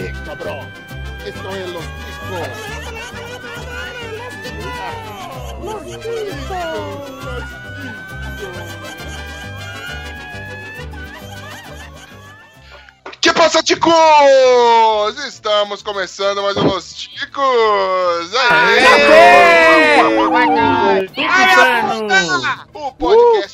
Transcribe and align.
qué, 0.00 0.12
cabrón? 0.24 0.66
Esto 1.26 1.54
es 1.54 1.68
los 1.68 1.84
chicos. 1.84 2.48
Los 5.62 5.82
chicos. 6.00 7.10
Que 13.20 13.32
passa, 13.34 13.62
ticos? 13.62 13.94
Estamos 15.26 15.82
começando 15.82 16.42
mais 16.42 16.56
um 16.56 16.64
Los 16.64 16.94
Ticos! 16.94 18.34
Aê! 18.50 20.00
O 22.72 22.92
podcast 22.92 23.49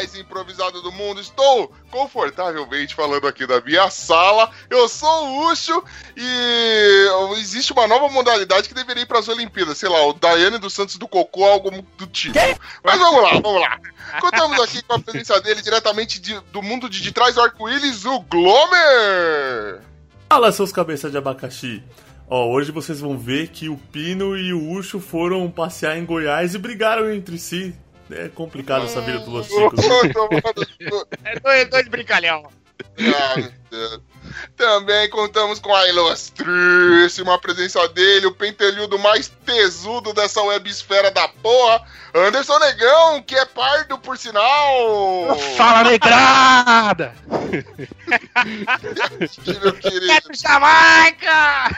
mais 0.00 0.14
improvisado 0.14 0.80
do 0.80 0.90
mundo. 0.90 1.20
Estou 1.20 1.70
confortavelmente 1.90 2.94
falando 2.94 3.26
aqui 3.26 3.46
da 3.46 3.60
minha 3.60 3.90
sala. 3.90 4.50
Eu 4.70 4.88
sou 4.88 5.26
o 5.28 5.50
Ucho 5.52 5.82
e 6.16 7.06
existe 7.38 7.72
uma 7.72 7.86
nova 7.86 8.08
modalidade 8.08 8.66
que 8.68 8.74
deveria 8.74 9.02
ir 9.02 9.06
para 9.06 9.18
as 9.18 9.28
Olimpíadas. 9.28 9.76
Sei 9.76 9.88
lá, 9.90 10.06
o 10.06 10.14
Daiane 10.14 10.58
dos 10.58 10.72
Santos 10.72 10.96
do 10.96 11.06
Cocô, 11.06 11.44
algo 11.44 11.70
do 11.98 12.06
tipo. 12.06 12.38
Mas 12.82 12.98
vamos 12.98 13.22
lá, 13.22 13.32
vamos 13.40 13.60
lá. 13.60 13.78
Contamos 14.20 14.58
aqui 14.62 14.82
com 14.82 14.94
a 14.94 14.98
presença 14.98 15.38
dele 15.40 15.60
diretamente 15.60 16.18
de- 16.18 16.40
do 16.50 16.62
mundo 16.62 16.88
de, 16.88 17.00
de 17.02 17.12
trás 17.12 17.34
do 17.34 17.42
arco-íris, 17.42 18.04
o 18.06 18.20
Glomer! 18.20 19.80
Fala, 20.28 20.50
seus 20.50 20.72
cabeças 20.72 21.10
de 21.12 21.18
abacaxi. 21.18 21.82
Ó, 22.28 22.46
hoje 22.48 22.70
vocês 22.72 23.00
vão 23.00 23.18
ver 23.18 23.48
que 23.48 23.68
o 23.68 23.76
Pino 23.76 24.36
e 24.36 24.52
o 24.54 24.70
Ucho 24.72 24.98
foram 25.00 25.50
passear 25.50 25.98
em 25.98 26.04
Goiás 26.06 26.54
e 26.54 26.58
brigaram 26.58 27.12
entre 27.12 27.36
si. 27.38 27.74
É 28.10 28.28
complicado 28.28 28.84
essa 28.84 29.00
vida 29.00 29.18
dos 29.20 29.28
Los 29.28 29.46
Chicos. 29.46 29.84
É 31.24 31.38
dois, 31.40 31.70
dois 31.70 31.88
brincalhão. 31.88 32.48
Ah, 32.98 33.36
meu 33.36 33.52
Deus. 33.70 34.00
Também 34.56 35.08
contamos 35.10 35.58
com 35.58 35.74
a 35.74 35.88
ilustríssima 35.88 37.38
presença 37.38 37.86
dele, 37.88 38.26
o 38.26 38.34
pentelhudo 38.34 38.98
mais 38.98 39.28
tesudo 39.28 40.12
dessa 40.12 40.42
websfera 40.42 41.10
da 41.10 41.26
porra, 41.28 41.82
Anderson 42.14 42.58
Negão, 42.58 43.22
que 43.22 43.34
é 43.34 43.44
pardo 43.46 43.98
por 43.98 44.16
sinal. 44.18 45.36
Fala, 45.56 45.90
negrada! 45.90 47.14
Meu 49.62 49.72
querido. 49.74 50.10
É 50.10 50.20
pro 50.20 50.34
Jamaica! 50.34 51.70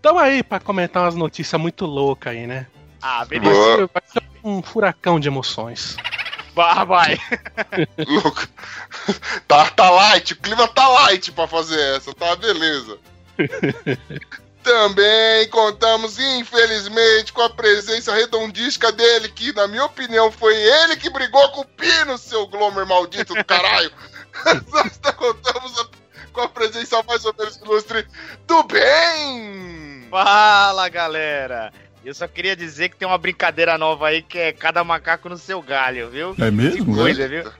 Tamo 0.00 0.18
aí 0.18 0.42
pra 0.42 0.60
comentar 0.60 1.02
umas 1.02 1.14
notícias 1.14 1.60
muito 1.60 1.84
loucas 1.84 2.32
aí, 2.32 2.46
né? 2.46 2.66
Ah, 3.02 3.24
beleza. 3.24 3.50
Boa. 3.54 3.90
vai 3.92 4.02
ser 4.06 4.22
um 4.44 4.62
furacão 4.62 5.18
de 5.20 5.28
emoções. 5.28 5.96
Vai, 6.54 6.84
vai. 6.86 7.18
Louco. 8.06 8.46
Tá, 9.46 9.70
tá 9.70 9.88
light, 9.90 10.32
o 10.32 10.36
clima 10.36 10.66
tá 10.68 10.86
light 10.88 11.30
pra 11.32 11.46
fazer 11.46 11.80
essa, 11.96 12.12
tá? 12.14 12.34
Beleza. 12.36 12.98
Também 14.62 15.48
contamos, 15.48 16.18
infelizmente, 16.18 17.32
com 17.32 17.40
a 17.40 17.48
presença 17.48 18.12
redondística 18.14 18.92
dele, 18.92 19.28
que, 19.30 19.54
na 19.54 19.66
minha 19.66 19.84
opinião, 19.86 20.30
foi 20.30 20.54
ele 20.54 20.96
que 20.96 21.08
brigou 21.08 21.48
com 21.52 21.62
o 21.62 21.64
Pino, 21.64 22.18
seu 22.18 22.46
Glomer 22.46 22.84
maldito 22.86 23.32
do 23.34 23.42
caralho. 23.44 23.90
Nós 24.70 24.98
tá- 24.98 25.12
contamos 25.14 25.78
a- 25.80 25.88
com 26.32 26.42
a 26.42 26.48
presença 26.48 27.02
mais 27.04 27.24
ou 27.24 27.34
menos 27.38 27.56
ilustre 27.56 28.06
do 28.46 28.62
bem. 28.64 30.06
Fala, 30.10 30.88
galera. 30.90 31.72
Eu 32.04 32.14
só 32.14 32.26
queria 32.26 32.56
dizer 32.56 32.88
que 32.88 32.96
tem 32.96 33.06
uma 33.06 33.18
brincadeira 33.18 33.76
nova 33.76 34.08
aí 34.08 34.22
que 34.22 34.38
é 34.38 34.52
cada 34.52 34.82
macaco 34.82 35.28
no 35.28 35.36
seu 35.36 35.60
galho, 35.60 36.08
viu? 36.10 36.30
É 36.32 36.34
Que 36.46 36.50
mesmo? 36.50 36.94
coisa, 36.94 37.28
viu? 37.28 37.52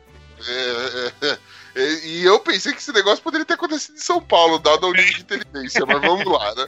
É, 0.49 1.13
é, 1.27 1.39
é, 1.77 2.07
e 2.07 2.25
eu 2.25 2.41
pensei 2.41 2.73
que 2.73 2.79
esse 2.79 2.93
negócio 2.93 3.23
poderia 3.23 3.45
ter 3.45 3.55
acontecido 3.55 3.97
em 3.97 4.01
São 4.01 4.21
Paulo, 4.21 4.59
dado 4.59 4.87
o 4.87 4.93
nível 4.93 5.13
de 5.13 5.21
inteligência, 5.21 5.85
mas 5.85 6.01
vamos 6.01 6.25
lá, 6.25 6.55
né? 6.55 6.67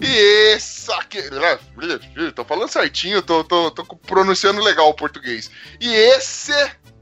E 0.00 0.52
essa 0.52 0.94
aqui. 0.96 1.20
né, 1.30 1.58
Tô 2.34 2.44
falando 2.44 2.68
certinho, 2.68 3.22
tô, 3.22 3.42
tô, 3.44 3.70
tô 3.70 3.84
pronunciando 3.84 4.60
legal 4.60 4.88
o 4.88 4.94
português. 4.94 5.50
E 5.80 5.92
esse. 5.92 6.52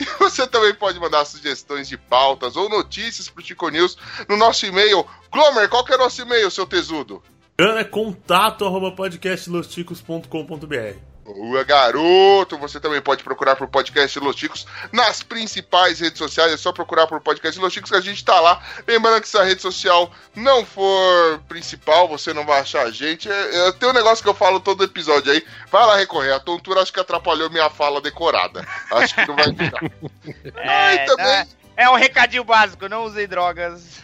E 0.01 0.05
você 0.19 0.47
também 0.47 0.73
pode 0.73 0.99
mandar 0.99 1.27
sugestões 1.27 1.87
de 1.87 1.99
pautas 1.99 2.57
ou 2.57 2.71
notícias 2.71 3.29
pro 3.29 3.45
Chico 3.45 3.69
News 3.69 3.99
no 4.27 4.39
nosso 4.39 4.65
e-mail. 4.65 5.07
Glomer, 5.31 5.69
qual 5.69 5.85
que 5.85 5.93
é 5.93 5.97
o 5.97 5.99
nosso 5.99 6.23
e-mail, 6.23 6.51
seu 6.51 6.65
tesudo? 6.65 7.23
É 7.59 7.85
contato 7.85 8.65
arroba 8.65 8.93
podcastlosticos.com.br. 8.93 11.14
Boa, 11.25 11.65
garoto! 11.65 12.59
Você 12.59 12.79
também 12.79 13.01
pode 13.01 13.25
procurar 13.25 13.57
por 13.57 13.67
Podcast 13.67 14.19
Los 14.19 14.37
Chicos 14.37 14.67
nas 14.93 15.23
principais 15.23 15.99
redes 15.99 16.19
sociais. 16.19 16.53
É 16.53 16.57
só 16.59 16.71
procurar 16.71 17.07
por 17.07 17.19
Podcast 17.21 17.59
Los 17.59 17.73
Chicos 17.73 17.91
que 17.91 17.97
a 17.97 18.01
gente 18.01 18.23
tá 18.23 18.39
lá. 18.41 18.63
Lembrando 18.87 19.23
que 19.23 19.29
se 19.29 19.39
a 19.39 19.43
rede 19.43 19.63
social 19.63 20.13
não 20.37 20.67
for 20.67 21.41
principal, 21.49 22.07
você 22.07 22.35
não 22.35 22.45
vai 22.45 22.61
achar 22.61 22.83
a 22.83 22.91
gente. 22.91 23.31
É, 23.31 23.69
é, 23.69 23.73
tem 23.73 23.89
um 23.89 23.95
negócio 23.95 24.23
que 24.23 24.29
eu 24.29 24.35
falo 24.35 24.61
todo 24.61 24.85
episódio 24.85 25.33
aí. 25.33 25.43
Vai 25.71 25.87
lá 25.87 25.97
recorrer. 25.97 26.33
A 26.33 26.41
tontura 26.41 26.83
acho 26.83 26.93
que 26.93 27.01
atrapalhou 27.01 27.49
minha 27.49 27.71
fala 27.71 28.03
decorada. 28.03 28.67
Acho 28.93 29.15
que 29.15 29.27
não 29.27 29.35
vai 29.37 29.47
ficar. 29.47 29.81
É, 30.57 31.05
também- 31.07 31.25
né? 31.27 31.49
é 31.77 31.89
um 31.89 31.95
recadinho 31.97 32.45
básico, 32.45 32.89
não 32.89 33.05
usei 33.05 33.27
drogas. 33.27 34.03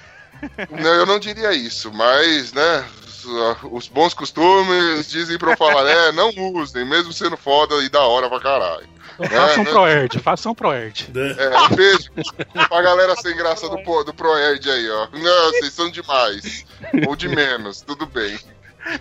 Não, 0.71 0.95
eu 0.95 1.05
não 1.07 1.19
diria 1.19 1.53
isso, 1.53 1.93
mas, 1.93 2.53
né, 2.53 2.85
os, 3.71 3.89
bons 3.89 4.15
costumes 4.15 5.09
dizem 5.09 5.39
pra 5.39 5.53
eu 5.53 5.57
falar, 5.57 5.89
é, 5.89 6.13
não 6.13 6.31
usem, 6.55 6.85
mesmo 6.85 7.13
sendo 7.13 7.37
foda 7.37 7.77
e 7.83 7.89
da 7.89 8.01
hora 8.01 8.29
pra 8.29 8.41
caralho. 8.41 8.89
Faça 9.29 9.61
um 9.61 9.65
né? 9.65 9.71
Proerd, 9.71 10.19
faça 10.19 10.49
um 10.49 10.55
Proerd. 10.55 11.11
É, 11.15 11.59
um 11.59 11.77
beijo 11.77 12.11
pra 12.69 12.83
galera 12.83 13.15
sem 13.17 13.37
graça 13.37 13.69
do, 13.69 14.05
do 14.05 14.15
ProErd 14.15 14.71
aí, 14.71 14.91
ó. 14.91 15.09
Não, 15.13 15.53
vocês 15.53 15.73
são 15.73 15.91
demais. 15.91 16.65
Ou 17.07 17.15
de 17.15 17.29
menos, 17.29 17.83
tudo 17.83 18.07
bem. 18.07 18.39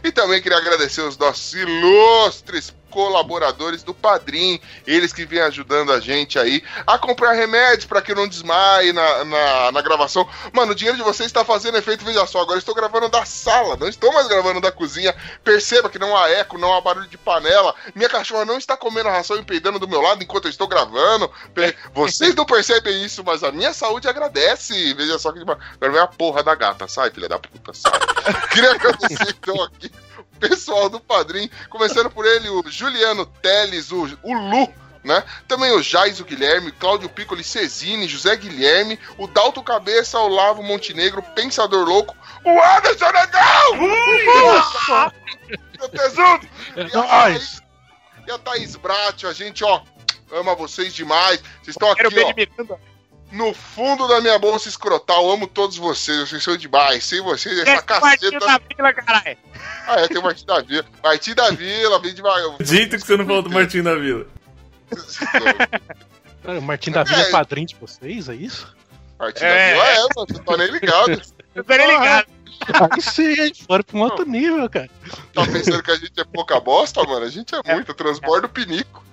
E 0.03 0.11
também 0.11 0.41
queria 0.41 0.57
agradecer 0.57 1.01
os 1.01 1.17
nossos 1.17 1.53
ilustres 1.53 2.75
colaboradores 2.89 3.83
do 3.83 3.93
Padrim, 3.93 4.59
eles 4.85 5.13
que 5.13 5.25
vêm 5.25 5.41
ajudando 5.41 5.91
a 5.91 5.99
gente 5.99 6.37
aí 6.37 6.63
a 6.85 6.97
comprar 6.97 7.33
remédios 7.33 7.85
para 7.85 8.01
que 8.01 8.11
eu 8.11 8.15
não 8.15 8.27
desmaie 8.27 8.91
na, 8.91 9.25
na, 9.25 9.71
na 9.71 9.81
gravação. 9.81 10.27
Mano, 10.51 10.71
o 10.71 10.75
dinheiro 10.75 10.97
de 10.97 11.03
vocês 11.03 11.27
está 11.27 11.45
fazendo 11.45 11.77
efeito, 11.77 12.05
veja 12.05 12.25
só, 12.25 12.41
agora 12.41 12.59
estou 12.59 12.75
gravando 12.75 13.09
da 13.09 13.25
sala, 13.25 13.75
não 13.77 13.87
estou 13.87 14.11
mais 14.13 14.27
gravando 14.27 14.61
da 14.61 14.71
cozinha. 14.71 15.15
Perceba 15.43 15.89
que 15.89 15.99
não 15.99 16.15
há 16.15 16.29
eco, 16.29 16.57
não 16.57 16.73
há 16.73 16.81
barulho 16.81 17.07
de 17.07 17.17
panela. 17.17 17.73
Minha 17.95 18.09
cachorra 18.09 18.45
não 18.45 18.57
está 18.57 18.75
comendo 18.75 19.09
a 19.09 19.13
ração 19.13 19.37
e 19.37 19.43
peidando 19.43 19.79
do 19.79 19.87
meu 19.87 20.01
lado 20.01 20.23
enquanto 20.23 20.45
eu 20.45 20.51
estou 20.51 20.67
gravando. 20.67 21.31
Vocês 21.93 22.35
não 22.35 22.45
percebem 22.45 23.03
isso, 23.03 23.23
mas 23.23 23.43
a 23.43 23.51
minha 23.51 23.73
saúde 23.73 24.07
agradece. 24.07 24.93
Veja 24.93 25.17
só 25.19 25.31
que. 25.31 25.39
Agora 25.39 25.59
vem 25.79 26.01
a 26.01 26.07
porra 26.07 26.43
da 26.43 26.55
gata, 26.55 26.87
sai, 26.87 27.11
filha 27.11 27.29
da 27.29 27.39
puta, 27.39 27.73
sai. 27.73 27.99
Queria 28.51 28.71
agradecer 28.71 29.35
então 29.39 29.61
aqui 29.63 29.91
pessoal 30.47 30.89
do 30.89 30.99
Padrim, 30.99 31.49
começando 31.69 32.09
por 32.09 32.25
ele, 32.25 32.49
o 32.49 32.63
Juliano 32.67 33.25
Teles, 33.25 33.91
o, 33.91 34.03
o 34.23 34.33
Lu, 34.33 34.73
né? 35.03 35.23
Também 35.47 35.71
o 35.71 35.81
Jais, 35.81 36.19
o 36.19 36.25
Guilherme, 36.25 36.71
Cláudio 36.71 37.09
Piccoli, 37.09 37.43
Cezine, 37.43 38.07
José 38.07 38.35
Guilherme, 38.35 38.99
o 39.17 39.27
Dalto 39.27 39.61
Cabeça, 39.63 40.19
o 40.19 40.27
Lavo 40.27 40.63
Montenegro, 40.63 41.21
Pensador 41.21 41.87
Louco, 41.87 42.15
o 42.45 42.49
Anderson 42.49 43.11
Negão! 43.11 43.77
Meu 45.79 45.89
tesudo! 45.89 46.49
É 46.75 46.83
E 46.83 46.97
a 46.97 47.03
Thaís, 47.03 47.61
e 48.27 48.31
a 48.31 48.37
Thaís 48.37 48.75
Brat, 48.75 49.23
a 49.25 49.33
gente, 49.33 49.63
ó, 49.63 49.81
ama 50.31 50.55
vocês 50.55 50.93
demais. 50.93 51.41
Vocês 51.61 51.75
estão 51.75 51.91
aqui, 51.91 52.03
ó. 52.05 52.77
No 53.31 53.53
fundo 53.53 54.07
da 54.07 54.19
minha 54.21 54.37
bolsa 54.39 54.67
escrotal. 54.69 55.29
Amo 55.31 55.47
todos 55.47 55.77
vocês, 55.77 56.27
vocês 56.29 56.43
são 56.43 56.57
demais. 56.57 57.03
Sem 57.03 57.21
vocês, 57.21 57.57
essa 57.59 57.71
Esse 57.71 58.01
Martinho 58.01 58.39
caceta. 58.39 58.59
da 58.59 58.75
Vila, 58.75 58.93
caralho. 58.93 59.37
Ah, 59.87 59.95
é, 60.01 60.07
tem 60.07 60.17
o 60.17 60.23
Martim 60.23 60.45
da 60.45 60.61
Vila. 60.61 60.85
Martim 61.03 61.33
da 61.35 61.51
Vila, 61.51 61.99
vem 62.01 62.13
devagar. 62.13 62.57
Dito 62.59 62.95
que 62.97 63.01
você 63.05 63.17
não 63.17 63.25
falou 63.25 63.41
do 63.41 63.49
Martinho 63.49 63.83
da 63.83 63.95
Vila. 63.95 64.25
O 66.45 66.61
Martim 66.61 66.89
da 66.91 67.03
Vila 67.03 67.21
é 67.21 67.29
padrinho 67.31 67.67
de 67.67 67.75
vocês, 67.75 68.27
é 68.29 68.33
isso? 68.33 68.73
Martim 69.19 69.43
É. 69.43 69.49
da 69.49 69.73
Vila 69.73 69.87
é, 69.87 69.99
mano, 69.99 70.27
você 70.27 70.39
tá 70.43 70.57
nem 70.57 70.71
ligado. 70.71 71.21
Eu 71.53 71.63
tô 71.63 71.75
nem 71.75 71.87
ligado. 71.87 72.27
Aí 72.91 73.01
sim, 73.01 73.39
aí 73.39 73.51
foram 73.67 73.83
pra 73.83 73.97
um 73.97 74.01
outro 74.01 74.25
nível, 74.25 74.67
cara. 74.69 74.89
Tá 75.33 75.45
pensando 75.45 75.83
que 75.83 75.91
a 75.91 75.95
gente 75.95 76.19
é 76.19 76.23
pouca 76.23 76.59
bosta, 76.59 77.03
mano? 77.03 77.25
A 77.25 77.29
gente 77.29 77.53
é 77.53 77.73
muito, 77.73 77.93
transborda 77.93 78.47
o 78.47 78.49
pinico. 78.49 79.03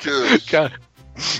Que- 0.00 0.38
Cara, 0.50 0.78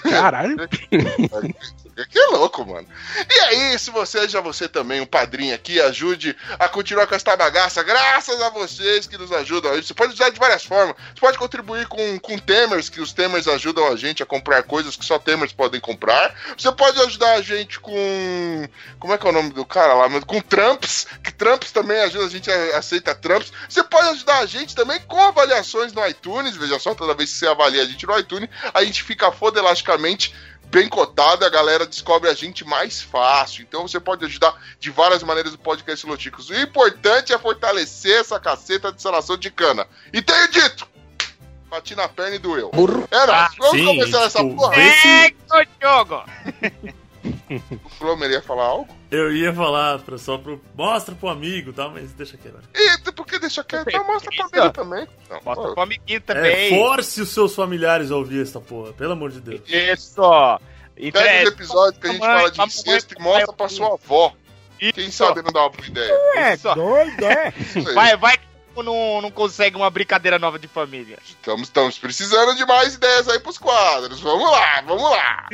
Caralho. 0.02 0.56
É 1.96 2.04
que 2.04 2.18
é 2.18 2.26
louco, 2.26 2.64
mano. 2.66 2.86
E 3.28 3.40
aí, 3.40 3.78
se 3.78 3.90
você 3.90 4.16
seja 4.16 4.40
você 4.40 4.66
também 4.66 5.00
um 5.00 5.06
padrinho 5.06 5.54
aqui, 5.54 5.80
ajude 5.80 6.36
a 6.58 6.68
continuar 6.68 7.06
com 7.06 7.14
esta 7.14 7.36
bagaça, 7.36 7.82
graças 7.82 8.40
a 8.40 8.48
vocês 8.50 9.06
que 9.06 9.18
nos 9.18 9.30
ajudam. 9.30 9.74
Você 9.74 9.92
pode 9.92 10.14
usar 10.14 10.30
de 10.30 10.38
várias 10.38 10.64
formas. 10.64 10.96
Você 11.14 11.20
pode 11.20 11.38
contribuir 11.38 11.86
com, 11.86 12.18
com 12.18 12.38
temers, 12.38 12.88
que 12.88 13.00
os 13.00 13.12
temers 13.12 13.46
ajudam 13.46 13.86
a 13.88 13.96
gente 13.96 14.22
a 14.22 14.26
comprar 14.26 14.62
coisas 14.62 14.96
que 14.96 15.04
só 15.04 15.18
temers 15.18 15.52
podem 15.52 15.80
comprar. 15.80 16.34
Você 16.56 16.72
pode 16.72 17.00
ajudar 17.02 17.34
a 17.34 17.42
gente 17.42 17.78
com. 17.78 18.68
Como 18.98 19.12
é 19.12 19.18
que 19.18 19.26
é 19.26 19.30
o 19.30 19.32
nome 19.32 19.50
do 19.50 19.64
cara 19.64 19.94
lá? 19.94 20.08
Com 20.22 20.40
Trumps, 20.40 21.06
que 21.22 21.32
Trumps 21.32 21.72
também 21.72 22.00
ajuda 22.00 22.26
a 22.26 22.30
gente 22.30 22.50
a 22.50 22.78
aceita 22.78 23.14
Trumps. 23.14 23.52
Você 23.68 23.82
pode 23.82 24.08
ajudar 24.08 24.38
a 24.38 24.46
gente 24.46 24.74
também 24.74 25.00
com 25.00 25.20
avaliações 25.20 25.92
no 25.92 26.06
iTunes. 26.06 26.56
Veja 26.56 26.78
só, 26.78 26.94
toda 26.94 27.14
vez 27.14 27.32
que 27.32 27.38
você 27.38 27.46
avalia 27.46 27.82
a 27.82 27.86
gente 27.86 28.06
no 28.06 28.18
iTunes, 28.18 28.48
a 28.72 28.84
gente 28.84 29.02
fica 29.02 29.30
fodelasticamente 29.30 30.34
bem 30.70 30.88
cotado, 30.88 31.44
a 31.44 31.48
galera 31.48 31.86
descobre 31.86 32.28
a 32.28 32.34
gente 32.34 32.64
mais 32.64 33.00
fácil. 33.00 33.62
Então 33.62 33.86
você 33.86 33.98
pode 34.00 34.24
ajudar 34.24 34.54
de 34.78 34.90
várias 34.90 35.22
maneiras 35.22 35.54
o 35.54 35.58
podcast 35.58 36.06
Loticos. 36.06 36.50
O 36.50 36.54
importante 36.54 37.32
é 37.32 37.38
fortalecer 37.38 38.20
essa 38.20 38.38
caceta 38.38 38.90
de 38.90 38.96
instalação 38.96 39.36
de 39.36 39.50
cana. 39.50 39.86
E 40.12 40.20
tenho 40.22 40.48
dito! 40.50 40.86
Bati 41.68 41.96
na 41.96 42.08
perna 42.08 42.36
e 42.36 42.38
doeu. 42.38 42.70
Burro. 42.70 43.08
Era, 43.10 43.48
vamos 43.58 43.76
sim, 43.78 43.84
começar 43.86 44.22
essa 44.24 44.38
tipo, 44.38 44.54
porra. 44.56 44.74
vê 44.76 44.92
se- 44.92 45.02
Segue 45.02 45.36
o 45.50 45.66
jogo! 45.82 46.24
O 47.84 47.88
Flomer 47.88 48.30
ia 48.30 48.42
falar 48.42 48.64
algo? 48.64 48.88
Eu 49.10 49.34
ia 49.34 49.52
falar 49.54 50.00
pra, 50.00 50.18
só 50.18 50.36
pro. 50.36 50.60
Mostra 50.74 51.14
pro 51.14 51.28
amigo 51.28 51.70
e 51.70 51.72
tal, 51.72 51.90
mas 51.90 52.12
deixa 52.12 52.36
quieto. 52.36 52.58
E 52.74 53.12
por 53.12 53.24
que 53.26 53.38
deixa 53.38 53.62
quieto? 53.62 53.88
Então 53.88 54.04
mostra 54.06 54.30
pra 54.36 54.46
Isso. 54.58 54.66
mim 54.66 54.72
também. 54.72 55.08
Não, 55.30 55.40
Mostra 55.44 55.72
pro 55.72 55.80
amiguinho 55.82 56.16
É, 56.16 56.20
também. 56.20 56.70
force 56.70 57.20
os 57.20 57.28
seus 57.30 57.54
familiares 57.54 58.10
a 58.10 58.16
ouvir 58.16 58.42
essa 58.42 58.60
porra, 58.60 58.92
pelo 58.92 59.12
amor 59.12 59.30
de 59.30 59.40
Deus. 59.40 59.60
Isso! 59.68 60.20
Pega 60.96 61.20
Entre... 61.20 61.44
os 61.48 61.52
episódios 61.52 62.00
que 62.00 62.06
a 62.08 62.10
gente 62.12 62.20
Mamãe, 62.20 62.36
fala 62.38 62.50
de 62.50 62.60
incesto 62.62 63.14
e 63.18 63.22
mostra 63.22 63.52
pra 63.52 63.68
sua 63.68 63.92
avó. 63.94 64.32
Quem 64.78 64.92
Isso. 65.06 65.12
sabe 65.12 65.40
não 65.42 65.52
dá 65.52 65.60
uma 65.60 65.70
boa 65.70 65.86
ideia. 65.86 66.12
É 66.36 66.56
doido, 66.56 67.24
é? 67.24 67.52
Isso 67.58 67.88
aí. 67.88 67.94
Vai, 67.94 68.16
vai 68.16 68.38
tu 68.76 68.82
não, 68.82 69.22
não 69.22 69.30
consegue 69.30 69.74
uma 69.76 69.88
brincadeira 69.88 70.38
nova 70.38 70.58
de 70.58 70.68
família. 70.68 71.18
Estamos, 71.24 71.62
estamos 71.62 71.98
precisando 71.98 72.54
de 72.54 72.66
mais 72.66 72.94
ideias 72.94 73.26
aí 73.28 73.38
pros 73.38 73.56
quadros. 73.56 74.20
Vamos 74.20 74.50
lá, 74.50 74.82
vamos 74.82 75.10
lá. 75.10 75.48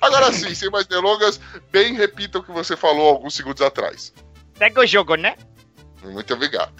Agora 0.00 0.32
sim, 0.32 0.54
sem 0.54 0.70
mais 0.70 0.86
delongas, 0.86 1.40
bem 1.72 1.94
repita 1.94 2.38
o 2.38 2.42
que 2.42 2.52
você 2.52 2.76
falou 2.76 3.08
alguns 3.08 3.34
segundos 3.34 3.62
atrás. 3.62 4.12
Segue 4.56 4.78
o 4.78 4.86
jogo, 4.86 5.16
né? 5.16 5.36
Muito 6.02 6.32
obrigado. 6.32 6.72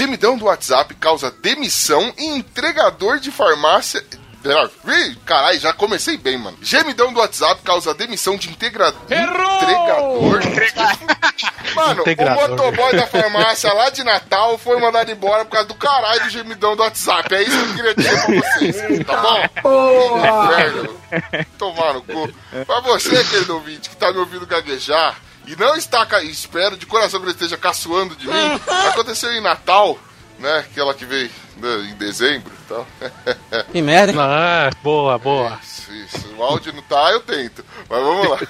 Gemidão 0.00 0.38
do 0.38 0.46
WhatsApp 0.46 0.94
causa 0.94 1.30
demissão 1.30 2.10
e 2.16 2.24
entregador 2.24 3.20
de 3.20 3.30
farmácia. 3.30 4.02
Ih, 4.88 5.14
Caralho, 5.26 5.60
já 5.60 5.74
comecei 5.74 6.16
bem, 6.16 6.38
mano. 6.38 6.56
Gemidão 6.62 7.12
do 7.12 7.20
WhatsApp 7.20 7.60
causa 7.60 7.92
demissão 7.92 8.38
de 8.38 8.48
integra... 8.48 8.94
entregador. 9.04 10.40
Mano, 11.74 12.00
Integrador. 12.00 12.44
o 12.44 12.48
motoboy 12.48 12.96
da 12.96 13.06
farmácia 13.06 13.70
lá 13.74 13.90
de 13.90 14.02
Natal 14.02 14.56
foi 14.56 14.80
mandado 14.80 15.10
embora 15.12 15.44
por 15.44 15.50
causa 15.50 15.68
do 15.68 15.74
caralho 15.74 16.24
do 16.24 16.30
gemidão 16.30 16.74
do 16.74 16.82
WhatsApp. 16.82 17.34
É 17.34 17.42
isso 17.42 17.50
que 17.50 17.68
eu 17.68 17.74
queria 17.74 17.94
dizer 17.94 18.24
pra 18.24 18.34
vocês, 18.40 19.06
tá 19.06 19.16
bom? 19.18 20.48
Inferno. 20.48 20.96
Tomar 21.58 21.92
no 21.92 22.02
cu. 22.02 22.32
Pra 22.64 22.80
você, 22.80 23.22
querido 23.24 23.52
ouvinte, 23.54 23.90
que 23.90 23.96
tá 23.96 24.10
me 24.10 24.18
ouvindo 24.18 24.46
gaguejar 24.46 25.14
e 25.50 25.56
não 25.56 25.74
está, 25.74 26.06
espero 26.22 26.76
de 26.76 26.86
coração 26.86 27.18
que 27.18 27.26
ele 27.26 27.32
esteja 27.32 27.56
caçoando 27.56 28.14
de 28.14 28.28
mim, 28.28 28.32
aconteceu 28.88 29.32
em 29.32 29.40
Natal, 29.40 29.98
né? 30.40 30.58
Aquela 30.58 30.94
que 30.94 31.04
veio 31.04 31.30
né, 31.58 31.88
em 31.90 31.94
dezembro 31.94 32.52
e 32.52 32.68
tal. 32.68 32.86
Que 33.70 33.82
merda, 33.82 34.12
hein? 34.12 34.18
Ah, 34.20 34.70
boa, 34.82 35.18
boa. 35.18 35.58
Isso, 35.62 35.92
isso. 35.92 36.34
O 36.36 36.42
áudio 36.42 36.72
não 36.72 36.82
tá, 36.82 37.10
eu 37.12 37.20
tento. 37.20 37.64
Mas 37.88 38.02
vamos 38.02 38.28
lá. 38.28 38.38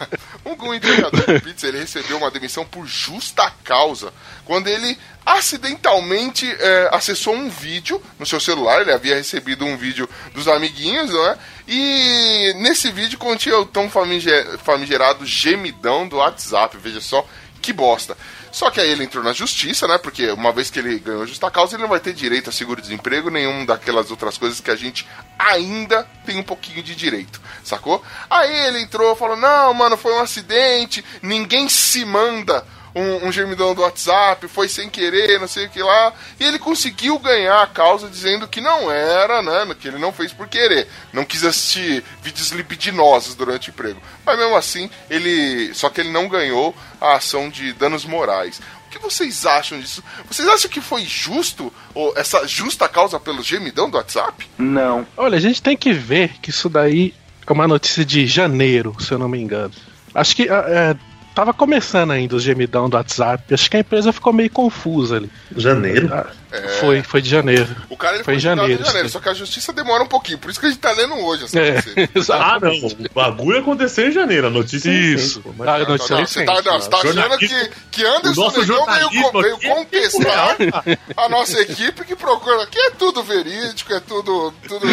Um, 0.63 0.75
entregador 0.75 1.21
de 1.27 1.41
pizza, 1.41 1.67
ele 1.67 1.79
recebeu 1.79 2.17
uma 2.17 2.31
demissão 2.31 2.65
por 2.65 2.87
justa 2.87 3.51
causa. 3.65 4.13
Quando 4.45 4.69
ele 4.69 4.97
acidentalmente 5.25 6.47
é, 6.59 6.89
acessou 6.93 7.35
um 7.35 7.49
vídeo 7.49 8.03
no 8.19 8.25
seu 8.27 8.41
celular, 8.41 8.81
ele 8.81 8.93
havia 8.93 9.15
recebido 9.15 9.65
um 9.65 9.77
vídeo 9.77 10.09
dos 10.35 10.49
amiguinhos, 10.49 11.11
não 11.11 11.27
é? 11.29 11.39
E 11.69 12.55
nesse 12.57 12.91
vídeo 12.91 13.19
continha 13.19 13.59
o 13.59 13.67
tão 13.67 13.91
famiger- 13.91 14.59
famigerado 14.59 15.27
gemidão 15.27 16.07
do 16.09 16.17
WhatsApp. 16.17 16.77
Veja 16.79 17.01
só 17.01 17.27
que 17.61 17.73
bosta. 17.73 18.17
Só 18.53 18.71
que 18.71 18.81
aí 18.81 18.91
ele 18.91 19.05
entrou 19.05 19.23
na 19.23 19.33
justiça, 19.33 19.87
né? 19.87 19.99
Porque 19.99 20.31
uma 20.31 20.53
vez 20.53 20.71
que 20.71 20.79
ele 20.79 20.99
ganhou 20.99 21.27
justa 21.27 21.51
causa, 21.51 21.77
ele 21.77 21.83
não 21.83 21.89
vai 21.89 22.01
ter 22.01 22.13
direito 22.13 22.51
a 22.51 22.53
seguro-desemprego, 22.53 23.31
nenhum 23.31 23.65
daquelas 23.65 24.11
outras 24.11 24.37
coisas 24.37 24.61
que 24.61 24.71
a 24.71 24.77
gente 24.77 25.07
ainda 25.39 26.07
tem 26.27 26.39
um 26.39 26.43
pouquinho 26.43 26.83
de 26.83 26.95
direito, 26.95 27.41
sacou? 27.63 28.03
Aí 28.29 28.69
ele 28.69 28.83
entrou 28.83 29.15
falou: 29.15 29.37
Não, 29.37 29.73
mano, 29.73 29.97
foi 29.97 30.13
um 30.15 30.21
acidente, 30.21 31.05
ninguém 31.23 31.69
se 31.69 32.05
manda 32.05 32.65
um, 32.95 33.29
um 33.29 33.33
gemidão 33.33 33.75
do 33.75 33.83
WhatsApp, 33.83 34.47
foi 34.49 34.69
sem 34.69 34.89
querer, 34.89 35.41
não 35.41 35.49
sei 35.49 35.67
o 35.67 35.71
que 35.71 35.83
lá. 35.83 36.13
E 36.39 36.45
ele 36.45 36.59
conseguiu 36.59 37.19
ganhar 37.19 37.63
a 37.63 37.67
causa 37.67 38.09
dizendo 38.09 38.49
que 38.49 38.61
não 38.61 38.91
era, 38.91 39.43
né? 39.43 39.75
Que 39.81 39.89
ele 39.89 39.99
não 39.99 40.13
fez 40.13 40.33
por 40.33 40.49
querer. 40.49 40.89
Não 41.13 41.25
quis 41.25 41.45
assistir 41.45 42.05
vídeos 42.23 42.51
libidinosos 42.51 43.35
durante 43.35 43.69
o 43.69 43.73
emprego. 43.73 44.01
Mas 44.25 44.39
mesmo 44.39 44.57
assim, 44.57 44.91
ele. 45.09 45.73
Só 45.75 45.89
que 45.89 46.01
ele 46.01 46.11
não 46.11 46.29
ganhou 46.29 46.75
a 47.01 47.15
ação 47.15 47.49
de 47.49 47.73
danos 47.73 48.05
morais. 48.05 48.61
O 48.87 48.91
que 48.91 48.99
vocês 48.99 49.47
acham 49.47 49.79
disso? 49.79 50.03
Vocês 50.29 50.49
acham 50.49 50.69
que 50.69 50.81
foi 50.81 51.05
justo 51.05 51.73
ou 51.95 52.13
essa 52.17 52.45
justa 52.47 52.89
causa 52.89 53.21
pelo 53.21 53.41
gemidão 53.41 53.89
do 53.89 53.97
WhatsApp? 53.97 54.49
Olha, 55.17 55.37
a 55.37 55.41
gente 55.41 55.63
tem 55.63 55.77
que 55.77 55.93
ver 55.93 56.39
que 56.43 56.51
isso 56.51 56.69
daí 56.69 57.15
é 57.47 57.53
uma 57.53 57.69
notícia 57.69 58.05
de 58.05 58.27
janeiro, 58.27 58.97
se 58.99 59.13
eu 59.13 59.19
não 59.19 59.29
me 59.29 59.39
engano. 59.41 59.73
Acho 60.13 60.35
que 60.35 60.49
ah, 60.49 60.65
é, 60.67 60.97
tava 61.41 61.55
começando 61.55 62.11
ainda 62.11 62.37
o 62.37 62.41
gemidão 62.41 62.91
do 62.91 62.97
WhatsApp. 62.97 63.55
Acho 63.55 63.71
que 63.71 63.77
a 63.79 63.81
empresa 63.81 64.13
ficou 64.13 64.31
meio 64.31 64.51
confusa 64.51 65.17
ali. 65.17 65.31
Janeiro? 65.57 66.11
Ah, 66.53 66.69
Foi, 66.81 67.03
foi 67.03 67.23
de 67.23 67.29
janeiro. 67.31 67.69
O 67.89 67.97
cara 67.97 68.17
ele 68.17 68.25
Foi 68.25 68.35
em 68.35 68.39
janeiro, 68.41 68.81
em 68.83 68.85
janeiro, 68.85 69.09
sim. 69.09 69.13
só 69.13 69.21
que 69.21 69.29
a 69.29 69.35
justiça 69.35 69.73
demora 69.73 70.03
um 70.03 70.07
pouquinho. 70.07 70.39
Por 70.39 70.51
isso 70.51 70.59
que 70.59 70.67
a 70.67 70.69
gente 70.69 70.81
tá 70.81 70.91
lendo 70.93 71.15
hoje 71.15 71.45
essa 71.45 71.59
É. 71.59 71.81
Ah, 72.33 72.59
não. 72.61 72.73
O 72.73 73.15
bagulho 73.15 73.59
aconteceu 73.61 74.09
em 74.09 74.13
janeiro. 74.13 74.47
A 74.49 74.51
notícia 74.51 74.91
é 74.91 74.93
Isso. 74.95 75.41
recente, 75.41 75.69
Ah, 75.69 75.75
a 75.75 75.79
notícia 75.89 76.17
Não, 76.17 76.27
você 76.27 76.45
tá, 76.45 76.63
não, 76.63 76.81
você 76.81 76.91
tá 76.91 76.97
achando 76.99 77.39
que, 77.39 77.71
que 77.91 78.05
Anderson 78.05 78.51
Negão 78.51 78.87
veio, 78.87 79.33
veio 79.33 79.55
aqui 79.57 79.67
é 79.67 79.75
contestar 79.75 80.57
a 81.17 81.29
nossa 81.29 81.61
equipe 81.61 82.05
que 82.05 82.17
procura. 82.17 82.63
Aqui 82.65 82.79
é 82.79 82.91
tudo 82.91 83.23
verídico, 83.23 83.93
é 83.93 84.01
tudo. 84.01 84.53
tudo 84.67 84.87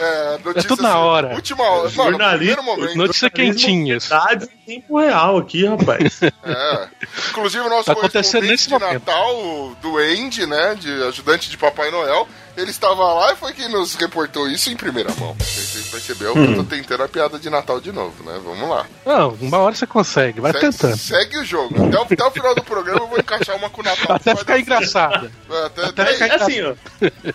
é, 0.00 0.38
notícia, 0.44 0.68
tudo 0.68 0.82
na 0.82 0.98
hora. 0.98 1.34
Última 1.34 1.62
hora. 1.64 1.82
Mano, 1.82 1.90
Jornalismo- 1.90 2.36
primeiro 2.56 2.62
momento. 2.62 2.96
Notícia 2.96 3.30
quentinhas. 3.30 4.06
Verdade 4.08 4.48
em 4.66 4.80
tempo 4.80 4.98
real 4.98 5.36
aqui, 5.38 5.64
rapaz. 5.66 6.20
É. 6.22 6.88
Inclusive 7.30 7.64
o 7.64 7.68
nosso 7.68 7.84
Tá 7.84 7.92
acontecendo 7.92 8.46
nesse 8.46 8.64
de 8.64 8.70
momento. 8.70 8.92
Natal, 9.06 9.76
do 9.80 9.98
Andy, 9.98 10.46
né? 10.46 10.74
De 10.86 11.02
ajudante 11.08 11.50
de 11.50 11.56
Papai 11.58 11.90
Noel. 11.90 12.28
Ele 12.56 12.70
estava 12.70 13.12
lá 13.12 13.32
e 13.32 13.36
foi 13.36 13.52
quem 13.52 13.68
nos 13.68 13.94
reportou 13.96 14.48
isso 14.48 14.70
em 14.70 14.76
primeira 14.76 15.12
mão. 15.16 15.36
Você 15.38 15.90
percebeu 15.90 16.32
que 16.32 16.38
eu 16.38 16.54
tô 16.54 16.64
tentando 16.64 17.02
a 17.02 17.08
piada 17.08 17.38
de 17.38 17.50
Natal 17.50 17.78
de 17.80 17.92
novo, 17.92 18.24
né? 18.24 18.40
Vamos 18.42 18.66
lá. 18.66 18.86
Não, 19.04 19.30
uma 19.42 19.58
hora 19.58 19.74
você 19.74 19.86
consegue, 19.86 20.40
vai 20.40 20.52
segue, 20.52 20.64
tentando. 20.70 20.96
segue 20.96 21.36
o 21.38 21.44
jogo. 21.44 21.74
Até 21.86 21.98
o, 21.98 22.02
até 22.02 22.24
o 22.24 22.30
final 22.30 22.54
do 22.54 22.62
programa 22.64 23.00
eu 23.00 23.08
vou 23.08 23.18
encaixar 23.18 23.56
uma 23.56 23.68
com 23.68 23.82
o 23.82 23.84
Natal. 23.84 24.16
Até 24.16 24.32
Vai 24.32 24.36
ficar 24.42 24.58
engraçado. 24.60 25.30
certo. 25.48 25.66
Até, 25.66 25.84
Até 25.84 26.02
até- 26.02 26.12
ficar 26.14 26.26
É 26.26 26.34
assim, 26.36 26.62
ó. 26.62 26.74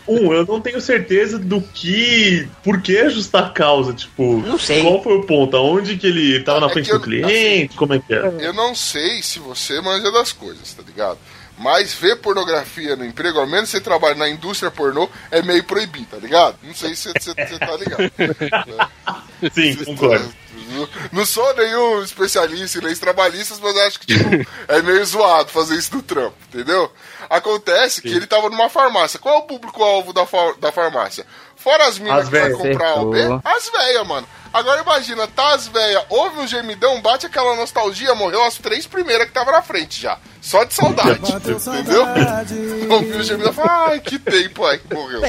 Um, 0.08 0.34
eu 0.34 0.43
não 0.46 0.60
tenho 0.60 0.81
certeza 0.81 1.38
do 1.38 1.62
que. 1.62 2.48
Por 2.63 2.81
que 2.81 3.08
justa 3.12 3.48
causa? 3.50 3.93
Tipo, 3.93 4.38
Não 4.39 4.58
sei. 4.58 4.81
qual 4.81 5.03
foi 5.03 5.17
o 5.17 5.24
ponto? 5.24 5.55
Aonde 5.55 5.98
que 5.98 6.08
ele 6.08 6.41
tava 6.41 6.62
na 6.62 6.67
É 6.67 6.70
frente 6.74 6.89
eu- 6.89 6.98
do 6.98 7.03
cliente? 7.03 7.75
Como 7.75 7.93
é 7.93 8.00
que 8.00 8.12
é? 8.12 8.38
Eu 8.39 8.53
não 8.53 8.74
sei 8.74 9.22
se 9.22 9.38
você 9.38 9.79
manja 9.81 10.12
das 10.12 10.31
coisas, 10.31 10.74
tá 10.74 10.81
ligado? 10.81 11.20
Mas 11.61 11.93
ver 11.93 12.15
pornografia 12.17 12.95
no 12.95 13.05
emprego, 13.05 13.39
ao 13.39 13.45
menos 13.47 13.69
você 13.69 13.79
trabalha 13.79 14.15
na 14.15 14.27
indústria 14.27 14.71
pornô, 14.71 15.07
é 15.29 15.41
meio 15.43 15.63
proibido, 15.63 16.07
tá 16.11 16.17
ligado? 16.17 16.57
Não 16.63 16.73
sei 16.73 16.95
se 16.95 17.09
você 17.13 17.33
tá 17.59 17.75
ligado. 17.77 18.11
Sim, 19.53 19.75
concordo. 19.85 20.33
Não 21.11 21.25
sou 21.25 21.53
nenhum 21.55 22.01
especialista 22.03 22.77
em 22.79 22.81
leis 22.81 22.99
trabalhistas, 22.99 23.59
mas 23.59 23.75
acho 23.77 23.99
que 23.99 24.07
tipo, 24.07 24.29
é 24.67 24.81
meio 24.81 25.05
zoado 25.05 25.49
fazer 25.49 25.75
isso 25.75 25.95
no 25.95 26.01
trampo, 26.01 26.35
entendeu? 26.53 26.91
Acontece 27.29 28.01
que 28.01 28.09
ele 28.09 28.25
tava 28.27 28.49
numa 28.49 28.69
farmácia. 28.69 29.19
Qual 29.19 29.35
é 29.35 29.37
o 29.39 29.43
público-alvo 29.43 30.13
da, 30.13 30.25
fa- 30.25 30.53
da 30.59 30.71
farmácia? 30.71 31.25
Fora 31.55 31.87
as 31.87 31.99
minas 31.99 32.23
As 32.23 32.29
que 32.29 32.39
vai 32.39 32.51
comprar 32.51 32.89
A 32.91 32.95
ou 32.95 33.09
B, 33.11 33.19
Acertou. 33.19 33.41
as 33.45 33.69
velhas, 33.69 34.07
mano. 34.07 34.27
Agora 34.53 34.81
imagina, 34.81 35.27
tá 35.27 35.53
as 35.53 35.67
velhas, 35.67 36.03
ouve 36.10 36.39
um 36.39 36.48
gemidão, 36.48 37.01
bate 37.01 37.25
aquela 37.25 37.55
nostalgia, 37.55 38.13
morreu 38.13 38.43
as 38.43 38.55
três 38.58 38.86
primeiras 38.86 39.27
que 39.27 39.34
tava 39.34 39.51
na 39.51 39.62
frente 39.62 40.01
já. 40.01 40.17
Só 40.41 40.63
de 40.63 40.74
saudade, 40.74 41.31
entendeu? 41.31 42.05
Ouviu 42.91 43.17
o 43.17 43.24
gemidão 43.24 43.51
e 43.51 43.55
fala, 43.55 43.89
ai, 43.89 44.00
que 44.00 44.20
tempo 44.20 44.65
aí 44.65 44.79
que 44.79 44.93
morreu. 44.93 45.22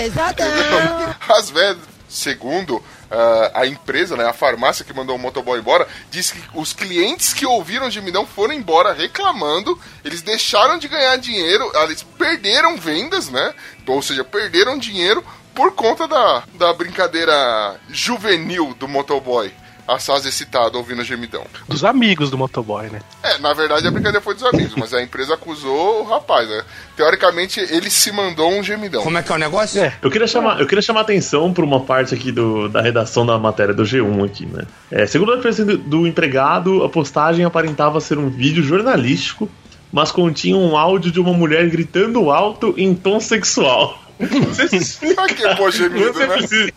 Entendeu? 0.45 1.15
As 1.29 1.51
velhas, 1.51 1.79
segundo 2.09 2.83
ah, 3.15 3.51
a 3.61 3.67
empresa, 3.67 4.17
né, 4.17 4.25
a 4.27 4.33
farmácia 4.33 4.87
que 4.87 4.95
mandou 4.95 5.15
o 5.17 5.19
motoboy 5.19 5.59
embora, 5.59 5.87
disse 6.11 6.33
que 6.33 6.43
os 6.55 6.73
clientes 6.73 7.35
que 7.35 7.45
ouviram 7.45 7.89
o 7.89 7.91
gemidão 7.91 8.27
foram 8.27 8.55
embora 8.55 8.95
reclamando, 8.95 9.79
eles 10.03 10.23
deixaram 10.23 10.79
de 10.79 10.89
ganhar 10.89 11.17
dinheiro, 11.19 11.71
eles 11.85 12.03
perderam 12.03 12.79
vendas, 12.79 13.29
né? 13.29 13.55
Ou 13.87 14.01
seja, 14.01 14.25
perderam 14.25 14.79
dinheiro 14.79 15.23
por 15.55 15.73
conta 15.73 16.07
da, 16.09 16.43
da 16.55 16.73
brincadeira 16.73 17.77
juvenil 17.91 18.75
do 18.79 18.89
motoboy. 18.89 19.53
A 19.87 19.99
Saz 19.99 20.25
excitado 20.25 20.79
ouvindo 20.79 21.03
o 21.03 21.05
gemidão. 21.05 21.45
Dos 21.69 21.85
amigos 21.85 22.31
do 22.31 22.39
motoboy, 22.39 22.89
né? 22.89 23.01
É, 23.21 23.39
na 23.39 23.53
verdade 23.53 23.87
a 23.87 23.91
brincadeira 23.91 24.21
foi 24.21 24.35
dos 24.35 24.45
amigos, 24.45 24.75
mas 24.77 24.95
a 24.95 25.03
empresa 25.03 25.35
acusou 25.35 26.03
o 26.03 26.05
rapaz, 26.05 26.49
né? 26.49 26.63
Teoricamente 26.97 27.59
ele 27.59 27.91
se 27.91 28.13
mandou 28.13 28.53
um 28.53 28.63
gemidão. 28.63 29.03
Como 29.03 29.19
é 29.19 29.23
que 29.23 29.33
é 29.33 29.35
o 29.35 29.39
negócio? 29.39 29.83
É. 29.83 29.93
Eu 30.01 30.09
queria 30.09 30.29
chamar, 30.29 30.61
eu 30.61 30.69
queria 30.69 30.81
chamar 30.81 31.01
a 31.01 31.03
atenção 31.03 31.53
para 31.53 31.65
uma 31.65 31.81
parte 31.81 32.15
aqui 32.15 32.31
do, 32.31 32.69
da 32.69 32.81
redação 32.81 33.27
da 33.27 33.37
matéria 33.39 33.75
do 33.75 33.83
G1 33.83 34.25
aqui, 34.25 34.47
né? 34.47 34.63
É, 34.89 35.05
segundo 35.05 35.33
a 35.33 35.37
defesa 35.37 35.65
do, 35.65 35.77
do 35.77 36.07
empregado, 36.07 36.85
a 36.85 36.89
postagem 36.89 37.45
aparentava 37.45 38.01
ser 38.01 38.19
um 38.19 38.31
vídeo 38.31 38.63
jornalístico, 38.63 39.51
mas 39.93 40.13
continha 40.13 40.57
um 40.57 40.77
áudio 40.77 41.11
de 41.11 41.21
uma 41.21 41.33
mulher 41.33 41.69
gritando 41.69 42.31
alto 42.31 42.73
em 42.79 42.95
tom 42.95 43.19
sexual. 43.19 44.02
Que 44.19 45.57
pôr 45.57 45.73
gemido, 45.73 46.13
você 46.13 46.27
né? 46.27 46.37
precisa, 46.37 46.73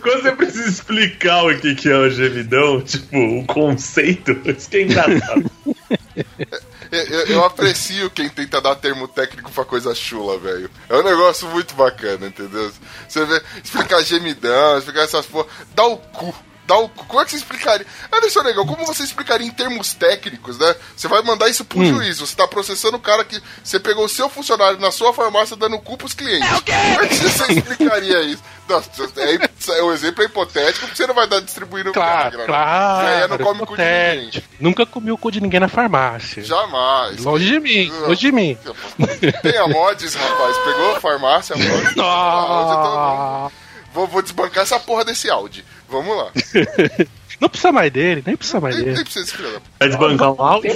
quando 0.00 0.22
você 0.22 0.32
precisa 0.32 0.68
explicar 0.68 1.44
o 1.44 1.58
que, 1.58 1.74
que 1.74 1.88
é 1.88 1.96
o 1.96 2.10
gemidão, 2.10 2.80
tipo, 2.82 3.16
o 3.16 3.44
conceito, 3.46 4.32
isso 4.44 4.68
que 4.70 4.76
é 4.78 4.82
engraçado. 4.82 5.50
Eu, 6.92 7.02
eu- 7.04 7.26
eu 7.26 7.44
aprecio 7.44 8.10
quem 8.10 8.28
tenta 8.28 8.60
dar 8.60 8.74
termo 8.74 9.06
técnico 9.08 9.50
pra 9.52 9.64
coisa 9.64 9.94
chula, 9.94 10.38
velho. 10.38 10.68
É 10.88 10.94
um 10.96 11.02
negócio 11.04 11.48
muito 11.48 11.74
bacana, 11.74 12.26
entendeu? 12.26 12.70
Você 13.08 13.24
vê, 13.24 13.40
explicar 13.62 14.02
gemidão, 14.02 14.78
explicar 14.78 15.02
essas 15.02 15.24
porra. 15.26 15.46
Dá 15.74 15.84
o 15.86 15.96
cu. 15.96 16.34
Dá 16.70 16.78
o. 16.78 16.88
Como 16.88 17.20
é 17.20 17.24
que 17.24 17.32
você 17.32 17.36
explicaria? 17.38 17.84
Anderson 18.12 18.42
Negão, 18.44 18.64
como 18.64 18.86
você 18.86 19.02
explicaria 19.02 19.44
em 19.44 19.50
termos 19.50 19.92
técnicos, 19.92 20.56
né? 20.56 20.72
Você 20.96 21.08
vai 21.08 21.20
mandar 21.22 21.48
isso 21.48 21.64
pro 21.64 21.84
juiz. 21.84 22.20
Você 22.20 22.36
tá 22.36 22.46
processando 22.46 22.96
o 22.96 23.00
cara 23.00 23.24
que 23.24 23.42
você 23.64 23.80
pegou 23.80 24.04
o 24.04 24.08
seu 24.08 24.28
funcionário 24.28 24.78
na 24.78 24.92
sua 24.92 25.12
farmácia 25.12 25.56
dando 25.56 25.76
cu 25.80 25.96
pros 25.96 26.14
clientes. 26.14 26.48
Como 26.48 27.00
é 27.04 27.08
que 27.08 27.14
você 27.16 27.52
explicaria 27.54 28.22
isso? 28.22 28.40
Nossa, 28.68 28.88
é, 29.16 29.78
é, 29.78 29.82
o 29.82 29.92
exemplo 29.92 30.22
é 30.22 30.26
hipotético 30.26 30.86
porque 30.86 30.94
você 30.96 31.04
não 31.08 31.14
vai 31.14 31.26
dar 31.26 31.40
distribuindo 31.40 31.90
Claro, 31.92 32.38
né? 32.38 32.44
claro. 32.46 33.04
Véia 33.04 33.26
não 33.26 33.38
come 33.38 33.66
cu 33.66 33.76
de 33.76 33.82
ninguém. 33.82 34.42
Nunca 34.60 34.86
comi 34.86 35.10
o 35.10 35.18
cu 35.18 35.32
de 35.32 35.40
ninguém 35.40 35.58
na 35.58 35.66
farmácia. 35.68 36.44
Jamais. 36.44 37.18
Longe 37.24 37.46
de 37.46 37.58
mim, 37.58 37.88
Não. 37.88 38.06
longe 38.06 38.20
de 38.20 38.30
mim. 38.30 38.56
Tem 39.42 39.56
a 39.58 39.66
mods, 39.66 40.14
rapaz. 40.14 40.56
Pegou 40.58 40.94
a 40.96 41.00
farmácia, 41.00 41.56
mods. 41.56 41.88
Eu 41.90 41.94
tô- 41.96 42.02
Ah, 42.04 43.48
vou, 43.92 44.06
vou 44.06 44.22
desbancar 44.22 44.62
essa 44.62 44.78
porra 44.78 45.04
desse 45.04 45.28
áudio. 45.28 45.64
Vamos 45.90 46.16
lá. 46.16 46.30
não 47.40 47.48
precisa 47.48 47.72
mais 47.72 47.90
dele, 47.92 48.22
nem 48.26 48.36
precisa 48.36 48.60
mais 48.60 48.76
Nem, 48.76 48.84
nem 48.84 48.94
dele. 48.94 49.04
precisa 49.04 49.24
desse 49.24 49.36
filho 49.36 49.52
da- 49.52 49.60
Vai 49.78 49.88
desbancar 49.88 50.32
um 50.32 50.42
áudio? 50.42 50.72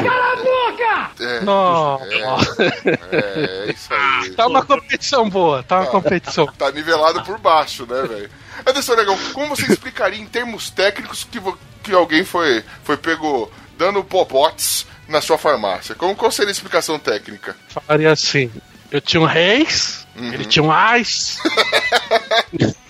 É, 1.21 1.40
Não. 1.42 2.00
é, 2.02 3.68
é 3.68 3.73
isso 3.73 3.92
aí. 3.94 4.30
Tá 4.30 4.47
uma 4.47 4.64
competição 4.64 5.28
boa, 5.30 5.62
tá 5.62 5.80
uma 5.80 5.87
competição. 5.90 6.47
Tá 6.59 6.71
nivelado 6.73 7.23
por 7.23 7.38
baixo, 7.38 7.87
né, 7.87 8.02
velho? 8.02 8.30
Anderson 8.66 8.94
Negão, 8.97 9.18
como 9.33 9.54
você 9.54 9.71
explicaria 9.71 10.18
em 10.21 10.26
termos 10.26 10.71
técnicos 10.71 11.25
que, 11.30 11.40
que 11.83 11.92
alguém 11.92 12.25
foi, 12.25 12.64
foi 12.83 12.97
pego 12.97 13.50
dando 13.78 14.02
popotes 14.02 14.87
na 15.09 15.21
sua 15.21 15.37
farmácia? 15.38 15.94
Como, 15.94 16.16
qual 16.16 16.30
seria 16.33 16.50
a 16.50 16.52
explicação 16.52 16.99
técnica? 16.99 17.54
Falaria 17.68 18.11
assim: 18.12 18.50
eu 18.90 19.00
tinha 19.00 19.21
um 19.21 19.26
reis, 19.26 20.02
Uhum. 20.16 20.33
ele 20.33 20.44
tinha 20.44 20.62
um 20.62 20.71
ais. 20.73 21.38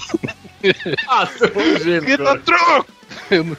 Ah, 1.08 1.28
gênio. 1.82 2.00
Grita 2.02 2.38
truco! 2.40 2.86
Eu 3.30 3.44
não, 3.44 3.56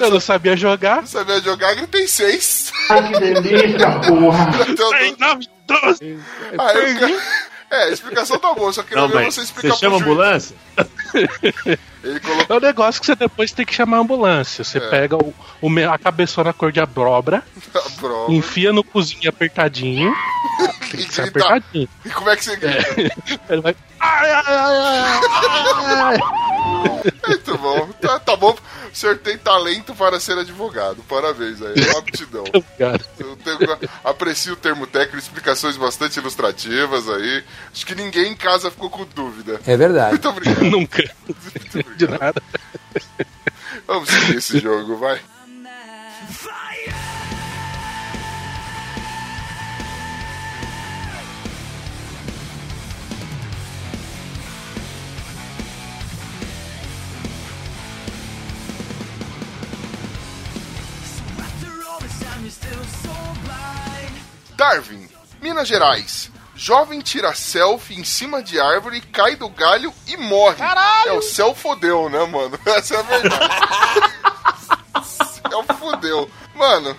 eu 0.00 0.10
não 0.10 0.20
sabia 0.20 0.56
jogar. 0.56 0.96
Não 1.02 1.06
sabia 1.06 1.40
jogar, 1.40 1.74
gritei 1.74 2.06
seis. 2.08 2.72
Ai, 2.90 3.12
que 3.12 3.20
delícia, 3.20 3.90
porra. 4.00 4.50
Em 5.02 5.16
nome 5.18 5.44
de 5.46 5.50
Deus! 5.66 6.00
Aí 6.58 6.94
o 6.94 6.98
cara- 7.00 7.22
É, 7.70 7.82
a 7.84 7.90
explicação 7.90 8.38
tá 8.38 8.54
boa, 8.54 8.72
só 8.72 8.82
queria 8.82 9.02
Não, 9.02 9.08
ver 9.10 9.26
você 9.30 9.42
explicar 9.42 9.74
você 9.74 9.80
chama 9.80 9.98
juiz. 9.98 10.02
ambulância? 10.10 10.56
Ele 12.02 12.20
colocou. 12.20 12.56
É 12.56 12.58
um 12.58 12.62
negócio 12.62 13.00
que 13.00 13.06
você 13.06 13.14
depois 13.16 13.52
tem 13.52 13.66
que 13.66 13.74
chamar 13.74 13.98
a 13.98 14.00
ambulância. 14.00 14.64
Você 14.64 14.78
É. 14.78 14.88
pega 14.88 15.16
o, 15.16 15.34
o 15.60 15.68
a 15.92 15.98
cabeçona 15.98 16.52
cor 16.54 16.72
de 16.72 16.80
abóbora, 16.80 17.42
a 17.74 17.90
prova. 18.00 18.32
enfia 18.32 18.72
no 18.72 18.82
cozinho 18.82 19.28
apertadinho. 19.28 20.14
Tem 20.90 21.04
que 21.06 21.12
ser 21.12 21.28
apertadinho. 21.28 21.88
E 22.04 22.08
como 22.10 22.30
é 22.30 22.36
que 22.36 22.44
você 22.44 22.56
grita? 22.56 23.12
Ele 23.50 23.60
vai. 23.60 23.76
Ai, 24.00 24.30
ai, 24.30 24.42
ai, 24.46 24.76
ai, 24.76 26.00
ai. 26.00 26.18
Muito 27.26 27.58
bom. 27.58 27.88
Tá, 28.00 28.18
tá 28.20 28.36
bom. 28.36 28.56
O 28.92 28.96
senhor 28.96 29.18
tem 29.18 29.36
talento 29.38 29.94
para 29.94 30.18
ser 30.18 30.36
advogado. 30.38 31.02
Parabéns 31.08 31.60
aí. 31.62 31.74
É 31.76 31.90
uma 31.90 31.98
aptidão. 32.00 32.44
Cara, 32.78 33.00
Eu 33.18 33.36
tenho- 33.36 33.58
aprecio 34.02 34.54
o 34.54 34.56
termo 34.56 34.86
técnico, 34.86 35.18
explicações 35.18 35.76
bastante 35.76 36.18
ilustrativas 36.18 37.08
aí. 37.08 37.44
Acho 37.72 37.86
que 37.86 37.94
ninguém 37.94 38.32
em 38.32 38.36
casa 38.36 38.70
ficou 38.70 38.90
com 38.90 39.04
dúvida. 39.14 39.60
É 39.66 39.76
verdade. 39.76 40.10
Muito 40.12 40.28
obrigado. 40.28 40.62
nunca. 40.70 41.14
Muito 41.26 41.96
De 41.96 42.04
obrigado. 42.04 42.20
nada. 42.20 42.42
Vamos 43.86 44.08
seguir 44.08 44.36
esse 44.36 44.58
jogo, 44.58 44.96
vai. 44.96 45.20
Darwin, 64.58 65.08
Minas 65.40 65.68
Gerais. 65.68 66.32
Jovem 66.56 67.00
tira 67.00 67.32
selfie 67.32 67.94
em 67.94 68.02
cima 68.02 68.42
de 68.42 68.58
árvore, 68.58 69.00
cai 69.00 69.36
do 69.36 69.48
galho 69.48 69.94
e 70.08 70.16
morre. 70.16 70.56
Caralho! 70.56 71.10
É 71.10 71.12
o 71.12 71.22
céu 71.22 71.54
fodeu, 71.54 72.10
né, 72.10 72.26
mano? 72.26 72.58
Essa 72.66 72.96
é 72.96 72.98
a 72.98 73.02
verdade. 73.02 73.54
céu 75.48 75.62
fodeu. 75.78 76.28
Mano, 76.56 76.96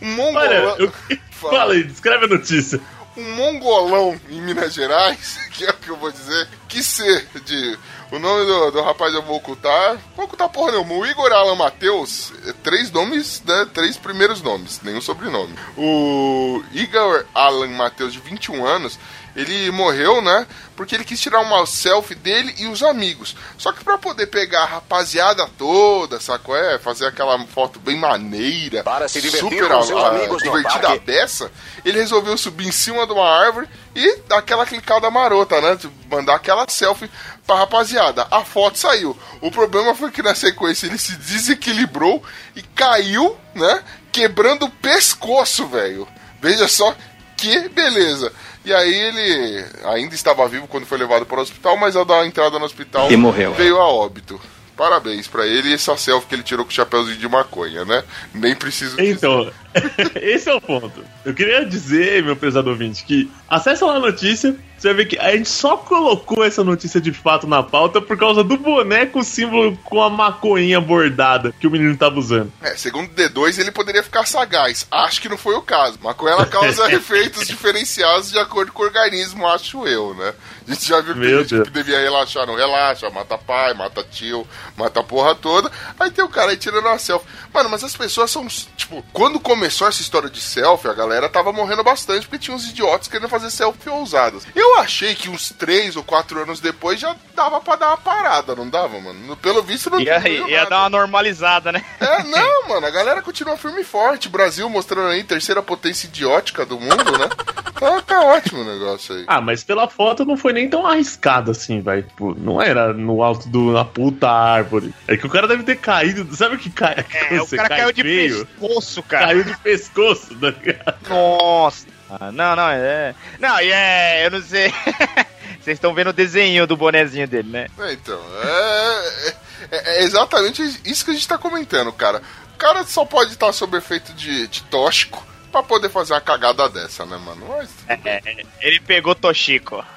um 0.00 0.14
mongolão... 0.14 0.76
Eu... 0.78 0.92
fala 1.32 1.72
aí, 1.72 1.82
descreve 1.82 2.26
a 2.26 2.28
notícia. 2.28 2.80
Um 3.16 3.34
mongolão 3.34 4.18
em 4.28 4.40
Minas 4.40 4.74
Gerais, 4.74 5.38
que 5.52 5.64
é 5.64 5.70
o 5.70 5.74
que 5.74 5.88
eu 5.88 5.96
vou 5.96 6.10
dizer, 6.10 6.48
que 6.68 6.82
ser 6.82 7.26
de. 7.44 7.78
O 8.12 8.20
nome 8.20 8.44
do, 8.46 8.70
do 8.70 8.82
rapaz 8.82 9.12
eu 9.12 9.22
vou 9.22 9.36
ocultar. 9.36 9.98
Vou 10.14 10.26
ocultar 10.26 10.48
porra 10.48 10.72
nenhuma. 10.72 10.94
O 10.94 11.04
Igor 11.04 11.32
Alan 11.32 11.56
Matheus, 11.56 12.32
é 12.46 12.52
três 12.52 12.90
nomes, 12.92 13.42
né? 13.44 13.66
Três 13.74 13.96
primeiros 13.96 14.40
nomes, 14.42 14.80
nenhum 14.82 15.00
sobrenome. 15.00 15.54
O 15.76 16.62
Igor 16.72 17.24
Alan 17.34 17.66
Matheus, 17.68 18.12
de 18.12 18.20
21 18.20 18.64
anos, 18.64 18.96
ele 19.36 19.70
morreu, 19.70 20.22
né? 20.22 20.46
Porque 20.74 20.94
ele 20.94 21.04
quis 21.04 21.20
tirar 21.20 21.40
uma 21.40 21.64
selfie 21.66 22.14
dele 22.14 22.54
e 22.58 22.66
os 22.66 22.82
amigos. 22.82 23.36
Só 23.58 23.70
que 23.70 23.84
pra 23.84 23.98
poder 23.98 24.26
pegar 24.26 24.62
a 24.62 24.66
rapaziada 24.66 25.46
toda, 25.58 26.18
sacou? 26.18 26.56
É, 26.56 26.78
fazer 26.78 27.06
aquela 27.06 27.38
foto 27.46 27.78
bem 27.78 27.96
maneira, 27.96 28.82
Para 28.82 29.06
se 29.08 29.20
divertir 29.20 29.58
super 29.58 29.68
com 29.68 29.82
seus 29.82 30.02
ah, 30.02 30.08
amigos 30.08 30.42
divertida 30.42 30.98
dessa, 30.98 31.52
ele 31.84 31.98
resolveu 31.98 32.36
subir 32.38 32.66
em 32.66 32.72
cima 32.72 33.06
de 33.06 33.12
uma 33.12 33.28
árvore 33.28 33.68
e 33.94 34.16
dar 34.26 34.38
aquela 34.38 34.64
clicada 34.64 35.10
marota, 35.10 35.60
né? 35.60 35.78
Mandar 36.10 36.36
aquela 36.36 36.66
selfie 36.68 37.10
pra 37.46 37.56
rapaziada. 37.56 38.26
A 38.30 38.42
foto 38.42 38.78
saiu. 38.78 39.16
O 39.42 39.50
problema 39.50 39.94
foi 39.94 40.10
que 40.10 40.22
na 40.22 40.34
sequência 40.34 40.86
ele 40.86 40.98
se 40.98 41.14
desequilibrou 41.16 42.22
e 42.54 42.62
caiu, 42.62 43.36
né? 43.54 43.82
Quebrando 44.10 44.64
o 44.64 44.70
pescoço, 44.70 45.66
velho. 45.66 46.08
Veja 46.40 46.66
só 46.68 46.94
que 47.36 47.68
beleza. 47.68 48.32
E 48.66 48.74
aí 48.74 48.92
ele 48.92 49.64
ainda 49.84 50.12
estava 50.12 50.46
vivo 50.48 50.66
quando 50.66 50.84
foi 50.86 50.98
levado 50.98 51.24
para 51.24 51.38
o 51.38 51.42
hospital, 51.42 51.76
mas 51.76 51.94
ao 51.94 52.04
dar 52.04 52.22
a 52.22 52.26
entrada 52.26 52.58
no 52.58 52.64
hospital 52.64 53.10
E 53.12 53.16
morreu. 53.16 53.54
veio 53.54 53.76
a 53.80 53.86
óbito. 53.88 54.40
Parabéns 54.76 55.28
pra 55.28 55.46
ele 55.46 55.68
e 55.70 55.72
essa 55.74 55.96
selfie 55.96 56.28
que 56.28 56.34
ele 56.34 56.42
tirou 56.42 56.64
com 56.64 56.70
o 56.72 56.74
chapéuzinho 56.74 57.16
de 57.16 57.28
maconha, 57.28 57.84
né? 57.84 58.02
Nem 58.34 58.56
preciso 58.56 58.96
dizer. 58.96 59.52
Esse 60.20 60.48
é 60.48 60.54
o 60.54 60.60
ponto. 60.60 61.04
Eu 61.24 61.34
queria 61.34 61.64
dizer, 61.64 62.22
meu 62.22 62.36
prezado 62.36 62.70
ouvinte, 62.70 63.04
que 63.04 63.30
acessa 63.48 63.86
lá 63.86 63.96
a 63.96 64.00
notícia, 64.00 64.56
você 64.76 64.88
vai 64.88 64.96
ver 64.98 65.06
que 65.06 65.18
a 65.18 65.32
gente 65.32 65.48
só 65.48 65.76
colocou 65.76 66.44
essa 66.44 66.62
notícia 66.62 67.00
de 67.00 67.12
fato 67.12 67.46
na 67.46 67.62
pauta 67.62 68.00
por 68.00 68.16
causa 68.16 68.44
do 68.44 68.58
boneco 68.58 69.24
símbolo 69.24 69.76
com 69.84 70.02
a 70.02 70.10
maconha 70.10 70.80
bordada 70.80 71.54
que 71.58 71.66
o 71.66 71.70
menino 71.70 71.96
tava 71.96 72.18
usando. 72.18 72.52
É, 72.60 72.76
segundo 72.76 73.08
o 73.10 73.14
D2, 73.14 73.58
ele 73.58 73.72
poderia 73.72 74.02
ficar 74.02 74.26
sagaz. 74.26 74.86
Acho 74.90 75.20
que 75.20 75.28
não 75.28 75.38
foi 75.38 75.54
o 75.54 75.62
caso. 75.62 75.98
Maconha 76.02 76.34
ela 76.34 76.46
causa 76.46 76.90
efeitos 76.92 77.46
diferenciados 77.46 78.30
de 78.30 78.38
acordo 78.38 78.70
com 78.72 78.82
o 78.82 78.86
organismo, 78.86 79.46
acho 79.46 79.86
eu, 79.86 80.14
né? 80.14 80.34
A 80.68 80.74
gente 80.74 80.88
já 80.88 81.00
viu 81.00 81.14
que 81.14 81.20
tem 81.20 81.30
Meu 81.30 81.40
gente 81.42 81.54
Deus. 81.54 81.68
que 81.68 81.74
devia 81.74 82.00
relaxar, 82.00 82.46
não 82.46 82.56
relaxa, 82.56 83.08
mata 83.10 83.38
pai, 83.38 83.72
mata 83.72 84.04
tio, 84.04 84.46
mata 84.76 85.00
a 85.00 85.04
porra 85.04 85.34
toda. 85.34 85.70
Aí 85.98 86.10
tem 86.10 86.24
o 86.24 86.28
cara 86.28 86.50
aí 86.50 86.56
tirando 86.56 86.86
uma 86.86 86.98
selfie. 86.98 87.26
Mano, 87.54 87.70
mas 87.70 87.84
as 87.84 87.96
pessoas 87.96 88.30
são. 88.30 88.46
Tipo, 88.76 89.04
quando 89.12 89.38
começou 89.40 89.65
essa 89.66 90.00
história 90.00 90.28
de 90.30 90.40
selfie, 90.40 90.88
a 90.88 90.94
galera 90.94 91.28
tava 91.28 91.52
morrendo 91.52 91.82
bastante 91.82 92.26
porque 92.26 92.44
tinha 92.44 92.56
uns 92.56 92.68
idiotas 92.68 93.08
querendo 93.08 93.28
fazer 93.28 93.50
selfie 93.50 93.88
ousadas. 93.90 94.46
Eu 94.54 94.78
achei 94.78 95.14
que 95.14 95.28
uns 95.28 95.50
3 95.50 95.96
ou 95.96 96.04
4 96.04 96.42
anos 96.42 96.60
depois 96.60 97.00
já 97.00 97.14
dava 97.34 97.60
pra 97.60 97.76
dar 97.76 97.88
uma 97.88 97.96
parada, 97.96 98.54
não 98.54 98.68
dava, 98.68 98.98
mano? 99.00 99.36
Pelo 99.36 99.62
visto 99.62 99.90
não 99.90 100.00
Ia, 100.00 100.18
ia 100.28 100.58
nada. 100.58 100.70
dar 100.70 100.78
uma 100.82 100.90
normalizada, 100.90 101.72
né? 101.72 101.84
É, 102.00 102.22
não, 102.24 102.68
mano, 102.68 102.86
a 102.86 102.90
galera 102.90 103.22
continua 103.22 103.56
firme 103.56 103.80
e 103.80 103.84
forte. 103.84 104.28
Brasil 104.28 104.68
mostrando 104.68 105.08
aí 105.08 105.22
terceira 105.24 105.62
potência 105.62 106.06
idiótica 106.06 106.64
do 106.64 106.78
mundo, 106.78 107.18
né? 107.18 107.28
Tá, 107.76 108.00
tá 108.00 108.20
ótimo 108.22 108.62
o 108.62 108.64
negócio 108.64 109.14
aí. 109.14 109.24
Ah, 109.26 109.38
mas 109.38 109.62
pela 109.62 109.86
foto 109.86 110.24
não 110.24 110.34
foi 110.34 110.54
nem 110.54 110.66
tão 110.66 110.86
arriscado 110.86 111.50
assim, 111.50 111.82
vai. 111.82 112.02
Tipo, 112.02 112.34
não 112.34 112.60
era 112.60 112.94
no 112.94 113.22
alto 113.22 113.50
do 113.50 113.70
na 113.72 113.84
puta 113.84 114.30
árvore. 114.30 114.94
É 115.06 115.14
que 115.14 115.26
o 115.26 115.28
cara 115.28 115.46
deve 115.46 115.62
ter 115.62 115.76
caído. 115.76 116.34
Sabe 116.34 116.54
o 116.56 116.58
que 116.58 116.70
cai? 116.70 117.04
É, 117.30 117.40
o 117.40 117.46
cara 117.46 117.68
cai 117.68 117.78
caiu 117.80 117.92
de 117.92 118.02
feio, 118.02 118.46
pescoço, 118.46 119.02
cara. 119.02 119.26
Caiu 119.26 119.44
de 119.44 119.55
pescoço, 119.62 120.34
tá 120.36 120.50
ligado? 120.50 120.96
Nossa. 121.08 121.86
Ah, 122.10 122.30
Não, 122.30 122.54
não, 122.54 122.68
é. 122.70 123.14
Não, 123.40 123.60
e 123.60 123.72
é. 123.72 124.26
Eu 124.26 124.30
não 124.30 124.42
sei. 124.42 124.72
Vocês 125.60 125.76
estão 125.76 125.92
vendo 125.92 126.10
o 126.10 126.12
desenho 126.12 126.66
do 126.66 126.76
bonezinho 126.76 127.26
dele, 127.26 127.48
né? 127.50 127.66
É, 127.78 127.92
então, 127.92 128.20
é, 128.42 129.34
é- 129.72 130.00
é 130.00 130.02
exatamente 130.04 130.62
isso 130.84 131.04
que 131.04 131.10
a 131.10 131.14
gente 131.14 131.26
tá 131.26 131.36
comentando, 131.36 131.92
cara. 131.92 132.22
O 132.54 132.56
cara 132.58 132.84
só 132.84 133.04
pode 133.04 133.32
estar 133.32 133.52
sob 133.52 133.76
efeito 133.76 134.12
de, 134.12 134.46
de 134.46 134.62
tóxico 134.64 135.26
pra 135.50 135.62
poder 135.64 135.88
fazer 135.90 136.12
uma 136.14 136.20
cagada 136.20 136.68
dessa, 136.68 137.04
né, 137.04 137.16
mano? 137.16 137.46
Mas 137.48 137.68
tudo 137.70 138.02
bem. 138.02 138.12
É, 138.24 138.44
ele 138.60 138.78
pegou 138.80 139.14
Toshiko. 139.14 139.84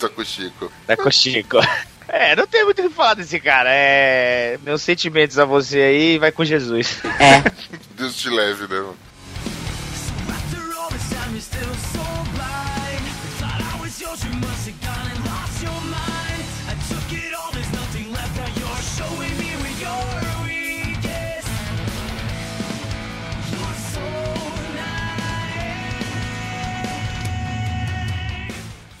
Tá 0.00 0.08
com 0.08 0.20
o 0.20 0.24
Chico. 0.24 0.72
Tá 0.84 0.96
com 0.96 1.08
o 1.08 1.12
Chico. 1.12 1.58
É, 2.08 2.36
não 2.36 2.46
tem 2.46 2.64
muito 2.64 2.80
o 2.80 2.88
que 2.88 2.94
falar 2.94 3.14
desse 3.14 3.40
cara. 3.40 3.70
É. 3.72 4.58
Meus 4.62 4.82
sentimentos 4.82 5.38
a 5.38 5.44
você 5.44 5.80
aí 5.80 6.18
vai 6.18 6.30
com 6.30 6.44
Jesus. 6.44 7.00
Deus 7.96 8.16
te 8.16 8.28
leve, 8.28 8.66
né, 8.68 8.84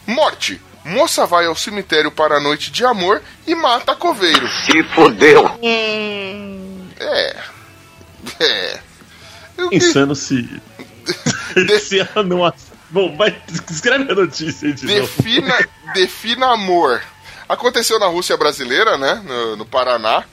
Morte. 0.06 0.60
Moça 0.84 1.26
vai 1.26 1.46
ao 1.46 1.56
cemitério 1.56 2.10
para 2.10 2.36
a 2.36 2.40
noite 2.40 2.70
de 2.70 2.84
amor 2.84 3.22
e 3.46 3.54
mata 3.54 3.96
coveiro. 3.96 4.46
Se 4.48 4.82
fodeu. 4.94 5.50
É. 5.62 7.36
É. 8.40 8.80
Eu 9.56 9.70
que- 9.70 9.78
Pensando 9.78 10.14
se. 10.14 10.48
se 11.80 12.00
ela 12.00 12.22
não. 12.22 12.52
Bom, 12.90 13.16
vai. 13.16 13.36
Escreve 13.70 14.12
a 14.12 14.14
notícia 14.14 14.68
aí 14.68 14.74
de 14.74 14.86
novo. 14.86 15.00
Defina, 15.00 15.68
defina 15.94 16.46
amor. 16.52 17.02
Aconteceu 17.48 17.98
na 17.98 18.06
Rússia 18.06 18.36
brasileira, 18.36 18.96
né? 18.96 19.22
No, 19.26 19.56
no 19.56 19.66
Paraná. 19.66 20.24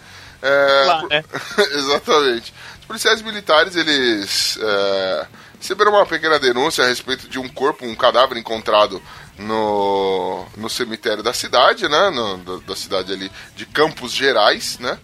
É, 0.42 0.84
Lá, 0.86 1.04
né? 1.10 1.24
Exatamente. 1.76 2.54
Os 2.80 2.86
policiais 2.86 3.22
militares, 3.22 3.76
eles 3.76 4.58
é, 4.62 5.26
receberam 5.60 5.92
uma 5.92 6.06
pequena 6.06 6.40
denúncia 6.40 6.84
a 6.84 6.88
respeito 6.88 7.28
de 7.30 7.40
um 7.40 7.48
corpo, 7.48 7.86
um 7.86 7.96
cadáver 7.96 8.38
encontrado 8.38 9.02
no, 9.38 10.46
no 10.58 10.70
cemitério 10.70 11.24
da 11.24 11.34
cidade, 11.34 11.88
né? 11.88 12.10
No- 12.10 12.38
da, 12.38 12.68
da 12.68 12.76
cidade 12.76 13.12
ali 13.14 13.32
de 13.56 13.66
Campos 13.66 14.12
Gerais, 14.12 14.78
né? 14.80 14.98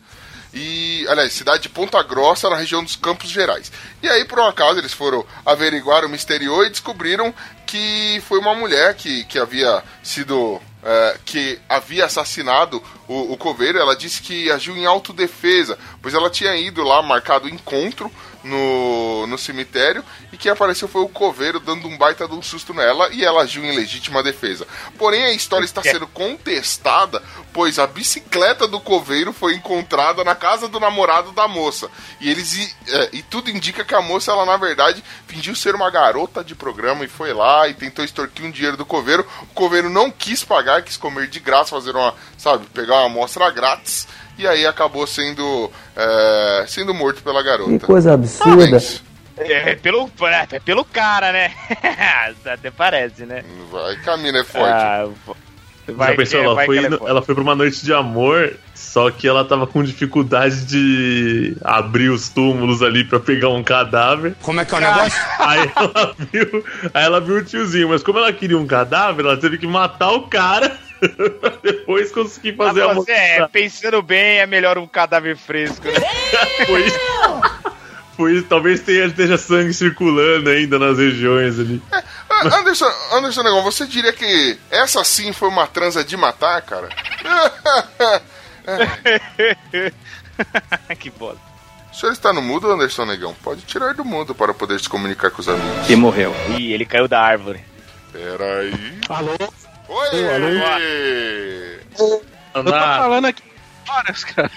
E, 0.53 1.05
aliás, 1.09 1.33
cidade 1.33 1.63
de 1.63 1.69
Ponta 1.69 2.01
Grossa, 2.01 2.49
na 2.49 2.55
região 2.55 2.83
dos 2.83 2.95
Campos 2.95 3.29
Gerais. 3.29 3.71
E 4.01 4.09
aí, 4.09 4.25
por 4.25 4.39
um 4.39 4.45
acaso, 4.47 4.79
eles 4.79 4.93
foram 4.93 5.25
averiguar 5.45 6.03
o 6.05 6.09
mistério 6.09 6.63
e 6.63 6.69
descobriram 6.69 7.33
que 7.65 8.21
foi 8.27 8.39
uma 8.39 8.55
mulher 8.55 8.95
que, 8.95 9.23
que 9.25 9.37
havia 9.37 9.83
sido. 10.01 10.59
é, 10.81 11.17
que 11.25 11.59
havia 11.67 12.05
assassinado 12.05 12.81
o, 13.07 13.33
o 13.33 13.37
coveiro. 13.37 13.77
Ela 13.77 13.95
disse 13.95 14.21
que 14.21 14.49
agiu 14.49 14.75
em 14.75 14.85
autodefesa, 14.85 15.77
pois 16.01 16.13
ela 16.15 16.29
tinha 16.29 16.55
ido 16.55 16.81
lá, 16.81 17.01
marcado 17.03 17.49
encontro 17.49 18.09
no, 18.43 19.27
no 19.27 19.37
cemitério, 19.37 20.03
e 20.31 20.37
quem 20.37 20.51
apareceu 20.51 20.87
foi 20.87 21.01
o 21.01 21.09
coveiro 21.09 21.59
dando 21.59 21.87
um 21.87 21.97
baita 21.97 22.27
de 22.27 22.33
um 22.33 22.41
susto 22.41 22.73
nela 22.73 23.09
e 23.11 23.23
ela 23.23 23.43
agiu 23.43 23.63
em 23.63 23.75
legítima 23.75 24.23
defesa. 24.23 24.67
Porém, 24.97 25.25
a 25.25 25.33
história 25.33 25.65
está 25.65 25.81
sendo 25.81 26.07
contestada, 26.07 27.21
pois 27.53 27.79
a 27.79 27.87
bicicleta 27.87 28.67
do 28.67 28.79
coveiro 28.79 29.33
foi 29.33 29.55
encontrada 29.55 30.23
na 30.23 30.35
casa 30.35 30.67
do 30.67 30.79
namorado 30.79 31.31
da 31.31 31.47
moça. 31.47 31.89
E 32.19 32.29
eles 32.29 32.53
e, 32.53 32.75
é, 32.89 33.09
e 33.13 33.23
tudo 33.23 33.49
indica 33.49 33.83
que 33.83 33.95
a 33.95 34.01
moça, 34.01 34.31
ela 34.31 34.45
na 34.45 34.57
verdade, 34.57 35.03
fingiu 35.27 35.55
ser 35.55 35.75
uma 35.75 35.89
garota 35.89 36.43
de 36.43 36.55
programa 36.55 37.03
e 37.03 37.07
foi 37.07 37.33
lá 37.33 37.67
e 37.67 37.73
tentou 37.73 38.03
extorquir 38.03 38.45
um 38.45 38.51
dinheiro 38.51 38.77
do 38.77 38.85
coveiro. 38.85 39.25
O 39.43 39.47
coveiro 39.47 39.89
não 39.89 40.11
quis 40.11 40.43
pagar, 40.43 40.83
quis 40.83 40.97
comer 40.97 41.27
de 41.27 41.39
graça, 41.39 41.71
fazer 41.71 41.95
uma, 41.95 42.13
sabe, 42.37 42.65
pegar 42.67 42.95
uma 42.95 43.05
amostra 43.05 43.49
grátis. 43.49 44.07
E 44.37 44.45
aí 44.47 44.65
acabou 44.65 45.07
sendo, 45.07 45.71
é, 45.95 46.65
sendo 46.67 46.93
morto 46.93 47.23
pela 47.23 47.41
garota. 47.41 47.71
Que 47.79 47.85
coisa 47.85 48.13
absurda. 48.13 48.55
Parabéns. 48.57 49.03
É, 49.39 49.75
pelo, 49.75 50.09
é, 50.51 50.59
pelo 50.59 50.83
cara, 50.83 51.31
né? 51.31 51.51
Até 52.45 52.71
parece, 52.71 53.23
né? 53.25 53.43
Vai, 53.71 53.95
Camila 53.97 54.39
é 54.39 54.43
forte. 54.43 54.67
Ah, 54.67 55.07
Já 55.87 56.15
pensou, 56.15 56.39
que- 56.39 56.45
ela, 56.45 56.55
vai 56.55 56.65
foi, 56.65 56.77
ela 56.77 56.95
é 56.95 57.09
ela 57.09 57.21
foi 57.21 57.35
pra 57.35 57.43
uma 57.43 57.55
noite 57.55 57.83
de 57.85 57.93
amor, 57.93 58.55
só 58.73 59.09
que 59.11 59.27
ela 59.27 59.45
tava 59.45 59.67
com 59.67 59.83
dificuldade 59.83 60.65
de 60.65 61.55
abrir 61.63 62.09
os 62.09 62.29
túmulos 62.29 62.81
ali 62.81 63.03
pra 63.03 63.19
pegar 63.19 63.49
um 63.49 63.63
cadáver. 63.63 64.35
Como 64.41 64.59
é 64.59 64.65
que 64.65 64.73
é 64.73 64.77
o 64.77 64.81
negócio? 64.81 65.21
Aí 65.39 65.71
ela 65.75 66.15
viu, 66.17 66.65
aí 66.93 67.05
ela 67.05 67.21
viu 67.21 67.37
o 67.37 67.43
tiozinho, 67.43 67.89
mas 67.89 68.03
como 68.03 68.17
ela 68.19 68.33
queria 68.33 68.57
um 68.57 68.65
cadáver, 68.67 69.23
ela 69.23 69.37
teve 69.37 69.57
que 69.57 69.67
matar 69.67 70.11
o 70.11 70.23
cara 70.23 70.77
pra 71.39 71.53
depois 71.63 72.11
conseguir 72.11 72.55
Ah, 72.59 72.65
fazer 72.65 72.81
a 72.83 72.93
você 72.93 73.11
é, 73.11 73.47
pensando 73.47 74.01
bem, 74.01 74.39
é 74.39 74.45
melhor 74.45 74.77
um 74.77 74.87
cadáver 74.87 75.37
fresco, 75.37 75.85
né? 75.85 75.93
Foi 76.65 76.85
isso. 76.85 76.99
Foi 78.15 78.33
isso. 78.33 78.45
Talvez 78.47 78.81
tenha, 78.81 79.05
esteja 79.05 79.37
sangue 79.37 79.73
circulando 79.73 80.49
ainda 80.49 80.79
nas 80.79 80.97
regiões 80.97 81.59
ali. 81.59 81.81
Ah, 81.91 82.57
Anderson, 82.59 82.91
Anderson 83.13 83.43
Negão, 83.43 83.63
você 83.63 83.85
diria 83.85 84.13
que 84.13 84.57
essa 84.71 85.03
sim 85.03 85.31
foi 85.33 85.49
uma 85.49 85.67
transa 85.67 86.03
de 86.03 86.17
matar, 86.17 86.61
cara? 86.63 86.89
que 90.99 91.09
bosta. 91.11 91.39
O 91.91 91.95
senhor 91.95 92.11
está 92.11 92.31
no 92.31 92.41
mudo, 92.41 92.71
Anderson 92.71 93.05
Negão? 93.05 93.35
Pode 93.43 93.61
tirar 93.61 93.93
do 93.95 94.05
mudo 94.05 94.35
para 94.35 94.53
poder 94.53 94.79
se 94.79 94.87
comunicar 94.87 95.31
com 95.31 95.41
os 95.41 95.49
amigos. 95.49 95.89
E 95.89 95.95
morreu. 95.95 96.33
Ih, 96.57 96.73
ele 96.73 96.85
caiu 96.85 97.07
da 97.07 97.19
árvore. 97.21 97.59
Peraí. 98.11 98.99
Alô? 99.09 99.35
Oi! 99.89 101.79
Eu 102.53 102.63
tô 102.63 102.71
falando 102.71 103.25
aqui 103.25 103.47
horas, 103.89 104.23
cara. 104.23 104.51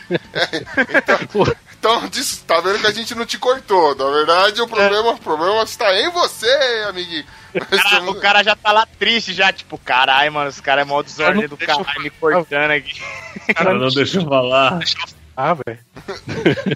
Então, 1.79 2.09
diz- 2.11 2.39
tá 2.47 2.61
vendo 2.61 2.81
que 2.81 2.87
a 2.87 2.93
gente 2.93 3.15
não 3.15 3.25
te 3.25 3.39
cortou. 3.39 3.95
Na 3.95 4.11
verdade, 4.11 4.61
o 4.61 4.69
problema, 4.69 5.11
o 5.11 5.19
problema 5.19 5.63
está 5.63 5.95
em 5.99 6.11
você, 6.11 6.51
amiguinho. 6.89 7.25
Nós 7.55 7.83
Cara, 7.83 8.11
o 8.11 8.15
cara 8.21 8.43
já 8.45 8.55
tá 8.55 8.71
lá 8.73 8.87
triste, 8.99 9.33
já, 9.33 9.53
tipo, 9.53 9.77
caralho, 9.79 10.33
mano, 10.33 10.51
os 10.51 10.61
caras 10.61 10.83
é 10.83 10.89
mó 10.89 11.03
desordem 11.03 11.49
do 11.49 11.57
deixa 11.57 11.73
eu 11.73 11.85
caralho, 11.85 12.03
me 12.03 12.11
cortando 12.11 12.71
aqui. 12.71 13.01
Cara, 13.55 13.75
não 13.75 13.89
deixa 13.89 14.19
eu 14.21 14.25
falar. 14.25 14.79
Ah, 15.41 15.55
velho. 15.55 15.79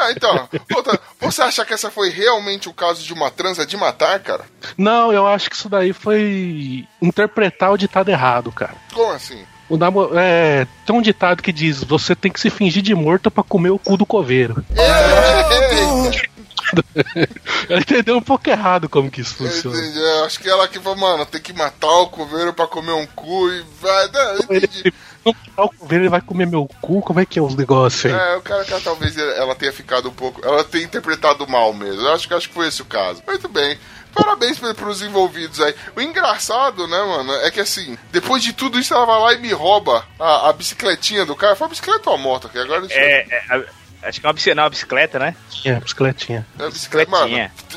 Ah, 0.01 0.11
então, 0.11 0.49
outra, 0.75 0.99
você 1.21 1.43
acha 1.43 1.65
que 1.65 1.73
essa 1.73 1.91
foi 1.91 2.11
realmente 2.11 2.69
o 2.69 2.73
caso 2.73 3.03
de 3.03 3.13
uma 3.13 3.31
transa 3.31 3.65
de 3.65 3.77
matar, 3.77 4.19
cara? 4.21 4.45
Não, 4.77 5.13
eu 5.13 5.27
acho 5.27 5.49
que 5.49 5.57
isso 5.57 5.69
daí 5.69 5.93
foi 5.93 6.87
interpretar 7.01 7.73
o 7.73 7.79
ditado 7.79 8.11
errado, 8.11 8.53
cara. 8.53 8.75
Como 8.93 9.13
assim? 9.13 9.45
O 9.69 9.77
namo... 9.77 10.11
é, 10.15 10.67
tem 10.85 10.95
um 10.95 11.01
ditado 11.01 11.43
que 11.43 11.53
diz: 11.53 11.83
você 11.83 12.15
tem 12.15 12.31
que 12.31 12.41
se 12.41 12.51
fingir 12.51 12.83
de 12.83 12.95
morto 12.95 13.31
pra 13.31 13.43
comer 13.43 13.71
o 13.71 13.79
cu 13.79 13.97
do 13.97 14.05
coveiro. 14.05 14.65
Ei, 17.17 17.29
Ela 17.69 17.81
entendeu 17.81 18.17
um 18.17 18.23
pouco 18.23 18.49
errado 18.51 18.89
como 18.89 19.11
que 19.11 19.21
isso 19.21 19.35
Eu 19.41 19.51
funciona. 19.51 19.79
entendi. 19.79 20.03
É, 20.03 20.25
acho 20.25 20.39
que 20.41 20.49
ela 20.49 20.69
que 20.69 20.79
falou, 20.81 20.99
mano, 20.99 21.25
tem 21.27 21.41
que 21.41 21.53
matar 21.53 21.89
o 22.01 22.09
coveiro 22.09 22.53
pra 22.53 22.67
comer 22.67 22.93
um 22.93 23.07
cu 23.07 23.51
e 23.51 23.65
vai. 23.81 24.09
Não, 24.09 24.21
eu 24.21 24.39
entendi. 24.57 24.95
Não 25.25 25.33
tá 25.57 25.65
o 25.65 25.71
coveiro, 25.71 26.05
ele 26.05 26.11
vai 26.11 26.21
comer 26.21 26.47
meu 26.47 26.69
cu? 26.83 27.01
Como 27.01 27.19
é 27.21 27.25
que 27.25 27.39
é 27.39 27.43
os 27.43 27.55
negócios 27.57 28.13
aí? 28.13 28.13
É, 28.13 28.37
o 28.37 28.43
cara 28.43 28.63
que 28.65 28.79
talvez 28.81 29.17
ela 29.17 29.55
tenha 29.55 29.73
ficado 29.73 30.09
um 30.11 30.13
pouco. 30.13 30.45
Ela 30.47 30.63
tenha 30.63 30.85
interpretado 30.85 31.49
mal 31.49 31.73
mesmo. 31.73 32.03
Eu 32.03 32.13
acho 32.13 32.29
que 32.29 32.35
acho 32.35 32.49
que 32.49 32.55
foi 32.55 32.69
esse 32.69 32.83
o 32.83 32.87
caso. 32.87 33.23
Muito 33.27 33.49
bem. 33.49 33.79
Parabéns 34.15 34.59
pros 34.77 35.03
envolvidos 35.03 35.61
aí. 35.61 35.75
O 35.97 36.01
engraçado, 36.01 36.87
né, 36.87 37.03
mano, 37.03 37.33
é 37.37 37.51
que 37.51 37.59
assim, 37.59 37.99
depois 38.13 38.43
de 38.45 38.53
tudo 38.53 38.79
isso, 38.79 38.95
ela 38.95 39.05
vai 39.07 39.19
lá 39.21 39.33
e 39.35 39.39
me 39.41 39.53
rouba 39.53 40.07
a, 40.21 40.51
a 40.51 40.53
bicicletinha 40.53 41.25
do 41.27 41.35
cara. 41.35 41.57
Foi 41.57 41.67
a 41.67 41.71
bicicleta 41.71 42.11
ou 42.11 42.15
a 42.17 42.19
moto? 42.19 42.49
Que 42.49 42.59
agora 42.59 42.83
deixa 42.83 42.95
eu- 42.95 43.03
É, 43.03 43.27
é, 43.31 43.45
a- 43.51 43.65
acho 44.09 44.21
que 44.21 44.27
é 44.27 44.29
uma 44.29 44.33
bicicleta, 44.33 44.57
não, 44.57 44.63
uma 44.65 44.71
bicicleta, 44.71 45.19
né? 45.19 45.37
Tinha, 45.51 45.81
bicicletinha. 45.81 46.47
é 46.59 46.71
bicicleta. 46.71 47.11
Mano, 47.11 47.29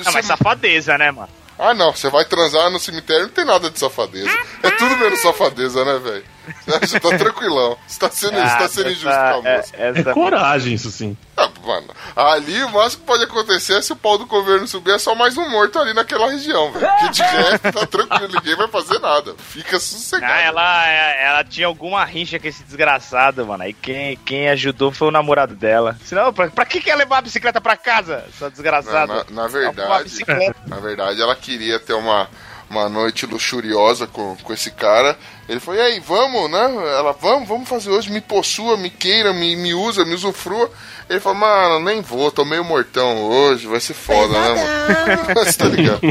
Não, 0.05 0.11
mas 0.13 0.25
safadeza, 0.25 0.97
né, 0.97 1.11
mano? 1.11 1.29
Ah, 1.59 1.73
não, 1.73 1.91
você 1.91 2.09
vai 2.09 2.23
transar 2.25 2.69
no 2.69 2.79
cemitério, 2.79 3.23
não 3.23 3.29
tem 3.33 3.45
nada 3.45 3.69
de 3.69 3.79
safadeza. 3.79 4.29
É 4.61 4.69
tudo 4.71 4.95
menos 4.97 5.19
safadeza, 5.21 5.83
né, 5.83 5.97
velho? 5.97 6.23
Você 6.81 6.99
tá 6.99 7.17
tranquilão. 7.17 7.77
Você 7.87 7.99
tá 7.99 8.09
sendo, 8.09 8.33
você 8.35 8.57
tá 8.57 8.67
sendo 8.69 8.87
Ah, 8.87 8.91
injusto 8.91 9.09
essa- 9.09 9.31
com 9.33 9.47
a 9.47 9.51
moça. 9.57 9.75
é- 9.77 9.89
essa- 9.89 10.13
Coragem, 10.13 10.73
isso 10.73 10.91
sim. 10.91 11.17
Ah, 11.35 11.49
mano, 11.63 11.87
ali 12.15 12.63
o 12.63 12.69
máximo 12.71 13.01
que 13.01 13.07
pode 13.07 13.23
acontecer 13.23 13.77
é 13.77 13.81
se 13.81 13.93
o 13.93 13.95
pau 13.95 14.17
do 14.17 14.25
governo 14.25 14.67
subir, 14.67 14.91
é 14.91 14.97
só 14.97 15.13
mais 15.13 15.37
um 15.37 15.47
morto 15.49 15.77
ali 15.77 15.93
naquela 15.93 16.31
região, 16.31 16.71
velho. 16.71 16.87
Que 16.99 17.09
de 17.09 17.21
resto 17.21 17.71
tá 17.71 17.85
tranquilo, 17.85 18.27
ninguém 18.33 18.55
vai 18.55 18.67
fazer 18.67 18.99
nada. 18.99 19.35
Fica 19.37 19.79
sossegado. 19.79 20.33
Ah, 20.33 20.39
ela, 20.41 20.87
ela 20.87 21.43
tinha 21.43 21.67
alguma 21.67 22.03
rincha 22.05 22.39
com 22.39 22.47
esse 22.47 22.63
desgraçado, 22.63 23.45
mano. 23.45 23.63
Aí 23.63 23.73
quem, 23.73 24.17
quem 24.17 24.49
ajudou 24.49 24.91
foi 24.91 25.07
o 25.09 25.11
namorado 25.11 25.55
dela. 25.55 25.95
Senão, 26.03 26.33
pra, 26.33 26.49
pra 26.49 26.65
que 26.65 26.81
quer 26.81 26.95
levar 26.95 27.19
a 27.19 27.21
bicicleta 27.21 27.61
pra 27.61 27.77
casa, 27.77 28.23
sua 28.37 28.47
Na, 28.47 28.51
desgraçada? 28.51 29.25
na- 29.29 29.43
na 29.43 29.47
verdade, 29.47 30.25
na 30.67 30.77
verdade, 30.77 31.21
ela 31.21 31.35
queria 31.35 31.79
ter 31.79 31.93
uma, 31.93 32.27
uma 32.69 32.89
noite 32.89 33.25
luxuriosa 33.25 34.07
com, 34.07 34.35
com 34.43 34.53
esse 34.53 34.71
cara. 34.71 35.17
Ele 35.47 35.59
falou, 35.59 35.79
e 35.79 35.83
aí, 35.83 35.99
vamos, 35.99 36.49
né? 36.51 36.63
Ela, 36.97 37.13
vamos, 37.13 37.47
vamos 37.47 37.69
fazer 37.69 37.89
hoje, 37.89 38.11
me 38.11 38.21
possua, 38.21 38.75
me 38.77 38.89
queira, 38.89 39.33
me, 39.33 39.55
me 39.55 39.73
usa, 39.73 40.05
me 40.05 40.13
usufrua. 40.13 40.69
Ele 41.09 41.19
falou, 41.19 41.39
mano, 41.39 41.85
nem 41.85 42.01
vou, 42.01 42.31
tô 42.31 42.43
meio 42.43 42.63
mortão 42.63 43.23
hoje, 43.23 43.67
vai 43.67 43.79
ser 43.79 43.93
foda, 43.93 44.33
né, 44.33 44.49
mano? 44.49 45.35
Você 45.45 45.57
tá 45.57 45.65
ligado? 45.65 46.01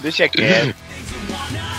Deixa 0.00 0.28
quieto. 0.28 0.74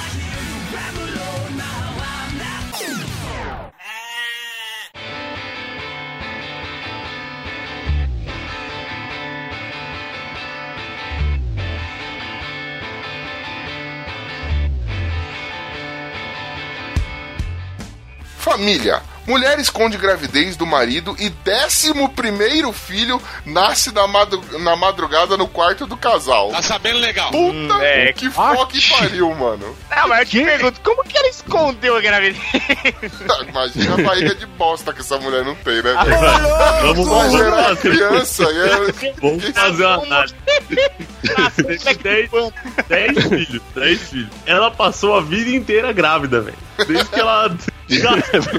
Família. 18.52 19.02
Mulher 19.32 19.58
esconde 19.60 19.98
gravidez 19.98 20.58
do 20.58 20.66
marido 20.66 21.16
e 21.18 21.30
décimo 21.30 22.10
primeiro 22.10 22.74
filho 22.74 23.22
nasce 23.46 23.90
na, 23.94 24.06
madru- 24.06 24.44
na 24.60 24.76
madrugada 24.76 25.38
no 25.38 25.48
quarto 25.48 25.88
do 25.88 25.96
casal. 25.96 26.50
Tá 26.50 26.62
sabendo 26.62 27.00
legal. 27.00 27.32
Puta 27.32 27.76
é. 27.82 28.12
que 28.12 28.30
foque 28.30 28.90
pariu, 28.90 29.34
mano. 29.34 29.74
Não, 29.90 30.08
mas 30.10 30.20
eu 30.20 30.26
te 30.26 30.44
pergunto, 30.44 30.82
como 30.82 31.02
que 31.06 31.18
ela 31.18 31.30
escondeu 31.30 31.96
a 31.96 32.02
gravidez? 32.02 32.42
Imagina 33.48 33.94
a 33.94 33.98
barriga 34.04 34.36
de 34.36 34.46
bosta 34.48 34.92
que 34.92 35.00
essa 35.00 35.18
mulher 35.18 35.46
não 35.46 35.56
tem, 35.56 35.82
né? 35.82 35.94
Vamos, 36.82 37.08
Vai 37.08 37.30
vamos 37.30 37.32
gerar 37.32 37.64
fazer, 37.64 37.80
criança 37.90 38.44
e 38.44 38.58
ela... 38.58 38.94
vamos 39.22 39.50
fazer 39.50 39.86
uma 39.86 40.04
análise. 40.04 40.36
Teve 40.46 40.92
10, 42.04 42.30
10 42.90 43.28
filhos, 43.28 43.62
10 43.76 44.02
filhos. 44.02 44.30
Ela 44.46 44.70
passou 44.72 45.16
a 45.16 45.22
vida 45.22 45.52
inteira 45.52 45.94
grávida, 45.94 46.42
velho. 46.42 46.58
Desde 46.86 47.06
que 47.06 47.20
ela 47.20 47.56
já 47.88 48.12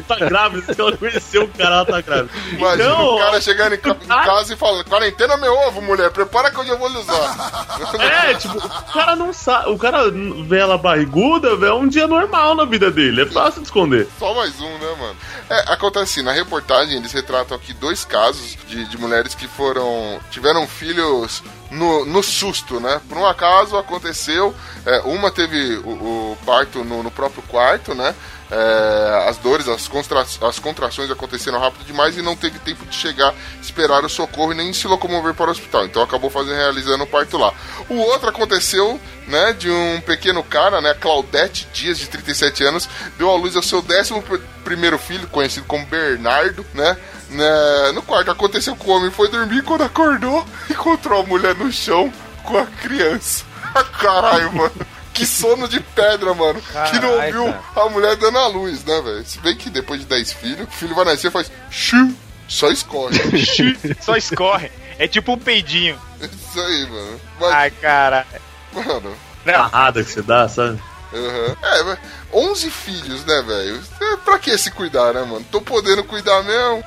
tá 0.06 0.16
grávida, 0.16 0.61
ela 0.78 0.96
conheceu 0.96 1.44
o 1.44 1.48
cara, 1.48 1.76
ela 1.76 1.84
tá 1.84 2.00
grávida. 2.00 2.30
Imagina 2.52 2.84
Então, 2.90 3.14
o 3.14 3.18
cara 3.18 3.40
chegando 3.40 3.74
em, 3.74 3.78
ca- 3.78 3.96
em 4.02 4.06
casa 4.06 4.54
e 4.54 4.56
falando, 4.56 4.84
quarentena 4.84 5.36
meu 5.36 5.52
ovo, 5.54 5.80
mulher, 5.82 6.10
prepara 6.10 6.50
que 6.50 6.58
hoje 6.60 6.70
eu 6.70 6.78
vou 6.78 6.88
lhe 6.88 6.98
usar. 6.98 7.72
É, 8.02 8.34
tipo, 8.34 8.56
o 8.58 8.92
cara 8.92 9.16
não 9.16 9.32
sabe. 9.32 9.70
O 9.70 9.78
cara 9.78 10.10
vê 10.46 10.58
ela 10.58 10.76
barriguda, 10.78 11.56
vê 11.56 11.66
é 11.66 11.72
um 11.72 11.88
dia 11.88 12.06
normal 12.06 12.54
na 12.54 12.64
vida 12.64 12.90
dele. 12.90 13.22
É 13.22 13.26
fácil 13.26 13.60
de 13.60 13.66
esconder. 13.66 14.08
Só 14.18 14.34
mais 14.34 14.58
um, 14.60 14.78
né, 14.78 14.94
mano? 14.98 15.16
É, 15.50 15.72
acontece 15.72 16.04
assim, 16.18 16.22
na 16.22 16.32
reportagem 16.32 16.96
eles 16.96 17.12
retratam 17.12 17.56
aqui 17.56 17.72
dois 17.74 18.04
casos 18.04 18.56
de, 18.68 18.84
de 18.86 18.98
mulheres 18.98 19.34
que 19.34 19.46
foram. 19.48 20.20
tiveram 20.30 20.66
filhos 20.66 21.42
no, 21.72 22.04
no 22.04 22.22
susto, 22.22 22.78
né? 22.78 23.00
Por 23.08 23.18
um 23.18 23.26
acaso 23.26 23.76
aconteceu, 23.76 24.54
é, 24.86 25.00
uma 25.00 25.30
teve 25.30 25.76
o, 25.78 25.88
o 26.32 26.38
parto 26.46 26.84
no, 26.84 27.02
no 27.02 27.10
próprio 27.10 27.42
quarto, 27.44 27.94
né? 27.94 28.14
É, 28.54 29.28
as 29.30 29.38
dores, 29.38 29.66
as, 29.66 29.88
constra, 29.88 30.20
as 30.20 30.58
contrações 30.58 31.10
aconteceram 31.10 31.58
rápido 31.58 31.86
demais 31.86 32.18
e 32.18 32.22
não 32.22 32.36
teve 32.36 32.58
tempo 32.58 32.84
de 32.84 32.94
chegar, 32.94 33.34
esperar 33.62 34.04
o 34.04 34.10
socorro 34.10 34.52
e 34.52 34.54
nem 34.54 34.70
se 34.74 34.86
locomover 34.86 35.32
para 35.32 35.48
o 35.48 35.50
hospital. 35.52 35.86
Então 35.86 36.02
acabou 36.02 36.28
fazendo, 36.28 36.56
realizando 36.56 37.04
o 37.04 37.06
parto 37.06 37.38
lá. 37.38 37.54
O 37.88 37.94
outro 37.96 38.28
aconteceu, 38.28 39.00
né, 39.26 39.54
de 39.54 39.70
um 39.70 40.02
pequeno 40.02 40.42
cara, 40.44 40.82
né, 40.82 40.92
Claudete 40.92 41.66
Dias, 41.72 41.98
de 41.98 42.08
37 42.08 42.62
anos, 42.64 42.86
deu 43.16 43.30
à 43.30 43.36
luz 43.36 43.56
ao 43.56 43.62
seu 43.62 43.80
décimo 43.80 44.20
pr- 44.22 44.38
primeiro 44.62 44.98
filho, 44.98 45.26
conhecido 45.28 45.64
como 45.64 45.86
Bernardo, 45.86 46.64
né, 46.74 46.98
né, 47.32 47.92
no 47.94 48.02
quarto. 48.02 48.30
Aconteceu 48.30 48.76
que 48.76 48.88
o 48.88 48.92
homem 48.92 49.10
foi 49.10 49.28
dormir 49.28 49.58
e 49.58 49.62
quando 49.62 49.82
acordou, 49.84 50.44
encontrou 50.70 51.22
a 51.22 51.26
mulher 51.26 51.54
no 51.54 51.70
chão 51.72 52.12
com 52.44 52.58
a 52.58 52.66
criança. 52.66 53.44
Caralho, 54.00 54.52
mano. 54.52 54.72
Que 55.14 55.26
sono 55.26 55.68
de 55.68 55.78
pedra, 55.80 56.32
mano. 56.34 56.60
que 56.90 56.98
não 56.98 57.12
ouviu 57.14 57.54
a 57.76 57.88
mulher 57.90 58.16
dando 58.16 58.38
a 58.38 58.46
luz, 58.48 58.82
né, 58.84 59.00
velho? 59.02 59.24
Se 59.26 59.38
bem 59.40 59.54
que 59.54 59.68
depois 59.68 60.00
de 60.00 60.06
10 60.06 60.32
filhos, 60.32 60.66
o 60.66 60.70
filho 60.70 60.94
vai 60.94 61.04
nascer 61.04 61.28
e 61.28 61.30
faz 61.30 61.52
xiu, 61.70 62.14
só 62.48 62.70
escorre. 62.70 63.18
Só 64.00 64.16
escorre. 64.16 64.70
É 64.98 65.06
tipo 65.06 65.32
um 65.32 65.38
peidinho. 65.38 65.98
Isso 66.20 66.60
aí, 66.60 66.86
mano. 66.90 67.20
Mas, 67.40 67.52
Ai, 67.52 67.70
cara. 67.70 68.26
mano. 68.72 69.14
Carrada 69.44 70.02
que 70.04 70.10
você 70.10 70.22
dá, 70.22 70.48
sabe? 70.48 70.80
aham. 71.14 71.56
É, 71.62 71.82
mas 71.82 71.98
11 72.32 72.70
filhos, 72.70 73.24
né, 73.24 73.42
velho? 73.42 73.82
É, 74.00 74.16
Pra 74.18 74.38
que 74.38 74.56
se 74.56 74.70
cuidar, 74.70 75.12
né, 75.14 75.22
mano? 75.22 75.44
Tô 75.50 75.60
podendo 75.60 76.04
cuidar 76.04 76.42
mesmo. 76.42 76.84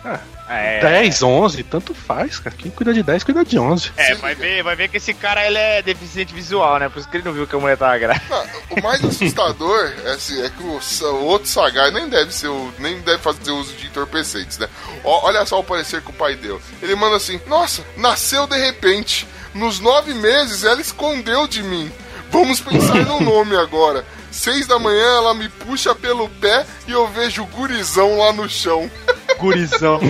É, 0.48 0.80
10, 0.80 1.24
11, 1.24 1.64
tanto 1.64 1.94
faz, 1.94 2.38
cara. 2.40 2.56
Quem 2.56 2.72
cuida 2.72 2.94
de 2.94 3.02
10, 3.02 3.24
cuida 3.24 3.44
de 3.44 3.58
11. 3.58 3.92
é 3.98 4.16
vai, 4.16 4.36
ver, 4.36 4.64
vai 4.64 4.76
ver 4.76 4.90
que 4.90 4.98
esse 4.98 5.14
cara 5.14 5.46
ele 5.46 5.58
é 5.58 5.82
deficiente 5.82 6.34
visual, 6.34 6.78
né? 6.80 6.88
Por 6.88 7.00
isso 7.00 7.10
que 7.10 7.18
ele 7.18 7.24
não 7.24 7.34
viu 7.34 7.48
que 7.48 7.56
a 7.56 7.60
mulher 7.60 7.78
tava 7.78 7.98
grávida. 7.98 8.26
Não, 8.30 8.78
o 8.78 8.84
mais 8.84 9.04
assustador 9.04 9.94
é, 10.06 10.12
assim, 10.12 10.42
é 10.44 10.50
que 10.50 10.64
o, 10.64 10.80
o 10.80 11.26
outro 11.26 11.48
Sagai 11.48 11.92
nem 11.92 12.08
deve 12.08 12.34
ser 12.34 12.48
o, 12.48 12.72
nem 12.78 13.00
deve 13.02 13.18
fazer 13.20 13.52
uso 13.52 13.74
de 13.74 13.88
entorpecentes, 13.88 14.58
né? 14.58 14.70
Ó, 15.04 15.28
olha 15.28 15.46
só 15.46 15.60
o 15.60 15.64
parecer 15.64 16.02
que 16.02 16.12
o 16.12 16.14
pai 16.14 16.36
deu. 16.36 16.62
Ele 16.82 16.96
manda 16.96 17.16
assim: 17.16 17.40
Nossa, 17.48 17.84
nasceu 17.98 18.46
de 18.46 18.58
repente. 18.58 19.28
Nos 19.54 19.80
nove 19.80 20.14
meses 20.14 20.66
ela 20.66 20.82
escondeu 20.82 21.48
de 21.48 21.64
mim. 21.64 21.92
Vamos 22.30 22.60
pensar 22.60 23.06
no 23.06 23.22
nome 23.22 23.56
agora. 23.56 24.06
Seis 24.30 24.68
da 24.68 24.78
manhã 24.78 25.16
ela 25.16 25.34
me 25.34 25.48
puxa 25.48 25.96
pelo 25.96 26.28
pé 26.28 26.66
e 26.86 26.92
eu 26.92 27.08
vejo 27.08 27.44
o 27.44 27.48
gurizão 27.48 28.18
lá 28.18 28.34
no 28.34 28.50
chão. 28.50 28.92
Gurizão. 29.38 30.00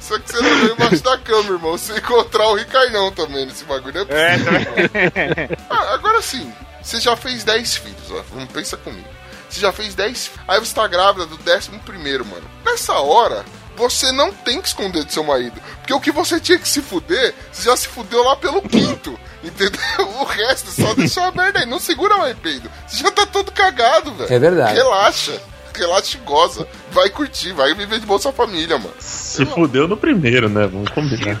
Só 0.00 0.18
que 0.18 0.30
você 0.30 0.40
não 0.40 0.60
vê 0.60 0.72
embaixo 0.72 1.02
da 1.02 1.18
cama, 1.18 1.50
irmão. 1.52 1.72
Você 1.72 1.96
encontrar 1.98 2.46
o 2.48 2.54
Ricainão 2.54 3.10
também 3.10 3.44
nesse 3.46 3.64
bagulho. 3.64 4.06
É 4.08 4.34
É, 4.34 4.38
também. 4.38 5.58
Ah, 5.68 5.94
agora 5.94 6.22
sim, 6.22 6.52
você 6.82 7.00
já 7.00 7.16
fez 7.16 7.42
10 7.42 7.76
filhos, 7.76 8.10
ó. 8.10 8.22
Vamos 8.32 8.52
pensa 8.52 8.76
comigo. 8.76 9.08
Você 9.48 9.60
já 9.60 9.72
fez 9.72 9.94
10 9.94 10.26
filhos. 10.28 10.44
Aí 10.46 10.60
você 10.60 10.74
tá 10.74 10.86
grávida 10.86 11.26
do 11.26 11.36
11 11.36 11.70
primeiro, 11.84 12.24
mano. 12.24 12.48
Nessa 12.64 12.94
hora, 12.94 13.44
você 13.76 14.12
não 14.12 14.32
tem 14.32 14.60
que 14.60 14.68
esconder 14.68 15.04
do 15.04 15.12
seu 15.12 15.24
marido. 15.24 15.60
Porque 15.78 15.92
o 15.92 16.00
que 16.00 16.12
você 16.12 16.38
tinha 16.40 16.58
que 16.58 16.68
se 16.68 16.80
fuder, 16.80 17.34
você 17.52 17.64
já 17.64 17.76
se 17.76 17.88
fudeu 17.88 18.22
lá 18.22 18.36
pelo 18.36 18.62
quinto. 18.62 19.18
Entendeu? 19.42 19.80
O 20.20 20.24
resto 20.24 20.70
só 20.70 20.94
deixa 20.94 21.24
a 21.24 21.32
merda 21.32 21.60
aí. 21.60 21.66
Não 21.66 21.78
segura 21.78 22.16
mais 22.16 22.36
peido. 22.38 22.70
Você 22.86 23.02
já 23.02 23.10
tá 23.10 23.26
todo 23.26 23.52
cagado, 23.52 24.12
velho. 24.14 24.32
É 24.32 24.38
verdade. 24.38 24.74
Relaxa. 24.74 25.40
Relaxa 25.76 26.16
e 26.16 26.20
goza. 26.20 26.66
Vai 26.92 27.10
curtir, 27.10 27.52
vai 27.52 27.74
viver 27.74 28.00
de 28.00 28.06
Bolsa 28.06 28.32
Família, 28.32 28.78
mano. 28.78 28.94
Se 28.98 29.44
fudeu 29.44 29.86
no 29.86 29.96
primeiro, 29.96 30.48
né? 30.48 30.66
Vamos 30.66 30.90
combinar. 30.90 31.38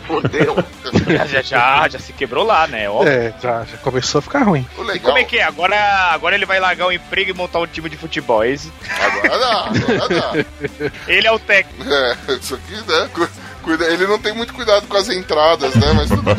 já, 1.06 1.24
já, 1.26 1.42
já, 1.42 1.88
já 1.88 1.98
se 1.98 2.12
quebrou 2.12 2.44
lá, 2.44 2.66
né? 2.66 2.88
Óbvio. 2.90 3.10
É, 3.12 3.34
já, 3.42 3.64
já 3.64 3.76
começou 3.78 4.18
a 4.18 4.22
ficar 4.22 4.42
ruim. 4.42 4.66
E 4.94 4.98
como 4.98 5.18
é 5.18 5.24
que 5.24 5.38
é? 5.38 5.42
Agora, 5.44 5.76
agora 6.12 6.34
ele 6.34 6.46
vai 6.46 6.60
largar 6.60 6.86
o 6.86 6.92
emprego 6.92 7.30
e 7.30 7.34
montar 7.34 7.60
um 7.60 7.66
time 7.66 7.88
de 7.88 7.96
futebol. 7.96 8.42
é 8.44 8.50
Esse, 8.50 8.70
Agora 9.00 9.38
dá, 9.38 9.64
agora 9.94 10.08
dá. 10.08 10.44
ele 11.08 11.26
é 11.26 11.32
o 11.32 11.38
técnico. 11.38 11.90
É, 11.90 12.16
isso 12.34 12.54
aqui, 12.54 12.74
né? 12.86 13.08
ele 13.90 14.06
não 14.06 14.18
tem 14.18 14.32
muito 14.32 14.54
cuidado 14.54 14.86
com 14.86 14.96
as 14.96 15.08
entradas, 15.08 15.74
né? 15.74 15.92
Mas 15.92 16.08
tudo 16.08 16.22
bem. 16.22 16.36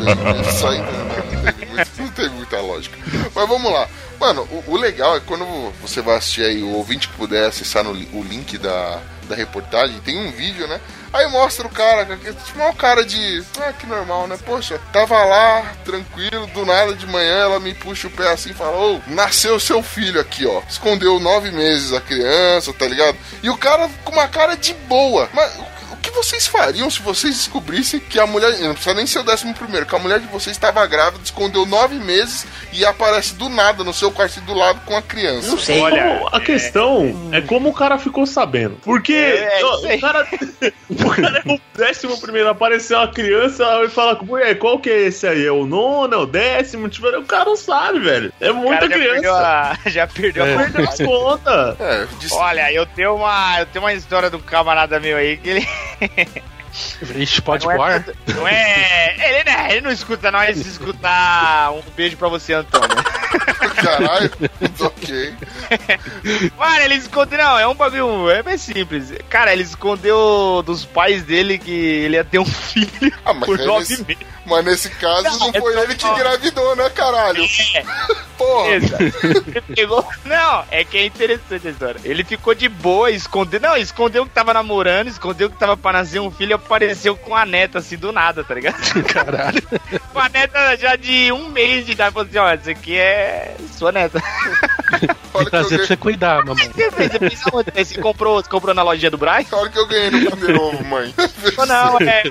Isso 0.48 0.66
aí 0.66 0.78
não, 0.78 1.04
não, 1.04 1.52
tem, 1.52 1.68
muito- 1.68 1.90
não 1.98 2.08
tem 2.08 2.28
muita 2.30 2.60
lógica. 2.60 2.96
Mas 3.34 3.48
vamos 3.48 3.70
lá. 3.72 3.86
Mano, 4.20 4.42
o, 4.50 4.72
o 4.72 4.76
legal 4.76 5.16
é 5.16 5.20
quando 5.20 5.44
você 5.80 6.00
vai 6.02 6.16
assistir 6.16 6.44
aí, 6.44 6.62
o 6.62 6.70
ouvinte 6.72 7.08
que 7.08 7.16
puder 7.16 7.46
acessar 7.46 7.84
no, 7.84 7.90
o 7.92 8.22
link 8.22 8.58
da, 8.58 9.00
da 9.28 9.36
reportagem, 9.36 10.00
tem 10.00 10.18
um 10.18 10.32
vídeo, 10.32 10.66
né? 10.66 10.80
Aí 11.12 11.26
mostra 11.30 11.66
o 11.66 11.70
cara, 11.70 12.04
tipo, 12.04 12.58
uma 12.60 12.72
cara 12.74 13.04
de. 13.04 13.42
Ah, 13.60 13.72
que 13.72 13.86
normal, 13.86 14.26
né? 14.26 14.36
Poxa, 14.44 14.78
tava 14.92 15.24
lá, 15.24 15.72
tranquilo, 15.84 16.46
do 16.48 16.66
nada 16.66 16.94
de 16.94 17.06
manhã 17.06 17.44
ela 17.44 17.60
me 17.60 17.72
puxa 17.72 18.08
o 18.08 18.10
pé 18.10 18.30
assim 18.30 18.50
e 18.50 18.54
fala: 18.54 18.76
Ô, 18.76 19.00
nasceu 19.06 19.58
seu 19.58 19.82
filho 19.82 20.20
aqui, 20.20 20.44
ó. 20.44 20.60
Escondeu 20.68 21.18
nove 21.18 21.50
meses 21.50 21.92
a 21.94 22.00
criança, 22.00 22.74
tá 22.74 22.86
ligado? 22.86 23.16
E 23.42 23.48
o 23.48 23.56
cara 23.56 23.88
com 24.04 24.12
uma 24.12 24.28
cara 24.28 24.54
de 24.56 24.74
boa. 24.74 25.28
Mas 25.32 25.54
o- 25.56 25.78
o 25.87 25.87
que 26.08 26.16
vocês 26.16 26.46
fariam 26.46 26.90
se 26.90 27.00
vocês 27.02 27.34
descobrissem 27.36 28.00
que 28.00 28.18
a 28.18 28.26
mulher. 28.26 28.58
Não 28.60 28.72
precisa 28.74 28.94
nem 28.94 29.06
ser 29.06 29.18
o 29.20 29.22
décimo 29.22 29.54
primeiro, 29.54 29.86
que 29.86 29.94
a 29.94 29.98
mulher 29.98 30.20
de 30.20 30.26
vocês 30.26 30.56
estava 30.56 30.84
grávida, 30.86 31.22
escondeu 31.24 31.64
nove 31.66 31.96
meses 31.96 32.46
e 32.72 32.84
aparece 32.84 33.34
do 33.34 33.48
nada 33.48 33.82
no 33.84 33.92
seu 33.92 34.10
quarto 34.10 34.40
do 34.42 34.54
lado 34.54 34.80
com 34.84 34.96
a 34.96 35.02
criança. 35.02 35.48
Não 35.48 35.58
sei. 35.58 35.80
Olha, 35.80 35.98
Então, 36.16 36.28
a 36.32 36.40
questão 36.40 37.30
é 37.32 37.40
como 37.40 37.68
o 37.70 37.72
cara 37.74 37.98
ficou 37.98 38.26
sabendo. 38.26 38.76
Porque 38.82 39.12
É, 39.12 39.60
ó, 39.64 39.86
aí. 39.86 39.96
o, 39.96 40.00
cara, 40.00 40.26
o 40.90 41.22
cara 41.22 41.42
é 41.46 41.52
o 41.52 41.60
décimo 41.76 42.20
primeiro, 42.20 42.48
apareceu 42.48 43.00
a 43.00 43.08
criança 43.08 43.64
e 43.84 43.88
fala, 43.88 44.18
ué, 44.28 44.54
qual 44.54 44.78
que 44.78 44.90
é 44.90 45.06
esse 45.06 45.26
aí? 45.26 45.44
É 45.46 45.52
o 45.52 45.66
nono, 45.66 46.12
é 46.14 46.16
o 46.16 46.26
décimo? 46.26 46.88
Tipo, 46.88 47.08
o 47.08 47.24
cara 47.24 47.44
não 47.46 47.56
sabe, 47.56 48.00
velho. 48.00 48.32
É 48.40 48.52
muita 48.52 48.82
já 48.82 48.88
perdeu 48.88 49.18
criança. 49.20 49.76
a, 49.84 49.88
já 49.90 50.06
perdeu 50.06 50.44
É. 50.46 50.54
a 50.54 50.58
Perdeu 50.58 50.84
as 50.88 50.98
contas. 50.98 51.80
É, 51.80 52.06
disse, 52.18 52.34
Olha, 52.34 52.72
eu 52.72 52.86
tenho 52.86 53.16
uma, 53.16 53.60
eu 53.60 53.66
tenho 53.66 53.84
uma 53.84 53.92
história 53.92 54.30
do 54.30 54.38
camarada 54.38 54.98
meu 55.00 55.16
aí 55.16 55.36
que 55.36 55.48
ele 55.48 55.68
Ixi, 57.16 57.42
pode 57.42 57.64
não 57.64 57.72
é, 57.72 57.76
voar? 57.76 58.04
não 58.34 58.46
é, 58.46 59.14
ele, 59.16 59.44
né, 59.44 59.68
ele 59.70 59.80
não 59.80 59.90
escuta 59.90 60.30
nós 60.30 60.56
escutar 60.56 61.72
um 61.72 61.82
beijo 61.96 62.16
pra 62.16 62.28
você, 62.28 62.52
Antônio. 62.52 62.88
caralho, 63.82 64.30
ok. 64.80 65.34
Mano, 66.56 66.80
ele 66.82 66.94
escondeu, 66.94 67.38
não, 67.38 67.58
é 67.58 67.66
um 67.66 67.74
bagulho, 67.74 68.30
é 68.30 68.42
bem 68.42 68.58
simples. 68.58 69.12
Cara, 69.28 69.52
ele 69.52 69.62
escondeu 69.62 70.62
dos 70.64 70.84
pais 70.84 71.22
dele 71.22 71.58
que 71.58 71.70
ele 71.70 72.16
ia 72.16 72.24
ter 72.24 72.38
um 72.38 72.44
filho 72.44 73.12
Ah, 73.24 73.34
mas 73.34 73.44
por 73.44 73.58
nove 73.58 73.96
meses. 74.04 74.16
Mas 74.48 74.64
nesse 74.64 74.88
caso 74.90 75.24
Não, 75.24 75.38
não 75.38 75.48
é 75.50 75.60
foi 75.60 75.72
só- 75.74 75.82
ele 75.82 75.94
que 75.94 76.06
engravidou, 76.06 76.74
né, 76.76 76.88
caralho? 76.90 77.44
Porra. 78.38 78.68
Beleza. 78.68 78.96
Ele 79.24 79.60
pegou. 79.74 80.06
Não, 80.24 80.64
é 80.70 80.84
que 80.84 80.96
é 80.96 81.06
interessante 81.06 81.66
a 81.66 81.70
história. 81.70 82.00
Ele 82.04 82.22
ficou 82.22 82.54
de 82.54 82.68
boa, 82.68 83.10
escondeu. 83.10 83.58
Não, 83.60 83.76
escondeu 83.76 84.24
que 84.24 84.30
tava 84.32 84.54
namorando, 84.54 85.08
escondeu 85.08 85.50
que 85.50 85.56
tava 85.58 85.76
pra 85.76 85.92
nascer 85.92 86.20
um 86.20 86.30
filho 86.30 86.50
e 86.50 86.54
apareceu 86.54 87.16
com 87.16 87.34
a 87.34 87.44
neta, 87.44 87.78
assim, 87.80 87.96
do 87.96 88.12
nada, 88.12 88.44
tá 88.44 88.54
ligado? 88.54 88.76
Caralho. 89.12 89.60
com 90.12 90.20
a 90.20 90.28
neta 90.28 90.76
já 90.76 90.94
de 90.94 91.32
um 91.32 91.48
mês 91.48 91.84
de 91.84 91.92
idade. 91.92 92.12
Falou 92.14 92.28
assim: 92.28 92.38
ó, 92.38 92.54
isso 92.54 92.70
aqui 92.70 92.96
é 92.96 93.56
sua 93.76 93.90
neta. 93.90 94.22
Que, 94.98 95.44
eu 95.44 95.50
Trazer 95.50 95.50
pra 95.50 95.76
ganhei, 95.76 95.86
você 95.86 95.96
cuidar, 95.96 96.44
mamãe. 96.44 96.70
Você 97.76 98.00
comprou, 98.00 98.42
você 98.42 98.48
comprou 98.48 98.74
na 98.74 98.82
lojinha 98.82 99.10
do 99.10 99.18
Braz? 99.18 99.46
olha 99.52 99.70
que 99.70 99.78
eu 99.78 99.86
ganhei 99.86 100.10
no 100.10 100.30
Kinder 100.30 100.60
Ovo, 100.60 100.84
mãe. 100.84 101.14
Não, 101.66 101.98
é 102.00 102.24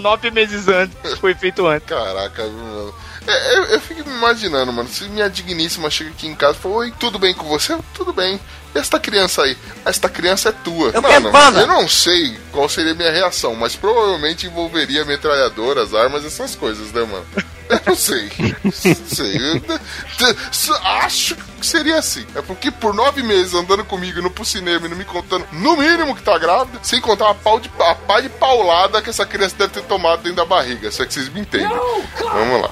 nove 0.00 0.30
meses 0.30 0.66
antes. 0.66 0.96
Foi 1.18 1.34
feito 1.34 1.66
antes. 1.66 1.86
Caraca, 1.86 2.42
viu, 2.42 2.52
mano? 2.52 2.94
É, 3.26 3.58
eu, 3.58 3.64
eu 3.64 3.80
fico 3.80 4.08
me 4.08 4.16
imaginando, 4.16 4.72
mano. 4.72 4.88
Se 4.88 5.04
minha 5.04 5.28
digníssima 5.28 5.90
chega 5.90 6.10
aqui 6.10 6.26
em 6.26 6.34
casa 6.34 6.56
e 6.58 6.60
fala: 6.62 6.74
Oi, 6.76 6.94
tudo 6.98 7.18
bem 7.18 7.34
com 7.34 7.46
você? 7.46 7.78
Tudo 7.94 8.12
bem. 8.12 8.40
E 8.74 8.78
esta 8.78 8.98
criança 8.98 9.42
aí? 9.42 9.56
Esta 9.84 10.08
criança 10.08 10.48
é 10.48 10.52
tua. 10.52 10.90
Eu 10.94 11.02
mano, 11.02 11.60
eu 11.60 11.66
não 11.66 11.86
sei 11.86 12.38
qual 12.50 12.68
seria 12.68 12.92
a 12.92 12.96
minha 12.96 13.12
reação, 13.12 13.54
mas 13.54 13.76
provavelmente 13.76 14.46
envolveria 14.46 15.04
metralhadoras, 15.04 15.94
armas, 15.94 16.24
essas 16.24 16.54
coisas, 16.54 16.90
né, 16.92 17.02
mano? 17.02 17.26
Eu 17.68 17.80
não 17.86 17.94
sei. 17.96 18.28
Não 18.64 18.72
sei. 18.72 19.36
Eu- 19.36 20.78
acho 20.84 21.36
que 21.36 21.66
seria 21.66 21.98
assim. 21.98 22.24
É 22.34 22.42
porque 22.42 22.70
por 22.70 22.94
nove 22.94 23.22
meses 23.22 23.54
andando 23.54 23.84
comigo, 23.84 24.18
indo 24.18 24.30
pro 24.30 24.44
cinema 24.44 24.86
e 24.86 24.88
não 24.88 24.96
me 24.96 25.04
contando, 25.04 25.46
no 25.52 25.76
mínimo 25.76 26.14
que 26.14 26.22
tá 26.22 26.38
grávida, 26.38 26.78
sem 26.82 27.00
contar 27.00 27.30
a, 27.30 27.34
pau 27.34 27.60
de, 27.60 27.70
a 27.80 27.94
pá 27.94 28.20
de 28.20 28.28
paulada 28.28 29.02
que 29.02 29.10
essa 29.10 29.26
criança 29.26 29.54
deve 29.58 29.72
ter 29.74 29.82
tomado 29.82 30.22
dentro 30.22 30.36
da 30.36 30.44
barriga. 30.44 30.90
Se 30.90 31.02
é 31.02 31.06
que 31.06 31.12
vocês 31.14 31.28
me 31.28 31.40
entendem. 31.40 31.68
Vamos 32.20 32.62
lá. 32.62 32.70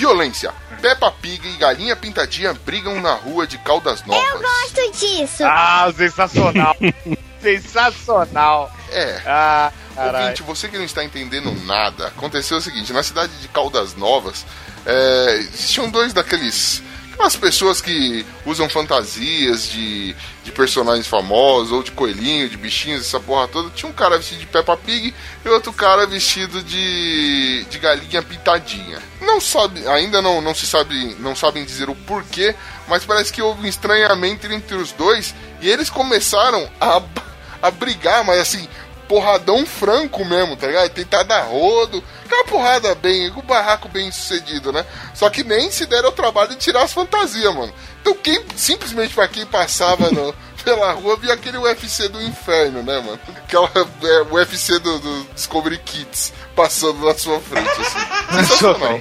Violência. 0.00 0.54
Peppa 0.80 1.12
Pig 1.12 1.46
e 1.46 1.58
Galinha 1.58 1.94
Pintadinha 1.94 2.54
brigam 2.54 3.02
na 3.02 3.12
rua 3.12 3.46
de 3.46 3.58
Caldas 3.58 4.02
Novas. 4.06 4.26
Eu 4.30 4.40
gosto 4.40 4.98
disso. 4.98 5.44
Ah, 5.44 5.92
sensacional. 5.94 6.74
sensacional. 7.38 8.74
É. 8.90 9.20
Ah, 9.26 9.70
caralho. 9.94 10.24
Ouvinte, 10.24 10.42
você 10.42 10.68
que 10.68 10.78
não 10.78 10.86
está 10.86 11.04
entendendo 11.04 11.52
nada, 11.66 12.06
aconteceu 12.06 12.56
o 12.56 12.62
seguinte: 12.62 12.94
na 12.94 13.02
cidade 13.02 13.30
de 13.42 13.48
Caldas 13.48 13.94
Novas, 13.94 14.46
é, 14.86 15.34
existiam 15.40 15.90
dois 15.90 16.14
daqueles. 16.14 16.82
Aquelas 17.20 17.36
pessoas 17.36 17.82
que 17.82 18.24
usam 18.46 18.66
fantasias 18.66 19.68
de, 19.68 20.16
de 20.42 20.50
personagens 20.52 21.06
famosos, 21.06 21.70
ou 21.70 21.82
de 21.82 21.90
coelhinho, 21.90 22.48
de 22.48 22.56
bichinhos, 22.56 23.02
essa 23.02 23.20
porra 23.20 23.46
toda. 23.46 23.68
Tinha 23.68 23.90
um 23.90 23.92
cara 23.92 24.16
vestido 24.16 24.40
de 24.40 24.46
Peppa 24.46 24.74
Pig 24.74 25.14
e 25.44 25.48
outro 25.50 25.70
cara 25.70 26.06
vestido 26.06 26.62
de, 26.62 27.66
de 27.68 27.78
galinha 27.78 28.22
pintadinha. 28.22 29.00
Não 29.20 29.38
sabe, 29.38 29.86
ainda 29.86 30.22
não, 30.22 30.40
não 30.40 30.54
se 30.54 30.66
sabe, 30.66 31.14
não 31.20 31.36
sabem 31.36 31.62
dizer 31.62 31.90
o 31.90 31.94
porquê, 31.94 32.54
mas 32.88 33.04
parece 33.04 33.30
que 33.30 33.42
houve 33.42 33.66
um 33.66 33.68
estranhamento 33.68 34.50
entre 34.50 34.76
os 34.76 34.90
dois 34.92 35.34
e 35.60 35.68
eles 35.68 35.90
começaram 35.90 36.70
a, 36.80 37.02
a 37.60 37.70
brigar, 37.70 38.24
mas 38.24 38.40
assim, 38.40 38.66
porradão 39.10 39.66
franco 39.66 40.24
mesmo, 40.24 40.56
tá 40.56 40.68
ligado? 40.68 40.88
Tentar 40.90 41.24
dar 41.24 41.40
rodo, 41.40 42.00
aquela 42.24 42.44
porrada 42.44 42.94
bem, 42.94 43.28
com 43.32 43.40
o 43.40 43.42
barraco 43.42 43.88
bem 43.88 44.08
sucedido, 44.12 44.72
né? 44.72 44.86
Só 45.12 45.28
que 45.28 45.42
nem 45.42 45.68
se 45.68 45.84
deram 45.84 46.10
o 46.10 46.12
trabalho 46.12 46.50
de 46.50 46.56
tirar 46.56 46.84
as 46.84 46.92
fantasias, 46.92 47.52
mano. 47.52 47.74
Então 48.00 48.14
quem, 48.14 48.40
simplesmente 48.54 49.12
pra 49.12 49.26
quem 49.26 49.44
passava 49.44 50.12
no, 50.12 50.32
pela 50.62 50.92
rua, 50.92 51.16
via 51.16 51.34
aquele 51.34 51.58
UFC 51.58 52.08
do 52.08 52.22
inferno, 52.22 52.84
né, 52.84 53.00
mano? 53.00 53.18
Aquela 53.36 53.68
é, 53.74 54.22
UFC 54.32 54.78
do, 54.78 55.00
do 55.00 55.24
Discovery 55.34 55.78
Kids 55.78 56.32
passando 56.54 57.04
na 57.04 57.12
sua 57.18 57.40
frente, 57.40 57.68
assim. 57.68 57.98
Sensacional. 58.32 59.00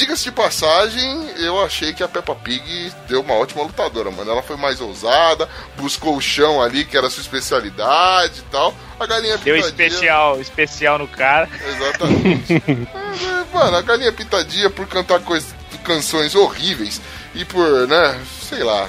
Diga-se 0.00 0.24
de 0.24 0.32
passagem, 0.32 1.30
eu 1.36 1.62
achei 1.62 1.92
que 1.92 2.02
a 2.02 2.08
Peppa 2.08 2.34
Pig 2.34 2.90
deu 3.06 3.20
uma 3.20 3.34
ótima 3.34 3.62
lutadora, 3.64 4.10
mano. 4.10 4.30
Ela 4.30 4.42
foi 4.42 4.56
mais 4.56 4.80
ousada, 4.80 5.46
buscou 5.76 6.16
o 6.16 6.20
chão 6.22 6.62
ali, 6.62 6.86
que 6.86 6.96
era 6.96 7.06
a 7.08 7.10
sua 7.10 7.20
especialidade 7.20 8.38
e 8.40 8.42
tal. 8.50 8.74
A 8.98 9.04
galinha 9.04 9.36
Deu 9.36 9.56
pintadinha. 9.56 9.86
especial, 9.88 10.40
especial 10.40 10.98
no 10.98 11.06
cara. 11.06 11.46
Exatamente. 11.68 12.62
É, 13.20 13.24
é, 13.24 13.44
mano, 13.52 13.76
a 13.76 13.82
galinha 13.82 14.10
pintadinha 14.12 14.70
por 14.70 14.86
cantar 14.86 15.20
coisas, 15.20 15.52
canções 15.84 16.34
horríveis 16.34 16.98
e 17.34 17.44
por, 17.44 17.86
né, 17.88 18.18
sei 18.48 18.62
lá, 18.62 18.88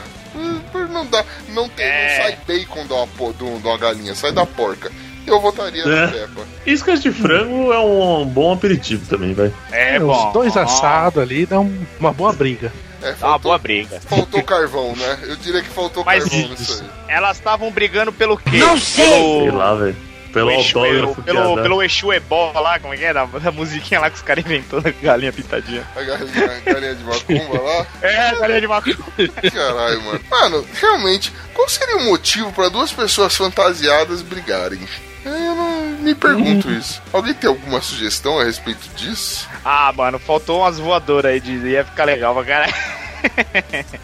por, 0.71 0.87
não 0.87 1.05
dar. 1.05 1.25
Não, 1.49 1.67
ter, 1.67 1.83
É. 1.83 2.17
não 2.17 2.23
sai 2.23 2.37
bacon 2.47 2.85
de 2.87 2.93
uma, 2.93 3.03
um- 3.03 3.31
de 3.33 3.43
uma 3.67 3.77
galinha, 3.77 4.15
sai 4.15 4.31
da 4.31 4.45
porca. 4.45 4.89
Eu 5.31 5.41
votaria 5.41 5.85
na 5.85 5.97
É. 6.03 6.07
Peppa. 6.07 6.41
Iscas 6.65 7.01
de 7.01 7.11
frango 7.11 7.71
é 7.71 7.79
um 7.79 8.25
bom 8.25 8.53
aperitivo 8.53 9.05
também, 9.07 9.33
vai. 9.33 9.51
É, 9.71 9.97
Os 9.99 10.05
bom. 10.05 10.31
dois 10.31 10.53
bom. 10.53 10.59
assados 10.59 11.21
ali 11.21 11.45
dão 11.45 11.71
uma 11.99 12.11
boa 12.11 12.33
briga. 12.33 12.71
É, 13.03 13.13
Dá 13.13 13.29
uma 13.29 13.39
boa 13.39 13.57
briga. 13.57 13.99
Faltou 14.01 14.43
carvão, 14.43 14.95
né? 14.95 15.17
Eu 15.23 15.35
diria 15.35 15.61
que 15.63 15.69
faltou 15.69 16.05
Mas 16.05 16.23
carvão 16.23 16.39
isso. 16.39 16.49
nisso 16.49 16.83
aí. 16.83 17.15
Elas 17.15 17.37
estavam 17.37 17.71
brigando 17.71 18.11
pelo 18.11 18.37
quê? 18.37 18.57
Não 18.57 18.77
sei. 18.77 19.05
Pelo, 19.09 19.41
Sei 19.41 19.51
lá, 19.51 19.73
velho. 19.73 19.95
Pelo 20.31 20.49
Exu, 20.51 20.79
autógrafo 20.79 21.21
pelo, 21.23 21.55
pelo 21.61 21.83
Exu 21.83 22.13
Ebó 22.13 22.53
lá, 22.55 22.79
como 22.79 22.93
é 22.93 22.97
que 22.97 23.03
é? 23.03 23.11
Da, 23.11 23.25
da 23.25 23.51
musiquinha 23.51 23.99
lá 23.99 24.09
que 24.09 24.15
os 24.15 24.21
caras 24.21 24.45
inventou 24.45 24.79
da 24.79 24.89
galinha 24.91 25.33
pintadinha. 25.33 25.83
A 25.93 26.01
galinha, 26.03 26.45
a 26.65 26.71
galinha 26.71 26.95
de 26.95 27.03
macumba 27.03 27.61
lá. 27.61 27.85
É, 28.01 28.35
galinha 28.39 28.61
de 28.61 28.67
macumba. 28.67 29.03
Caralho, 29.53 30.01
mano. 30.03 30.21
Mano, 30.29 30.65
realmente, 30.79 31.33
qual 31.53 31.67
seria 31.67 31.97
o 31.97 32.05
motivo 32.05 32.49
pra 32.53 32.69
duas 32.69 32.93
pessoas 32.93 33.35
fantasiadas 33.35 34.21
brigarem? 34.21 34.79
Eu 35.23 35.55
não 35.55 35.81
me 35.99 36.15
pergunto 36.15 36.67
Hum. 36.67 36.77
isso. 36.77 37.01
Alguém 37.13 37.33
tem 37.33 37.47
alguma 37.49 37.81
sugestão 37.81 38.39
a 38.39 38.43
respeito 38.43 38.87
disso? 38.95 39.47
Ah, 39.63 39.93
mano, 39.95 40.17
faltou 40.17 40.61
umas 40.61 40.79
voadoras 40.79 41.31
aí, 41.31 41.39
de, 41.39 41.51
ia 41.67 41.85
ficar 41.85 42.05
legal 42.05 42.33
pra 42.33 42.43
caralho. 42.43 42.73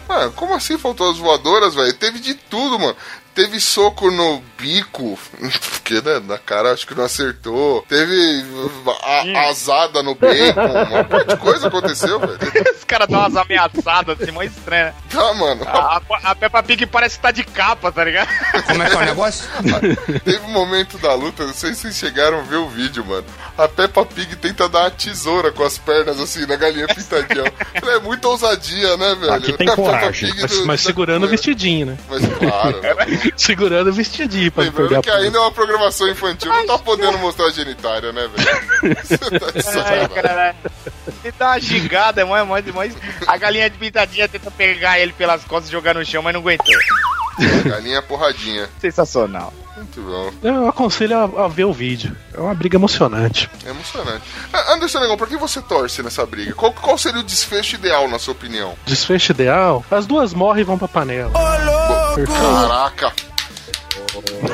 Mano, 0.08 0.32
como 0.32 0.54
assim 0.54 0.78
faltou 0.78 1.10
as 1.10 1.18
voadoras, 1.18 1.74
velho? 1.74 1.92
Teve 1.94 2.20
de 2.20 2.34
tudo, 2.34 2.78
mano. 2.78 2.96
Teve 3.38 3.60
soco 3.60 4.10
no 4.10 4.42
bico, 4.58 5.16
porque 5.70 5.94
né, 6.00 6.20
na 6.26 6.38
cara 6.38 6.72
acho 6.72 6.84
que 6.84 6.94
não 6.94 7.04
acertou. 7.04 7.84
Teve 7.88 8.44
a, 9.04 9.48
asada 9.48 10.02
no 10.02 10.16
bacon, 10.16 10.60
uma 10.60 11.04
monte 11.04 11.28
de 11.28 11.36
coisa 11.36 11.68
aconteceu, 11.68 12.18
velho. 12.18 12.36
Os 12.76 12.82
caras 12.84 13.06
dão 13.08 13.20
umas 13.20 13.36
ameaçadas 13.36 14.20
assim, 14.20 14.32
mó 14.32 14.42
estranha. 14.42 14.92
Tá, 15.08 15.32
mano. 15.34 15.62
A, 15.66 15.98
a, 15.98 16.30
a 16.30 16.34
Peppa 16.34 16.62
Pig 16.64 16.84
parece 16.86 17.16
que 17.16 17.22
tá 17.22 17.30
de 17.30 17.44
capa, 17.44 17.92
tá 17.92 18.02
ligado? 18.04 18.28
Como 18.66 18.82
é 18.82 18.88
que 18.90 18.94
é 18.96 18.98
o 18.98 19.04
negócio? 19.04 19.44
Teve 20.24 20.44
um 20.46 20.50
momento 20.50 20.98
da 20.98 21.14
luta, 21.14 21.46
não 21.46 21.54
sei 21.54 21.74
se 21.74 21.82
vocês 21.82 21.96
chegaram 21.96 22.40
a 22.40 22.42
ver 22.42 22.56
o 22.56 22.68
vídeo, 22.68 23.04
mano. 23.04 23.24
A 23.56 23.68
Peppa 23.68 24.04
Pig 24.04 24.34
tenta 24.36 24.68
dar 24.68 24.80
uma 24.80 24.90
tesoura 24.90 25.52
com 25.52 25.62
as 25.62 25.78
pernas 25.78 26.18
assim 26.18 26.44
na 26.46 26.56
galinha 26.56 26.86
pintadinha. 26.88 27.52
É 27.74 27.98
muita 28.00 28.26
ousadia, 28.28 28.96
né, 28.96 29.14
velho? 29.14 29.32
Aqui 29.32 29.52
tem 29.52 29.68
A 29.68 29.76
Peppa 29.76 29.82
coragem. 29.82 30.32
Mas, 30.40 30.50
do- 30.50 30.66
mas 30.66 30.80
da- 30.82 30.86
segurando 30.86 31.24
o 31.24 31.28
vestidinho, 31.28 31.86
né? 31.86 31.98
Mas 32.08 32.22
claro. 32.38 32.80
Segurando 33.36 33.88
o 33.90 33.92
vestidinho 33.92 34.50
pra 34.50 34.64
não 34.64 34.72
perder 34.72 34.96
Lembrando 34.96 35.00
a 35.00 35.02
que 35.02 35.24
ainda 35.24 35.38
é 35.38 35.40
uma 35.40 35.52
programação 35.52 36.08
infantil, 36.08 36.52
não 36.52 36.66
tá 36.66 36.78
podendo 36.78 37.18
mostrar 37.18 37.46
a 37.46 37.50
genitária, 37.50 38.12
né, 38.12 38.28
velho? 38.28 38.98
Tá 39.38 39.50
de 39.50 39.78
Ai, 39.78 40.08
caralho. 40.08 40.56
Ele 41.24 41.34
dá 41.38 41.46
uma 41.48 41.60
gigada, 41.60 42.20
é 42.20 42.24
mó, 42.24 42.44
mó, 42.44 42.56
mó... 42.72 42.82
A 43.26 43.36
galinha 43.36 43.68
de 43.68 43.78
pintadinha 43.78 44.28
tenta 44.28 44.50
pegar 44.50 44.98
ele 44.98 45.12
pelas 45.12 45.44
costas 45.44 45.68
e 45.68 45.72
jogar 45.72 45.94
no 45.94 46.04
chão, 46.04 46.22
mas 46.22 46.32
não 46.32 46.40
aguentou. 46.40 46.66
Galinha 47.64 48.02
porradinha. 48.02 48.68
Sensacional. 48.80 49.52
Muito 49.76 50.02
bom. 50.02 50.32
Eu 50.42 50.68
aconselho 50.68 51.16
a, 51.16 51.44
a 51.44 51.48
ver 51.48 51.64
o 51.64 51.72
vídeo. 51.72 52.16
É 52.34 52.40
uma 52.40 52.54
briga 52.54 52.76
emocionante. 52.76 53.48
É 53.64 53.70
emocionante. 53.70 54.24
Ah, 54.52 54.74
Anderson 54.74 54.98
Negão, 54.98 55.16
pra 55.16 55.26
quem 55.26 55.38
você 55.38 55.62
torce 55.62 56.02
nessa 56.02 56.26
briga? 56.26 56.52
Qual, 56.54 56.72
qual 56.72 56.98
seria 56.98 57.20
o 57.20 57.24
desfecho 57.24 57.76
ideal, 57.76 58.08
na 58.08 58.18
sua 58.18 58.32
opinião? 58.32 58.74
Desfecho 58.84 59.32
ideal, 59.32 59.84
as 59.90 60.06
duas 60.06 60.34
morrem 60.34 60.62
e 60.62 60.64
vão 60.64 60.76
pra 60.76 60.88
panela. 60.88 61.32
Perfeito. 62.14 62.32
Caraca! 62.32 63.12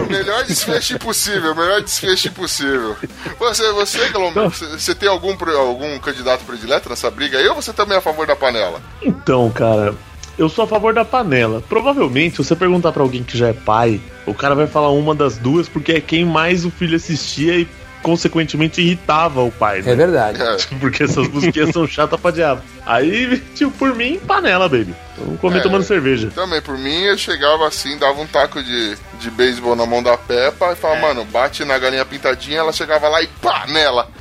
Melhor 0.09 0.45
desfecho 0.45 0.95
impossível, 0.95 1.55
melhor 1.55 1.81
desfecho 1.81 2.29
impossível. 2.29 2.97
Você, 3.39 3.73
você, 3.73 4.09
Galombo, 4.11 4.51
você, 4.51 4.95
tem 4.95 5.09
algum, 5.09 5.35
algum 5.57 5.99
candidato 5.99 6.45
predileto 6.45 6.89
nessa 6.89 7.11
briga 7.11 7.39
aí 7.39 7.49
ou 7.49 7.55
você 7.55 7.73
também 7.73 7.95
é 7.95 7.99
a 7.99 8.03
favor 8.03 8.27
da 8.27 8.37
panela? 8.37 8.81
Então, 9.03 9.51
cara, 9.51 9.95
eu 10.39 10.49
sou 10.49 10.65
a 10.65 10.69
favor 10.69 10.93
da 10.95 11.05
panela. 11.05 11.63
Provavelmente, 11.69 12.37
se 12.37 12.45
você 12.45 12.57
perguntar 12.57 12.93
pra 12.93 13.03
alguém 13.03 13.23
que 13.23 13.37
já 13.39 13.49
é 13.49 13.53
pai, 13.53 14.01
o 14.27 14.35
cara 14.35 14.55
vai 14.55 14.67
falar 14.67 14.91
uma 14.91 15.15
das 15.15 15.37
duas 15.39 15.69
porque 15.69 15.93
é 15.93 16.01
quem 16.01 16.25
mais 16.25 16.65
o 16.65 16.71
filho 16.71 16.97
assistia 16.97 17.57
e, 17.57 17.69
consequentemente, 18.03 18.81
irritava 18.83 19.43
o 19.43 19.51
pai, 19.51 19.81
né? 19.83 19.93
É 19.93 19.97
verdade. 19.97 20.43
É, 20.43 20.57
Porque 20.81 21.05
essas 21.05 21.27
musiquinhas 21.29 21.71
são 21.71 21.87
chatas 21.87 22.21
pra 22.21 22.31
diabo. 22.31 22.61
Aí, 22.85 23.39
tipo, 23.55 23.71
por 23.73 23.95
mim, 23.95 24.19
panela, 24.27 24.69
baby. 24.69 24.95
Vamos 25.17 25.41
comer 25.41 25.59
É. 25.59 25.63
tomando 25.63 25.85
cerveja. 25.85 26.31
também, 26.35 26.61
por 26.61 26.77
mim, 26.77 27.03
eu 27.05 27.17
chegava 27.17 27.67
assim, 27.69 27.97
dava 27.97 28.21
um 28.21 28.27
taco 28.27 28.63
de, 28.63 28.97
de 29.21 29.31
beisebol 29.31 29.75
na 29.77 29.87
mão 29.87 30.03
da 30.03 30.17
Peppa 30.19 30.73
e 30.73 30.77
falava, 30.77 31.01
mano, 31.01 31.25
bate 31.25 31.65
na 31.65 31.79
galinha 31.79 32.05
pintadinha, 32.05 32.59
ela 32.59 32.73
chegava 32.73 33.09
lá 33.09 33.23
e 33.23 33.27
pá, 33.41 33.65
nela. 33.69 34.09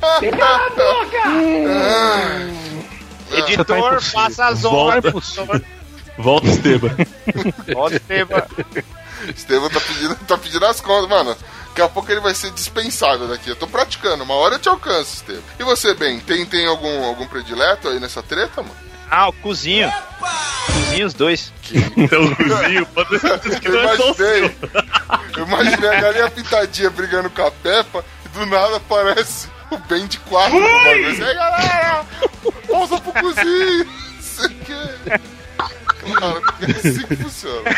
Editor, 3.32 3.64
tá 3.64 3.78
impossível. 3.78 4.00
faça 4.12 4.46
as 4.46 4.62
Volta. 4.62 5.12
Volta, 6.18 6.46
Esteban. 6.46 6.96
Volta, 7.72 7.96
Esteban. 7.96 8.46
Estevam 9.34 9.70
tá 9.70 9.80
pedindo, 9.80 10.14
tá 10.26 10.38
pedindo 10.38 10.66
as 10.66 10.80
contas, 10.80 11.08
mano. 11.08 11.36
Daqui 11.68 11.82
a 11.82 11.88
pouco 11.88 12.10
ele 12.10 12.20
vai 12.20 12.34
ser 12.34 12.50
dispensável 12.52 13.26
daqui. 13.26 13.48
Eu 13.48 13.56
tô 13.56 13.66
praticando, 13.66 14.22
uma 14.22 14.34
hora 14.34 14.56
eu 14.56 14.58
te 14.58 14.68
alcanço, 14.68 15.14
Estevam. 15.16 15.42
E 15.58 15.64
você, 15.64 15.94
Ben, 15.94 16.20
tem, 16.20 16.44
tem 16.46 16.66
algum, 16.66 17.04
algum 17.04 17.26
predileto 17.26 17.88
aí 17.88 17.98
nessa 17.98 18.22
treta, 18.22 18.62
mano? 18.62 18.76
Ah, 19.10 19.28
o 19.28 19.32
cozinho. 19.32 19.92
Cozinho 20.66 21.06
os 21.06 21.14
dois. 21.14 21.52
Então, 21.96 22.24
o 22.24 22.36
cozinho, 22.36 22.86
pode 22.86 23.18
ser 23.18 23.60
que 23.60 23.68
não 23.68 23.80
é 23.80 23.94
imaginei. 23.94 24.56
Eu 25.36 25.46
imaginei 25.46 25.88
a 25.88 26.00
galinha 26.00 26.30
pintadinha 26.30 26.90
brigando 26.90 27.30
com 27.30 27.42
a 27.42 27.50
Peppa 27.50 28.04
e 28.24 28.28
do 28.28 28.46
nada 28.46 28.76
aparece 28.76 29.48
o 29.70 29.78
Ben 29.78 30.06
de 30.06 30.18
quatro 30.20 30.58
assim, 30.58 31.22
Aí, 31.22 31.34
galera, 31.34 32.06
volta 32.68 33.00
pro 33.00 33.12
cozinho. 33.12 33.84
Não 33.84 34.22
sei 34.22 34.46
o 34.46 34.50
quê. 34.50 35.20
Claro, 36.04 36.42
é 36.60 36.70
assim 36.70 37.06
que 37.06 37.16
funciona. 37.16 37.70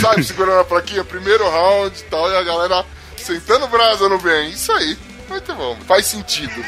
Sabe, 0.00 0.24
segurando 0.24 0.60
a 0.60 0.64
plaquinha, 0.64 1.04
primeiro 1.04 1.48
round 1.48 1.98
e 1.98 2.04
tal, 2.04 2.30
e 2.30 2.36
a 2.36 2.42
galera 2.42 2.84
sentando 3.16 3.66
brasa 3.68 4.08
no 4.08 4.18
Ben. 4.18 4.50
Isso 4.50 4.72
aí. 4.72 4.96
Muito 5.28 5.54
bom. 5.54 5.76
Faz 5.86 6.06
sentido. 6.06 6.64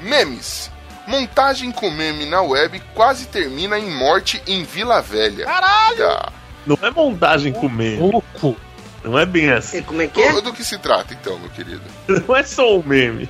Memes. 0.00 0.70
Montagem 1.10 1.72
com 1.72 1.90
meme 1.90 2.24
na 2.24 2.40
web 2.40 2.80
quase 2.94 3.26
termina 3.26 3.76
em 3.78 3.90
morte 3.90 4.40
em 4.46 4.62
Vila 4.62 5.02
Velha. 5.02 5.44
Caralho! 5.44 6.32
Não 6.64 6.78
é 6.80 6.90
montagem 6.90 7.52
com 7.52 7.68
meme. 7.68 7.96
Louco. 7.98 8.56
Não 9.02 9.18
é 9.18 9.26
bem 9.26 9.50
assim. 9.50 9.82
Como 9.82 10.00
é 10.00 10.06
que 10.06 10.22
é? 10.22 10.32
Do, 10.32 10.42
do 10.42 10.52
que 10.52 10.62
se 10.62 10.78
trata, 10.78 11.12
então, 11.12 11.36
meu 11.38 11.48
querido? 11.50 11.80
Não 12.28 12.36
é 12.36 12.42
só 12.44 12.76
o 12.78 12.86
meme. 12.86 13.28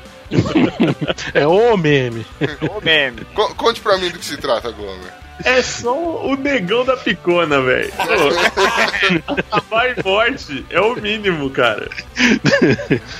É 1.32 1.46
o 1.46 1.76
meme. 1.76 2.26
Ô, 2.70 2.80
meme. 2.82 3.24
Co- 3.34 3.54
conte 3.54 3.80
pra 3.80 3.96
mim 3.96 4.10
do 4.10 4.18
que 4.18 4.24
se 4.26 4.36
trata, 4.36 4.70
Glomer. 4.70 5.12
É 5.42 5.62
só 5.62 5.96
o 5.96 6.36
negão 6.36 6.84
da 6.84 6.98
picona, 6.98 7.62
velho. 7.62 7.90
Acabar 9.50 9.88
em 9.96 10.02
morte 10.04 10.66
é 10.68 10.80
o 10.80 10.94
mínimo, 10.96 11.48
cara. 11.48 11.88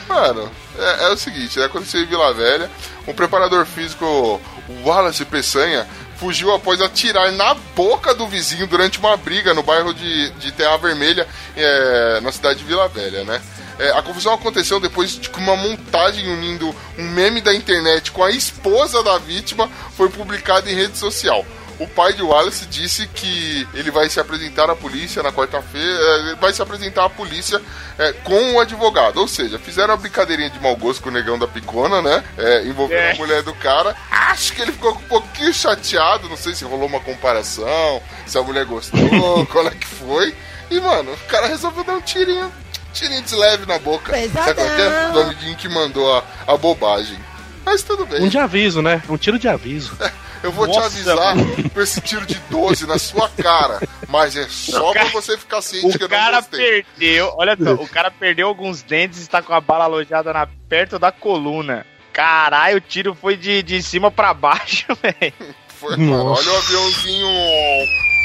Mano, 0.07 0.51
é, 0.81 1.05
é 1.05 1.13
o 1.13 1.17
seguinte, 1.17 1.59
né? 1.59 1.67
Aconteceu 1.67 2.01
em 2.01 2.07
Vila 2.07 2.33
Velha, 2.33 2.71
um 3.07 3.13
preparador 3.13 3.67
físico, 3.67 4.41
Wallace 4.85 5.25
Peçanha, 5.25 5.87
fugiu 6.17 6.53
após 6.55 6.81
atirar 6.81 7.33
na 7.33 7.55
boca 7.55 8.15
do 8.15 8.27
vizinho 8.27 8.67
durante 8.67 8.99
uma 8.99 9.17
briga 9.17 9.55
no 9.55 9.63
bairro 9.63 9.95
de, 9.95 10.31
de 10.33 10.53
Terra 10.53 10.77
Vermelha, 10.77 11.27
é, 11.57 12.21
na 12.21 12.31
cidade 12.31 12.59
de 12.59 12.65
Vila 12.65 12.89
Velha, 12.89 13.25
né? 13.25 13.41
É, 13.79 13.93
a 13.93 14.03
confusão 14.03 14.35
aconteceu 14.35 14.79
depois 14.79 15.13
de 15.13 15.31
que 15.31 15.39
uma 15.39 15.57
montagem 15.57 16.29
unindo 16.29 16.69
um 16.99 17.05
meme 17.05 17.41
da 17.41 17.55
internet 17.55 18.13
com 18.13 18.23
a 18.23 18.31
esposa 18.31 19.03
da 19.03 19.17
vítima 19.17 19.71
foi 19.97 20.11
publicada 20.11 20.71
em 20.71 20.75
rede 20.75 20.99
social. 20.99 21.47
O 21.81 21.89
pai 21.89 22.13
de 22.13 22.23
Wallace 22.23 22.67
disse 22.67 23.07
que 23.09 23.67
ele 23.73 23.91
vai 23.91 24.07
se 24.11 24.21
apresentar 24.21 24.69
à 24.69 24.77
polícia 24.77 25.23
na 25.23 25.33
quarta-feira, 25.33 26.19
ele 26.19 26.35
vai 26.37 26.53
se 26.53 26.61
apresentar 26.61 27.07
à 27.07 27.09
polícia 27.09 27.61
eh, 27.99 28.13
com 28.23 28.53
o 28.55 28.61
advogado. 28.61 29.17
Ou 29.19 29.27
seja, 29.27 29.59
fizeram 29.59 29.95
uma 29.95 29.97
brincadeirinha 29.97 30.51
de 30.51 30.61
mau 30.61 30.77
gosto 30.77 31.03
com 31.03 31.09
o 31.09 31.13
negão 31.13 31.39
da 31.39 31.49
picona, 31.49 32.03
né? 32.03 32.23
Eh, 32.37 32.65
envolvendo 32.67 32.99
É. 33.01 33.13
a 33.13 33.15
mulher 33.17 33.43
do 33.43 33.55
cara. 33.55 33.97
Acho 34.11 34.53
que 34.53 34.61
ele 34.61 34.73
ficou 34.73 34.93
um 34.93 35.03
pouquinho 35.09 35.55
chateado, 35.55 36.29
não 36.29 36.37
sei 36.37 36.55
se 36.55 36.65
rolou 36.65 36.87
uma 36.87 37.01
comparação, 37.01 38.03
se 38.27 38.37
a 38.37 38.43
mulher 38.43 38.67
gostou, 38.67 39.01
qual 39.51 39.67
é 39.67 39.71
que 39.71 39.87
foi. 39.87 40.35
E, 40.71 40.79
mano, 40.81 41.13
o 41.13 41.17
cara 41.29 41.47
resolveu 41.47 41.83
dar 41.83 41.95
um 41.95 42.01
tirinho, 42.03 42.53
tirinho 42.93 43.23
de 43.23 43.35
leve 43.35 43.65
na 43.67 43.79
boca. 43.79 44.13
Sabe 44.29 44.55
qual 44.55 44.67
é? 44.69 45.11
Do 45.13 45.21
amiguinho 45.23 45.57
que 45.57 45.69
mandou 45.69 46.15
a, 46.15 46.23
a 46.47 46.57
bobagem. 46.59 47.19
Mas 47.65 47.83
tudo 47.83 48.07
bem. 48.07 48.23
Um 48.23 48.29
de 48.29 48.39
aviso, 48.39 48.81
né? 48.83 49.03
Um 49.09 49.17
tiro 49.17 49.39
de 49.39 49.49
aviso. 49.49 49.97
Eu 50.43 50.51
vou 50.51 50.67
te 50.67 50.75
Nossa, 50.75 50.87
avisar 50.87 51.35
com 51.75 51.81
esse 51.83 52.01
tiro 52.01 52.25
de 52.25 52.35
12 52.49 52.87
na 52.87 52.99
sua 52.99 53.29
cara. 53.29 53.79
Mas 54.09 54.35
é 54.35 54.47
só 54.49 54.91
pra 54.91 55.05
você 55.11 55.37
ficar 55.37 55.61
ciente 55.61 55.99
que 55.99 56.05
eu 56.05 56.07
O 56.09 56.11
não 56.11 56.17
cara 56.19 56.41
gostei. 56.41 56.83
perdeu, 56.83 57.31
olha 57.37 57.55
só, 57.63 57.75
o 57.77 57.87
cara 57.87 58.11
perdeu 58.11 58.49
alguns 58.49 58.81
dentes 58.81 59.19
e 59.19 59.23
está 59.23 59.43
com 59.43 59.53
a 59.53 59.61
bala 59.61 59.85
alojada 59.85 60.33
na, 60.33 60.47
perto 60.67 60.99
da 60.99 61.13
coluna. 61.13 61.85
Caralho, 62.11 62.79
o 62.79 62.81
tiro 62.81 63.15
foi 63.15 63.37
de, 63.37 63.63
de 63.63 63.83
cima 63.83 64.11
pra 64.11 64.33
baixo, 64.33 64.87
velho. 65.03 65.35
Foi, 65.79 65.95
mano, 65.99 66.25
olha 66.33 66.53
o 66.53 66.57
aviãozinho. 66.57 67.29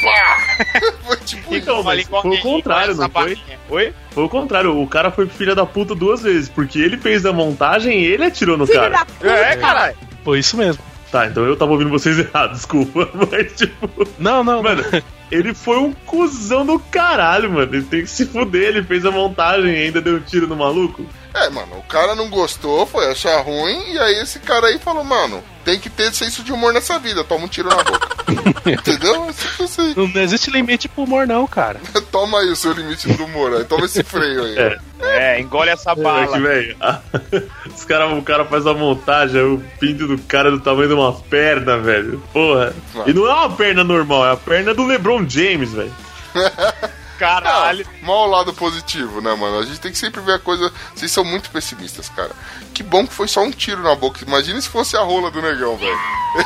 Pá! 0.05 0.91
Foi 1.05 1.17
tipo 1.17 1.55
Então, 1.55 1.83
mas 1.83 2.07
foi 2.07 2.37
o 2.37 2.41
contrário, 2.41 2.95
não 2.95 3.09
foi? 3.09 3.37
Oi? 3.69 3.93
Foi 4.11 4.23
o 4.23 4.29
contrário. 4.29 4.81
O 4.81 4.87
cara 4.87 5.11
foi 5.11 5.27
filha 5.27 5.53
da 5.53 5.65
puta 5.65 5.93
duas 5.93 6.21
vezes. 6.23 6.49
Porque 6.49 6.79
ele 6.79 6.97
fez 6.97 7.25
a 7.25 7.33
montagem 7.33 7.99
e 7.99 8.05
ele 8.05 8.25
atirou 8.25 8.57
no 8.57 8.67
cara. 8.67 9.05
É, 9.21 9.55
caralho. 9.55 9.95
Foi 10.23 10.39
isso 10.39 10.57
mesmo. 10.57 10.81
Tá, 11.11 11.27
então 11.27 11.45
eu 11.45 11.55
tava 11.55 11.71
ouvindo 11.71 11.89
vocês 11.89 12.17
errado, 12.19 12.53
desculpa. 12.53 13.09
Mas, 13.31 13.53
tipo. 13.55 14.07
Não, 14.17 14.43
não, 14.43 14.61
Mano, 14.63 14.83
ele 15.31 15.53
foi 15.53 15.77
um 15.77 15.91
cuzão 16.05 16.65
do 16.65 16.77
caralho, 16.79 17.51
mano. 17.51 17.73
Ele 17.73 17.83
tem 17.83 18.01
que 18.01 18.09
se 18.09 18.25
fuder. 18.25 18.69
Ele 18.69 18.83
fez 18.83 19.05
a 19.05 19.11
montagem 19.11 19.71
e 19.71 19.83
ainda 19.85 20.01
deu 20.01 20.15
um 20.15 20.19
tiro 20.21 20.47
no 20.47 20.55
maluco. 20.55 21.05
É, 21.33 21.49
mano, 21.49 21.77
o 21.77 21.83
cara 21.83 22.15
não 22.15 22.29
gostou, 22.29 22.85
foi 22.85 23.11
achar 23.11 23.41
ruim, 23.41 23.91
e 23.91 23.99
aí 23.99 24.21
esse 24.21 24.39
cara 24.39 24.67
aí 24.67 24.79
falou, 24.79 25.03
mano, 25.03 25.43
tem 25.65 25.77
que 25.77 25.89
ter 25.89 26.13
senso 26.13 26.41
de 26.41 26.53
humor 26.53 26.71
nessa 26.71 26.97
vida, 26.97 27.25
toma 27.25 27.43
um 27.43 27.47
tiro 27.49 27.67
na 27.67 27.83
boca. 27.83 28.07
Entendeu? 28.65 29.25
É 29.25 29.33
simples 29.33 29.59
assim. 29.79 29.93
não, 29.97 30.07
não 30.07 30.21
existe 30.21 30.49
limite 30.49 30.87
pro 30.87 31.03
humor, 31.03 31.27
não, 31.27 31.45
cara. 31.45 31.81
Toma 32.09 32.39
aí 32.39 32.49
o 32.49 32.55
seu 32.55 32.71
limite 32.71 33.09
do 33.11 33.25
humor, 33.25 33.53
aí 33.53 33.65
toma 33.65 33.85
esse 33.85 34.01
freio 34.01 34.45
aí. 34.45 34.57
É. 34.57 34.77
É, 35.01 35.39
engole 35.41 35.69
essa 35.69 35.91
É 35.91 35.95
bala. 35.95 36.39
velho, 36.39 36.77
a- 36.79 37.01
os 37.67 37.83
cara, 37.83 38.07
o 38.15 38.21
cara 38.23 38.45
faz 38.45 38.65
a 38.65 38.73
montagem, 38.73 39.41
o 39.41 39.61
pinto 39.77 40.07
do 40.07 40.17
cara 40.19 40.47
é 40.47 40.51
do 40.51 40.61
tamanho 40.61 40.87
de 40.87 40.93
uma 40.93 41.11
perna, 41.11 41.77
velho. 41.77 42.23
Porra. 42.31 42.73
E 43.05 43.11
não 43.11 43.27
é 43.29 43.33
uma 43.33 43.49
perna 43.53 43.83
normal, 43.83 44.25
é 44.25 44.31
a 44.31 44.37
perna 44.37 44.73
do 44.73 44.85
LeBron 44.85 45.24
James, 45.27 45.71
velho. 45.73 45.93
Caralho. 47.17 47.85
Não, 48.01 48.07
mal 48.07 48.27
o 48.27 48.31
lado 48.31 48.53
positivo, 48.53 49.21
né, 49.21 49.33
mano? 49.35 49.59
A 49.59 49.65
gente 49.65 49.79
tem 49.79 49.91
que 49.91 49.97
sempre 49.97 50.21
ver 50.21 50.33
a 50.33 50.39
coisa. 50.39 50.71
Vocês 50.93 51.11
são 51.11 51.23
muito 51.23 51.49
pessimistas, 51.49 52.09
cara. 52.09 52.31
Que 52.73 52.83
bom 52.83 53.07
que 53.07 53.13
foi 53.13 53.27
só 53.27 53.41
um 53.41 53.51
tiro 53.51 53.81
na 53.81 53.95
boca. 53.95 54.19
Imagina 54.25 54.59
se 54.59 54.67
fosse 54.67 54.97
a 54.97 55.01
rola 55.01 55.31
do 55.31 55.41
negão, 55.41 55.77
velho. 55.77 55.97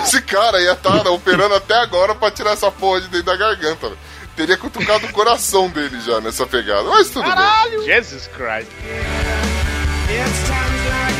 Esse 0.03 0.21
cara 0.21 0.61
ia 0.61 0.73
estar 0.73 1.05
operando 1.09 1.55
até 1.55 1.75
agora 1.75 2.13
pra 2.13 2.29
tirar 2.29 2.51
essa 2.51 2.71
porra 2.71 3.01
de 3.01 3.07
dentro 3.07 3.25
da 3.25 3.35
garganta, 3.35 3.87
velho. 3.87 3.99
Teria 4.35 4.57
cutucado 4.57 5.05
o 5.07 5.11
coração 5.11 5.69
dele 5.69 5.99
já 6.01 6.21
nessa 6.21 6.45
pegada. 6.45 6.83
Mas 6.83 7.09
tudo 7.09 7.29
bem. 7.29 7.85
Jesus 7.85 8.27
Christ. 8.27 8.69
It's 10.09 10.47
times 10.47 10.85
like 10.89 11.18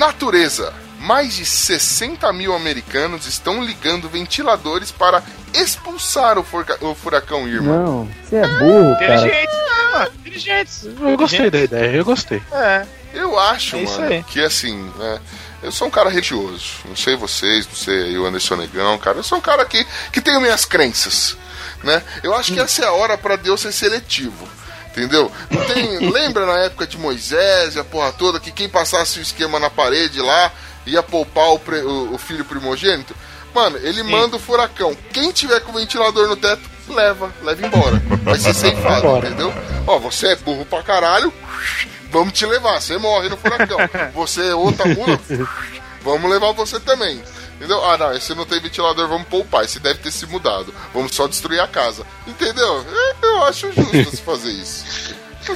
Natureza. 0.00 0.72
Mais 0.98 1.34
de 1.34 1.44
60 1.46 2.30
mil 2.32 2.54
americanos 2.54 3.26
estão 3.26 3.62
ligando 3.62 4.08
ventiladores 4.08 4.90
para 4.90 5.22
expulsar 5.54 6.38
o, 6.38 6.42
furca- 6.44 6.76
o 6.84 6.94
furacão 6.94 7.46
Irma. 7.48 7.74
Não, 7.76 8.08
você 8.22 8.36
é 8.36 8.46
burro, 8.58 8.98
cara. 8.98 9.14
Inteligentes, 9.16 9.54
né, 9.54 9.90
mano? 9.92 10.10
Inteligentes. 10.20 10.84
Eu 10.84 11.16
gostei 11.16 11.50
da 11.50 11.60
ideia, 11.60 11.96
eu 11.96 12.04
gostei. 12.04 12.42
É. 12.52 12.86
Eu 13.14 13.38
acho, 13.38 13.76
É 13.76 13.82
mano, 13.82 14.24
que 14.24 14.40
assim, 14.40 14.90
né? 14.96 15.20
Eu 15.62 15.72
sou 15.72 15.88
um 15.88 15.90
cara 15.90 16.08
religioso. 16.10 16.64
Não 16.86 16.96
sei 16.96 17.16
vocês, 17.16 17.66
não 17.66 17.74
sei 17.74 18.16
o 18.18 18.24
Anderson 18.26 18.56
Negão, 18.56 18.96
cara. 18.98 19.18
Eu 19.18 19.22
sou 19.22 19.36
um 19.38 19.42
cara 19.42 19.64
que, 19.66 19.86
que 20.12 20.20
tenho 20.20 20.40
minhas 20.40 20.64
crenças, 20.64 21.36
né? 21.82 22.02
Eu 22.22 22.34
acho 22.34 22.52
que 22.54 22.60
essa 22.60 22.84
é 22.84 22.86
a 22.86 22.92
hora 22.92 23.18
pra 23.18 23.36
Deus 23.36 23.60
ser 23.60 23.72
seletivo. 23.72 24.48
Entendeu? 24.90 25.30
Não 25.50 25.64
tem, 25.66 26.10
lembra 26.10 26.44
na 26.46 26.58
época 26.64 26.86
de 26.86 26.98
Moisés 26.98 27.76
e 27.76 27.78
a 27.78 27.84
porra 27.84 28.12
toda 28.12 28.40
que 28.40 28.50
quem 28.50 28.68
passasse 28.68 29.18
o 29.18 29.22
esquema 29.22 29.58
na 29.60 29.70
parede 29.70 30.20
lá 30.20 30.52
ia 30.86 31.02
poupar 31.02 31.50
o, 31.52 31.58
pre- 31.58 31.82
o- 31.82 32.14
o 32.14 32.18
filho 32.18 32.44
primogênito? 32.44 33.14
Mano, 33.54 33.78
ele 33.78 34.02
manda 34.02 34.36
o 34.36 34.40
furacão. 34.40 34.96
Quem 35.12 35.30
tiver 35.32 35.60
com 35.60 35.70
o 35.72 35.74
ventilador 35.78 36.28
no 36.28 36.36
teto, 36.36 36.62
leva, 36.88 37.32
leva 37.42 37.66
embora. 37.66 38.02
Vai 38.22 38.38
ser 38.38 38.52
ceifado, 38.54 39.06
entendeu? 39.26 39.52
Ó, 39.86 39.98
você 39.98 40.28
é 40.28 40.36
burro 40.36 40.64
pra 40.66 40.82
caralho, 40.82 41.32
vamos 42.10 42.32
te 42.32 42.44
levar, 42.46 42.80
você 42.80 42.96
morre 42.98 43.28
no 43.28 43.36
furacão. 43.36 43.78
Você 44.14 44.48
é 44.48 44.54
outra 44.54 44.86
mula, 44.86 45.18
vamos 46.02 46.30
levar 46.30 46.52
você 46.52 46.78
também. 46.80 47.22
Entendeu? 47.60 47.84
Ah, 47.84 47.98
não, 47.98 48.12
esse 48.16 48.34
não 48.34 48.46
tem 48.46 48.58
ventilador, 48.58 49.06
vamos 49.06 49.28
poupar. 49.28 49.62
Esse 49.64 49.78
deve 49.78 49.98
ter 49.98 50.10
se 50.10 50.24
mudado. 50.24 50.74
Vamos 50.94 51.14
só 51.14 51.28
destruir 51.28 51.60
a 51.60 51.68
casa. 51.68 52.06
Entendeu? 52.26 52.86
É, 52.90 53.26
Eu 53.26 53.44
acho 53.44 53.70
justo 53.70 54.16
se 54.16 54.22
fazer 54.22 54.50
isso. 54.50 55.14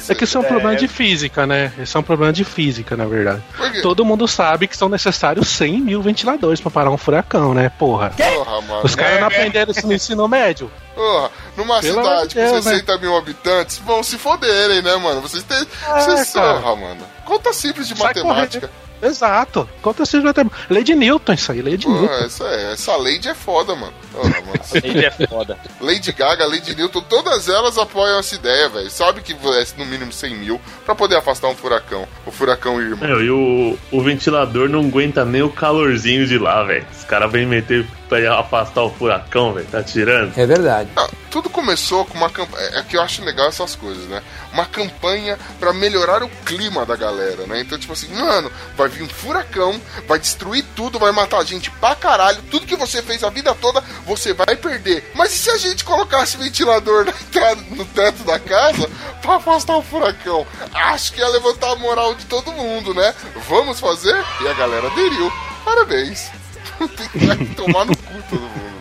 É 0.09 0.15
que 0.15 0.25
isso 0.25 0.37
é 0.37 0.41
um 0.41 0.45
problema 0.45 0.77
de 0.77 0.87
física, 0.87 1.47
né? 1.47 1.73
Isso 1.79 1.97
é 1.97 2.01
um 2.01 2.05
problema 2.05 2.31
de 2.33 2.45
física, 2.45 2.95
na 2.95 3.07
verdade. 3.07 3.43
Todo 3.83 4.05
mundo 4.05 4.29
sabe 4.29 4.67
que 4.67 4.77
são 4.77 4.89
necessários 4.89 5.49
100 5.49 5.81
mil 5.81 6.03
ventiladores 6.03 6.61
pra 6.61 6.71
parar 6.71 6.91
um 6.91 6.97
furacão, 6.99 7.55
né? 7.55 7.71
Porra. 7.79 8.11
Porra, 8.11 8.61
mano. 8.63 8.83
Os 8.85 8.95
caras 8.95 9.21
não 9.21 9.29
aprenderam 9.29 9.73
isso 9.73 9.87
no 9.87 9.93
ensino 9.95 10.29
médio. 10.29 10.71
Porra, 10.95 11.31
numa 11.57 11.81
Pelo 11.81 12.03
cidade 12.03 12.35
Deus, 12.35 12.51
com 12.51 12.63
60 12.63 12.99
mil 12.99 13.17
habitantes, 13.17 13.79
vão 13.79 14.03
se 14.03 14.19
foderem, 14.19 14.83
né, 14.83 14.95
mano? 14.97 15.21
Vocês 15.23 15.43
têm. 15.43 15.57
É, 15.59 16.01
vocês 16.01 16.33
cara. 16.33 16.61
porra, 16.61 16.77
mano. 16.77 17.07
Conta 17.25 17.53
simples 17.53 17.89
de 17.89 17.97
Sai 17.97 18.09
matemática. 18.09 18.71
Exato. 19.05 19.69
Conta 19.83 20.05
se 20.05 20.21
já 20.21 20.33
tem. 20.33 20.51
Lei 20.71 20.83
de 20.83 20.95
Newton, 20.95 21.33
isso 21.33 21.53
aí, 21.53 21.63
lei 21.63 21.77
de 21.77 21.87
Pô, 21.87 21.93
Newton. 21.93 22.15
essa, 22.25 22.45
essa 22.45 22.97
Lady 22.97 23.29
é 23.29 23.35
foda, 23.35 23.75
mano. 23.75 23.93
Porra, 24.13 24.29
mano. 24.43 24.61
Ele 24.83 25.05
é 25.05 25.11
foda. 25.11 25.59
Lady 25.81 26.13
Gaga, 26.13 26.47
Lady 26.47 26.75
Newton, 26.75 27.03
todas 27.03 27.49
elas 27.49 27.77
apoiam 27.79 28.19
essa 28.19 28.35
ideia, 28.35 28.69
velho. 28.69 28.91
Sabe 28.91 29.21
que 29.21 29.33
é 29.33 29.65
no 29.79 29.87
mínimo 29.87 30.13
100 30.13 30.37
mil 30.37 30.61
pra 30.85 30.95
poder 30.95 31.17
afastar 31.17 31.49
um 31.49 31.55
furacão. 31.55 32.07
O 32.27 32.31
furacão. 32.31 32.77
Meu, 32.77 33.23
e 33.23 33.31
o, 33.31 33.79
o 33.91 34.03
ventilador 34.03 34.69
não 34.69 34.81
aguenta 34.81 35.25
nem 35.25 35.43
o 35.43 35.51
calorzinho 35.51 36.27
de 36.27 36.39
lá, 36.39 36.63
velho. 36.65 36.87
Os 36.97 37.05
caras 37.05 37.31
vêm 37.31 37.47
meter 37.47 37.87
pra 38.09 38.39
afastar 38.39 38.83
o 38.83 38.91
furacão, 38.91 39.53
velho. 39.53 39.67
Tá 39.67 39.83
tirando. 39.83 40.37
É 40.37 40.47
verdade. 40.47 40.91
Ah, 40.97 41.09
tudo 41.31 41.51
começou 41.51 42.05
com 42.05 42.17
uma 42.17 42.31
campanha. 42.31 42.79
É 42.79 42.83
que 42.83 42.97
eu 42.97 43.03
acho 43.03 43.25
legal 43.25 43.49
essas 43.49 43.75
coisas, 43.75 44.05
né? 44.05 44.23
Uma 44.53 44.67
campanha 44.67 45.39
pra 45.59 45.73
melhorar 45.73 46.23
o 46.23 46.29
clima 46.45 46.87
da 46.87 46.97
galera, 46.97 47.47
né? 47.47 47.61
Então, 47.61 47.79
tipo 47.79 47.93
assim, 47.93 48.09
mano, 48.15 48.51
vai 48.77 48.89
vir 48.89 49.03
um 49.03 49.09
furacão, 49.09 49.81
vai 50.07 50.19
destruir 50.19 50.65
tudo, 50.77 50.99
vai 50.99 51.13
matar 51.13 51.45
gente 51.45 51.71
pra 51.73 51.95
caralho. 51.95 52.43
Tudo 52.51 52.67
que 52.67 52.77
você 52.77 53.03
fez 53.03 53.25
a 53.25 53.31
vida 53.31 53.55
toda, 53.55 53.83
você 54.07 54.33
vai 54.33 54.55
perder. 54.57 55.11
Mas 55.15 55.33
e 55.33 55.39
se 55.39 55.51
a 55.51 55.59
gente 55.59 55.85
colocasse 55.85 56.37
ventilador 56.37 57.05
na 57.05 57.11
entrada, 57.11 57.63
no 57.71 57.85
teto 57.85 58.23
da 58.25 58.39
casa 58.39 58.89
pra 59.21 59.37
afastar 59.37 59.77
o 59.77 59.83
furacão? 59.83 60.47
Acho 60.73 61.13
que 61.13 61.21
ia 61.21 61.29
levantar 61.29 61.73
a 61.73 61.77
moral 61.77 62.15
de 62.15 62.27
todo 62.27 62.53
mundo, 62.53 62.95
né? 62.95 63.15
Vamos 63.49 63.81
fazer? 63.81 64.25
E 64.41 64.49
a 64.49 64.53
galera 64.55 64.87
aderiu. 64.87 65.33
Parabéns. 65.65 66.44
Tem 66.79 67.09
que 67.09 67.27
vai 67.27 67.37
tomar 67.37 67.85
no 67.85 67.97
cu 67.97 68.23
todo 68.29 68.41
mundo. 68.41 68.75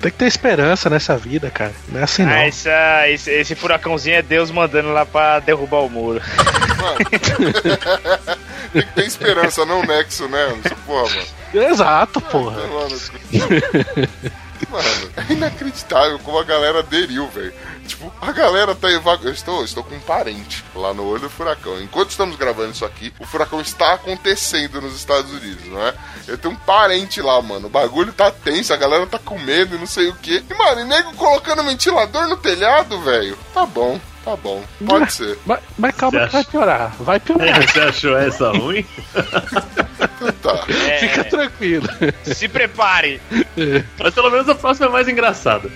Tem 0.00 0.12
que 0.12 0.18
ter 0.18 0.26
esperança 0.26 0.88
nessa 0.88 1.16
vida, 1.16 1.50
cara. 1.50 1.72
Não 1.88 2.00
é 2.00 2.04
assim 2.04 2.22
não. 2.22 2.32
Ah, 2.32 2.46
essa, 2.46 3.08
esse, 3.08 3.30
esse 3.32 3.54
furacãozinho 3.56 4.16
é 4.16 4.22
Deus 4.22 4.50
mandando 4.50 4.92
lá 4.92 5.04
pra 5.04 5.40
derrubar 5.40 5.78
o 5.78 5.90
muro. 5.90 6.22
Tem 8.72 8.82
que 8.82 8.92
ter 8.92 9.06
esperança, 9.06 9.64
não 9.64 9.82
nexo, 9.82 10.28
né? 10.28 10.56
Porra, 10.86 11.08
mano. 11.14 11.26
Exato, 11.66 12.20
porra. 12.20 12.60
Mano, 12.66 12.96
mano, 14.70 15.10
é 15.16 15.32
inacreditável 15.32 16.18
como 16.20 16.38
a 16.38 16.44
galera 16.44 16.80
aderiu, 16.80 17.26
velho. 17.28 17.52
Tipo, 17.86 18.12
a 18.20 18.32
galera 18.32 18.74
tá 18.74 18.90
evacuando. 18.90 19.28
Eu 19.28 19.32
estou, 19.32 19.64
estou 19.64 19.82
com 19.82 19.94
um 19.94 20.00
parente 20.00 20.64
lá 20.74 20.92
no 20.92 21.04
olho 21.04 21.22
do 21.22 21.30
furacão. 21.30 21.80
Enquanto 21.80 22.10
estamos 22.10 22.36
gravando 22.36 22.72
isso 22.72 22.84
aqui, 22.84 23.12
o 23.18 23.26
furacão 23.26 23.60
está 23.60 23.94
acontecendo 23.94 24.80
nos 24.80 24.94
Estados 24.94 25.30
Unidos, 25.30 25.66
não 25.66 25.80
é? 25.86 25.94
Eu 26.26 26.36
tenho 26.36 26.54
um 26.54 26.58
parente 26.58 27.20
lá, 27.22 27.40
mano. 27.40 27.66
O 27.66 27.70
bagulho 27.70 28.12
tá 28.12 28.30
tenso, 28.30 28.72
a 28.72 28.76
galera 28.76 29.06
tá 29.06 29.18
com 29.18 29.38
medo 29.38 29.76
e 29.76 29.78
não 29.78 29.86
sei 29.86 30.08
o 30.08 30.14
que. 30.14 30.44
E, 30.48 30.54
mano, 30.54 30.80
e 30.82 30.84
nego 30.84 31.14
colocando 31.14 31.64
ventilador 31.64 32.28
no 32.28 32.36
telhado, 32.36 33.00
velho. 33.00 33.38
Tá 33.54 33.64
bom, 33.64 33.98
tá 34.24 34.36
bom. 34.36 34.62
Pode 34.86 35.12
ser. 35.12 35.38
Mas, 35.46 35.60
mas 35.78 35.94
calma 35.94 36.20
Você 36.20 36.26
que 36.26 36.32
vai 36.32 36.44
piorar. 36.44 36.94
Vai 37.00 37.20
piorar. 37.20 37.62
Você 37.66 37.80
achou 37.80 38.16
essa 38.16 38.50
ruim? 38.50 38.86
Tá. 40.42 40.64
É, 40.68 40.98
Fica 40.98 41.24
tranquilo. 41.24 41.86
se 42.22 42.48
prepare. 42.48 43.20
Mas 43.98 44.14
pelo 44.14 44.30
menos 44.30 44.48
a 44.48 44.54
próxima 44.54 44.86
é 44.86 44.90
mais 44.90 45.08
engraçada. 45.08 45.70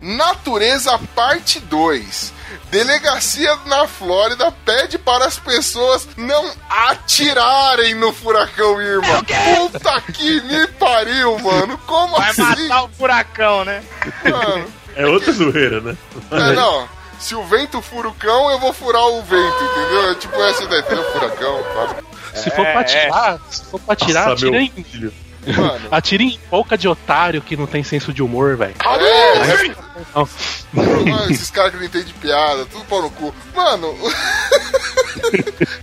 Natureza 0.00 0.98
Parte 1.14 1.60
2. 1.60 2.32
Delegacia 2.72 3.54
na 3.66 3.86
Flórida 3.86 4.50
pede 4.64 4.96
para 4.96 5.26
as 5.26 5.38
pessoas 5.38 6.08
não 6.16 6.50
atirarem 6.70 7.94
no 7.94 8.14
furacão 8.14 8.80
Irma. 8.80 9.22
Puta 9.22 10.00
que 10.00 10.40
me 10.40 10.66
pariu, 10.68 11.38
mano. 11.38 11.76
Como 11.86 12.16
Vai 12.16 12.30
assim, 12.30 12.40
matar 12.40 12.84
o 12.84 12.88
furacão, 12.88 13.62
né? 13.66 13.84
mano? 14.24 14.72
É 14.96 15.06
outra 15.06 15.30
zoeira, 15.34 15.82
né? 15.82 15.94
É, 16.30 16.52
não. 16.54 16.88
Se 17.20 17.34
o 17.34 17.44
vento 17.44 17.82
fura 17.82 18.08
o 18.08 18.14
cão, 18.14 18.50
eu 18.50 18.58
vou 18.58 18.72
furar 18.72 19.06
o 19.06 19.22
vento, 19.22 19.64
entendeu? 19.64 20.10
É 20.10 20.14
tipo 20.14 20.42
essa 20.42 20.64
ideia, 20.64 20.80
entendeu? 20.80 21.12
Furacão, 21.12 21.62
tá? 21.74 21.96
Se 22.34 22.50
for 22.52 22.64
pra 22.64 22.80
atirar, 22.80 23.38
se 23.50 23.64
for 23.66 23.80
pra 23.80 23.92
atirar, 23.92 24.22
Nossa, 24.28 24.32
atira 24.46 24.50
meu 24.50 24.60
em, 24.62 24.70
filho. 24.82 25.12
Mano. 25.46 25.88
atira 25.90 26.22
em 26.22 26.38
boca 26.50 26.78
de 26.78 26.86
otário 26.86 27.42
que 27.42 27.56
não 27.56 27.66
tem 27.66 27.82
senso 27.82 28.12
de 28.12 28.22
humor, 28.22 28.56
velho. 28.56 28.74
É, 28.84 29.74
Não. 30.14 30.28
mano, 30.72 31.30
esses 31.30 31.50
caras 31.50 31.72
que 31.72 31.78
não 31.78 31.84
entendem 31.84 32.14
piada, 32.20 32.64
tudo 32.66 32.84
pau 32.84 33.02
no 33.02 33.10
cu. 33.10 33.34
Mano, 33.54 33.94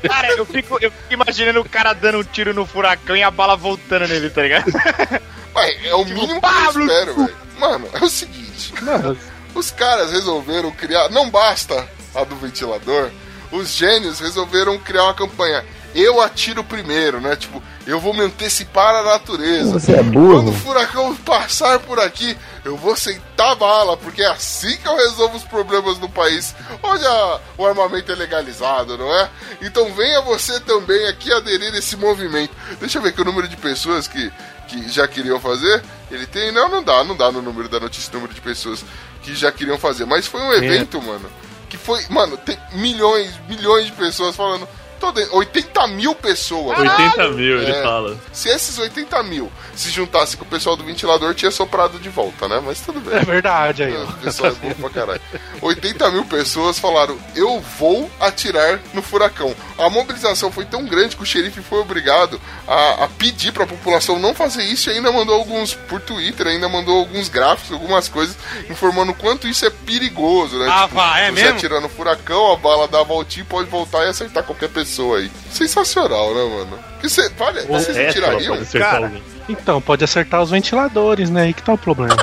Cara, 0.07 0.30
eu 0.36 0.45
fico, 0.45 0.78
eu 0.82 0.91
fico 0.91 1.14
imaginando 1.14 1.62
o 1.62 1.70
cara 1.70 1.93
dando 1.93 2.20
um 2.20 2.24
tiro 2.24 2.53
no 2.53 2.66
furacão 2.66 3.16
e 3.16 3.24
a 3.24 3.30
bala 3.32 3.55
voltando 3.55 4.07
nele, 4.07 4.30
tá 4.30 4.41
ligado? 4.41 4.72
Ué, 5.55 5.88
é 5.88 5.95
o 5.95 6.05
mínimo 6.05 6.28
que 6.28 6.34
eu 6.34 6.41
Pablo, 6.41 6.84
espero, 6.86 7.16
velho. 7.16 7.36
Mano, 7.60 7.88
é 7.93 8.03
o 8.03 8.10
seguinte. 8.10 8.74
Mano, 8.82 9.18
Os 9.53 9.72
caras 9.72 10.12
resolveram 10.12 10.72
criar. 10.72 11.10
Não 11.10 11.30
basta 11.30 11.88
a 12.16 12.24
do 12.24 12.36
ventilador. 12.36 13.10
Os 13.51 13.70
gênios 13.76 14.20
resolveram 14.20 14.78
criar 14.80 15.03
uma 15.05 15.14
campanha. 15.14 15.66
Eu 15.96 16.22
atiro 16.22 16.64
primeiro, 16.64 17.20
né? 17.20 17.36
Tipo, 17.36 17.62
eu 17.88 18.00
vou 18.00 18.14
me 18.14 18.22
antecipar 18.22 18.96
à 18.96 19.04
natureza. 19.04 19.80
Você 19.80 19.94
é 19.94 19.98
Quando 19.98 20.12
burro. 20.12 20.50
o 20.50 20.54
furacão 20.54 21.16
passar 21.16 21.80
por 21.80 22.00
aqui, 22.00 22.38
eu 22.64 22.78
vou 22.78 22.96
sentar 22.96 23.56
bala, 23.56 23.98
porque 23.98 24.22
é 24.22 24.28
assim 24.28 24.78
que 24.78 24.88
eu 24.88 24.96
resolvo 24.96 25.38
os 25.38 25.44
problemas 25.44 25.98
do 25.98 26.08
país 26.08 26.54
onde 26.84 27.06
a- 27.06 27.40
o 27.58 27.66
armamento 27.66 28.12
é 28.12 28.16
legalizado, 28.16 28.98
não 28.98 29.12
é? 29.16 29.30
Então 29.62 29.92
venha 29.94 30.22
você 30.22 30.60
também 30.60 31.08
aqui 31.08 31.32
aderir 31.34 31.74
a 31.74 31.78
esse 31.78 31.96
movimento. 31.98 32.52
Deixa 32.80 32.98
eu 32.98 33.02
ver 33.02 33.12
que 33.14 33.22
o 33.22 33.26
número 33.26 33.48
de 33.48 33.58
pessoas 33.58 34.08
que, 34.08 34.32
que 34.68 34.90
já 34.90 35.08
queriam 35.08 35.40
fazer. 35.40 35.84
Ele 36.12 36.26
tem. 36.28 36.52
Não, 36.52 36.70
não 36.70 36.84
dá, 36.84 37.04
não 37.04 37.16
dá 37.16 37.32
no 37.32 37.42
número 37.42 37.68
da 37.70 37.80
notícia 37.80 38.12
o 38.12 38.16
número 38.16 38.34
de 38.34 38.42
pessoas 38.42 38.84
que 39.24 39.34
já 39.36 39.52
queriam 39.52 39.78
fazer. 39.78 40.06
Mas 40.06 40.28
foi 40.28 40.42
um 40.42 40.54
evento, 40.54 41.02
mano. 41.02 41.30
que 41.70 41.78
foi, 41.78 42.04
mano, 42.10 42.36
tem 42.36 42.58
milhões, 42.74 43.32
milhões 43.48 43.86
de 43.86 43.92
pessoas 43.92 44.36
falando. 44.36 44.68
Tô 45.00 45.12
dentro, 45.12 45.36
80 45.38 45.88
mil 45.88 46.14
pessoas. 46.16 46.78
80 46.78 47.30
mil, 47.30 47.62
ele 47.62 47.72
É. 47.72 47.82
fala. 47.84 48.18
Se 48.34 48.50
esses 48.50 48.78
80 48.78 49.22
mil 49.24 49.52
se 49.76 49.89
juntassem 49.91 50.38
com 50.38 50.43
o 50.43 50.47
pessoal 50.47 50.76
do 50.76 50.84
ventilador, 50.84 51.34
tinha 51.34 51.50
soprado 51.52 51.97
de 52.00 52.10
volta, 52.10 52.47
né? 52.47 52.62
Mas 52.64 52.82
tudo 52.82 53.00
bem. 53.00 53.16
É 53.18 53.22
verdade 53.24 53.84
aí, 53.84 53.95
ó. 53.95 54.04
O 54.04 54.14
pessoal 54.14 54.52
é 54.52 54.56
bom 54.56 54.74
pra 54.74 54.89
caralho. 54.89 55.22
80 55.62 56.12
mil 56.12 56.26
pessoas 56.26 56.78
falaram: 56.78 57.18
Eu 57.36 57.62
vou 57.80 58.10
atirar 58.20 58.80
no 58.93 59.02
furacão. 59.02 59.56
A 59.78 59.89
mobilização 59.89 60.52
foi 60.52 60.66
tão 60.66 60.86
grande 60.86 61.16
que 61.16 61.24
o 61.24 61.26
xerife 61.26 61.62
foi 61.62 61.80
obrigado 61.80 62.39
a, 62.68 63.06
a 63.06 63.08
pedir 63.08 63.54
pra 63.54 63.66
população 63.66 64.20
não 64.20 64.36
fazer 64.36 64.64
isso 64.64 64.89
e 64.89 64.93
ainda 64.93 65.12
mandou 65.12 65.36
alguns 65.36 65.74
por 65.74 66.02
Twitter, 66.02 66.47
ainda 66.47 66.68
mandou 66.68 66.97
alguns 67.00 67.30
gráficos, 67.30 67.72
algumas 67.72 68.10
coisas, 68.10 68.36
informando 68.70 69.12
o 69.14 69.16
quanto 69.16 69.47
isso 69.47 69.66
é 69.66 69.70
perigoso, 69.70 70.58
né? 70.60 70.68
Ah, 70.70 70.86
vá, 70.88 71.20
é 71.20 71.28
você 71.32 71.41
mesmo? 71.43 71.58
atira 71.58 71.80
no 71.80 71.88
furacão, 71.88 72.52
a 72.52 72.58
bala 72.58 72.88
dá 72.88 73.00
a 73.00 73.04
voltinha 73.04 73.43
e 73.43 73.47
pode 73.47 73.70
voltar 73.70 74.04
e 74.06 74.10
acertar 74.10 74.43
qualquer 74.43 74.68
pessoa 74.70 74.89
aí. 75.16 75.30
Sensacional, 75.52 76.34
né, 76.34 76.44
mano? 76.44 76.80
Que 77.02 77.10
cê, 77.10 77.30
vale, 77.38 77.62
vocês 77.62 77.96
É, 77.98 78.10
atirariam? 78.10 78.48
pode 78.56 78.62
acertar 78.64 78.92
Cara, 78.92 79.06
alguém. 79.06 79.24
Então, 79.48 79.82
pode 79.82 80.04
acertar 80.04 80.42
os 80.42 80.52
ventiladores, 80.52 81.30
né? 81.30 81.44
Aí 81.44 81.54
que 81.54 81.62
tá 81.64 81.74
o 81.74 81.78
problema. 81.78 82.16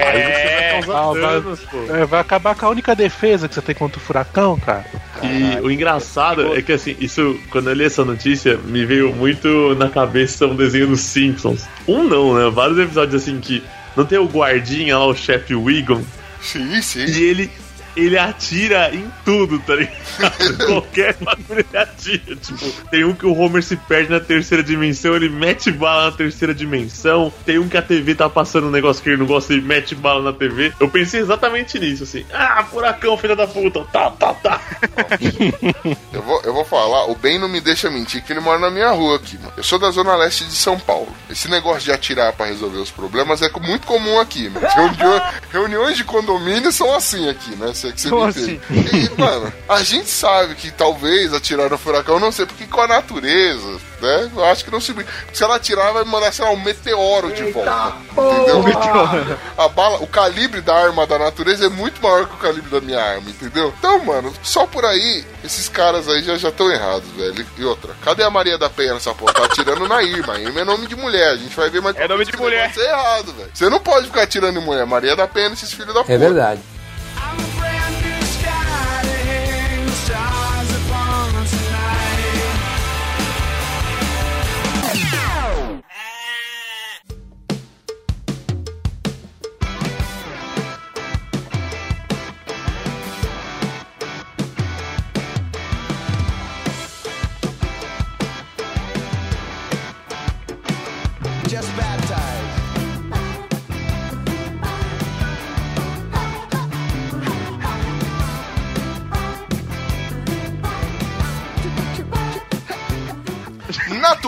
É, 0.00 0.80
Ah, 0.90 1.12
vai, 1.12 1.20
danos, 1.20 1.60
pô. 1.60 1.76
é, 1.94 2.04
vai 2.06 2.20
acabar 2.20 2.54
com 2.54 2.66
a 2.66 2.68
única 2.70 2.94
defesa 2.94 3.48
que 3.48 3.54
você 3.54 3.60
tem 3.60 3.74
contra 3.74 3.98
o 3.98 4.00
furacão, 4.00 4.58
cara. 4.58 4.84
E 5.22 5.60
o 5.60 5.70
engraçado 5.70 6.54
é 6.56 6.62
que 6.62 6.72
assim, 6.72 6.96
isso, 7.00 7.38
quando 7.50 7.68
eu 7.68 7.74
li 7.74 7.84
essa 7.84 8.04
notícia, 8.04 8.56
me 8.56 8.86
veio 8.86 9.12
muito 9.14 9.74
na 9.74 9.88
cabeça 9.90 10.46
um 10.46 10.54
desenho 10.54 10.86
dos 10.86 11.00
Simpsons. 11.00 11.66
Um 11.86 12.04
não, 12.04 12.34
né? 12.34 12.50
Vários 12.50 12.78
episódios 12.78 13.20
assim 13.22 13.38
que 13.40 13.62
não 13.96 14.04
tem 14.06 14.18
o 14.18 14.26
guardinha 14.26 14.96
lá, 14.96 15.06
o 15.06 15.14
chefe 15.14 15.54
Wiggum, 15.54 16.02
Sim, 16.40 16.80
sim. 16.80 17.04
e 17.04 17.22
ele. 17.24 17.50
Ele 17.98 18.16
atira 18.16 18.94
em 18.94 19.10
tudo, 19.24 19.58
tá 19.58 19.74
ligado? 19.74 20.66
Qualquer 20.66 21.14
bagulho 21.14 21.66
ele 21.68 21.78
atira. 21.78 22.36
Tipo, 22.36 22.70
tem 22.90 23.04
um 23.04 23.12
que 23.12 23.26
o 23.26 23.36
Homer 23.36 23.62
se 23.62 23.76
perde 23.76 24.10
na 24.10 24.20
terceira 24.20 24.62
dimensão, 24.62 25.16
ele 25.16 25.28
mete 25.28 25.70
bala 25.70 26.10
na 26.10 26.16
terceira 26.16 26.54
dimensão. 26.54 27.32
Tem 27.44 27.58
um 27.58 27.68
que 27.68 27.76
a 27.76 27.82
TV 27.82 28.14
tá 28.14 28.28
passando 28.28 28.68
um 28.68 28.70
negócio 28.70 29.02
que 29.02 29.10
ele 29.10 29.16
não 29.16 29.26
gosta, 29.26 29.52
ele 29.52 29.62
mete 29.62 29.94
bala 29.94 30.22
na 30.22 30.32
TV. 30.32 30.72
Eu 30.78 30.88
pensei 30.88 31.20
exatamente 31.20 31.78
nisso, 31.78 32.04
assim. 32.04 32.24
Ah, 32.32 32.64
furacão, 32.64 33.18
filha 33.18 33.34
da 33.34 33.46
puta. 33.46 33.84
Tá, 33.92 34.10
tá, 34.10 34.34
tá. 34.34 34.60
Eu 36.12 36.22
vou, 36.22 36.42
eu 36.42 36.52
vou 36.52 36.64
falar, 36.64 37.06
o 37.06 37.14
Ben 37.14 37.38
não 37.38 37.48
me 37.48 37.60
deixa 37.60 37.90
mentir 37.90 38.22
que 38.22 38.32
ele 38.32 38.40
mora 38.40 38.58
na 38.58 38.70
minha 38.70 38.90
rua 38.90 39.16
aqui, 39.16 39.36
mano. 39.38 39.52
Eu 39.56 39.62
sou 39.62 39.78
da 39.78 39.90
zona 39.90 40.16
leste 40.16 40.44
de 40.44 40.54
São 40.54 40.78
Paulo. 40.78 41.08
Esse 41.30 41.48
negócio 41.48 41.82
de 41.82 41.92
atirar 41.92 42.32
pra 42.32 42.46
resolver 42.46 42.78
os 42.78 42.90
problemas 42.90 43.42
é 43.42 43.50
muito 43.60 43.86
comum 43.86 44.18
aqui, 44.18 44.48
mano. 44.50 44.66
Reuniões, 44.66 45.22
reuniões 45.52 45.96
de 45.96 46.04
condomínio 46.04 46.72
são 46.72 46.94
assim 46.94 47.28
aqui, 47.28 47.54
né? 47.56 47.72
Se 47.74 47.87
é 47.88 47.92
que 47.92 48.00
você 48.00 48.08
Como 48.10 48.24
me 48.26 48.30
entende. 48.30 48.60
E, 48.70 49.20
mano, 49.20 49.52
a 49.68 49.82
gente 49.82 50.08
sabe 50.08 50.54
que 50.54 50.70
talvez 50.70 51.32
atirar 51.32 51.70
no 51.70 51.78
furacão, 51.78 52.18
não 52.20 52.32
sei, 52.32 52.46
porque 52.46 52.66
com 52.66 52.80
a 52.80 52.86
natureza, 52.86 53.78
né? 54.00 54.30
Eu 54.34 54.44
acho 54.44 54.64
que 54.64 54.70
não 54.70 54.80
se 54.80 54.92
brinca. 54.92 55.10
Se 55.32 55.42
ela 55.42 55.56
atirar, 55.56 55.92
vai 55.92 56.04
mandar, 56.04 56.32
sei 56.32 56.44
lá, 56.44 56.50
um 56.50 56.60
meteoro 56.62 57.32
de 57.32 57.50
volta. 57.50 57.94
Entendeu? 58.12 58.64
A 59.56 59.68
bala, 59.68 59.98
o 59.98 60.06
calibre 60.06 60.60
da 60.60 60.74
arma 60.74 61.06
da 61.06 61.18
natureza 61.18 61.66
é 61.66 61.68
muito 61.68 62.02
maior 62.02 62.26
que 62.26 62.34
o 62.34 62.38
calibre 62.38 62.70
da 62.70 62.80
minha 62.80 63.00
arma, 63.00 63.28
entendeu? 63.28 63.72
Então, 63.78 64.04
mano, 64.04 64.32
só 64.42 64.66
por 64.66 64.84
aí, 64.84 65.24
esses 65.44 65.68
caras 65.68 66.08
aí 66.08 66.22
já 66.22 66.36
já 66.36 66.48
estão 66.48 66.70
errados, 66.70 67.08
velho. 67.16 67.46
E 67.56 67.64
outra, 67.64 67.94
cadê 68.04 68.22
a 68.22 68.30
Maria 68.30 68.56
da 68.58 68.70
Penha 68.70 68.94
nessa 68.94 69.12
porra? 69.14 69.34
Tá 69.34 69.44
atirando 69.44 69.86
na 69.88 70.02
Irma. 70.02 70.38
Irma 70.38 70.60
é 70.60 70.64
nome 70.64 70.86
de 70.86 70.96
mulher, 70.96 71.30
a 71.30 71.36
gente 71.36 71.54
vai 71.56 71.68
ver 71.70 71.80
mais 71.82 71.96
É 71.96 72.06
nome 72.06 72.24
de 72.24 72.36
mulher. 72.36 72.62
negócio 72.62 72.82
é 72.82 72.88
errado, 72.88 73.32
velho. 73.32 73.50
Você 73.52 73.68
não 73.68 73.80
pode 73.80 74.06
ficar 74.06 74.22
atirando 74.22 74.58
em 74.58 74.62
mulher. 74.64 74.86
Maria 74.86 75.16
da 75.16 75.26
Penha 75.26 75.48
nesses 75.50 75.72
filhos 75.72 75.94
da 75.94 76.00
puta. 76.00 76.12
É 76.12 76.18
verdade. 76.18 76.60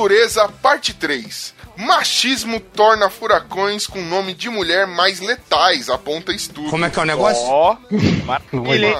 Natureza, 0.00 0.48
parte 0.62 0.94
3. 0.94 1.52
Machismo 1.80 2.60
torna 2.60 3.08
furacões 3.08 3.86
com 3.86 4.02
nome 4.02 4.34
de 4.34 4.50
mulher 4.50 4.86
mais 4.86 5.18
letais, 5.18 5.88
aponta 5.88 6.30
estudo. 6.30 6.68
Como 6.68 6.84
é 6.84 6.90
que 6.90 6.98
é 6.98 7.02
o 7.02 7.06
negócio? 7.06 7.42
Ó. 7.44 7.76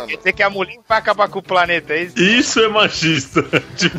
Quer 0.06 0.16
dizer 0.16 0.32
que 0.32 0.42
a 0.42 0.48
mulher 0.48 0.78
vai 0.88 0.98
acabar 0.98 1.28
com 1.28 1.40
o 1.40 1.42
planeta, 1.42 1.92
é 1.92 2.04
isso? 2.04 2.18
Isso 2.18 2.60
é 2.60 2.68
machista. 2.68 3.42
tipo, 3.76 3.98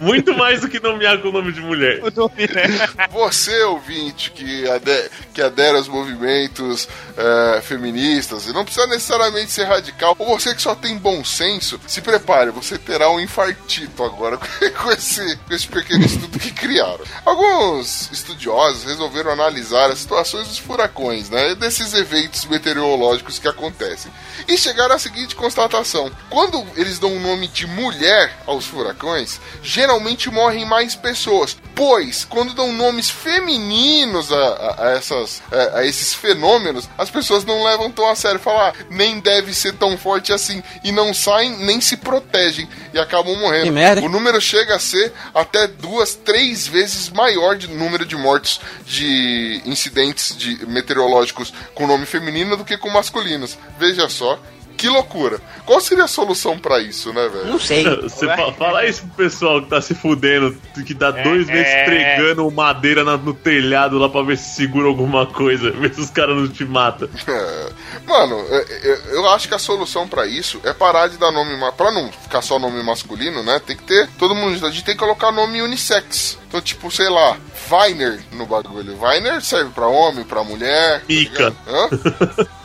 muito 0.00 0.32
mais 0.34 0.60
do 0.60 0.68
que 0.68 0.78
nomear 0.78 1.18
com 1.18 1.28
o 1.28 1.32
nome 1.32 1.52
de 1.52 1.60
mulher. 1.60 2.00
Nome, 2.14 2.46
né? 2.46 3.08
Você, 3.10 3.62
ouvinte, 3.64 4.30
que, 4.30 4.68
ade 4.70 5.10
que 5.32 5.42
adera 5.42 5.78
aos 5.78 5.88
movimentos 5.88 6.88
eh, 7.16 7.60
feministas, 7.62 8.46
e 8.46 8.52
não 8.52 8.64
precisa 8.64 8.86
necessariamente 8.86 9.50
ser 9.50 9.64
radical, 9.64 10.14
ou 10.18 10.38
você 10.38 10.54
que 10.54 10.62
só 10.62 10.74
tem 10.76 10.96
bom 10.96 11.24
senso, 11.24 11.80
se 11.86 12.00
prepare, 12.00 12.50
você 12.50 12.78
terá 12.78 13.10
um 13.10 13.18
infartito 13.18 14.04
agora 14.04 14.38
com 14.80 14.92
esse, 14.92 15.36
com 15.38 15.52
esse 15.52 15.66
pequeno 15.66 16.04
estudo 16.04 16.38
que 16.38 16.52
criaram. 16.52 17.04
Alguns 17.24 18.10
estudiosos 18.12 18.84
resolveram 18.84 19.30
analisar 19.32 19.90
as 19.90 19.98
situações 20.00 20.46
dos 20.46 20.58
furacões, 20.58 21.30
né, 21.30 21.54
desses 21.54 21.94
eventos 21.94 22.44
meteorológicos 22.44 23.38
que 23.38 23.48
acontecem, 23.48 24.12
e 24.46 24.58
chegaram 24.58 24.94
à 24.94 24.98
seguinte 24.98 25.34
constatação: 25.34 26.10
quando 26.28 26.64
eles 26.76 26.98
dão 26.98 27.16
o 27.16 27.20
nome 27.20 27.48
de 27.48 27.66
mulher 27.66 28.30
aos 28.46 28.66
furacões, 28.66 29.40
geralmente 29.62 30.30
morrem 30.30 30.66
mais 30.66 30.94
pessoas, 30.94 31.56
pois 31.74 32.24
quando 32.24 32.52
dão 32.54 32.72
nomes 32.72 33.08
femininos 33.10 34.30
a, 34.32 34.36
a- 34.36 34.86
a 34.86 34.90
essas, 34.90 35.42
a, 35.50 35.78
a 35.78 35.86
esses 35.86 36.12
fenômenos, 36.14 36.88
as 36.98 37.10
pessoas 37.10 37.44
não 37.44 37.64
levam 37.64 37.90
tão 37.90 38.08
a 38.08 38.14
sério, 38.14 38.38
falam, 38.38 38.60
ah, 38.68 38.72
nem 38.90 39.18
deve 39.18 39.54
ser 39.54 39.72
tão 39.74 39.96
forte 39.96 40.32
assim, 40.32 40.62
e 40.82 40.92
não 40.92 41.14
saem 41.14 41.56
nem 41.64 41.80
se 41.80 41.96
protegem 41.96 42.68
e 42.92 42.98
acabam 42.98 43.34
morrendo. 43.36 43.64
Que 43.64 43.70
merda, 43.70 44.00
hein? 44.00 44.06
O 44.06 44.10
número 44.10 44.40
chega 44.40 44.76
a 44.76 44.78
ser 44.78 45.12
até 45.34 45.66
duas, 45.66 46.14
três 46.14 46.66
vezes 46.66 47.08
maior 47.14 47.56
de 47.56 47.68
número 47.68 48.04
de 48.04 48.16
mortes 48.16 48.60
de 48.84 49.62
incidentes 49.64 50.36
de 50.36 50.66
meteorológicos 50.66 51.54
com 51.74 51.86
nome 51.86 52.04
feminino 52.04 52.56
do 52.56 52.64
que 52.64 52.76
com 52.76 52.90
masculinos. 52.90 53.56
Veja 53.78 54.08
só. 54.08 54.38
Que 54.76 54.88
loucura. 54.88 55.40
Qual 55.64 55.80
seria 55.80 56.04
a 56.04 56.08
solução 56.08 56.58
pra 56.58 56.78
isso, 56.80 57.12
né, 57.12 57.28
velho? 57.28 57.46
Não 57.46 57.58
sei. 57.58 57.84
Você 58.02 58.26
fa 58.26 58.52
fala 58.52 58.84
isso 58.86 59.02
pro 59.06 59.24
pessoal 59.24 59.62
que 59.62 59.68
tá 59.70 59.80
se 59.80 59.94
fudendo, 59.94 60.54
que 60.84 60.94
tá 60.94 61.10
dois 61.10 61.46
meses 61.46 61.66
é. 61.72 61.84
pregando 61.84 62.50
madeira 62.50 63.02
na- 63.04 63.16
no 63.16 63.32
telhado 63.32 63.98
lá 63.98 64.08
pra 64.08 64.22
ver 64.22 64.36
se 64.36 64.54
segura 64.56 64.86
alguma 64.88 65.26
coisa, 65.26 65.70
ver 65.72 65.94
se 65.94 66.00
os 66.00 66.10
caras 66.10 66.36
não 66.36 66.48
te 66.48 66.64
matam. 66.64 67.08
É, 67.26 67.72
Mano, 68.06 68.36
é, 68.50 68.56
é, 68.82 69.00
eu 69.16 69.28
acho 69.30 69.48
que 69.48 69.54
a 69.54 69.58
solução 69.58 70.06
pra 70.06 70.26
isso 70.26 70.60
é 70.64 70.72
parar 70.72 71.08
de 71.08 71.16
dar 71.16 71.30
nome. 71.32 71.54
Pra 71.76 71.90
não 71.90 72.10
ficar 72.12 72.42
só 72.42 72.58
nome 72.58 72.82
masculino, 72.82 73.42
né? 73.42 73.60
Tem 73.64 73.76
que 73.76 73.82
ter. 73.84 74.08
Todo 74.18 74.34
mundo. 74.34 74.54
A 74.66 74.70
gente 74.70 74.84
tem 74.84 74.94
que 74.94 75.00
colocar 75.00 75.32
nome 75.32 75.62
unissex. 75.62 76.38
Então, 76.46 76.60
tipo, 76.60 76.90
sei 76.90 77.08
lá, 77.08 77.36
Viner 77.68 78.20
no 78.32 78.44
bagulho. 78.46 78.96
Viner 78.98 79.40
serve 79.42 79.70
pra 79.70 79.86
homem, 79.86 80.24
pra 80.24 80.44
mulher. 80.44 81.00
tá 81.00 81.04
Mica. 81.08 81.54
Hã? 81.66 81.88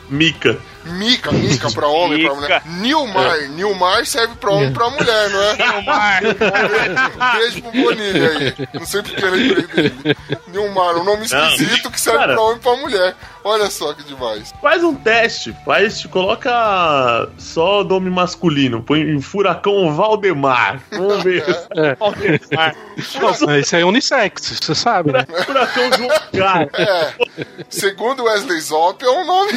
Mica. 0.09 0.57
Mica, 0.89 1.31
Mica 1.31 1.71
pra 1.71 1.87
homem, 1.87 2.25
pra 2.25 2.35
mulher. 2.35 2.61
Nilmar, 2.65 3.49
Nilmar 3.49 4.05
serve 4.05 4.35
pra 4.35 4.51
homem 4.51 4.69
e 4.69 4.73
pra 4.73 4.89
mulher, 4.89 5.29
não 5.29 5.41
é? 5.41 5.79
O 5.79 5.85
mar. 5.85 6.21
Um 6.23 7.37
beijo 7.39 7.61
pro 7.61 7.71
Boninho 7.71 8.29
aí. 8.31 8.53
Não 8.73 8.85
sei 8.85 9.01
porque 9.01 9.23
eu 9.23 9.31
lembrei 9.31 9.67
dele. 9.67 10.17
Nilmar, 10.47 10.97
um 10.97 11.03
nome 11.03 11.25
esquisito 11.25 11.89
que 11.91 11.99
serve 11.99 12.19
Cara. 12.19 12.33
pra 12.33 12.41
homem 12.43 12.57
e 12.57 12.61
pra 12.61 12.75
mulher. 12.77 13.15
Olha 13.43 13.69
só 13.69 13.93
que 13.93 14.03
demais. 14.03 14.53
Faz 14.61 14.83
um 14.83 14.93
teste, 14.93 15.55
faz, 15.65 16.05
coloca 16.07 17.29
só 17.37 17.83
nome 17.85 18.09
masculino, 18.09 18.83
põe 18.83 19.19
Furacão 19.21 19.95
Valdemar. 19.95 20.81
Vamos 20.91 21.23
ver. 21.23 21.45
Mar. 22.53 22.75
Não, 23.41 23.57
Esse 23.57 23.75
aí 23.77 23.81
é 23.81 23.85
unissex, 23.85 24.59
você 24.61 24.75
sabe, 24.75 25.13
né? 25.13 25.25
Furacão 25.45 25.89
João 25.93 26.09
Cara. 26.37 26.69
É, 26.73 27.13
segundo 27.69 28.23
Wesley 28.25 28.59
Zop, 28.59 29.03
é 29.03 29.09
um 29.09 29.25
nome. 29.25 29.51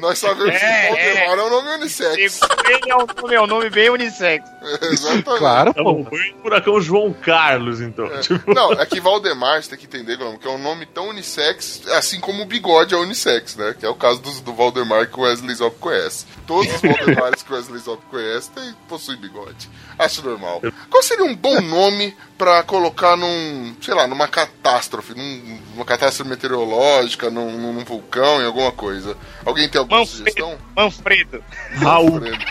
Nós 0.00 0.18
sabemos 0.18 0.59
É, 0.60 0.88
Valdemar 0.88 1.38
é. 1.38 1.40
é 1.40 1.44
um 1.44 1.50
nome 1.50 1.70
unissex. 1.70 2.16
Ele, 2.16 2.90
é 2.90 2.96
um 2.96 3.06
nome, 3.06 3.34
é 3.34 3.40
um 3.40 3.46
nome 3.46 3.70
bem 3.70 3.90
unissex. 3.90 4.44
Exatamente. 4.82 5.38
Claro, 5.38 5.72
É 5.76 5.82
um 5.82 6.04
pô. 6.04 6.16
furacão 6.42 6.80
João 6.80 7.12
Carlos, 7.12 7.80
então. 7.80 8.08
Tipo, 8.20 8.52
Não, 8.54 8.72
é 8.72 8.84
que 8.86 9.00
Valdemar, 9.00 9.62
você 9.62 9.70
tem 9.70 9.78
que 9.78 9.86
entender, 9.86 10.16
Glomo, 10.16 10.38
que 10.38 10.46
é 10.46 10.50
um 10.50 10.58
nome 10.58 10.86
tão 10.86 11.08
unissex, 11.08 11.82
assim 11.92 12.20
como 12.20 12.42
o 12.42 12.46
bigode 12.46 12.94
é 12.94 12.98
unissex, 12.98 13.56
né? 13.56 13.74
Que 13.78 13.86
é 13.86 13.88
o 13.88 13.94
caso 13.94 14.20
do, 14.20 14.30
do 14.42 14.52
Valdemar 14.54 15.08
que 15.08 15.18
o 15.18 15.22
Wesley 15.22 15.54
Zop 15.54 15.76
conhece. 15.78 16.26
Todos 16.46 16.72
os 16.74 16.80
Valdemares 16.80 17.42
que 17.42 17.52
o 17.52 17.56
Wesley 17.56 17.78
Zop 17.80 18.02
conhece 18.10 18.50
tem, 18.50 18.74
possuem 18.88 19.18
bigode. 19.18 19.68
Acho 19.98 20.24
normal. 20.24 20.62
Qual 20.88 21.02
seria 21.02 21.24
um 21.24 21.34
bom 21.36 21.60
nome 21.60 22.16
pra 22.38 22.62
colocar 22.62 23.16
num, 23.16 23.74
sei 23.82 23.94
lá, 23.94 24.06
numa 24.06 24.26
catástrofe, 24.26 25.14
num- 25.14 25.58
numa 25.74 25.84
catástrofe 25.84 26.28
meteorológica, 26.30 27.30
num, 27.30 27.50
num 27.72 27.84
vulcão, 27.84 28.40
em 28.42 28.46
alguma 28.46 28.72
coisa? 28.72 29.16
Alguém 29.44 29.68
tem 29.68 29.78
alguma 29.78 30.04
sugestão? 30.06 30.56
Manfredo. 30.76 31.42
Raul. 31.76 32.12
Manfredo. 32.12 32.44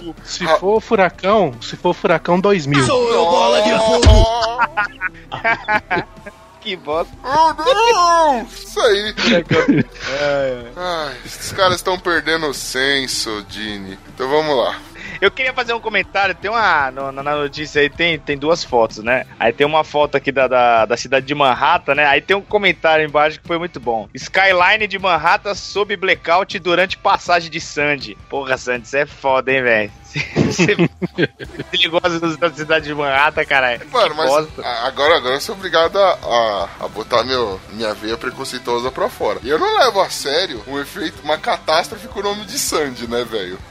Raul. 0.00 0.14
Se 0.24 0.46
for 0.58 0.80
furacão, 0.80 1.54
se 1.60 1.76
for 1.76 1.94
furacão 1.94 2.40
2000. 2.40 2.86
bola 2.86 3.62
de 3.62 3.70
Que 6.60 6.76
bosta. 6.76 7.12
Oh, 7.24 7.54
não! 7.54 8.42
Isso 8.42 8.78
aí. 8.80 9.14
Ai, 10.76 11.16
esses 11.24 11.52
caras 11.52 11.76
estão 11.76 11.98
perdendo 11.98 12.48
o 12.48 12.54
senso, 12.54 13.44
Dini. 13.48 13.98
Então 14.14 14.28
vamos 14.28 14.56
lá. 14.56 14.78
Eu 15.20 15.30
queria 15.30 15.52
fazer 15.54 15.72
um 15.72 15.80
comentário. 15.80 16.34
Tem 16.34 16.50
uma. 16.50 16.90
no- 16.90 17.12
Na 17.12 17.22
notícia 17.22 17.80
aí 17.80 17.88
tem, 17.88 18.18
tem 18.18 18.36
duas 18.36 18.62
fotos, 18.64 18.98
né? 18.98 19.24
Aí 19.38 19.52
tem 19.52 19.66
uma 19.66 19.84
foto 19.84 20.16
aqui 20.16 20.30
da, 20.32 20.46
da, 20.48 20.84
da 20.86 20.96
cidade 20.96 21.24
de 21.26 21.34
Manhattan, 21.34 21.94
né? 21.94 22.06
Aí 22.06 22.20
tem 22.20 22.36
um 22.36 22.40
comentário 22.42 23.04
embaixo 23.04 23.40
que 23.40 23.46
foi 23.46 23.58
muito 23.58 23.78
bom. 23.80 24.08
Skyline 24.14 24.86
de 24.86 24.98
Manhattan 24.98 25.54
sob 25.54 25.96
blackout 25.96 26.58
durante 26.58 26.96
passagem 26.98 27.50
de 27.50 27.60
Sandy. 27.60 28.16
Porra, 28.28 28.56
Sandy, 28.58 28.86
isso 28.86 28.96
é 28.96 29.06
foda, 29.06 29.52
hein, 29.52 29.62
velho? 29.62 29.92
Você 30.12 30.74
gosta 31.88 32.20
da 32.36 32.52
cidade 32.52 32.86
de 32.86 32.94
Manhattan, 32.94 33.44
caralho? 33.44 33.88
Mano, 33.90 34.10
Que 34.10 34.16
mas 34.16 34.28
bosta. 34.28 34.66
agora, 34.66 35.16
agora 35.16 35.34
eu 35.36 35.40
sou 35.40 35.54
obrigado 35.54 35.96
a, 35.98 36.18
a, 36.22 36.68
a 36.84 36.88
botar 36.88 37.22
meu, 37.22 37.60
minha 37.70 37.94
veia 37.94 38.16
preconceituosa 38.16 38.90
pra 38.90 39.08
fora. 39.08 39.38
E 39.42 39.48
eu 39.48 39.58
não 39.58 39.78
levo 39.78 40.00
a 40.00 40.10
sério 40.10 40.62
um 40.66 40.78
efeito, 40.80 41.22
uma 41.22 41.38
catástrofe 41.38 42.08
com 42.08 42.20
o 42.20 42.24
nome 42.24 42.44
de 42.44 42.58
Sandy, 42.58 43.06
né, 43.08 43.24
velho? 43.24 43.58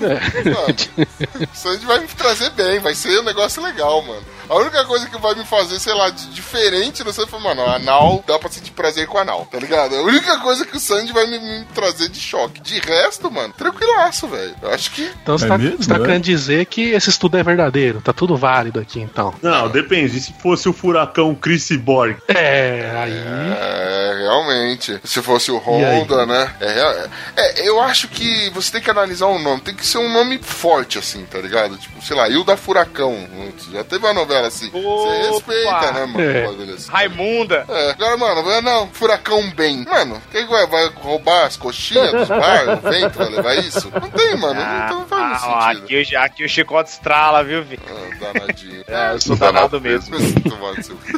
Mano, 0.00 1.46
Sandy 1.52 1.84
vai 1.86 2.00
me 2.00 2.08
trazer 2.08 2.50
bem, 2.50 2.78
vai 2.80 2.94
ser 2.94 3.20
um 3.20 3.24
negócio 3.24 3.62
legal, 3.62 4.02
mano. 4.02 4.24
A 4.50 4.56
única 4.56 4.84
coisa 4.84 5.08
que 5.08 5.16
vai 5.18 5.34
me 5.36 5.44
fazer, 5.44 5.78
sei 5.78 5.94
lá, 5.94 6.10
de 6.10 6.26
diferente 6.30 7.04
no 7.04 7.12
Sandy 7.12 7.30
foi, 7.30 7.38
mano, 7.40 7.64
anal, 7.64 8.22
dá 8.26 8.36
pra 8.38 8.50
sentir 8.50 8.72
prazer 8.72 9.06
com 9.06 9.16
anal, 9.16 9.46
tá 9.50 9.58
ligado? 9.58 9.94
A 9.94 10.02
única 10.02 10.38
coisa 10.40 10.66
que 10.66 10.76
o 10.76 10.80
Sandy 10.80 11.12
vai 11.12 11.24
me, 11.26 11.38
me 11.38 11.64
trazer 11.66 12.08
de 12.08 12.18
choque. 12.20 12.60
De 12.60 12.78
resto, 12.80 13.30
mano, 13.30 13.54
tranquilaço, 13.56 14.26
velho. 14.26 14.54
Eu 14.60 14.70
acho 14.72 14.90
que. 14.90 15.08
Então 15.22 15.38
você 15.38 15.44
É 15.44 15.48
tá, 15.48 15.56
mesmo, 15.58 15.86
tá 15.86 15.94
é? 15.94 15.98
querendo 16.00 16.22
dizer 16.24 16.66
que 16.66 16.90
esse 16.90 17.08
estudo 17.10 17.36
é 17.38 17.42
verdadeiro, 17.44 18.00
tá 18.02 18.12
tudo 18.12 18.36
válido 18.36 18.80
aqui 18.80 19.00
então. 19.00 19.32
Não, 19.40 19.68
depende. 19.68 20.18
E 20.18 20.20
se 20.20 20.32
fosse 20.32 20.68
o 20.68 20.72
furacão 20.72 21.32
Chris 21.34 21.70
Borg? 21.76 22.16
É, 22.26 22.90
aí. 22.96 23.12
É, 23.12 24.14
realmente. 24.22 24.98
Se 25.04 25.22
fosse 25.22 25.52
o? 25.52 25.58
Honda, 25.58 26.26
né? 26.26 26.52
É, 26.60 26.72
real- 26.72 26.94
é, 27.36 27.68
eu 27.68 27.80
acho 27.80 28.08
que 28.08 28.50
você 28.50 28.72
tem 28.72 28.80
que 28.80 28.90
analisar 28.90 29.26
um 29.26 29.38
nome. 29.38 29.60
Tem 29.60 29.74
que 29.74 29.86
ser 29.86 29.98
um 29.98 30.12
nome 30.12 30.38
forte, 30.42 30.98
assim, 30.98 31.24
tá 31.26 31.38
ligado? 31.38 31.76
Tipo, 31.76 32.04
sei 32.04 32.16
lá, 32.16 32.28
Hilda 32.28 32.56
Furacão. 32.56 33.28
Já 33.72 33.84
teve 33.84 34.04
uma 34.04 34.12
novela 34.14 34.39
assim. 34.48 34.70
Você 34.70 35.28
respeita, 35.30 35.92
né, 35.92 36.06
mano? 36.06 36.20
É. 36.20 36.46
bagulho 36.46 36.74
assim. 36.74 36.90
Raimunda. 36.90 37.64
É, 37.68 37.90
agora, 37.90 38.16
mano, 38.16 38.42
vai- 38.42 38.60
não, 38.60 38.88
furacão 38.88 39.48
bem. 39.50 39.84
Mano, 39.84 40.20
quem 40.30 40.46
vai, 40.46 40.66
vai 40.66 40.88
roubar 40.94 41.46
as 41.46 41.56
coxinhas 41.56 42.12
dos 42.12 42.28
bar? 42.28 42.78
O 42.78 42.90
vento 42.90 43.18
vai 43.18 43.28
levar 43.28 43.54
isso? 43.56 43.90
Não 43.92 44.10
tem, 44.10 44.36
mano. 44.36 44.60
Ah, 44.60 44.86
não, 44.90 45.00
não 45.00 45.06
faz 45.06 45.42
ah, 45.44 45.68
sentido. 45.70 45.84
aqui, 45.84 46.16
o- 46.16 46.20
aqui 46.20 46.44
o 46.44 46.48
chicote 46.48 46.90
estrala, 46.90 47.42
viu, 47.44 47.62
Vi? 47.62 47.78
Ah, 47.88 48.32
danadinho. 48.32 48.84
É, 48.86 49.12
eu 49.14 49.20
sou 49.20 49.36
danado 49.36 49.80
mesmo. 49.80 50.16
Tomar 50.42 50.74
no 50.74 50.82
seu- 50.82 50.98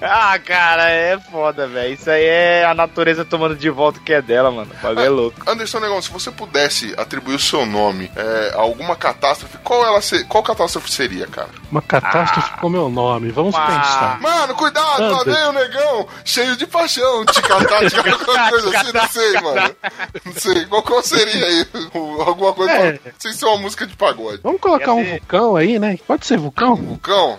Ah, 0.00 0.38
cara, 0.38 0.90
é 0.90 1.18
foda, 1.18 1.66
velho. 1.66 1.94
Isso 1.94 2.10
aí 2.10 2.24
é 2.24 2.64
a 2.64 2.74
natureza 2.74 3.24
tomando 3.24 3.56
de 3.56 3.70
volta 3.70 3.98
o 3.98 4.02
que 4.02 4.12
é 4.12 4.22
dela, 4.22 4.50
mano. 4.50 4.70
O 4.78 4.82
bagulho 4.82 5.04
é 5.04 5.08
louco. 5.08 5.50
Anderson 5.50 5.80
Negão, 5.80 6.00
se 6.02 6.10
você 6.10 6.30
pudesse 6.30 6.94
atribuir 6.96 7.34
o 7.34 7.38
seu 7.38 7.64
nome 7.66 8.10
é, 8.16 8.52
a 8.54 8.60
alguma 8.60 8.96
catástrofe, 8.96 9.58
qual 9.58 9.83
ela 9.86 10.00
se- 10.00 10.24
qual 10.24 10.42
catástrofe 10.42 10.90
seria, 10.92 11.26
cara? 11.26 11.48
Uma 11.70 11.82
catástrofe 11.82 12.50
com 12.60 12.68
meu 12.68 12.88
nome, 12.88 13.30
vamos 13.30 13.54
Ah. 13.54 13.66
pensar. 13.66 14.20
Mano, 14.20 14.54
cuidado, 14.54 15.10
lá 15.10 15.24
vem 15.24 15.44
o 15.48 15.52
negão, 15.52 16.08
cheio 16.24 16.56
de 16.56 16.66
paixão, 16.66 17.24
te 17.24 17.40
catar, 17.42 17.88
te 17.88 17.94
catar, 17.96 18.12
alguma 18.12 18.50
coisa 18.50 18.78
assim, 18.78 18.92
não 18.92 19.08
sei, 19.08 19.32
mano. 19.40 19.76
Não 20.24 20.32
sei, 20.34 20.64
qual, 20.66 20.82
qual 20.82 21.02
seria 21.02 21.46
aí? 21.46 21.66
Alguma 22.26 22.52
coisa, 22.52 22.72
É. 22.72 22.92
pra- 22.94 23.12
sem 23.18 23.32
ser 23.32 23.44
uma 23.46 23.58
música 23.58 23.86
de 23.86 23.96
pagode. 23.96 24.40
Vamos 24.42 24.60
colocar 24.60 24.92
um 24.92 25.04
vulcão 25.04 25.56
aí, 25.56 25.78
né? 25.78 25.98
Pode 26.06 26.26
ser 26.26 26.38
vulcão? 26.38 26.74
Vulcão, 26.76 27.38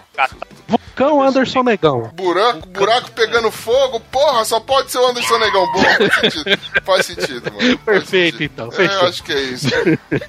Vulcão 0.68 0.85
Anderson 1.04 1.64
Negão. 1.64 2.12
buraco, 2.14 2.68
buraco 2.70 3.12
pegando 3.12 3.52
fogo, 3.52 4.00
porra, 4.00 4.46
só 4.46 4.60
pode 4.60 4.92
ser 4.92 5.00
o 5.00 5.08
Anderson 5.08 5.38
Negão. 5.40 5.72
Boa, 5.72 5.84
faz 6.10 6.34
sentido, 6.34 6.60
faz 6.84 7.06
sentido 7.06 7.52
mano. 7.54 7.80
Faz 7.86 8.00
Perfeito, 8.00 8.38
sentido. 8.38 8.52
então, 8.54 8.68
É, 8.68 8.72
fechou. 8.72 9.02
eu 9.02 9.08
acho 9.10 9.24
que 9.24 9.32
é 9.34 9.42
isso. 9.42 9.68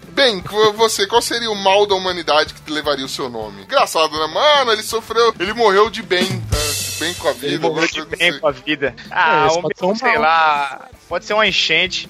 Bem, 0.09 0.43
você, 0.75 1.07
qual 1.07 1.23
seria 1.23 1.51
o 1.51 1.55
mal 1.55 1.87
da 1.87 1.95
humanidade 1.95 2.55
que 2.55 2.71
levaria 2.73 3.05
o 3.05 3.09
seu 3.09 3.29
nome? 3.29 3.63
Engraçado, 3.63 4.13
né? 4.19 4.27
Mano, 4.27 4.73
ele 4.73 4.83
sofreu, 4.83 5.35
ele 5.39 5.53
morreu 5.53 5.89
de 5.91 6.03
bem, 6.03 6.27
tá? 6.27 6.57
Bem 6.99 7.15
com 7.15 7.29
a 7.29 7.33
vida. 7.33 7.47
Ele 7.47 7.59
morreu 7.59 7.87
de 7.87 8.05
bem 8.07 8.31
assim. 8.31 8.41
com 8.41 8.49
a 8.49 8.51
vida. 8.53 8.95
Ah, 9.11 9.49
o 9.53 9.63
meu, 9.63 9.71
ser 9.77 9.85
um 9.85 9.95
sei 9.95 10.13
mal. 10.13 10.23
lá. 10.23 10.89
Pode 11.09 11.25
ser 11.25 11.35
uma 11.35 11.47
enchente. 11.47 12.09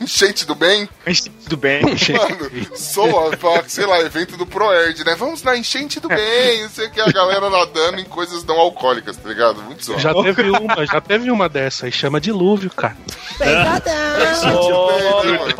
Enchente 0.00 0.44
do 0.44 0.54
bem? 0.54 0.88
Uma 1.04 1.12
enchente 1.12 1.48
do 1.48 1.56
bem. 1.56 1.82
Mano, 2.12 2.76
soa 2.76 3.30
sei 3.66 3.86
lá, 3.86 4.00
evento 4.00 4.36
do 4.36 4.46
ProErd, 4.46 5.04
né? 5.04 5.14
Vamos 5.14 5.42
na 5.42 5.56
enchente 5.56 6.00
do 6.00 6.08
bem, 6.08 6.62
não 6.62 6.68
sei 6.68 6.88
o 6.88 6.90
que, 6.90 7.00
a 7.00 7.10
galera 7.10 7.48
nadando 7.48 8.00
em 8.00 8.04
coisas 8.04 8.44
não 8.44 8.58
alcoólicas, 8.58 9.16
tá 9.16 9.28
ligado? 9.28 9.62
Muito 9.62 9.84
zoado. 9.84 10.02
Já 10.02 10.12
teve 10.12 10.50
uma, 10.50 10.86
já 10.86 11.00
teve 11.00 11.30
uma 11.30 11.48
dessa 11.48 11.86
aí, 11.86 11.92
chama 11.92 12.20
dilúvio, 12.20 12.70
cara. 12.70 12.96
Enchente 13.40 14.68
do 14.68 14.86
bem, 14.88 15.32
né, 15.32 15.38
mano? 15.38 15.54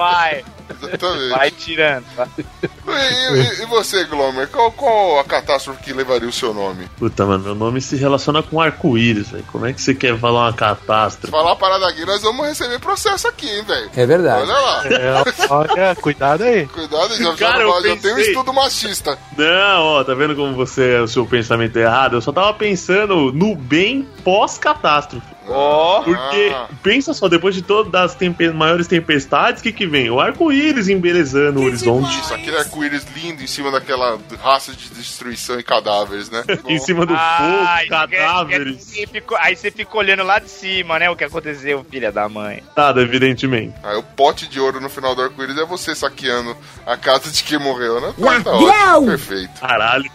Exatamente. 0.70 1.28
vai 1.30 1.50
tirando. 1.50 2.04
E, 2.38 3.34
e- 3.34 3.62
e 3.62 3.66
você, 3.66 4.04
Glomer, 4.04 4.48
qual, 4.48 4.70
qual 4.72 5.18
a 5.20 5.24
catástrofe 5.24 5.82
que 5.82 5.92
levaria 5.92 6.28
o 6.28 6.32
seu 6.32 6.52
nome? 6.54 6.88
Puta, 6.98 7.24
mano, 7.26 7.44
meu 7.44 7.54
nome 7.54 7.80
se 7.80 7.96
relaciona 7.96 8.42
com 8.42 8.60
arco-íris, 8.60 9.30
velho. 9.30 9.44
Como 9.50 9.66
é 9.66 9.72
que 9.72 9.80
você 9.82 9.94
quer 9.94 10.18
falar 10.18 10.46
uma 10.46 10.52
catástrofe? 10.52 11.30
Falar 11.30 11.52
a 11.52 11.56
parada 11.56 11.88
aqui, 11.88 12.04
nós 12.04 12.22
vamos 12.22 12.46
receber 12.46 12.78
processo 12.78 13.26
aqui, 13.28 13.48
hein, 13.48 13.62
velho? 13.64 13.90
É 13.96 14.06
verdade. 14.06 14.42
Olha 14.42 14.58
lá. 14.58 14.84
É, 14.86 15.24
olha, 15.50 15.94
cuidado 15.96 16.44
aí. 16.44 16.66
Cuidado, 16.66 17.16
já, 17.16 17.34
Cara, 17.36 17.58
já, 17.58 17.62
eu 17.64 17.82
já 17.88 17.96
tem 17.96 18.14
um 18.14 18.18
estudo 18.18 18.52
machista. 18.52 19.18
Não, 19.36 19.82
ó, 19.82 20.04
tá 20.04 20.14
vendo 20.14 20.34
como 20.36 20.54
você, 20.54 20.98
o 21.00 21.08
seu 21.08 21.26
pensamento 21.26 21.76
é 21.78 21.82
errado? 21.82 22.16
Eu 22.16 22.20
só 22.22 22.32
tava 22.32 22.52
pensando 22.54 23.32
no 23.32 23.54
bem 23.56 24.08
pós-catástrofe. 24.22 25.34
Ó, 25.46 26.02
Porque, 26.02 26.50
Ah. 26.54 26.68
pensa 26.82 27.12
só, 27.14 27.28
depois 27.28 27.54
de 27.54 27.62
todas 27.62 27.94
as 27.94 28.14
tempe- 28.14 28.50
maiores 28.50 28.86
tempestades, 28.86 29.60
o 29.60 29.62
que 29.62 29.72
que 29.72 29.86
vem? 29.86 30.10
O 30.10 30.20
arco-íris 30.20 30.88
embelezando 30.88 31.60
o 31.60 31.64
horizonte. 31.64 32.18
Isso, 32.20 32.32
aquele 32.34 32.56
arco-íris 32.56 33.06
lindo 33.14 33.42
em 33.42 33.46
cima 33.46 33.70
daquela 33.70 34.18
raça 34.42 34.72
de 34.72 34.88
destruição 34.90 35.58
e 35.58 35.62
cadáveres, 35.62 36.30
né? 36.30 36.42
Em 36.68 36.78
cima 36.78 37.04
do 37.06 37.14
Ah, 37.14 37.38
fogo, 37.38 37.78
quer- 37.80 37.88
cadáveres. 37.88 38.90
quer- 38.92 39.08
ficou- 39.08 39.38
aí 39.40 39.54
você 39.56 39.70
fica 39.70 39.96
olhando 39.96 40.22
lá 40.22 40.38
de 40.38 40.48
cima, 40.50 40.98
né? 40.98 41.08
O 41.10 41.16
que 41.16 41.24
aconteceu, 41.24 41.84
filha 41.90 42.10
da 42.10 42.28
mãe. 42.28 42.62
Nada, 42.76 43.00
evidentemente. 43.02 43.74
Aí 43.82 43.96
o 43.96 44.02
pote 44.02 44.48
de 44.48 44.58
ouro 44.60 44.80
no 44.80 44.88
final 44.88 45.14
do 45.14 45.22
arco-íris 45.22 45.56
é 45.58 45.64
você 45.64 45.94
saqueando 45.94 46.56
a 46.86 46.96
casa 46.96 47.30
de 47.30 47.42
quem 47.44 47.58
morreu, 47.58 48.00
né? 48.00 48.14
Tá, 48.20 48.40
tá 48.42 48.50
ótimo, 48.52 49.06
perfeito. 49.08 49.60
Caralho. 49.60 50.10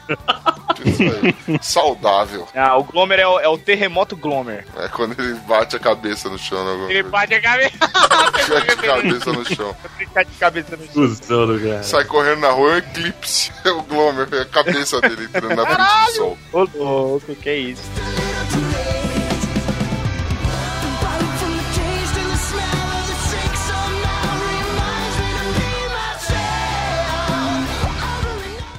Isso 0.86 1.03
aí. 1.03 1.59
Saudável. 1.61 2.47
Ah, 2.55 2.77
o 2.77 2.84
Glomer 2.84 3.19
é 3.19 3.27
o, 3.27 3.39
é 3.39 3.47
o 3.47 3.57
terremoto 3.57 4.15
Glomer. 4.15 4.65
É 4.77 4.88
quando 4.88 5.18
ele 5.22 5.34
bate 5.47 5.76
a 5.76 5.80
cabeça 5.80 6.30
no 6.30 6.38
chão, 6.38 6.63
né? 6.63 6.93
Ele 6.93 7.03
bate 7.03 7.34
a 7.34 7.41
cabeça. 7.41 7.78
Bate 7.80 8.72
a 8.72 8.76
cabeça 8.76 9.34
no 9.34 9.45
chão. 9.45 9.76
De 9.97 10.36
cabeça 10.39 10.78
no 10.78 11.17
chão. 11.17 11.84
Sai 11.84 12.05
correndo 12.05 12.39
na 12.39 12.49
rua, 12.49 12.72
é 12.72 12.74
um 12.76 12.78
eclipse. 12.78 13.51
É 13.65 13.72
o 13.72 13.84
Glomer, 13.84 14.28
é 14.32 14.41
a 14.41 14.45
cabeça 14.45 15.01
dele 15.01 15.26
entrando 15.26 15.55
na 15.55 15.65
frente 15.65 16.05
do 16.11 16.15
sol. 16.15 16.38
Ô, 16.53 16.67
louco, 16.76 17.36
que 17.36 17.49
é 17.49 17.55
isso? 17.57 17.84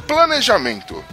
Planejamento. 0.07 1.05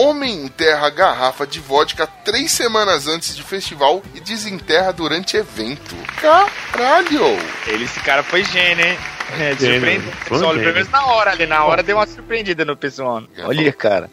Homem 0.00 0.44
enterra 0.44 0.88
garrafa 0.90 1.44
de 1.44 1.58
vodka 1.58 2.06
três 2.06 2.52
semanas 2.52 3.08
antes 3.08 3.34
de 3.34 3.42
festival 3.42 4.00
e 4.14 4.20
desenterra 4.20 4.92
durante 4.92 5.36
evento. 5.36 5.96
Caralho! 6.20 7.24
Ele, 7.66 7.82
esse 7.82 7.98
cara 7.98 8.22
foi 8.22 8.44
gênio, 8.44 8.86
hein? 8.86 8.96
É, 9.40 9.56
foi 9.56 10.00
pessoal, 10.28 10.54
pelo 10.54 10.72
menos 10.72 10.88
na 10.88 11.04
hora 11.06 11.32
ali, 11.32 11.46
na 11.46 11.64
hora 11.64 11.82
deu 11.82 11.96
uma 11.96 12.06
surpreendida 12.06 12.64
no 12.64 12.76
pessoal. 12.76 13.24
Olha, 13.42 13.72
cara. 13.72 14.08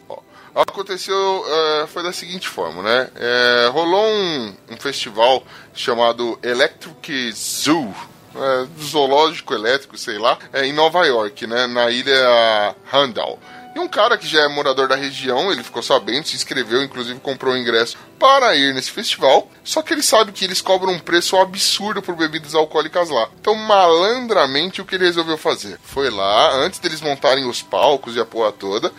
Aconteceu, 0.56 1.44
é, 1.46 1.86
foi 1.86 2.02
da 2.02 2.12
seguinte 2.12 2.48
forma, 2.48 2.82
né? 2.82 3.08
É, 3.14 3.68
rolou 3.70 4.08
um, 4.08 4.56
um 4.72 4.76
festival 4.78 5.44
chamado 5.72 6.36
Electric 6.42 7.30
Zoo, 7.30 7.94
é, 8.34 8.66
zoológico 8.82 9.54
elétrico, 9.54 9.96
sei 9.96 10.18
lá, 10.18 10.36
é, 10.52 10.66
em 10.66 10.72
Nova 10.72 11.06
York, 11.06 11.46
né? 11.46 11.68
Na 11.68 11.88
ilha 11.92 12.74
Randall. 12.86 13.38
E 13.76 13.78
um 13.78 13.86
cara 13.86 14.16
que 14.16 14.26
já 14.26 14.40
é 14.40 14.48
morador 14.48 14.88
da 14.88 14.96
região, 14.96 15.52
ele 15.52 15.62
ficou 15.62 15.82
sabendo, 15.82 16.26
se 16.26 16.34
inscreveu, 16.34 16.82
inclusive 16.82 17.20
comprou 17.20 17.52
o 17.52 17.58
ingresso 17.58 17.98
para 18.18 18.56
ir 18.56 18.72
nesse 18.72 18.90
festival. 18.90 19.50
Só 19.62 19.82
que 19.82 19.92
ele 19.92 20.02
sabe 20.02 20.32
que 20.32 20.46
eles 20.46 20.62
cobram 20.62 20.94
um 20.94 20.98
preço 20.98 21.36
absurdo 21.36 22.00
por 22.00 22.16
bebidas 22.16 22.54
alcoólicas 22.54 23.10
lá. 23.10 23.28
Então, 23.38 23.54
malandramente, 23.54 24.80
o 24.80 24.84
que 24.86 24.94
ele 24.94 25.04
resolveu 25.04 25.36
fazer? 25.36 25.78
Foi 25.82 26.08
lá, 26.08 26.54
antes 26.56 26.78
deles 26.78 27.02
montarem 27.02 27.44
os 27.44 27.60
palcos 27.60 28.16
e 28.16 28.18
a 28.18 28.24
porra 28.24 28.50
toda, 28.50 28.90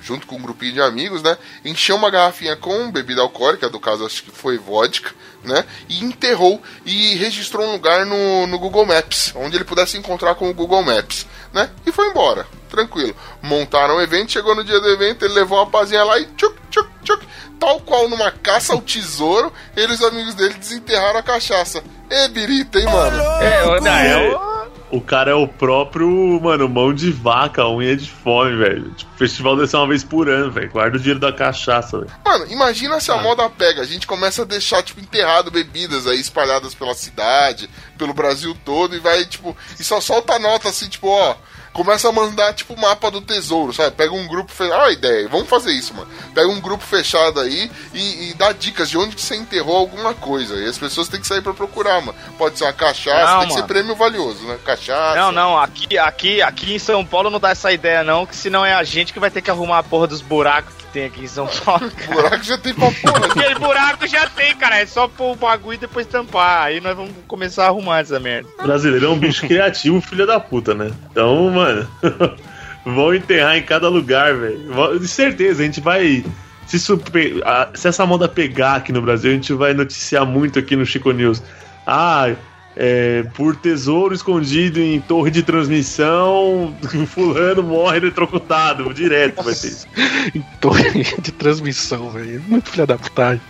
junto 0.00 0.24
com 0.28 0.36
um 0.36 0.42
grupinho 0.42 0.74
de 0.74 0.80
amigos, 0.80 1.20
né? 1.20 1.36
Encheu 1.64 1.96
uma 1.96 2.08
garrafinha 2.08 2.54
com 2.54 2.92
bebida 2.92 3.22
alcoólica, 3.22 3.68
do 3.68 3.80
caso 3.80 4.06
acho 4.06 4.22
que 4.22 4.30
foi 4.30 4.56
vodka, 4.56 5.10
né? 5.42 5.64
E 5.88 6.04
enterrou 6.04 6.62
e 6.84 7.16
registrou 7.16 7.66
um 7.66 7.72
lugar 7.72 8.06
no, 8.06 8.46
no 8.46 8.56
Google 8.56 8.86
Maps, 8.86 9.32
onde 9.34 9.56
ele 9.56 9.64
pudesse 9.64 9.98
encontrar 9.98 10.36
com 10.36 10.48
o 10.48 10.54
Google 10.54 10.84
Maps, 10.84 11.26
né? 11.52 11.70
E 11.84 11.90
foi 11.90 12.06
embora, 12.06 12.46
tranquilo. 12.66 13.14
Montaram 13.42 13.96
o 13.96 14.00
evento, 14.00 14.32
chegou 14.32 14.54
no 14.54 14.64
dia 14.64 14.80
do 14.80 14.88
evento, 14.88 15.24
ele 15.24 15.34
levou 15.34 15.58
uma 15.58 15.66
pazinha 15.66 16.04
lá 16.04 16.18
e 16.18 16.26
tchuc, 16.36 16.54
tchuc, 16.70 16.88
tchuc. 17.04 17.26
Tal 17.58 17.80
qual 17.80 18.08
numa 18.08 18.30
caça 18.30 18.74
ao 18.74 18.82
tesouro, 18.82 19.52
ele 19.76 19.92
e 19.92 19.94
os 19.94 20.02
amigos 20.02 20.34
dele 20.34 20.54
desenterraram 20.54 21.18
a 21.18 21.22
cachaça. 21.22 21.82
Ê, 22.10 22.28
birita, 22.28 22.78
hein, 22.78 22.84
mano? 22.86 23.20
É, 23.42 23.64
o- 23.66 23.80
não, 23.80 23.92
é 23.92 24.28
o- 24.34 24.56
O 24.88 25.00
cara 25.00 25.32
é 25.32 25.34
o 25.34 25.48
próprio, 25.48 26.08
mano, 26.40 26.68
mão 26.68 26.94
de 26.94 27.10
vaca, 27.10 27.66
unha 27.68 27.96
de 27.96 28.08
fome, 28.08 28.56
velho. 28.56 28.92
Tipo, 28.94 29.10
festival 29.16 29.56
deve 29.56 29.66
ser 29.68 29.78
uma 29.78 29.88
vez 29.88 30.04
por 30.04 30.28
ano, 30.28 30.48
velho. 30.52 30.70
Guarda 30.70 30.96
o 30.96 31.00
dinheiro 31.00 31.18
da 31.18 31.32
cachaça, 31.32 31.98
velho. 31.98 32.10
Mano, 32.24 32.46
imagina 32.52 33.00
se 33.00 33.10
a 33.10 33.16
moda 33.16 33.50
pega. 33.50 33.82
A 33.82 33.84
gente 33.84 34.06
começa 34.06 34.42
a 34.42 34.44
deixar, 34.44 34.84
tipo, 34.84 35.00
enterrado 35.00 35.50
bebidas 35.50 36.06
aí 36.06 36.20
espalhadas 36.20 36.72
pela 36.72 36.94
cidade, 36.94 37.68
pelo 37.98 38.14
Brasil 38.14 38.56
todo, 38.64 38.94
e 38.94 39.00
vai, 39.00 39.24
tipo, 39.24 39.56
e 39.78 39.82
só 39.82 40.00
solta 40.00 40.38
nota 40.38 40.68
assim, 40.68 40.88
tipo, 40.88 41.08
ó. 41.08 41.34
Começa 41.76 42.08
a 42.08 42.12
mandar, 42.12 42.54
tipo, 42.54 42.74
mapa 42.80 43.10
do 43.10 43.20
tesouro, 43.20 43.70
sabe? 43.70 43.94
Pega 43.94 44.14
um 44.14 44.26
grupo 44.26 44.50
fechado. 44.50 44.80
Olha 44.80 44.88
a 44.88 44.92
ideia, 44.92 45.28
vamos 45.28 45.46
fazer 45.46 45.72
isso, 45.72 45.92
mano. 45.92 46.08
Pega 46.34 46.48
um 46.48 46.58
grupo 46.58 46.82
fechado 46.82 47.38
aí 47.38 47.70
e, 47.92 48.30
e 48.30 48.34
dá 48.34 48.50
dicas 48.52 48.88
de 48.88 48.96
onde 48.96 49.14
que 49.14 49.20
você 49.20 49.36
enterrou 49.36 49.76
alguma 49.76 50.14
coisa. 50.14 50.54
E 50.56 50.66
as 50.66 50.78
pessoas 50.78 51.06
têm 51.06 51.20
que 51.20 51.26
sair 51.26 51.42
pra 51.42 51.52
procurar, 51.52 52.00
mano. 52.00 52.18
Pode 52.38 52.56
ser 52.56 52.64
uma 52.64 52.72
cachaça, 52.72 53.32
Não, 53.32 53.38
tem 53.40 53.48
que 53.48 53.52
ser 53.52 53.60
mano. 53.60 53.68
prêmio 53.68 53.94
valioso, 53.94 54.42
né? 54.46 54.58
Cachaça. 54.64 55.20
Não, 55.20 55.30
não, 55.30 55.58
aqui, 55.58 55.98
aqui, 55.98 56.40
aqui 56.40 56.72
em 56.74 56.78
São 56.78 57.04
Paulo 57.04 57.28
não 57.28 57.38
dá 57.38 57.50
essa 57.50 57.70
ideia, 57.70 58.02
não, 58.02 58.24
que 58.24 58.34
senão 58.34 58.64
é 58.64 58.72
a 58.72 58.82
gente 58.82 59.12
que 59.12 59.20
vai 59.20 59.30
ter 59.30 59.42
que 59.42 59.50
arrumar 59.50 59.80
a 59.80 59.82
porra 59.82 60.06
dos 60.06 60.22
buracos 60.22 60.75
tem 60.96 61.04
aqui 61.04 61.24
em 61.24 61.26
São 61.26 61.46
Paulo, 61.46 61.90
cara. 61.94 62.14
buraco 62.14 62.42
já 62.42 62.56
tem 62.56 62.72
pra 62.72 62.90
porra. 62.90 63.26
Aquele 63.26 63.54
buraco 63.56 64.06
já 64.06 64.26
tem, 64.30 64.56
cara. 64.56 64.78
É 64.80 64.86
só 64.86 65.06
pôr 65.06 65.32
o 65.32 65.36
bagulho 65.36 65.74
e 65.74 65.78
depois 65.78 66.06
tampar. 66.06 66.62
Aí 66.62 66.80
nós 66.80 66.96
vamos 66.96 67.12
começar 67.28 67.64
a 67.64 67.68
arrumar 67.68 67.98
essa 68.00 68.18
merda. 68.18 68.48
Brasileiro 68.62 69.04
é 69.04 69.08
um 69.10 69.18
bicho 69.18 69.46
criativo, 69.46 70.00
filho 70.00 70.26
da 70.26 70.40
puta, 70.40 70.72
né? 70.74 70.90
Então, 71.10 71.50
mano, 71.50 71.86
vão 72.86 73.14
enterrar 73.14 73.56
em 73.58 73.62
cada 73.62 73.90
lugar, 73.90 74.34
velho. 74.34 74.98
De 74.98 75.06
certeza, 75.06 75.62
a 75.62 75.66
gente 75.66 75.80
vai. 75.82 76.24
Se, 76.66 76.78
super- 76.80 77.42
a- 77.46 77.68
se 77.74 77.86
essa 77.86 78.06
moda 78.06 78.26
pegar 78.26 78.76
aqui 78.76 78.90
no 78.90 79.02
Brasil, 79.02 79.30
a 79.30 79.34
gente 79.34 79.52
vai 79.52 79.74
noticiar 79.74 80.24
muito 80.24 80.58
aqui 80.58 80.74
no 80.76 80.86
Chico 80.86 81.12
News. 81.12 81.42
Ah, 81.86 82.30
é, 82.76 83.22
por 83.34 83.56
tesouro 83.56 84.14
escondido 84.14 84.78
em 84.80 85.00
torre 85.00 85.30
de 85.30 85.42
transmissão, 85.42 86.76
fulano 87.08 87.62
morre 87.62 87.96
eletrocutado. 87.98 88.92
Direto 88.92 89.42
vai 89.42 89.54
ter 89.54 89.68
isso. 89.68 89.86
Em 90.34 90.42
torre 90.60 91.02
de 91.18 91.32
transmissão, 91.32 92.10
velho. 92.10 92.42
Muito 92.46 92.68
filha 92.70 92.86
da 92.86 92.98
putagem. 92.98 93.40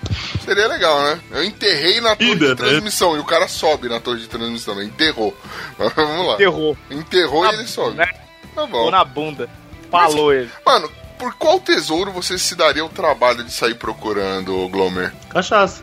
Seria 0.45 0.69
legal, 0.69 1.03
né? 1.03 1.21
Eu 1.33 1.45
enterrei 1.45 2.01
na 2.01 2.15
torre 2.15 2.31
Ida, 2.33 2.55
de 2.55 2.63
né? 2.63 2.69
transmissão 2.69 3.17
e 3.17 3.19
o 3.21 3.25
cara 3.25 3.49
sobe 3.49 3.89
na 3.89 3.99
torre 4.01 4.21
de 4.21 4.29
transmissão, 4.29 4.75
né? 4.77 4.85
Enterrou. 4.85 5.37
Mas 5.79 5.93
Vamos 5.97 6.27
lá. 6.27 6.37
Terror. 6.37 6.77
Enterrou 6.91 7.43
Na- 7.45 7.53
e 7.53 7.57
ele 7.57 7.67
sobe. 7.67 7.97
né? 7.97 8.07
Tá 8.55 8.63
Ou 8.63 8.69
bom. 8.69 8.91
na 8.91 9.05
bunda. 9.05 9.49
Falou 9.91 10.33
ele. 10.33 10.51
Mano, 10.65 10.89
por 11.19 11.35
qual 11.35 11.59
tesouro 11.61 12.13
você 12.13 12.39
se 12.39 12.55
daria 12.55 12.85
o 12.85 12.89
trabalho 12.89 13.43
de 13.43 13.53
sair 13.53 13.75
procurando, 13.75 14.69
Glomer? 14.69 15.13
Cachaça. 15.31 15.83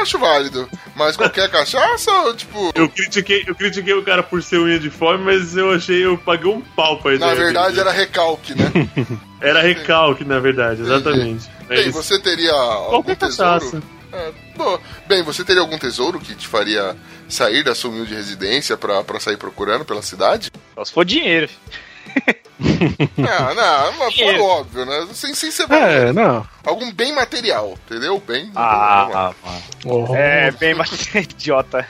Eu 0.00 0.02
acho 0.02 0.18
válido. 0.18 0.68
Mas 0.96 1.14
qualquer 1.16 1.50
cachaça 1.50 2.10
ou 2.10 2.34
tipo. 2.34 2.72
Eu 2.74 2.88
critiquei, 2.88 3.44
eu 3.46 3.54
critiquei 3.54 3.92
o 3.92 4.02
cara 4.02 4.22
por 4.22 4.42
ser 4.42 4.58
unha 4.58 4.78
de 4.78 4.88
fome, 4.88 5.22
mas 5.24 5.54
eu 5.56 5.70
achei, 5.72 6.04
eu 6.04 6.16
paguei 6.16 6.50
um 6.50 6.60
pau 6.62 6.98
pra 6.98 7.14
ideia 7.14 7.30
Na 7.30 7.36
verdade 7.36 7.68
dele. 7.76 7.80
era 7.80 7.92
recalque, 7.92 8.54
né? 8.54 8.70
Era 9.42 9.62
recalque, 9.62 10.22
na 10.22 10.38
verdade, 10.38 10.82
exatamente. 10.82 11.48
É 11.70 11.76
Bem, 11.76 11.88
isso. 11.88 11.92
você 11.92 12.18
teria 12.20 12.52
algum 12.52 12.90
Qualquer 13.02 13.16
tesouro? 13.16 13.60
cachaça. 13.60 13.82
É. 14.12 14.32
Bem, 15.08 15.22
você 15.22 15.42
teria 15.42 15.62
algum 15.62 15.78
tesouro 15.78 16.20
que 16.20 16.34
te 16.34 16.46
faria 16.46 16.94
sair 17.26 17.62
da 17.64 17.74
sua 17.74 17.90
humilde 17.90 18.12
residência 18.14 18.76
pra, 18.76 19.02
pra 19.02 19.18
sair 19.18 19.38
procurando 19.38 19.82
pela 19.84 20.02
cidade? 20.02 20.50
Só 20.74 20.84
se 20.84 20.92
for 20.92 21.04
dinheiro. 21.06 21.48
Não, 23.16 23.54
não, 23.54 23.92
mas 23.98 24.14
foi 24.14 24.24
Dinheiro. 24.24 24.44
óbvio, 24.44 24.84
né? 24.86 25.08
Sem, 25.12 25.34
sem 25.34 25.50
ser 25.50 25.66
É, 25.70 26.12
não. 26.12 26.46
Algum 26.64 26.92
bem 26.92 27.12
material, 27.14 27.76
entendeu? 27.86 28.18
Bem 28.26 28.46
material. 28.46 29.10
Ah, 29.12 29.34
mano. 29.44 29.62
Oh, 30.10 30.14
É, 30.16 30.50
bem 30.52 30.74
mais 30.74 30.90
idiota. 31.14 31.86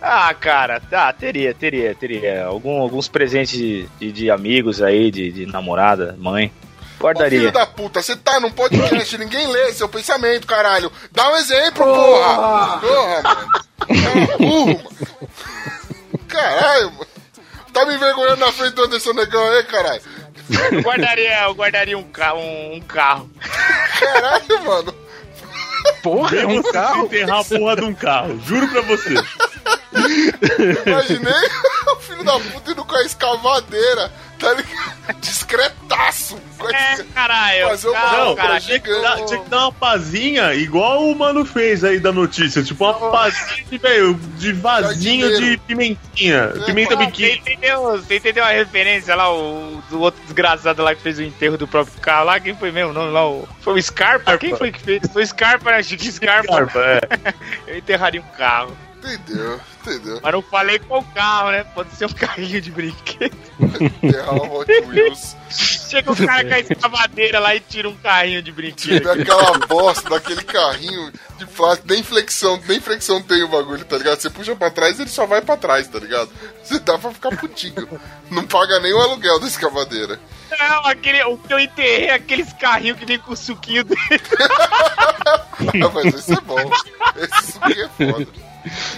Ah, 0.00 0.32
cara, 0.34 0.80
tá, 0.80 1.12
teria, 1.12 1.52
teria, 1.54 1.94
teria. 1.94 2.44
Algum, 2.46 2.80
alguns 2.80 3.08
presentes 3.08 3.56
de, 3.58 3.88
de, 3.98 4.12
de 4.12 4.30
amigos 4.30 4.80
aí, 4.82 5.10
de, 5.10 5.30
de 5.32 5.46
namorada, 5.46 6.14
mãe. 6.18 6.46
Ô, 6.46 6.50
filho 6.50 7.00
Guardaria. 7.00 7.52
da 7.52 7.66
puta, 7.66 8.02
você 8.02 8.16
tá 8.16 8.40
num 8.40 8.50
podcast, 8.50 9.16
ninguém 9.18 9.46
lê 9.46 9.72
seu 9.72 9.88
pensamento, 9.88 10.46
caralho. 10.46 10.90
Dá 11.12 11.30
um 11.32 11.36
exemplo, 11.36 11.84
porra! 11.84 12.78
Porra, 12.78 13.22
mano. 13.22 13.48
É 13.88 14.36
burro, 14.38 14.66
mano. 14.66 16.18
Caralho, 16.28 16.92
mano. 16.92 17.06
Tá 17.78 17.86
me 17.86 17.94
envergonhando 17.94 18.38
na 18.38 18.50
frente 18.50 18.74
do 18.74 18.82
Anderson 18.82 19.12
Negão 19.12 19.50
aí, 19.52 19.62
caralho. 19.62 20.02
Eu 20.72 20.82
guardaria, 20.82 21.44
eu 21.44 21.54
guardaria 21.54 21.96
um, 21.96 22.02
ca 22.02 22.34
um, 22.34 22.74
um 22.74 22.80
carro. 22.80 23.30
Caralho, 24.00 24.64
mano. 24.64 24.94
porra, 26.02 26.38
é 26.38 26.46
um 26.48 26.60
carro. 26.60 27.04
enterrar 27.04 27.38
a 27.38 27.44
porra 27.44 27.76
de 27.76 27.84
um 27.84 27.94
carro, 27.94 28.40
juro 28.40 28.66
pra 28.66 28.80
você. 28.80 29.14
Imaginei 30.86 31.48
o 31.86 31.96
filho 32.00 32.24
da 32.24 32.40
puta 32.40 32.72
indo 32.72 32.84
com 32.84 32.96
a 32.96 33.02
escavadeira, 33.04 34.12
tá 34.38 34.54
ligado? 34.54 35.18
Discretaço. 35.20 36.38
É, 36.72 37.02
caralho. 37.14 37.68
Fazer 37.68 37.88
uma 37.88 38.12
Não, 38.12 38.36
cara. 38.36 38.60
tinha 38.60 38.80
que, 38.80 38.90
dar, 39.00 39.24
tinha 39.24 39.40
que 39.40 39.48
dar 39.48 39.58
uma 39.58 39.72
pazinha 39.72 40.54
igual 40.54 41.04
o 41.08 41.16
mano 41.16 41.44
fez 41.44 41.84
aí 41.84 41.98
da 41.98 42.12
notícia. 42.12 42.62
Tipo, 42.62 42.84
uma 42.84 43.10
pazinha 43.10 43.64
de, 43.70 43.78
velho, 43.78 44.14
de 44.36 44.52
vasinho 44.52 45.36
de 45.38 45.56
pimentinha. 45.58 46.48
Pimenta 46.66 46.96
pô, 46.96 47.02
Você 47.02 47.06
biquinho. 47.06 47.32
entendeu, 47.36 47.82
você 47.92 48.16
entendeu 48.16 48.44
a 48.44 48.50
referência 48.50 49.14
lá, 49.14 49.32
o 49.32 49.82
do 49.88 50.00
outro 50.00 50.20
desgraçado 50.24 50.82
lá 50.82 50.94
que 50.94 51.02
fez 51.02 51.18
o 51.18 51.22
enterro 51.22 51.56
do 51.56 51.66
próprio 51.68 51.98
carro 52.00 52.24
lá? 52.26 52.40
Quem 52.40 52.54
foi 52.54 52.70
mesmo? 52.72 52.92
Não, 52.92 53.10
lá, 53.10 53.28
o, 53.28 53.48
foi 53.60 53.78
o 53.78 53.82
Scarpa? 53.82 54.22
Scarpa. 54.22 54.38
Quem 54.38 54.56
foi 54.56 54.72
que 54.72 54.80
fez? 54.80 55.00
Foi 55.12 55.22
o 55.22 55.26
Scarpa, 55.26 55.70
né? 55.70 55.82
Chique 55.82 56.10
Scarpa. 56.10 56.52
Scarpa, 56.52 56.80
é. 56.80 57.00
Eu 57.72 57.78
enterraria 57.78 58.20
um 58.20 58.36
carro. 58.36 58.76
Entendeu, 58.98 59.60
entendeu. 59.80 60.20
Mas 60.20 60.32
não 60.32 60.42
falei 60.42 60.78
qual 60.80 61.02
carro, 61.14 61.52
né? 61.52 61.62
Pode 61.62 61.94
ser 61.94 62.06
um 62.06 62.12
carrinho 62.12 62.60
de 62.60 62.70
brinquedo. 62.70 63.36
Enterrar 63.80 64.34
o 64.34 64.58
Hot 64.58 64.70
Wheels. 64.70 65.36
Chega 65.50 66.10
o 66.10 66.16
cara 66.16 66.44
com 66.44 66.54
a 66.54 66.58
escavadeira 66.58 67.38
lá 67.38 67.54
e 67.54 67.60
tira 67.60 67.88
um 67.88 67.96
carrinho 67.96 68.42
de 68.42 68.50
brinquedo. 68.50 68.98
Tiver 68.98 69.22
aquela 69.22 69.58
bosta 69.66 70.10
daquele 70.10 70.42
carrinho 70.42 71.12
de 71.38 71.46
plástico, 71.46 71.88
nem 71.88 72.02
flexão, 72.02 72.60
nem 72.66 72.80
flexão 72.80 73.22
tem 73.22 73.42
o 73.44 73.48
bagulho, 73.48 73.84
tá 73.84 73.96
ligado? 73.96 74.20
Você 74.20 74.28
puxa 74.28 74.56
pra 74.56 74.70
trás, 74.70 74.98
ele 74.98 75.08
só 75.08 75.26
vai 75.26 75.40
pra 75.40 75.56
trás, 75.56 75.86
tá 75.86 75.98
ligado? 76.00 76.30
Você 76.62 76.80
dá 76.80 76.98
pra 76.98 77.12
ficar 77.12 77.36
putinho. 77.36 77.88
Não 78.30 78.44
paga 78.46 78.80
nem 78.80 78.92
o 78.92 79.00
aluguel 79.00 79.38
da 79.38 79.46
escavadeira. 79.46 80.18
Não, 80.58 80.86
aquele, 80.86 81.22
o 81.24 81.38
que 81.38 81.52
eu 81.52 81.58
enterrei 81.58 82.06
é 82.06 82.14
aqueles 82.14 82.52
carrinhos 82.54 82.98
que 82.98 83.06
vem 83.06 83.18
com 83.18 83.32
o 83.32 83.36
suquinho 83.36 83.84
dele. 83.84 84.00
Ah, 85.60 85.90
mas 85.92 86.14
esse 86.14 86.32
é 86.32 86.40
bom. 86.40 86.56
Esse 87.16 87.52
suquinho 87.52 87.84
é 87.84 87.88
foda. 88.12 88.47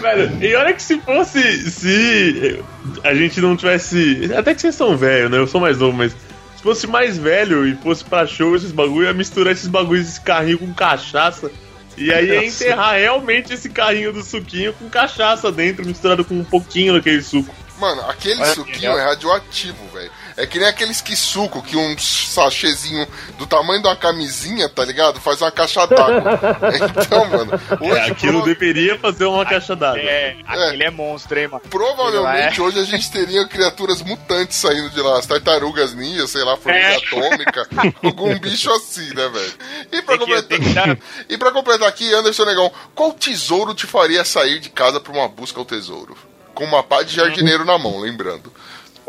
Velho, 0.01 0.43
e 0.43 0.55
olha 0.55 0.73
que 0.73 0.83
se 0.83 0.99
fosse. 1.01 1.71
Se 1.71 2.63
a 3.05 3.15
gente 3.15 3.41
não 3.41 3.57
tivesse. 3.57 4.31
Até 4.37 4.55
que 4.55 4.61
vocês 4.61 4.75
são 4.75 4.97
velhos, 4.97 5.31
né? 5.31 5.39
Eu 5.39 5.47
sou 5.47 5.61
mais 5.61 5.79
novo, 5.79 5.97
mas. 5.97 6.13
Se 6.57 6.63
fosse 6.63 6.87
mais 6.87 7.17
velho 7.17 7.67
e 7.67 7.75
fosse 7.75 8.05
pra 8.05 8.27
show 8.27 8.55
esses 8.55 8.71
bagulho, 8.71 9.07
ia 9.07 9.15
misturar 9.15 9.53
esses 9.53 9.67
bagulhos, 9.67 10.07
esse 10.07 10.21
carrinho 10.21 10.59
com 10.59 10.75
cachaça. 10.75 11.51
E 11.97 12.13
aí 12.13 12.29
ia 12.29 12.45
enterrar 12.45 12.97
realmente 12.97 13.53
esse 13.55 13.69
carrinho 13.69 14.13
do 14.13 14.23
suquinho 14.23 14.73
com 14.75 14.89
cachaça 14.89 15.51
dentro, 15.51 15.87
misturado 15.87 16.25
com 16.25 16.35
um 16.35 16.45
pouquinho 16.45 16.93
daquele 16.93 17.23
suco. 17.23 17.55
Mano, 17.79 18.03
aquele 18.03 18.41
Olha, 18.43 18.55
suquinho 18.55 18.93
é 18.93 19.05
radioativo, 19.05 19.89
velho. 19.93 20.11
É 20.43 20.47
que 20.47 20.59
nem 20.59 20.69
aqueles 20.69 21.01
que 21.01 21.15
suco, 21.15 21.63
que 21.63 21.77
um 21.77 21.97
sachêzinho 21.99 23.07
do 23.39 23.47
tamanho 23.47 23.83
de 23.83 23.89
uma 23.89 23.97
camisinha, 23.97 24.69
tá 24.69 24.85
ligado? 24.85 25.21
Faz 25.21 25.41
uma 25.43 25.51
caixa 25.51 25.87
d'água. 25.87 26.39
Então, 27.01 27.25
mano, 27.27 27.53
hoje 27.81 27.99
É, 27.99 28.11
aquilo 28.11 28.33
prova- 28.43 28.47
deveria 28.47 28.99
fazer 28.99 29.25
uma 29.27 29.45
caixa 29.45 29.77
d'água. 29.77 30.01
É, 30.03 30.37
aquele 30.47 30.85
é 30.85 30.91
monstro, 30.91 31.39
hein, 31.39 31.49
mano. 31.49 31.63
provavelmente 31.69 32.61
É. 32.61 32.63
hoje 32.63 32.79
a 32.79 32.85
gente 32.85 33.11
teria 33.11 33.47
criaturas 33.47 34.01
mutantes 34.03 34.57
saindo 34.57 34.91
de 34.91 35.01
lá, 35.01 35.19
as 35.19 35.27
tartarugas 35.27 35.95
ninja, 35.95 36.27
sei 36.27 36.43
lá, 36.45 36.57
formiga 36.57 36.85
É. 36.87 36.97
atômica, 36.97 37.69
algum 38.03 38.39
bicho 38.39 38.71
assim, 38.73 39.13
né, 39.15 39.29
velho? 39.29 39.53
E 39.93 40.03
pra 40.03 40.17
Tem 40.17 40.27
completar. 40.27 40.59
que 40.59 40.69
dar. 40.75 40.99
E 41.29 41.37
pra 41.39 41.51
completar 41.53 41.89
aqui, 41.89 42.13
Anderson 42.15 42.45
Negão, 42.45 42.73
qual 42.95 43.13
tesouro 43.13 43.75
te 43.75 43.87
faria 43.87 44.25
sair 44.25 44.59
de 44.59 44.71
casa 44.71 44.99
pra 45.01 45.13
uma 45.13 45.29
busca 45.29 45.59
ao 45.59 45.65
tesouro? 45.65 46.17
com 46.53 46.65
uma 46.65 46.83
pá 46.83 47.03
de 47.03 47.15
jardineiro 47.15 47.65
na 47.65 47.79
mão, 47.79 48.01
lembrando. 48.01 48.53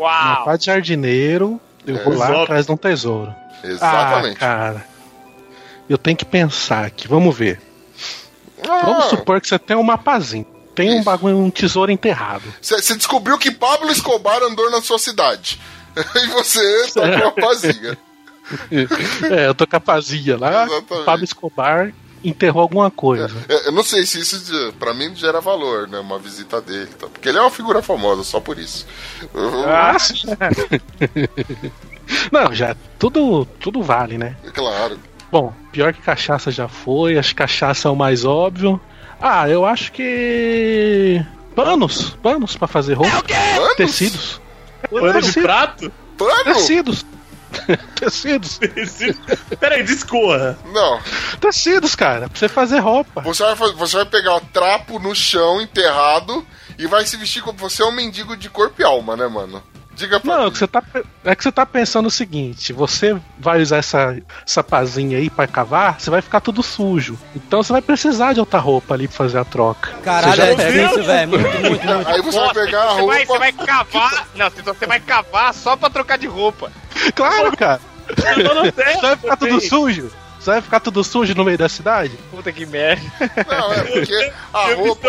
Uau! 0.02 0.44
pá 0.44 0.56
de 0.56 0.66
jardineiro, 0.66 1.60
eu 1.86 2.02
vou 2.04 2.14
lá 2.16 2.26
Exato. 2.26 2.42
atrás 2.42 2.66
de 2.66 2.72
um 2.72 2.76
tesouro. 2.76 3.34
Exatamente. 3.64 4.36
Ah, 4.36 4.38
cara. 4.38 4.86
Eu 5.88 5.98
tenho 5.98 6.16
que 6.16 6.24
pensar 6.24 6.84
aqui, 6.86 7.06
vamos 7.08 7.36
ver. 7.36 7.60
Vamos 8.64 9.04
Ah, 9.06 9.08
supor 9.08 9.40
que 9.40 9.48
você 9.48 9.58
tem 9.58 9.76
um 9.76 9.82
mapazinho. 9.82 10.46
Tem 10.74 10.90
um 10.90 10.94
Isso. 10.96 11.04
bagulho, 11.04 11.36
um 11.38 11.50
tesouro 11.50 11.90
enterrado. 11.92 12.44
Você 12.60 12.96
descobriu 12.96 13.36
que 13.36 13.50
Pablo 13.50 13.90
Escobar 13.90 14.42
andou 14.42 14.70
na 14.70 14.80
sua 14.80 14.98
cidade. 14.98 15.60
e 15.96 16.26
você 16.28 16.86
tá 16.94 17.00
com 17.20 17.24
uma 17.24 17.32
pazinha. 17.46 17.98
é, 19.30 19.46
eu 19.48 19.54
tô 19.54 19.66
com 19.66 19.76
a 19.76 19.80
pazinha 19.80 20.38
lá, 20.38 20.64
Exatamente. 20.64 21.04
Pablo 21.04 21.24
Escobar 21.24 21.92
enterrou 22.24 22.62
alguma 22.62 22.90
coisa. 22.90 23.30
É, 23.48 23.68
Eu 23.68 23.72
não 23.72 23.82
sei 23.82 24.04
se 24.06 24.20
isso 24.20 24.42
eh, 24.54 24.72
pra 24.78 24.92
mim 24.94 25.14
gera 25.14 25.40
valor, 25.40 25.88
né? 25.88 25.98
Uma 25.98 26.18
visita 26.18 26.60
dele. 26.60 26.86
Tá? 26.98 27.06
Porque 27.06 27.28
ele 27.28 27.38
é 27.38 27.40
uma 27.40 27.50
figura 27.50 27.82
famosa, 27.82 28.22
só 28.22 28.40
por 28.40 28.58
isso. 28.58 28.86
Ah, 29.66 29.98
sim. 29.98 30.26
Não, 32.30 32.52
já 32.52 32.76
tudo, 32.98 33.44
tudo 33.60 33.82
vale, 33.82 34.18
né? 34.18 34.36
Claro. 34.52 34.98
Bom, 35.30 35.52
pior 35.70 35.94
que 35.94 36.02
cachaça 36.02 36.50
já 36.50 36.68
foi, 36.68 37.16
acho 37.16 37.30
que 37.30 37.36
cachaça 37.36 37.88
é 37.88 37.90
o 37.90 37.96
mais 37.96 38.24
óbvio. 38.24 38.80
Ah, 39.20 39.48
eu 39.48 39.64
acho 39.64 39.92
que. 39.92 41.24
Panos, 41.54 42.10
panos 42.22 42.56
pra 42.56 42.66
fazer 42.68 42.94
roupa. 42.94 43.22
Panos? 43.22 43.76
Tecidos. 43.76 44.40
Pano 44.90 45.22
de 45.22 45.32
prato? 45.40 45.92
Pano? 46.18 46.44
Tecidos. 46.44 47.06
Tecidos. 47.94 48.58
Peraí, 49.60 49.82
discorra. 49.84 50.58
Não. 50.72 51.00
Tecidos, 51.40 51.94
cara, 51.94 52.28
pra 52.28 52.38
você 52.38 52.48
fazer 52.48 52.78
roupa. 52.78 53.20
Você 53.22 53.42
vai, 53.42 53.56
fa- 53.56 53.72
você 53.72 53.96
vai 53.96 54.06
pegar 54.06 54.36
o 54.36 54.40
trapo 54.40 54.98
no 54.98 55.14
chão, 55.14 55.60
enterrado, 55.60 56.46
e 56.78 56.86
vai 56.86 57.04
se 57.06 57.16
vestir 57.16 57.42
como 57.42 57.58
você 57.58 57.82
é 57.82 57.86
um 57.86 57.92
mendigo 57.92 58.36
de 58.36 58.48
corpo 58.48 58.80
e 58.80 58.84
alma, 58.84 59.16
né, 59.16 59.26
mano? 59.28 59.62
Diga 60.02 60.18
pra 60.20 60.34
Não, 60.34 60.42
é 60.42 60.44
mim. 60.46 60.50
que 60.50 60.58
você 60.58 60.66
tá, 60.66 60.82
é 61.24 61.34
que 61.36 61.42
você 61.44 61.52
tá 61.52 61.64
pensando 61.64 62.06
o 62.06 62.10
seguinte: 62.10 62.72
você 62.72 63.16
vai 63.38 63.62
usar 63.62 63.76
essa, 63.78 64.16
essa 64.46 64.62
pazinha 64.64 65.16
aí 65.18 65.30
pra 65.30 65.46
cavar, 65.46 66.00
você 66.00 66.10
vai 66.10 66.20
ficar 66.20 66.40
tudo 66.40 66.62
sujo. 66.62 67.16
Então 67.36 67.62
você 67.62 67.72
vai 67.72 67.80
precisar 67.82 68.32
de 68.32 68.40
outra 68.40 68.58
roupa 68.58 68.94
ali 68.94 69.06
pra 69.06 69.16
fazer 69.16 69.38
a 69.38 69.44
troca. 69.44 69.90
Caralho, 70.02 70.32
Você 70.32 70.36
já 70.36 70.46
é 70.46 70.54
difícil, 70.54 71.04
velho. 71.04 71.28
Muito, 71.28 71.48
muito, 71.60 71.68
muito. 71.86 72.08
Aí 72.08 72.20
você 72.22 72.38
vai 72.40 72.54
pegar 72.54 72.82
a 72.82 72.86
você 72.94 73.00
roupa. 73.00 73.06
vai, 73.14 73.26
você 73.26 73.38
vai 73.38 73.52
cavar. 73.52 74.28
Não, 74.34 74.50
você 74.50 74.86
vai 74.86 75.00
cavar 75.00 75.54
só 75.54 75.76
pra 75.76 75.88
trocar 75.90 76.18
de 76.18 76.26
roupa. 76.26 76.72
Claro, 77.14 77.56
cara. 77.56 77.80
Tô 78.16 78.54
no 78.54 78.62
Você 78.64 79.00
vai 79.00 79.16
ficar 79.16 79.36
tudo 79.36 79.60
sujo. 79.60 80.12
Você 80.40 80.50
vai 80.50 80.60
ficar 80.60 80.80
tudo 80.80 81.04
sujo 81.04 81.34
no 81.36 81.44
meio 81.44 81.56
da 81.56 81.68
cidade? 81.68 82.18
Puta 82.30 82.50
que 82.50 82.66
merda. 82.66 83.00
Não, 83.48 83.72
é 83.72 83.80
porque 83.84 84.32
a 84.52 84.70
Eu 84.70 84.78
roupa. 84.78 85.08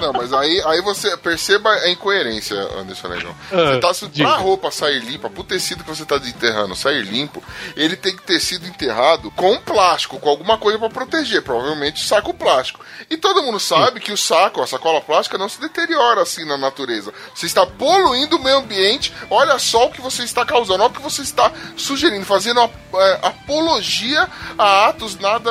Não, 0.00 0.12
mas 0.12 0.32
aí, 0.32 0.62
aí 0.66 0.80
você 0.82 1.16
perceba 1.16 1.70
a 1.70 1.90
incoerência, 1.90 2.56
Anderson 2.78 3.08
Negão. 3.08 3.34
Ah, 3.52 3.56
Você 3.74 3.80
tá, 3.80 3.94
se- 3.94 4.08
pra 4.08 4.36
roupa 4.36 4.70
sair 4.70 5.00
limpa, 5.00 5.28
pro 5.30 5.44
tecido 5.44 5.84
que 5.84 5.90
você 5.90 6.04
tá 6.04 6.18
desenterrando 6.18 6.74
sair 6.74 7.02
limpo, 7.02 7.42
ele 7.76 7.96
tem 7.96 8.14
que 8.16 8.22
ter 8.22 8.40
sido 8.40 8.66
enterrado 8.66 9.30
com 9.32 9.56
plástico, 9.58 10.18
com 10.18 10.28
alguma 10.28 10.58
coisa 10.58 10.78
pra 10.78 10.88
proteger, 10.90 11.42
provavelmente 11.42 12.06
saco 12.06 12.32
plástico. 12.34 12.80
E 13.10 13.16
todo 13.16 13.42
mundo 13.42 13.60
sabe 13.60 14.00
que 14.00 14.12
o 14.12 14.16
saco, 14.16 14.62
a 14.62 14.66
sacola 14.66 15.00
plástica, 15.00 15.38
não 15.38 15.48
se 15.48 15.60
deteriora 15.60 16.22
assim 16.22 16.44
na 16.44 16.56
natureza. 16.56 17.12
Você 17.34 17.46
está 17.46 17.66
poluindo 17.66 18.36
o 18.36 18.42
meio 18.42 18.58
ambiente, 18.58 19.12
olha 19.30 19.58
só 19.58 19.86
o 19.86 19.90
que 19.90 20.00
você 20.00 20.22
está 20.24 20.44
causando, 20.44 20.82
olha 20.82 20.90
o 20.90 20.94
que 20.94 21.02
você 21.02 21.22
está 21.22 21.50
sugerindo, 21.76 22.24
fazendo 22.24 22.60
a- 22.60 22.70
é, 22.94 23.18
apologia 23.22 24.28
a 24.58 24.86
atos 24.88 25.18
nada. 25.18 25.50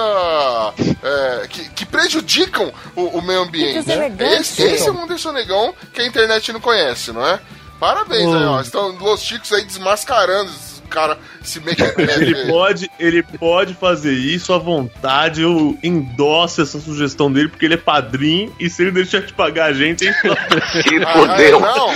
é, 1.04 1.48
que, 1.48 1.70
que 1.70 1.86
prejudicam 1.86 2.74
o, 2.96 3.20
o 3.20 3.22
meio 3.22 3.42
ambiente. 3.42 3.74
Que 3.84 4.14
deselegante. 4.16 4.41
Esse, 4.41 4.63
esse 4.63 4.88
é 4.88 4.91
o 4.91 4.99
Anderson 4.99 5.32
Negão 5.32 5.74
que 5.93 6.01
a 6.01 6.05
internet 6.07 6.51
não 6.51 6.59
conhece, 6.59 7.11
não 7.11 7.26
é? 7.26 7.39
Parabéns 7.80 8.34
aí, 8.34 8.45
ó. 8.45 8.61
Estão 8.61 8.89
Los 8.97 9.22
Chicos 9.22 9.51
aí 9.51 9.63
desmascarando 9.63 10.51
cara, 10.86 11.18
Ele 11.56 11.66
mequetrefe. 11.66 12.48
pode, 12.48 12.92
ele 13.00 13.22
pode 13.24 13.74
fazer 13.76 14.14
isso 14.14 14.52
à 14.54 14.58
vontade. 14.58 15.42
Eu 15.42 15.78
endosso 15.84 16.62
essa 16.62 16.80
sugestão 16.80 17.32
dele 17.32 17.50
porque 17.50 17.66
ele 17.66 17.76
é 17.76 17.78
padrinho 17.78 18.56
e 18.60 18.70
se 18.70 18.82
ele 18.82 18.92
deixar 18.92 19.22
de 19.22 19.34
pagar 19.34 19.66
a 19.66 19.74
gente, 19.74 20.04
ele 20.06 20.14
fudeu. 21.14 21.60
não, 21.60 21.94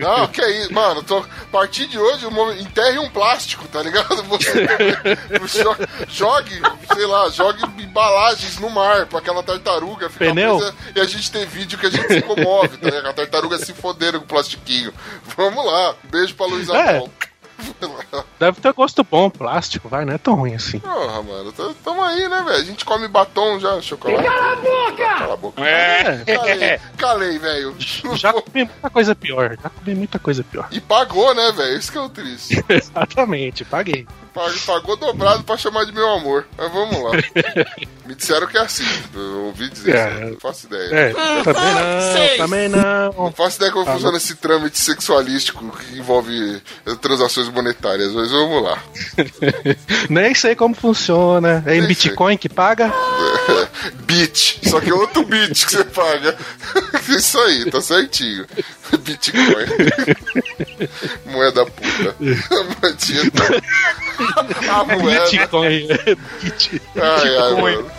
não, 0.00 0.28
que 0.28 0.40
isso, 0.46 0.72
mano. 0.72 1.02
Tô, 1.02 1.18
a 1.18 1.24
partir 1.50 1.86
de 1.86 1.98
hoje, 1.98 2.26
enterre 2.60 2.98
um 2.98 3.08
plástico, 3.10 3.66
tá 3.68 3.82
ligado? 3.82 4.22
Você 4.24 4.66
jo- 5.62 5.76
jogue, 6.08 6.60
sei 6.94 7.06
lá, 7.06 7.28
jogue 7.30 7.62
embalagens 7.82 8.58
no 8.58 8.70
mar 8.70 9.06
pra 9.06 9.18
aquela 9.18 9.42
tartaruga 9.42 10.08
ficar 10.08 10.26
Pneu? 10.26 10.58
presa 10.58 10.74
e 10.94 11.00
a 11.00 11.04
gente 11.04 11.30
ter 11.30 11.46
vídeo 11.46 11.78
que 11.78 11.86
a 11.86 11.90
gente 11.90 12.06
se 12.08 12.22
comove, 12.22 12.76
tá 12.76 12.86
ligado? 12.90 13.08
A 13.08 13.12
tartaruga 13.12 13.58
se 13.58 13.72
fodendo 13.72 14.18
com 14.20 14.24
o 14.24 14.28
plastiquinho. 14.28 14.92
Vamos 15.36 15.64
lá, 15.64 15.94
beijo 16.04 16.34
pra 16.34 16.46
Luísa 16.46 16.76
É. 16.76 16.92
Paulo. 16.98 17.12
Deve 18.38 18.60
ter 18.60 18.72
gosto 18.72 19.02
bom, 19.02 19.28
plástico, 19.28 19.88
vai, 19.88 20.04
não 20.04 20.12
é 20.12 20.18
tão 20.18 20.34
ruim 20.34 20.54
assim. 20.54 20.78
Porra, 20.78 21.22
mano, 21.22 21.52
tamo 21.84 22.02
aí, 22.02 22.28
né, 22.28 22.42
velho? 22.42 22.56
A 22.56 22.64
gente 22.64 22.84
come 22.84 23.08
batom 23.08 23.58
já, 23.58 23.80
chocolate. 23.80 24.22
Cala 24.22 24.52
a 24.52 24.56
boca! 24.56 25.18
Cala 25.18 25.34
a 25.34 25.36
boca. 25.36 25.64
É. 25.64 26.24
Calei, 26.24 26.80
calei, 26.96 27.38
velho. 27.38 27.74
Já 28.14 28.32
comi 28.32 28.64
muita 28.64 28.90
coisa 28.90 29.14
pior, 29.14 29.58
já 29.60 29.70
comi 29.70 29.94
muita 29.94 30.18
coisa 30.18 30.44
pior. 30.44 30.68
E 30.70 30.80
pagou, 30.80 31.34
né, 31.34 31.50
velho? 31.52 31.78
Isso 31.78 31.90
que 31.90 31.98
é 31.98 32.00
o 32.00 32.08
triste. 32.08 32.64
Exatamente, 32.68 33.64
paguei. 33.64 34.06
Pag- 34.38 34.58
Pagou 34.66 34.96
dobrado 34.96 35.42
pra 35.44 35.56
chamar 35.56 35.84
de 35.84 35.92
meu 35.92 36.08
amor. 36.10 36.46
Mas 36.56 36.70
vamos 36.72 37.02
lá. 37.02 37.10
Me 38.06 38.14
disseram 38.14 38.46
que 38.46 38.56
é 38.56 38.60
assim. 38.62 38.84
Eu 39.14 39.46
ouvi 39.46 39.68
dizer 39.68 39.94
É. 39.96 40.08
isso. 40.22 40.30
Não 40.32 40.40
faço 40.40 40.66
ideia. 40.66 40.94
É, 40.94 41.12
também 41.44 41.74
não, 41.74 42.36
também 42.38 42.68
não. 42.68 43.12
Não 43.24 43.32
faço 43.32 43.56
ideia 43.56 43.70
como 43.72 43.84
Tá 43.84 43.92
funciona 43.94 44.16
esse 44.16 44.34
trâmite 44.36 44.78
sexualístico 44.78 45.68
que 45.76 45.98
envolve 45.98 46.62
transações 47.02 47.48
monetárias, 47.48 48.12
mas 48.12 48.30
vamos 48.30 48.62
lá. 48.62 48.78
Nem 50.08 50.34
sei 50.34 50.54
como 50.54 50.74
funciona. 50.74 51.62
É 51.66 51.74
em 51.76 51.80
Nem 51.80 51.88
Bitcoin 51.88 52.36
que 52.38 52.48
paga? 52.48 52.90
Bit. 54.06 54.60
Só 54.70 54.80
que 54.80 54.88
é 54.90 54.94
outro 54.94 55.22
bit 55.24 55.66
que 55.66 55.72
você 55.72 55.84
paga. 55.84 56.36
Isso 57.08 57.38
aí, 57.40 57.70
tá 57.70 57.80
certinho. 57.80 58.46
Bitcoin. 59.00 59.66
Moeda 61.26 61.64
puta. 61.66 62.14
Moedinha 62.18 63.30
da- 63.30 64.27
A 64.70 64.84
moeda. 64.84 65.30
Bitcoin. 65.30 65.86
Bit- 66.42 66.82
Ai, 66.96 67.36
ai, 67.36 67.54
Bitcoin. 67.54 67.76
mano. 67.76 67.90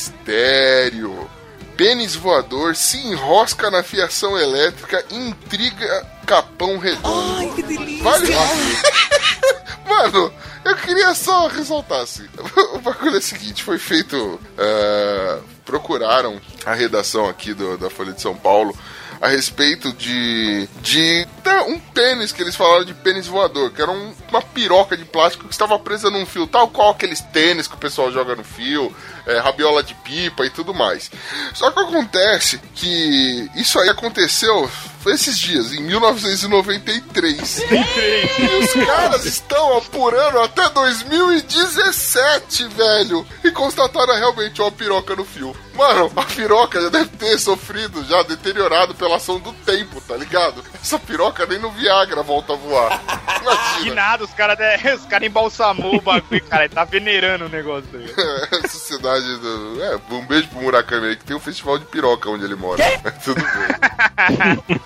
Mistério. 0.00 1.28
Pênis 1.76 2.14
voador 2.14 2.76
se 2.76 2.98
enrosca 2.98 3.70
na 3.70 3.82
fiação 3.82 4.38
elétrica 4.38 5.02
intriga 5.10 6.06
Capão 6.30 6.78
Redondo. 6.78 7.36
Ai, 7.38 7.50
que 7.56 7.62
delícia! 7.64 8.04
Vale... 8.04 8.28
Mano, 9.88 10.32
eu 10.64 10.76
queria 10.76 11.12
só 11.14 11.48
ressaltar 11.48 12.02
assim. 12.02 12.26
O 12.74 12.78
bagulho 12.78 13.16
é 13.16 13.18
o 13.18 13.22
seguinte: 13.22 13.64
foi 13.64 13.78
feito. 13.78 14.40
eh, 14.56 15.38
procuraram 15.66 16.40
a 16.64 16.72
redação 16.72 17.28
aqui 17.28 17.52
do- 17.52 17.76
da 17.76 17.90
Folha 17.90 18.12
de 18.12 18.20
São 18.22 18.34
Paulo 18.36 18.76
a 19.20 19.26
respeito 19.28 19.92
de. 19.92 20.66
de 20.80 21.26
tá, 21.44 21.64
um 21.64 21.78
pênis 21.78 22.32
que 22.32 22.40
eles 22.42 22.54
falaram 22.56 22.84
de 22.84 22.94
pênis 22.94 23.26
voador, 23.26 23.70
que 23.72 23.82
era 23.82 23.90
um- 23.90 24.14
uma 24.30 24.40
piroca 24.40 24.96
de 24.96 25.04
plástico 25.04 25.44
que 25.46 25.52
estava 25.52 25.78
presa 25.78 26.08
num 26.10 26.24
fio, 26.24 26.46
tal 26.46 26.68
qual 26.68 26.90
aqueles 26.90 27.20
tênis 27.20 27.66
que 27.66 27.74
o 27.74 27.78
pessoal 27.78 28.10
joga 28.12 28.34
no 28.36 28.44
fio, 28.44 28.94
é, 29.26 29.38
rabiola 29.40 29.82
de 29.82 29.94
pipa 29.94 30.46
e 30.46 30.50
tudo 30.50 30.72
mais. 30.72 31.10
Só 31.52 31.70
que 31.72 31.80
acontece 31.80 32.58
que 32.74 33.50
isso 33.56 33.78
aí 33.80 33.88
aconteceu 33.90 34.70
esses 35.06 35.38
dias, 35.38 35.72
em 35.72 35.82
1993. 35.82 37.62
e 37.70 38.62
os 38.62 38.86
caras 38.86 39.24
estão 39.24 39.78
apurando 39.78 40.40
até 40.40 40.68
2017, 40.68 42.68
velho. 42.68 43.26
E 43.44 43.50
constataram 43.50 44.14
realmente 44.14 44.60
uma 44.60 44.72
piroca 44.72 45.16
no 45.16 45.24
fio. 45.24 45.56
Mano, 45.74 46.12
a 46.14 46.24
piroca 46.24 46.80
já 46.80 46.90
deve 46.90 47.08
ter 47.16 47.38
sofrido, 47.38 48.04
já 48.04 48.22
deteriorado 48.22 48.94
pela 48.94 49.16
ação 49.16 49.38
do 49.38 49.52
tempo, 49.52 50.00
tá 50.02 50.16
ligado? 50.16 50.62
Essa 50.74 50.98
piroca 50.98 51.46
nem 51.46 51.58
no 51.58 51.70
Viagra 51.70 52.22
volta 52.22 52.52
a 52.52 52.56
voar. 52.56 53.00
Que 53.38 53.42
Imagina. 53.42 53.94
nada, 53.94 54.24
os 54.24 54.34
caras 54.34 54.58
os 55.00 55.06
cara 55.06 55.24
embalsamou 55.24 55.96
o 55.96 56.00
bagulho, 56.00 56.42
cara. 56.44 56.64
Ele 56.64 56.74
tá 56.74 56.84
venerando 56.84 57.46
o 57.46 57.48
negócio 57.48 57.88
aí. 57.94 58.10
É, 58.52 58.68
Sociedade 58.68 59.36
do. 59.38 59.82
É, 59.82 59.98
um 60.10 60.26
beijo 60.26 60.48
pro 60.48 60.60
Murakami 60.60 61.08
aí, 61.08 61.16
que 61.16 61.24
tem 61.24 61.36
um 61.36 61.40
festival 61.40 61.78
de 61.78 61.84
piroca 61.86 62.28
onde 62.28 62.44
ele 62.44 62.54
mora. 62.54 62.82
Mas 63.02 63.14
tudo 63.24 63.40
bem. 63.40 64.80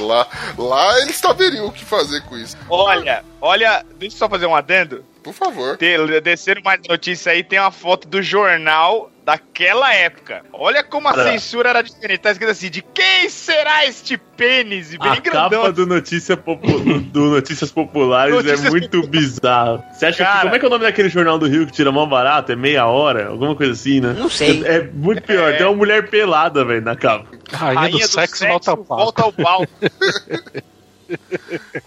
Lá, 0.00 0.26
lá 0.58 1.00
eles 1.00 1.16
saberiam 1.16 1.66
o 1.66 1.72
que 1.72 1.84
fazer 1.84 2.20
com 2.22 2.36
isso. 2.36 2.56
Olha, 2.68 3.24
olha, 3.40 3.84
deixa 3.96 4.14
eu 4.14 4.18
só 4.18 4.28
fazer 4.28 4.46
um 4.46 4.54
adendo. 4.54 5.04
Por 5.22 5.32
favor. 5.32 5.76
Te- 5.78 6.20
Desceram 6.20 6.60
mais 6.62 6.80
notícia 6.88 7.32
aí, 7.32 7.42
tem 7.42 7.58
uma 7.58 7.70
foto 7.70 8.06
do 8.06 8.22
jornal 8.22 9.10
daquela 9.24 9.92
época. 9.94 10.42
Olha 10.52 10.84
como 10.84 11.08
a 11.08 11.14
censura 11.14 11.70
era 11.70 11.82
diferente. 11.82 12.18
Tá 12.20 12.30
escrito 12.30 12.50
assim: 12.50 12.70
de 12.70 12.82
quem 12.82 13.28
será 13.30 13.86
este 13.86 14.16
pênis? 14.18 14.92
E 14.92 14.98
bem 14.98 15.08
A 15.12 15.14
grandão. 15.16 15.62
capa 15.62 15.72
do, 15.72 15.86
Notícia 15.86 16.36
Popu- 16.36 16.78
do, 16.80 17.00
do 17.00 17.20
Notícias 17.30 17.70
Populares 17.72 18.34
Notícias 18.34 18.64
é 18.66 18.70
muito 18.70 19.06
bizarro. 19.06 19.82
Você 19.92 20.06
acha 20.06 20.18
que. 20.18 20.22
Cara. 20.24 20.40
Como 20.42 20.54
é 20.54 20.58
que 20.58 20.64
é 20.64 20.68
o 20.68 20.70
nome 20.70 20.84
daquele 20.84 21.08
jornal 21.08 21.38
do 21.38 21.46
Rio 21.46 21.66
que 21.66 21.72
tira 21.72 21.90
mão 21.90 22.06
barato? 22.08 22.52
É 22.52 22.56
meia 22.56 22.86
hora? 22.86 23.28
Alguma 23.28 23.56
coisa 23.56 23.72
assim, 23.72 24.00
né? 24.00 24.14
Não 24.18 24.28
sei. 24.28 24.62
É, 24.64 24.76
é 24.76 24.82
muito 24.92 25.22
pior. 25.22 25.52
É. 25.52 25.56
Tem 25.56 25.66
uma 25.66 25.74
mulher 25.76 26.08
pelada, 26.10 26.64
velho, 26.64 26.82
na 26.82 26.94
capa. 26.94 27.26
Rainha, 27.50 27.90
do, 28.06 28.08
sexo, 28.08 28.46
volta 28.46 28.70
ao 28.72 28.76
pau. 28.78 28.98
volta 28.98 29.22
ao 29.22 29.32
pau. 29.32 29.66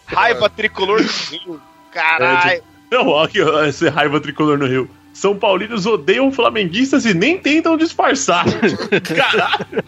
Raiva 0.05 0.49
tricolor 0.49 1.01
do 1.03 1.09
Rio. 1.29 1.61
Caralho. 1.91 2.63
Não, 2.91 3.07
olha 3.07 3.25
aqui, 3.27 3.41
ó, 3.41 3.63
esse 3.65 3.89
raiva 3.89 4.19
tricolor 4.21 4.57
no 4.57 4.65
Rio. 4.65 4.89
São 5.17 5.35
Paulinos 5.35 5.87
odeiam 5.87 6.31
flamenguistas 6.31 7.03
e 7.03 7.11
nem 7.11 7.39
tentam 7.39 7.75
disfarçar. 7.75 8.45
Caralho. 9.03 9.83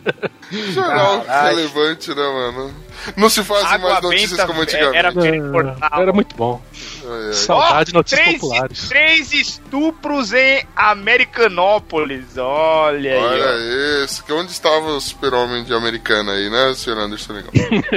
Jornal 0.74 1.22
Caralho. 1.22 1.56
relevante, 1.56 2.10
né, 2.10 2.16
mano? 2.16 2.74
Não 3.16 3.30
se 3.30 3.44
fazem 3.44 3.78
mais 3.78 4.02
notícias 4.02 4.32
benta 4.32 4.48
como 4.48 4.62
antigamente. 4.62 4.98
era 4.98 5.12
jornal. 5.12 6.02
Era 6.02 6.12
muito 6.12 6.36
bom. 6.36 6.60
Ai, 7.06 7.28
ai. 7.28 7.34
Saudade 7.34 7.90
de 7.90 7.94
notícias 7.94 8.24
três, 8.26 8.42
populares. 8.42 8.90
três 8.90 9.32
estupros 9.32 10.34
em 10.34 10.66
Americanópolis. 10.76 12.36
Olha, 12.36 13.14
aí. 13.14 13.20
Olha 13.24 14.04
isso. 14.04 14.24
Que 14.24 14.34
onde 14.34 14.52
estava 14.52 14.88
o 14.88 15.00
super-homem 15.00 15.64
de 15.64 15.76
americana 15.76 16.32
aí, 16.32 16.50
né, 16.50 16.74
senhor 16.74 16.98
Anderson 16.98 17.34
Legal? 17.34 17.52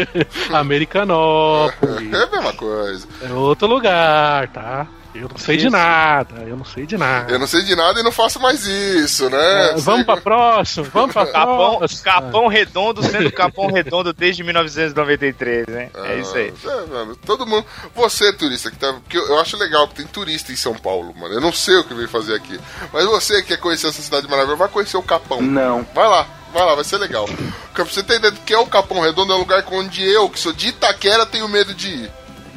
Americanópolis. 0.52 2.12
É 2.12 2.24
a 2.24 2.26
mesma 2.26 2.52
coisa. 2.52 3.08
É 3.22 3.32
outro 3.32 3.66
lugar, 3.66 4.48
tá? 4.48 4.86
Eu 5.14 5.28
não 5.28 5.36
sei 5.36 5.56
de 5.56 5.68
nada, 5.68 6.42
eu 6.46 6.56
não 6.56 6.64
sei 6.64 6.86
de 6.86 6.96
nada. 6.96 7.32
Eu 7.32 7.38
não 7.38 7.46
sei 7.46 7.62
de 7.62 7.76
nada 7.76 8.00
e 8.00 8.02
não 8.02 8.12
faço 8.12 8.40
mais 8.40 8.64
isso, 8.66 9.28
né? 9.28 9.70
É, 9.70 9.74
vamos 9.76 10.06
pra 10.06 10.16
próximo, 10.16 10.86
vamos 10.92 11.12
pra 11.12 11.26
Capão, 11.32 11.78
próximo. 11.78 12.02
Capão 12.02 12.46
Redondo 12.46 13.02
sendo 13.02 13.30
Capão 13.30 13.66
Redondo 13.70 14.12
desde 14.12 14.42
1993, 14.42 15.66
né? 15.66 15.90
É 15.94 16.18
isso 16.18 16.34
aí. 16.34 16.52
É, 16.64 16.86
mano, 16.86 17.16
todo 17.16 17.46
mundo. 17.46 17.66
Você, 17.94 18.32
turista, 18.32 18.70
que 18.70 18.76
tá. 18.78 18.92
Porque 18.94 19.18
eu, 19.18 19.26
eu 19.28 19.40
acho 19.40 19.56
legal 19.56 19.86
que 19.88 19.96
tem 19.96 20.06
turista 20.06 20.50
em 20.50 20.56
São 20.56 20.74
Paulo, 20.74 21.14
mano. 21.14 21.34
Eu 21.34 21.40
não 21.40 21.52
sei 21.52 21.76
o 21.76 21.84
que 21.84 21.94
veio 21.94 22.08
fazer 22.08 22.34
aqui. 22.34 22.58
Mas 22.92 23.04
você 23.04 23.42
que 23.42 23.48
quer 23.48 23.58
conhecer 23.58 23.88
essa 23.88 24.00
cidade 24.00 24.28
maravilhosa, 24.28 24.58
vai 24.58 24.68
conhecer 24.68 24.96
o 24.96 25.02
Capão. 25.02 25.42
Não. 25.42 25.86
Vai 25.94 26.08
lá, 26.08 26.26
vai 26.54 26.64
lá, 26.64 26.74
vai 26.74 26.84
ser 26.84 26.96
legal. 26.96 27.28
Pra 27.74 27.84
você 27.84 28.02
ter 28.02 28.16
ideia 28.16 28.32
do 28.32 28.40
que 28.40 28.54
é 28.54 28.58
o 28.58 28.66
Capão 28.66 29.00
Redondo, 29.00 29.32
é 29.32 29.36
um 29.36 29.40
lugar 29.40 29.64
onde 29.72 30.02
eu, 30.02 30.28
que 30.30 30.38
sou 30.38 30.52
de 30.52 30.68
Itaquera, 30.68 31.26
tenho 31.26 31.48
medo 31.48 31.74
de 31.74 31.88
ir. 31.88 32.12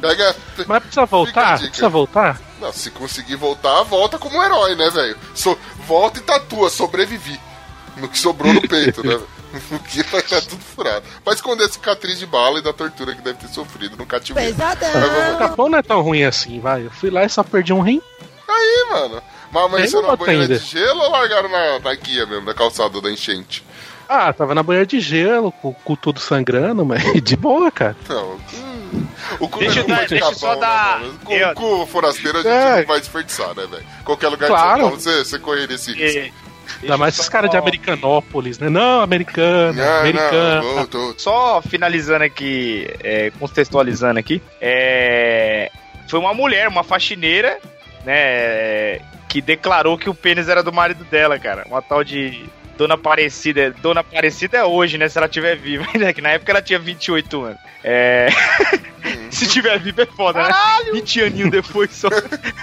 Pega. 0.08 0.36
Mas 0.66 0.78
precisa 0.82 1.06
voltar? 1.06 1.58
Precisa 1.58 1.88
voltar? 1.88 2.40
Não, 2.60 2.72
se 2.72 2.90
conseguir 2.90 3.36
voltar, 3.36 3.82
volta 3.82 4.18
como 4.18 4.38
um 4.38 4.42
herói, 4.42 4.74
né, 4.74 4.88
velho? 4.90 5.16
So, 5.34 5.58
volta 5.86 6.18
e 6.18 6.22
tatua, 6.22 6.70
sobrevivi. 6.70 7.38
No 7.96 8.08
que 8.08 8.18
sobrou 8.18 8.52
no 8.52 8.60
peito, 8.68 9.06
né? 9.06 9.18
No 9.70 9.78
que 9.78 10.02
vai 10.02 10.20
estar 10.20 10.42
tudo 10.42 10.60
furado. 10.60 11.02
Pra 11.24 11.32
esconder 11.32 11.64
a 11.64 11.68
cicatriz 11.68 12.18
de 12.18 12.26
bala 12.26 12.58
e 12.58 12.62
da 12.62 12.72
tortura 12.74 13.14
que 13.14 13.22
deve 13.22 13.38
ter 13.38 13.48
sofrido 13.48 13.96
no 13.96 14.04
cativeiro. 14.04 14.54
Mas 14.58 14.76
vamos- 14.78 15.34
O 15.34 15.38
Capão 15.38 15.68
não 15.70 15.78
é 15.78 15.82
tão 15.82 16.02
ruim 16.02 16.24
assim, 16.24 16.60
vai. 16.60 16.84
Eu 16.84 16.90
fui 16.90 17.08
lá 17.08 17.24
e 17.24 17.28
só 17.30 17.42
perdi 17.42 17.72
um 17.72 17.80
rim. 17.80 18.02
Aí, 18.46 18.86
mano. 18.90 19.22
Mas, 19.50 19.70
mas 19.70 19.94
uma 19.94 20.02
uma 20.08 20.16
banheira 20.16 20.42
ainda. 20.42 20.58
de 20.58 20.64
gelo 20.66 21.00
ou 21.00 21.10
largaram 21.10 21.48
na, 21.48 21.78
na 21.78 21.94
guia 21.94 22.26
mesmo, 22.26 22.44
na 22.44 22.52
calçada 22.52 23.00
da 23.00 23.10
enchente? 23.10 23.64
Ah, 24.06 24.30
tava 24.32 24.54
na 24.54 24.62
banheira 24.62 24.86
de 24.86 25.00
gelo, 25.00 25.50
com, 25.52 25.72
com 25.72 25.96
tudo 25.96 26.20
sangrando, 26.20 26.84
mas 26.84 27.02
de 27.22 27.36
boa, 27.36 27.70
cara. 27.70 27.96
Não. 28.08 28.34
hum, 28.34 28.75
O 29.40 29.48
cu 29.48 29.58
Deixa 29.58 29.80
é 29.80 29.82
dar- 29.84 30.02
de 30.06 30.08
deixa 30.10 30.34
só 30.34 30.54
né, 30.54 30.60
dar-? 30.60 31.00
Com 31.24 31.32
eu- 31.32 31.48
o 31.50 31.54
cu 31.54 31.86
forasteiro 31.86 32.38
a 32.38 32.42
gente 32.42 32.52
É. 32.52 32.78
não 32.80 32.86
vai 32.86 33.00
desperdiçar, 33.00 33.48
né, 33.54 33.66
velho? 33.70 33.84
Qualquer 34.04 34.28
lugar 34.28 34.46
Claro. 34.48 34.64
de 34.64 34.80
São 34.80 34.88
Paulo 34.90 35.00
você, 35.00 35.24
você 35.24 35.38
correria 35.38 35.74
esse 35.74 35.92
risco. 35.92 36.34
Ainda 36.82 36.96
mais 36.98 37.14
esses 37.14 37.28
caras 37.28 37.48
de 37.50 37.56
Americanópolis, 37.56 38.58
né? 38.58 38.68
Não, 38.68 39.00
americano, 39.00 39.72
Não, 39.72 40.00
americano. 40.00 40.62
não, 40.74 40.80
eu 40.80 40.86
tô- 40.86 41.14
Só 41.16 41.62
finalizando 41.62 42.24
aqui, 42.24 42.86
é, 43.02 43.30
contextualizando 43.38 44.18
aqui, 44.18 44.42
é, 44.60 45.70
foi 46.08 46.18
uma 46.18 46.34
mulher, 46.34 46.68
uma 46.68 46.82
faxineira, 46.84 47.58
né, 48.04 49.00
que 49.28 49.40
declarou 49.40 49.96
que 49.98 50.08
o 50.10 50.14
pênis 50.14 50.48
era 50.48 50.62
do 50.62 50.72
marido 50.72 51.04
dela, 51.04 51.38
cara. 51.38 51.64
Uma 51.66 51.80
tal 51.82 52.02
de 52.04 52.44
Dona 52.76 52.94
Aparecida. 52.94 53.70
Dona 53.82 54.00
Aparecida 54.00 54.58
é 54.58 54.64
hoje, 54.64 54.98
né, 54.98 55.08
se 55.08 55.16
ela 55.18 55.28
tiver 55.28 55.56
viva, 55.56 55.86
né, 55.98 56.12
que 56.14 56.20
na 56.20 56.30
época 56.30 56.52
ela 56.52 56.62
tinha 56.62 56.78
28 56.78 57.42
anos. 57.42 57.58
É... 57.82 58.28
se 59.30 59.46
tiver 59.48 59.78
viva 59.78 60.02
é 60.02 60.06
foda, 60.06 60.42
né? 60.42 60.52
20 60.92 61.22
aninhos 61.22 61.50
depois 61.50 61.90
só. 61.92 62.08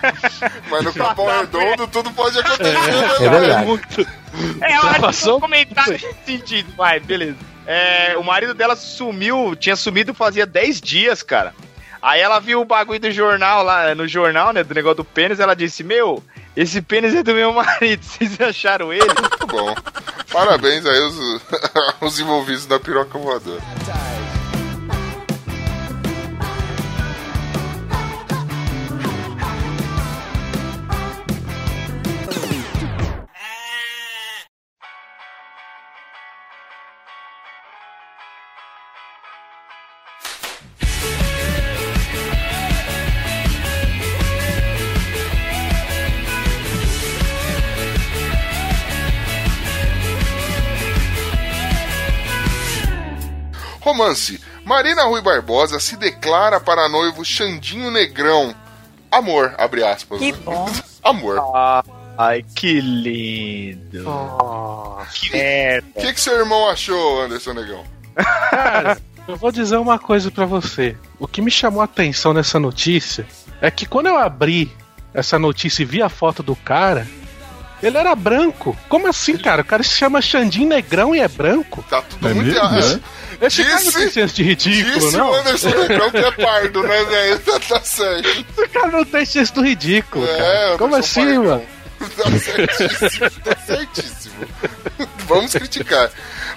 Mas 0.70 0.84
no 0.84 0.94
Capão 0.94 1.26
Redondo 1.28 1.88
tudo 1.88 2.12
pode 2.12 2.38
acontecer, 2.40 2.74
né, 2.74 3.06
É 3.16 3.30
velho? 3.30 3.32
verdade. 3.32 4.08
É 4.62 4.80
hora 4.80 4.94
de 4.96 5.00
passou? 5.02 5.38
um 5.38 5.42
comentário 5.42 5.94
nesse 5.94 6.16
sentido, 6.26 6.74
vai, 6.76 7.00
beleza. 7.00 7.38
É, 7.66 8.16
o 8.18 8.24
marido 8.24 8.54
dela 8.54 8.76
sumiu, 8.76 9.56
tinha 9.56 9.76
sumido 9.76 10.14
fazia 10.14 10.46
10 10.46 10.82
dias, 10.82 11.24
cara. 11.24 11.54
Aí 12.02 12.20
ela 12.20 12.40
viu 12.40 12.60
o 12.60 12.66
bagulho 12.66 13.00
do 13.00 13.12
jornal 13.12 13.64
lá, 13.64 13.96
no 13.96 14.06
jornal, 14.06 14.52
né, 14.52 14.62
do 14.64 14.74
negócio 14.76 14.98
do 14.98 15.06
pênis, 15.06 15.40
ela 15.40 15.56
disse, 15.56 15.84
meu, 15.84 16.22
esse 16.56 16.82
pênis 16.82 17.14
é 17.16 17.24
do 17.24 17.34
meu 17.34 17.52
marido, 17.54 18.04
vocês 18.04 18.40
acharam 18.40 18.94
ele? 18.94 19.06
Muito 19.06 19.48
bom. 19.48 19.76
Parabéns 20.32 20.86
aí 20.86 21.00
os, 21.00 21.42
os 22.02 22.20
envolvidos 22.20 22.66
da 22.66 22.80
piroca 22.80 23.18
voadora. 23.18 23.62
Romance. 53.94 54.42
Marina 54.66 55.04
Rui 55.04 55.22
Barbosa 55.22 55.80
se 55.80 55.96
declara 55.96 56.60
para 56.60 56.90
noivo 56.90 57.24
Xandinho 57.24 57.92
Negrão. 57.92 58.54
Amor, 59.12 59.54
abre 59.58 59.84
aspas. 59.84 60.20
Que 60.20 60.32
né? 60.32 60.38
bom. 60.44 60.70
Amor. 61.04 61.40
Ai, 62.18 62.44
que 62.56 62.82
lindo. 62.82 64.06
Que 65.14 65.32
merda. 65.32 65.88
O 65.96 66.02
que, 66.02 66.14
que 66.14 66.22
seu 66.22 66.36
irmão 66.40 66.68
achou, 66.70 67.22
Anderson 67.22 67.54
Negão? 67.54 67.84
Cara, 68.50 68.98
eu 69.28 69.36
vou 69.36 69.52
dizer 69.52 69.78
uma 69.78 70.00
coisa 70.00 70.32
pra 70.32 70.46
você. 70.46 70.98
O 71.20 71.28
que 71.28 71.42
me 71.42 71.52
chamou 71.52 71.82
a 71.82 71.86
atenção 71.86 72.34
nessa 72.34 72.60
notícia 72.60 73.26
é 73.62 73.70
que 73.70 73.86
quando 73.86 74.08
eu 74.08 74.18
abri 74.18 74.72
essa 75.14 75.38
notícia 75.38 75.84
e 75.84 75.86
vi 75.86 76.02
a 76.02 76.10
foto 76.10 76.42
do 76.42 76.56
cara, 76.56 77.08
ele 77.82 77.98
era 77.98 78.16
branco. 78.16 78.76
Como 78.90 79.08
assim, 79.08 79.38
cara? 79.38 79.62
O 79.62 79.66
cara 79.66 79.84
se 79.84 79.92
chama 79.92 80.22
Xandim 80.22 80.66
Negrão 80.66 81.14
e 81.14 81.20
é 81.20 81.28
branco? 81.28 81.84
Tá 81.90 82.02
tudo 82.02 82.28
É 82.28 82.34
muito 82.34 82.56
errado. 82.56 83.04
Esse 83.42 83.64
cara 83.64 83.76
não 83.76 83.84
Disse- 83.84 84.00
tem 84.00 84.10
senso 84.10 84.36
de 84.36 84.44
ridículo, 84.44 85.00
Disse 85.00 85.18
não. 85.18 85.30
o 85.32 85.34
Anderson 85.36 85.70
que 86.12 86.18
é 86.18 86.32
pardo, 86.32 86.84
né, 86.84 87.04
velho? 87.06 87.40
Tá, 87.40 87.60
tá 87.60 87.82
certo. 87.82 88.28
Esse 88.30 88.68
cara 88.70 88.88
não 88.92 89.06
tem 89.06 89.26
senso 89.26 89.54
do 89.56 89.62
ridículo, 89.64 90.26
É, 90.26 90.38
cara. 90.38 90.78
Como 90.78 90.96
assim, 90.96 91.26
Pardão. 91.26 91.44
mano? 91.44 91.66
Tá 92.18 92.32
certíssimo, 92.38 93.30
tá 93.46 93.56
certíssimo. 93.66 94.48
Vamos 95.28 95.52
criticar. 95.54 96.12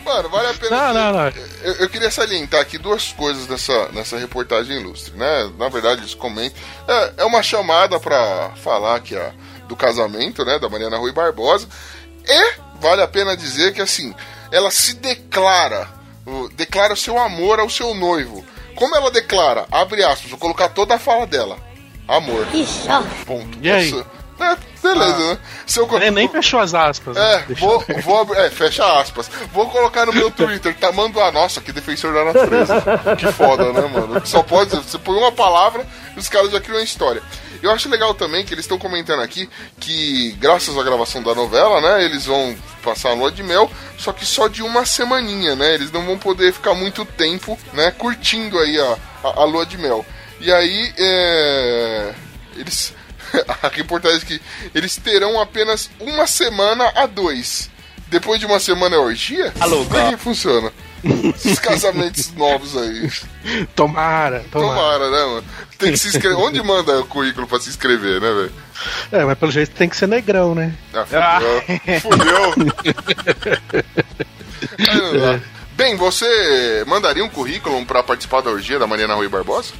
Mano, 0.04 0.28
vale 0.28 0.48
a 0.48 0.54
pena. 0.54 0.76
Não, 0.76 0.94
não, 0.94 1.12
não. 1.12 1.32
Eu, 1.62 1.72
eu 1.74 1.88
queria 1.88 2.10
salientar 2.10 2.60
aqui 2.60 2.78
duas 2.78 3.12
coisas 3.12 3.46
nessa, 3.46 3.88
nessa 3.92 4.18
reportagem 4.18 4.80
ilustre, 4.80 5.14
né? 5.16 5.50
Na 5.56 5.68
verdade, 5.68 6.00
eles 6.00 6.14
comentam. 6.14 6.60
É, 6.88 7.12
é 7.18 7.24
uma 7.24 7.42
chamada 7.44 8.00
pra 8.00 8.50
falar 8.62 8.96
aqui 8.96 9.14
ó, 9.16 9.30
do 9.68 9.76
casamento, 9.76 10.44
né? 10.44 10.58
Da 10.58 10.68
Mariana 10.68 10.96
Rui 10.98 11.12
Barbosa. 11.12 11.68
E 12.26 12.54
vale 12.80 13.02
a 13.02 13.06
pena 13.08 13.36
dizer 13.36 13.72
que, 13.72 13.80
assim, 13.80 14.12
ela 14.50 14.70
se 14.72 14.94
declara, 14.94 15.88
declara 16.54 16.92
o 16.94 16.96
seu 16.96 17.18
amor 17.18 17.60
ao 17.60 17.70
seu 17.70 17.94
noivo. 17.94 18.44
Como 18.74 18.94
ela 18.96 19.10
declara? 19.10 19.66
Abre 19.70 20.04
aspas, 20.04 20.28
vou 20.30 20.38
colocar 20.38 20.68
toda 20.68 20.94
a 20.94 20.98
fala 20.98 21.26
dela. 21.26 21.56
Amor. 22.06 22.46
Que 22.46 22.64
chato. 22.66 23.06
Ponto. 23.24 23.58
E 23.60 23.70
aí? 23.70 23.86
Isso- 23.88 24.04
É, 24.38 24.54
beleza, 24.82 25.16
né? 25.32 25.38
Se 25.66 25.80
eu, 25.80 25.88
Nem, 25.98 26.10
nem 26.10 26.28
fechou 26.28 26.60
as 26.60 26.74
aspas. 26.74 27.16
né? 27.16 27.34
é, 27.36 27.38
Deixa- 27.46 27.64
vou, 27.64 27.82
vou 28.02 28.20
abrir. 28.20 28.38
É, 28.38 28.50
fecha 28.50 28.84
aspas. 29.00 29.30
Vou 29.52 29.66
colocar 29.70 30.04
no 30.04 30.12
meu 30.12 30.30
Twitter, 30.30 30.76
tamanho 30.76 31.18
a 31.20 31.32
nossa, 31.32 31.58
que 31.60 31.72
defensor 31.72 32.12
da 32.12 32.24
natureza. 32.26 32.84
Que 33.18 33.32
foda, 33.32 33.72
né, 33.72 33.80
mano? 33.88 34.20
Só 34.26 34.42
pode. 34.42 34.76
Você 34.76 34.98
põe 34.98 35.16
uma 35.16 35.32
palavra 35.32 35.86
e 36.14 36.18
os 36.20 36.28
caras 36.28 36.50
já 36.52 36.60
criam 36.60 36.76
uma 36.76 36.84
história. 36.84 37.22
Eu 37.66 37.72
acho 37.72 37.88
legal 37.88 38.14
também 38.14 38.44
que 38.44 38.54
eles 38.54 38.64
estão 38.64 38.78
comentando 38.78 39.22
aqui 39.22 39.48
que, 39.80 40.30
graças 40.38 40.78
à 40.78 40.82
gravação 40.84 41.20
da 41.20 41.34
novela, 41.34 41.80
né, 41.80 42.04
eles 42.04 42.24
vão 42.24 42.56
passar 42.80 43.10
a 43.10 43.14
lua 43.14 43.32
de 43.32 43.42
mel, 43.42 43.68
só 43.98 44.12
que 44.12 44.24
só 44.24 44.46
de 44.46 44.62
uma 44.62 44.86
semaninha, 44.86 45.56
né? 45.56 45.74
Eles 45.74 45.90
não 45.90 46.06
vão 46.06 46.16
poder 46.16 46.52
ficar 46.52 46.74
muito 46.74 47.04
tempo, 47.04 47.58
né, 47.72 47.90
curtindo 47.90 48.56
aí 48.60 48.78
a, 48.80 48.96
a, 49.24 49.40
a 49.40 49.44
lua 49.44 49.66
de 49.66 49.76
mel. 49.78 50.06
E 50.40 50.52
aí, 50.52 50.94
é, 50.96 52.14
eles 52.56 52.94
a 53.62 53.66
reportagem 53.68 54.18
aqui, 54.18 54.40
eles 54.72 54.96
terão 54.96 55.40
apenas 55.40 55.90
uma 55.98 56.28
semana 56.28 56.92
a 56.94 57.04
dois. 57.06 57.68
Depois 58.06 58.38
de 58.38 58.46
uma 58.46 58.60
semana 58.60 58.94
é 58.94 58.98
orgia? 58.98 59.52
Alô, 59.58 59.84
Como 59.84 59.98
é 59.98 60.10
que 60.10 60.16
funciona? 60.16 60.72
Esses 61.04 61.58
casamentos 61.58 62.32
novos 62.34 62.76
aí. 62.76 63.10
Tomara, 63.74 64.44
tomara. 64.50 64.74
Tomara, 64.74 65.10
né, 65.10 65.24
mano? 65.24 65.44
Tem 65.78 65.92
que 65.92 65.98
se 65.98 66.08
inscrever. 66.08 66.38
Onde 66.38 66.62
manda 66.62 66.98
o 67.00 67.06
currículo 67.06 67.46
pra 67.46 67.60
se 67.60 67.68
inscrever, 67.68 68.20
né, 68.20 68.32
velho? 68.32 68.52
É, 69.12 69.24
mas 69.24 69.38
pelo 69.38 69.52
jeito 69.52 69.74
tem 69.74 69.88
que 69.88 69.96
ser 69.96 70.06
negrão, 70.08 70.54
né? 70.54 70.74
Ah, 70.94 71.40
fudeu. 72.00 72.52
Fudeu. 72.52 72.74
Aí 74.88 74.96
não 75.00 75.18
dá. 75.18 75.40
Bem, 75.76 75.94
você 75.94 76.84
mandaria 76.86 77.22
um 77.22 77.28
currículo 77.28 77.84
pra 77.84 78.02
participar 78.02 78.40
da 78.40 78.48
orgia 78.50 78.78
da 78.78 78.86
Mariana 78.86 79.14
Rui 79.14 79.28
Barbosa? 79.28 79.74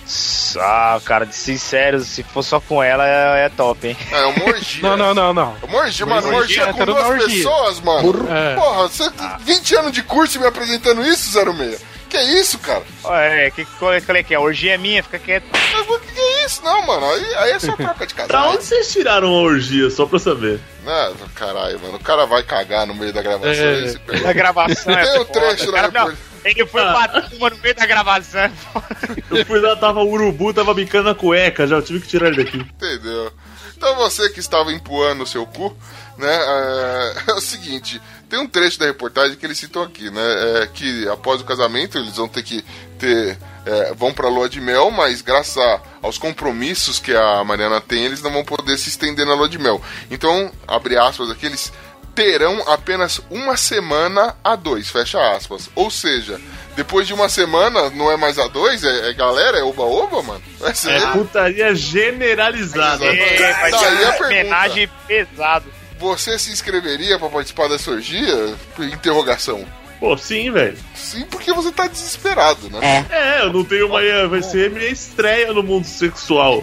Ah, 0.61 1.01
cara, 1.03 1.25
de 1.25 1.35
sincero, 1.35 2.01
se 2.05 2.23
for 2.23 2.43
só 2.43 2.61
com 2.61 2.83
ela 2.83 3.09
é, 3.09 3.47
é 3.47 3.49
top, 3.49 3.89
hein? 3.89 3.97
É 4.13 4.27
uma 4.27 4.45
orgia. 4.45 4.83
Não, 4.87 4.95
não, 4.97 5.15
não, 5.15 5.33
não. 5.33 5.57
Uma 5.63 5.79
orgia, 5.79 6.05
mano, 6.05 6.29
uma 6.29 6.37
orgia, 6.39 6.67
orgia 6.67 6.75
com 6.75 6.85
duas 6.93 7.07
orgia. 7.07 7.27
pessoas, 7.37 7.81
mano. 7.81 8.29
É. 8.31 8.55
Porra, 8.57 8.83
você 8.89 9.11
tem 9.11 9.29
20 9.41 9.77
anos 9.77 9.93
de 9.93 10.03
curso 10.03 10.39
me 10.39 10.47
apresentando 10.47 11.03
isso, 11.03 11.31
06? 11.33 11.83
Que 12.17 12.23
isso, 12.41 12.59
cara? 12.59 12.83
É, 13.11 13.51
que, 13.51 13.65
qual, 13.79 13.93
é- 13.93 14.01
qual 14.01 14.17
é 14.17 14.23
que 14.23 14.33
é? 14.35 14.37
A 14.37 14.41
orgia 14.41 14.75
é 14.75 14.79
minha, 14.79 15.03
fica 15.03 15.19
quieto. 15.19 15.45
Mas 15.53 15.89
o 15.89 15.99
que 16.01 16.13
que 16.13 16.21
é 16.21 16.45
isso? 16.47 16.63
Não, 16.65 16.87
mano, 16.87 17.05
aí, 17.11 17.35
aí 17.37 17.51
é 17.53 17.59
só 17.59 17.77
troca 17.77 18.07
de 18.07 18.15
Da 18.15 18.27
casal. 18.27 18.51
onde 18.53 18.65
vocês 18.65 18.91
tiraram 18.93 19.29
a 19.29 19.41
orgia, 19.43 19.91
só 19.91 20.07
pra 20.07 20.17
eu 20.17 20.21
saber? 20.21 20.61
Ah, 20.87 21.13
caralho, 21.35 21.79
mano, 21.81 21.97
o 21.97 22.01
cara 22.03 22.25
vai 22.27 22.43
cagar 22.43 22.87
no 22.87 22.95
meio 22.95 23.13
da 23.13 23.21
gravação. 23.23 23.51
É. 23.53 24.21
Na 24.21 24.33
gravação 24.33 24.93
é 24.95 25.05
Tem 25.05 25.21
um 25.21 25.25
trecho 25.25 25.71
da 25.73 25.83
não, 25.91 26.07
report- 26.07 26.17
Ele 26.45 26.67
foi 26.67 26.83
Ah. 26.83 26.93
bater 26.93 27.37
uma 27.37 27.51
no 27.51 27.57
meio 27.59 27.75
da 27.75 27.87
gravação. 27.87 28.51
Eu 29.31 29.45
fui 29.45 29.61
lá, 29.61 29.75
tava 29.77 30.01
o 30.01 30.09
urubu, 30.11 30.55
tava 30.55 30.73
bicando 30.73 31.09
a 31.11 31.15
cueca, 31.15 31.67
já 31.67 31.77
eu 31.77 31.83
tive 31.83 32.01
que 32.01 32.07
tirar 32.09 32.29
ele 32.29 32.45
daqui. 32.45 32.59
Entendeu? 32.59 33.33
Então 33.77 33.95
você 33.97 34.31
que 34.31 34.39
estava 34.41 34.73
empoando 34.73 35.25
o 35.25 35.27
seu 35.27 35.45
cu, 35.45 35.77
né? 36.17 36.33
É, 36.33 37.15
é 37.33 37.35
o 37.35 37.41
seguinte, 37.41 38.01
tem 38.29 38.39
um 38.39 38.47
trecho 38.49 38.79
da 38.79 38.87
reportagem 38.87 39.37
que 39.37 39.47
eles 39.47 39.59
citam 39.59 39.83
aqui, 39.83 40.11
né? 40.11 40.23
É, 40.63 40.67
que 40.67 41.09
após 41.09 41.41
o 41.41 41.45
casamento 41.45 41.97
eles 41.99 42.17
vão 42.17 42.29
ter 42.29 42.43
que 42.43 42.65
ter. 42.99 43.39
é, 43.67 43.93
vão 43.95 44.13
pra 44.13 44.29
lua 44.29 44.49
de 44.49 44.61
mel, 44.61 44.91
mas 44.93 45.21
graças 45.23 45.57
a- 45.57 45.81
aos 46.01 46.17
compromissos 46.19 46.99
que 47.01 47.13
a 47.15 47.43
Mariana 47.43 47.81
tem, 47.81 48.05
eles 48.05 48.23
não 48.23 48.33
vão 48.33 48.45
poder 48.45 48.79
se 48.79 48.89
estender 48.89 49.27
na 49.27 49.35
lua 49.35 49.49
de 49.49 49.59
mel. 49.59 49.83
Então, 50.11 50.53
abre 50.69 50.97
aspas 50.97 51.31
aqui, 51.31 51.47
eles 51.47 51.73
terão 52.15 52.63
apenas 52.71 53.21
uma 53.29 53.57
semana 53.57 54.37
a 54.43 54.55
dois, 54.57 54.89
fecha 54.89 55.19
aspas. 55.37 55.69
Ou 55.75 55.91
seja, 55.91 56.41
depois 56.77 57.07
de 57.07 57.13
uma 57.13 57.29
semana, 57.29 57.91
não 57.91 58.11
é 58.11 58.17
mais 58.17 58.39
a 58.39 58.47
dois, 58.47 58.83
é, 58.85 59.11
é 59.11 59.13
galera, 59.13 59.59
é 59.59 59.63
oba-oba, 59.65 60.23
mano. 60.23 60.43
Ser 60.73 60.93
É 60.93 61.07
putaria 61.13 61.75
generalizada. 61.75 63.05
Exatamente. 63.05 63.43
É, 63.43 63.53
vai 63.53 63.71
ser 63.73 63.85
a 63.87 63.91
uma 64.17 64.27
homenagem 64.27 64.91
pesado. 65.07 65.67
Você 65.99 66.39
se 66.39 66.51
inscreveria 66.51 67.19
pra 67.19 67.29
participar 67.29 67.69
dessa 67.69 67.91
orgia? 67.91 68.55
Interrogação. 68.93 69.65
Pô, 69.99 70.17
sim, 70.17 70.51
velho. 70.51 70.77
Sim, 70.95 71.25
porque 71.31 71.53
você 71.53 71.73
tá 71.73 71.87
desesperado, 71.87 72.69
né? 72.69 73.07
É, 73.11 73.43
eu 73.43 73.53
não 73.53 73.65
tenho 73.65 73.87
uma. 73.87 74.01
Vai 74.29 74.43
ser 74.43 74.71
minha 74.71 74.89
estreia 74.89 75.53
no 75.53 75.63
mundo 75.63 75.87
sexual. 75.87 76.63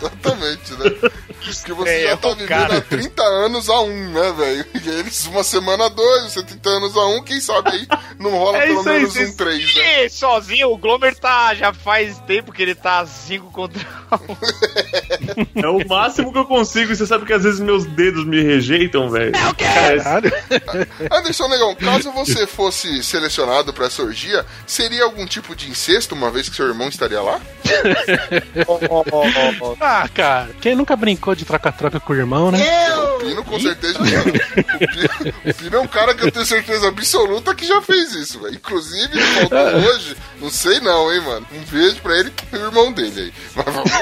Exatamente, 0.00 0.72
né? 0.72 1.10
Porque 1.42 1.72
você 1.72 1.90
É, 1.90 2.02
já 2.04 2.10
é 2.10 2.16
tá 2.16 2.28
o 2.28 2.34
vivendo 2.34 2.48
cara. 2.48 2.76
há 2.78 2.80
30 2.80 3.22
anos 3.22 3.68
a 3.68 3.80
um, 3.80 4.10
né, 4.12 4.32
velho? 4.36 4.66
E 4.84 4.88
eles, 4.88 5.26
uma 5.26 5.42
semana 5.44 5.86
a 5.86 5.88
dois, 5.88 6.32
você 6.32 6.42
30 6.42 6.68
anos 6.70 6.96
a 6.96 7.06
um, 7.06 7.22
quem 7.22 7.40
sabe 7.40 7.70
aí 7.70 7.86
não 8.18 8.30
rola 8.30 8.58
É 8.58 8.66
pelo 8.66 8.80
isso 8.80 8.88
aí, 8.88 8.96
menos 8.98 9.12
vocês- 9.12 9.30
um 9.30 9.36
três, 9.36 9.74
né? 9.74 10.08
Sozinho, 10.08 10.70
o 10.70 10.76
Glomer 10.78 11.14
tá. 11.18 11.54
Já 11.54 11.72
faz 11.72 12.18
tempo 12.20 12.52
que 12.52 12.62
ele 12.62 12.74
tá 12.74 13.04
5 13.06 13.50
contra 13.50 13.80
1. 15.54 15.62
É 15.62 15.68
o 15.68 15.86
máximo 15.88 16.32
que 16.32 16.38
eu 16.38 16.44
consigo. 16.46 16.92
E 16.92 16.96
você 16.96 17.06
sabe 17.06 17.24
que 17.26 17.32
às 17.32 17.42
vezes 17.42 17.60
meus 17.60 17.84
dedos 17.86 18.24
me 18.26 18.42
rejeitam, 18.42 19.08
velho. 19.10 19.32
Cara, 19.32 20.02
Caralho. 20.02 20.32
Anderson 21.10 21.48
Negão, 21.48 21.74
caso 21.74 22.10
você 22.12 22.46
fosse 22.46 23.02
selecionado 23.02 23.72
pra 23.72 23.86
essa 23.86 24.02
orgia, 24.02 24.44
seria 24.66 25.04
algum 25.04 25.26
tipo 25.26 25.54
de 25.56 25.68
incesto, 25.70 26.14
uma 26.14 26.30
vez 26.30 26.48
que 26.48 26.56
seu 26.56 26.66
irmão 26.66 26.88
estaria 26.88 27.20
lá? 27.20 27.40
Ah, 29.92 30.08
cara, 30.08 30.50
quem 30.60 30.76
nunca 30.76 30.94
brincou 30.94 31.34
de 31.34 31.44
troca-troca 31.44 31.98
com 31.98 32.12
o 32.12 32.16
irmão, 32.16 32.52
né? 32.52 32.58
O 32.94 33.18
Pino 33.18 33.44
com 33.44 33.58
certeza 33.58 33.98
não. 33.98 34.06
O 34.06 34.24
Pino, 34.24 35.34
o 35.46 35.54
Pino 35.54 35.76
é 35.76 35.80
um 35.80 35.86
cara 35.88 36.14
que 36.14 36.24
eu 36.24 36.30
tenho 36.30 36.46
certeza 36.46 36.86
absoluta 36.86 37.52
que 37.56 37.66
já 37.66 37.82
fez 37.82 38.14
isso, 38.14 38.40
velho. 38.40 38.54
Inclusive, 38.54 39.10
ele 39.12 39.48
faltou 39.48 39.58
hoje, 39.90 40.16
não 40.40 40.48
sei 40.48 40.78
não, 40.78 41.12
hein, 41.12 41.20
mano. 41.22 41.46
Um 41.52 41.60
beijo 41.64 41.96
pra 42.02 42.16
ele 42.18 42.28
e 42.28 42.46
pro 42.46 42.60
irmão 42.60 42.92
dele 42.92 43.20
aí. 43.20 43.32
Mas 43.56 43.64
vamos 43.64 43.90
lá. 43.90 44.00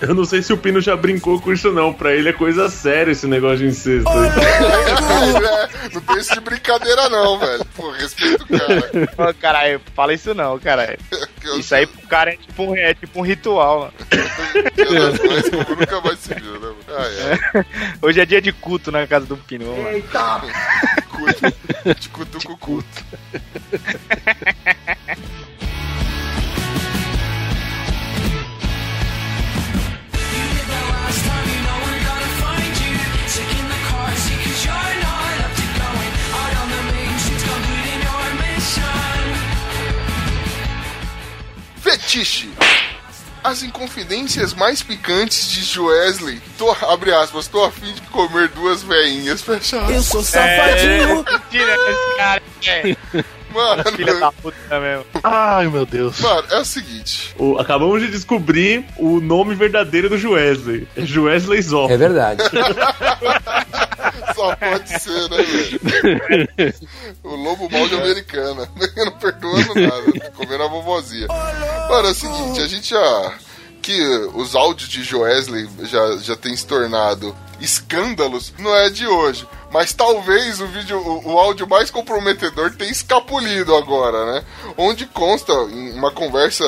eu 0.00 0.14
não 0.14 0.24
sei 0.24 0.42
se 0.42 0.52
o 0.54 0.56
Pino 0.56 0.80
já 0.80 0.96
brincou 0.96 1.38
com 1.42 1.52
isso, 1.52 1.70
não. 1.70 1.92
Pra 1.92 2.14
ele 2.14 2.30
é 2.30 2.32
coisa 2.32 2.70
séria 2.70 3.12
esse 3.12 3.26
negócio 3.26 3.58
de 3.58 3.66
incesto. 3.66 4.08
aí. 4.08 4.26
É, 4.26 5.94
não 5.94 6.00
tem 6.00 6.16
isso 6.18 6.32
de 6.32 6.40
brincadeira 6.40 7.08
não, 7.10 7.38
velho. 7.38 7.64
Pô, 7.76 7.90
respeito 7.90 8.44
o 8.44 8.48
cara. 8.48 9.34
Caralho, 9.34 9.80
fala 9.94 10.14
isso 10.14 10.32
não, 10.32 10.58
caralho. 10.58 10.98
Eu 11.46 11.60
Isso 11.60 11.74
aí 11.76 11.86
pro 11.86 12.08
cara 12.08 12.32
é 12.32 12.36
tipo 12.36 12.64
um, 12.64 12.76
é 12.76 12.92
tipo 12.92 13.20
um 13.20 13.22
ritual, 13.22 13.78
mano. 13.80 13.92
Como 14.86 15.80
nunca 15.80 16.00
mais 16.00 16.18
se 16.18 16.34
viu, 16.34 16.60
né? 16.60 16.74
Ah, 16.88 17.06
é. 17.58 17.64
Hoje 18.02 18.20
é 18.20 18.26
dia 18.26 18.40
de 18.40 18.52
culto 18.52 18.92
na 18.92 19.06
casa 19.06 19.26
do 19.26 19.36
Pino. 19.36 19.66
lá. 20.12 20.42
Cuto, 21.10 21.94
de 21.98 22.08
cutuco 22.08 22.56
culto. 22.58 23.04
Fetiche. 41.80 42.48
As 43.46 43.62
inconfidências 43.62 44.52
mais 44.54 44.82
picantes 44.82 45.48
de 45.50 45.62
Joesley. 45.62 46.40
Tô, 46.58 46.70
abre 46.88 47.14
aspas, 47.14 47.46
tô 47.46 47.62
a 47.64 47.70
fim 47.70 47.92
de 47.92 48.00
comer 48.02 48.48
duas 48.48 48.82
veinhas, 48.82 49.40
fecha 49.40 49.78
aspas. 49.78 49.94
Eu 49.94 50.02
sou 50.02 50.22
safadinho. 50.22 51.24
Tira 51.50 51.74
esse 51.74 52.16
cara. 52.16 52.42
É, 52.66 52.82
filha 52.82 54.12
Mano, 54.14 54.20
da 54.20 54.32
puta 54.32 54.80
mesmo. 54.80 55.04
Ai, 55.22 55.68
meu 55.68 55.86
Deus. 55.86 56.20
mano, 56.20 56.44
é 56.50 56.58
o 56.58 56.64
seguinte. 56.64 57.34
O- 57.38 57.56
acabamos 57.58 58.02
de 58.02 58.08
descobrir 58.08 58.84
o 58.98 59.20
nome 59.20 59.54
verdadeiro 59.54 60.08
do 60.08 60.18
Joesley. 60.18 60.86
É 60.96 61.06
Joesley 61.06 61.62
Zó. 61.62 61.88
É 61.88 61.96
verdade. 61.96 62.42
Só 64.34 64.54
pode 64.56 64.88
ser, 65.00 65.30
né, 65.30 65.42
velho? 65.42 66.74
O 67.22 67.34
lobo 67.34 67.70
mal 67.70 67.88
de 67.88 67.94
americana. 67.94 68.68
Não 68.96 69.12
perdoando 69.12 69.74
nada. 69.74 70.30
Comendo 70.30 70.62
a 70.62 70.68
vovozinha. 70.68 71.26
Mano, 71.28 72.08
é 72.08 72.10
o 72.10 72.14
seguinte, 72.14 72.60
a 72.60 72.66
gente 72.66 72.90
já. 72.90 73.38
Que 73.82 74.02
os 74.34 74.56
áudios 74.56 74.88
de 74.88 75.04
Joesley 75.04 75.68
já, 75.84 76.16
já 76.16 76.34
tem 76.34 76.56
se 76.56 76.66
tornado 76.66 77.36
escândalos, 77.60 78.52
não 78.58 78.74
é 78.74 78.90
de 78.90 79.06
hoje. 79.06 79.46
Mas 79.76 79.92
talvez 79.92 80.58
o 80.58 80.66
vídeo, 80.68 80.98
o, 80.98 81.32
o 81.34 81.38
áudio 81.38 81.68
mais 81.68 81.90
comprometedor 81.90 82.72
tenha 82.72 82.90
escapulido 82.90 83.76
agora, 83.76 84.24
né? 84.32 84.44
Onde 84.78 85.04
consta 85.04 85.52
em 85.52 85.92
uma 85.92 86.10
conversa 86.10 86.64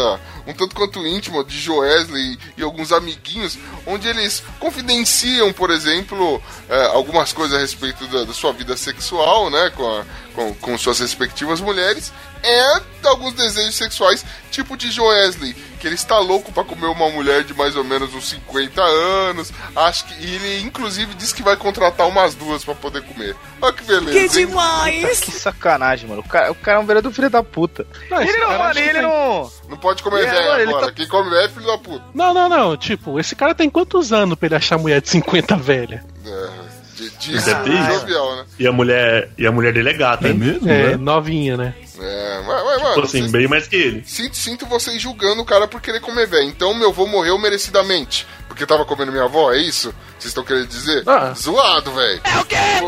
um 0.46 0.52
tanto 0.52 0.74
quanto 0.76 1.06
íntima 1.06 1.42
de 1.42 1.58
Joesley 1.58 2.38
e 2.56 2.62
alguns 2.62 2.92
amiguinhos, 2.92 3.58
onde 3.86 4.08
eles 4.08 4.42
confidenciam, 4.58 5.52
por 5.54 5.70
exemplo, 5.70 6.42
eh, 6.68 6.86
algumas 6.92 7.32
coisas 7.32 7.56
a 7.56 7.60
respeito 7.60 8.06
da, 8.08 8.24
da 8.24 8.32
sua 8.34 8.52
vida 8.52 8.76
sexual, 8.76 9.48
né? 9.50 9.70
Com, 9.74 9.86
a- 9.88 10.04
com, 10.34 10.54
com 10.54 10.78
suas 10.78 11.00
respectivas 11.00 11.60
mulheres, 11.62 12.12
e 12.42 13.06
alguns 13.06 13.32
desejos 13.34 13.74
sexuais, 13.74 14.24
tipo 14.50 14.76
de 14.76 14.90
Joesley, 14.90 15.54
que 15.80 15.86
ele 15.86 15.94
está 15.94 16.18
louco 16.18 16.52
pra 16.52 16.64
comer 16.64 16.86
uma 16.86 17.08
mulher 17.10 17.44
de 17.44 17.54
mais 17.54 17.76
ou 17.76 17.84
menos 17.84 18.12
uns 18.14 18.28
50 18.30 18.82
anos. 18.82 19.52
Acho 19.74 20.04
que 20.06 20.14
e 20.24 20.34
ele, 20.34 20.60
inclusive, 20.62 21.14
disse 21.14 21.34
que 21.34 21.42
vai 21.42 21.56
contratar 21.56 22.06
umas 22.08 22.34
duas 22.34 22.64
pra 22.64 22.74
poder 22.74 23.02
comer. 23.02 23.34
Olha 23.62 23.72
que 23.72 23.84
beleza. 23.84 24.10
Que 24.12 24.40
hein? 24.40 24.46
demais. 24.46 25.20
Que 25.20 25.30
sacanagem, 25.32 26.08
mano. 26.08 26.20
O 26.20 26.28
cara, 26.28 26.50
o 26.50 26.54
cara 26.54 26.78
é 26.78 26.80
um 26.80 26.86
verdadeiro 26.86 27.14
filho 27.14 27.30
da 27.30 27.42
puta. 27.42 27.86
Não, 28.10 28.20
ele 28.20 28.36
não, 28.38 28.58
mano, 28.58 28.78
ele 28.78 28.92
tem- 28.92 29.02
não. 29.02 29.50
Não 29.68 29.76
pode 29.76 30.02
comer 30.02 30.24
É, 30.26 30.30
velho 30.30 30.68
agora. 30.68 30.86
tá- 30.86 30.92
Quem 30.92 31.06
come 31.08 31.30
velho 31.30 31.44
é 31.44 31.48
filho 31.48 31.66
da 31.66 31.78
puta. 31.78 32.04
Não, 32.14 32.34
não, 32.34 32.48
não. 32.48 32.76
Tipo, 32.76 33.18
esse 33.20 33.34
cara 33.36 33.54
tem 33.54 33.70
quantos 33.70 34.12
anos 34.12 34.36
pra 34.38 34.46
ele 34.46 34.54
achar 34.56 34.76
mulher 34.78 35.00
de 35.00 35.08
50 35.08 35.56
velha? 35.56 36.04
É, 36.26 36.48
de, 36.96 37.10
de, 37.10 37.36
isso. 37.36 37.50
jovial, 37.50 38.36
né? 38.36 38.44
E 38.58 38.66
a 38.66 38.72
mulher, 38.72 39.30
e 39.38 39.46
a 39.46 39.52
mulher 39.52 39.72
dele 39.72 39.90
é 39.90 39.92
gata, 39.94 40.28
É 40.28 40.32
mesmo, 40.32 40.68
É, 40.68 40.88
né? 40.90 40.96
novinha, 40.96 41.56
né? 41.56 41.74
É, 42.00 42.42
mas, 42.46 42.64
mas, 42.64 42.82
mano, 42.82 42.94
Tipo 42.94 43.06
assim, 43.06 43.18
vocês- 43.20 43.32
bem 43.32 43.48
mais 43.48 43.66
que 43.66 43.76
ele. 43.76 44.02
sinto, 44.06 44.36
sinto 44.36 44.66
vocês 44.66 45.00
julgando 45.00 45.42
o 45.42 45.44
cara 45.44 45.66
por 45.66 45.80
querer 45.80 46.00
comer 46.00 46.26
velho. 46.26 46.44
Então 46.48 46.72
meu 46.74 46.90
avô 46.90 47.06
morreu 47.06 47.36
merecidamente. 47.38 48.26
Porque 48.48 48.64
tava 48.66 48.84
comendo 48.84 49.12
minha 49.12 49.24
avó, 49.24 49.52
é 49.52 49.58
isso? 49.58 49.94
Vocês 50.18 50.26
estão 50.30 50.42
querendo 50.42 50.66
dizer? 50.66 51.02
Ah. 51.06 51.32
Zoado, 51.36 51.92
velho. 51.92 52.20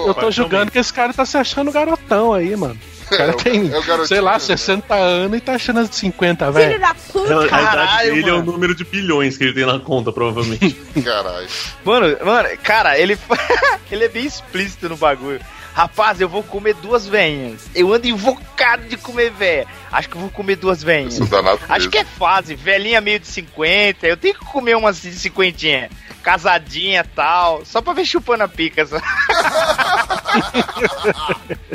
Eu 0.07 0.15
tô 0.15 0.31
julgando 0.31 0.70
que 0.70 0.78
esse 0.78 0.93
cara 0.93 1.12
tá 1.12 1.24
se 1.24 1.37
achando 1.37 1.70
garotão 1.70 2.32
aí, 2.32 2.57
mano. 2.57 2.78
O 3.12 3.16
cara 3.16 3.32
tem, 3.35 3.73
é 3.73 3.78
o 3.78 3.82
garotinho, 3.82 4.07
sei 4.07 4.20
lá, 4.20 4.35
né? 4.35 4.39
60 4.39 4.95
anos 4.95 5.37
e 5.37 5.41
tá 5.41 5.55
achando 5.55 5.81
as 5.81 5.91
de 5.91 5.97
50, 5.97 6.51
velho. 6.53 6.85
A, 6.85 6.91
a 6.91 6.93
idade 7.27 7.49
Caralho, 7.49 8.15
dele 8.15 8.31
é 8.31 8.32
o 8.32 8.37
mano. 8.39 8.53
número 8.53 8.74
de 8.74 8.85
bilhões 8.85 9.37
que 9.37 9.45
ele 9.45 9.53
tem 9.53 9.66
na 9.66 9.81
conta, 9.81 10.12
provavelmente. 10.12 10.73
Caralho. 11.05 11.49
Mano, 11.85 12.16
mano, 12.24 12.49
cara, 12.62 12.97
ele, 12.99 13.19
ele 13.91 14.05
é 14.05 14.09
bem 14.09 14.24
explícito 14.24 14.89
no 14.89 14.97
bagulho. 14.97 15.41
Rapaz, 15.75 16.21
eu 16.21 16.29
vou 16.29 16.43
comer 16.43 16.75
duas 16.75 17.07
veinhas. 17.07 17.69
Eu 17.75 17.93
ando 17.93 18.07
invocado 18.07 18.85
de 18.85 18.97
comer 18.97 19.31
véia. 19.31 19.67
Acho 19.91 20.09
que 20.09 20.17
eu 20.17 20.21
vou 20.21 20.31
comer 20.31 20.57
duas 20.57 20.83
danado 21.29 21.61
Acho 21.69 21.89
que 21.89 21.99
é 21.99 22.05
fase, 22.05 22.55
velhinha 22.55 23.01
meio 23.01 23.19
de 23.19 23.27
50. 23.27 24.07
Eu 24.07 24.17
tenho 24.17 24.35
que 24.35 24.45
comer 24.45 24.77
umas 24.77 25.03
de 25.03 25.13
50. 25.13 25.91
Casadinha 26.23 27.01
e 27.01 27.15
tal. 27.15 27.65
Só 27.65 27.81
pra 27.81 27.93
ver 27.93 28.05
chupando 28.05 28.45
a 28.45 28.49
pica. 28.49 28.83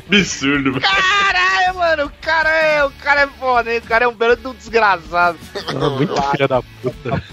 Absurdo, 0.07 0.73
velho. 0.73 0.81
Caralho, 0.81 1.75
mano, 1.75 2.05
o 2.05 2.11
cara 2.21 2.49
é. 2.49 2.83
O 2.85 2.91
cara 2.91 3.21
é 3.21 3.27
foda, 3.27 3.73
hein? 3.73 3.79
O 3.79 3.81
cara 3.81 4.05
é 4.05 4.07
um 4.07 4.13
belo 4.13 4.35
de 4.35 4.47
um 4.47 4.53
desgraçado. 4.53 5.37
Ah, 5.55 5.89
Muito 5.89 6.21
filha 6.31 6.47
da 6.47 6.61
puta. 6.61 7.23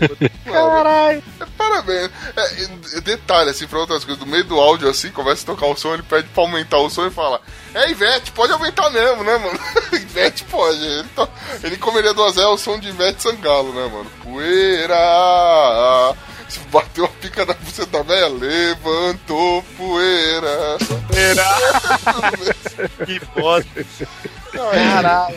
Caralho. 0.45 1.23
Parabéns. 1.57 2.11
É, 2.37 3.01
detalhe, 3.01 3.51
assim, 3.51 3.67
pra 3.67 3.79
outras 3.79 4.05
coisas, 4.05 4.25
no 4.25 4.31
meio 4.31 4.45
do 4.45 4.59
áudio, 4.59 4.89
assim, 4.89 5.11
começa 5.11 5.43
a 5.43 5.47
tocar 5.47 5.67
o 5.67 5.77
som, 5.77 5.95
ele 5.95 6.03
pede 6.03 6.29
pra 6.29 6.43
aumentar 6.53 6.79
o 6.79 6.91
som 6.91 7.07
e 7.07 7.11
fala: 7.11 7.41
É, 7.75 7.91
Ivete, 7.91 8.31
pode 8.33 8.53
aumentar 8.53 8.91
mesmo, 8.91 9.25
né, 9.25 9.37
mano? 9.39 9.59
Ivete 9.93 10.45
pode. 10.45 10.85
Ele, 10.85 11.09
to- 11.15 11.29
ele 11.65 11.77
comeria 11.79 12.13
duas 12.15 12.37
é 12.37 12.47
o 12.47 12.59
som 12.59 12.79
de 12.79 12.89
Ivete 12.89 13.23
Sangalo, 13.23 13.73
né, 13.73 13.89
mano? 13.93 14.11
Poeira. 14.23 14.97
Se 16.49 16.59
bateu 16.71 17.07
a 17.07 17.09
pica 17.09 17.47
da 17.47 17.55
buceta 17.55 18.03
velha, 18.03 18.29
levantou 18.29 19.63
poeira. 19.77 20.77
Que 23.07 23.21
bosta. 23.41 23.87
Caralho. 24.53 25.37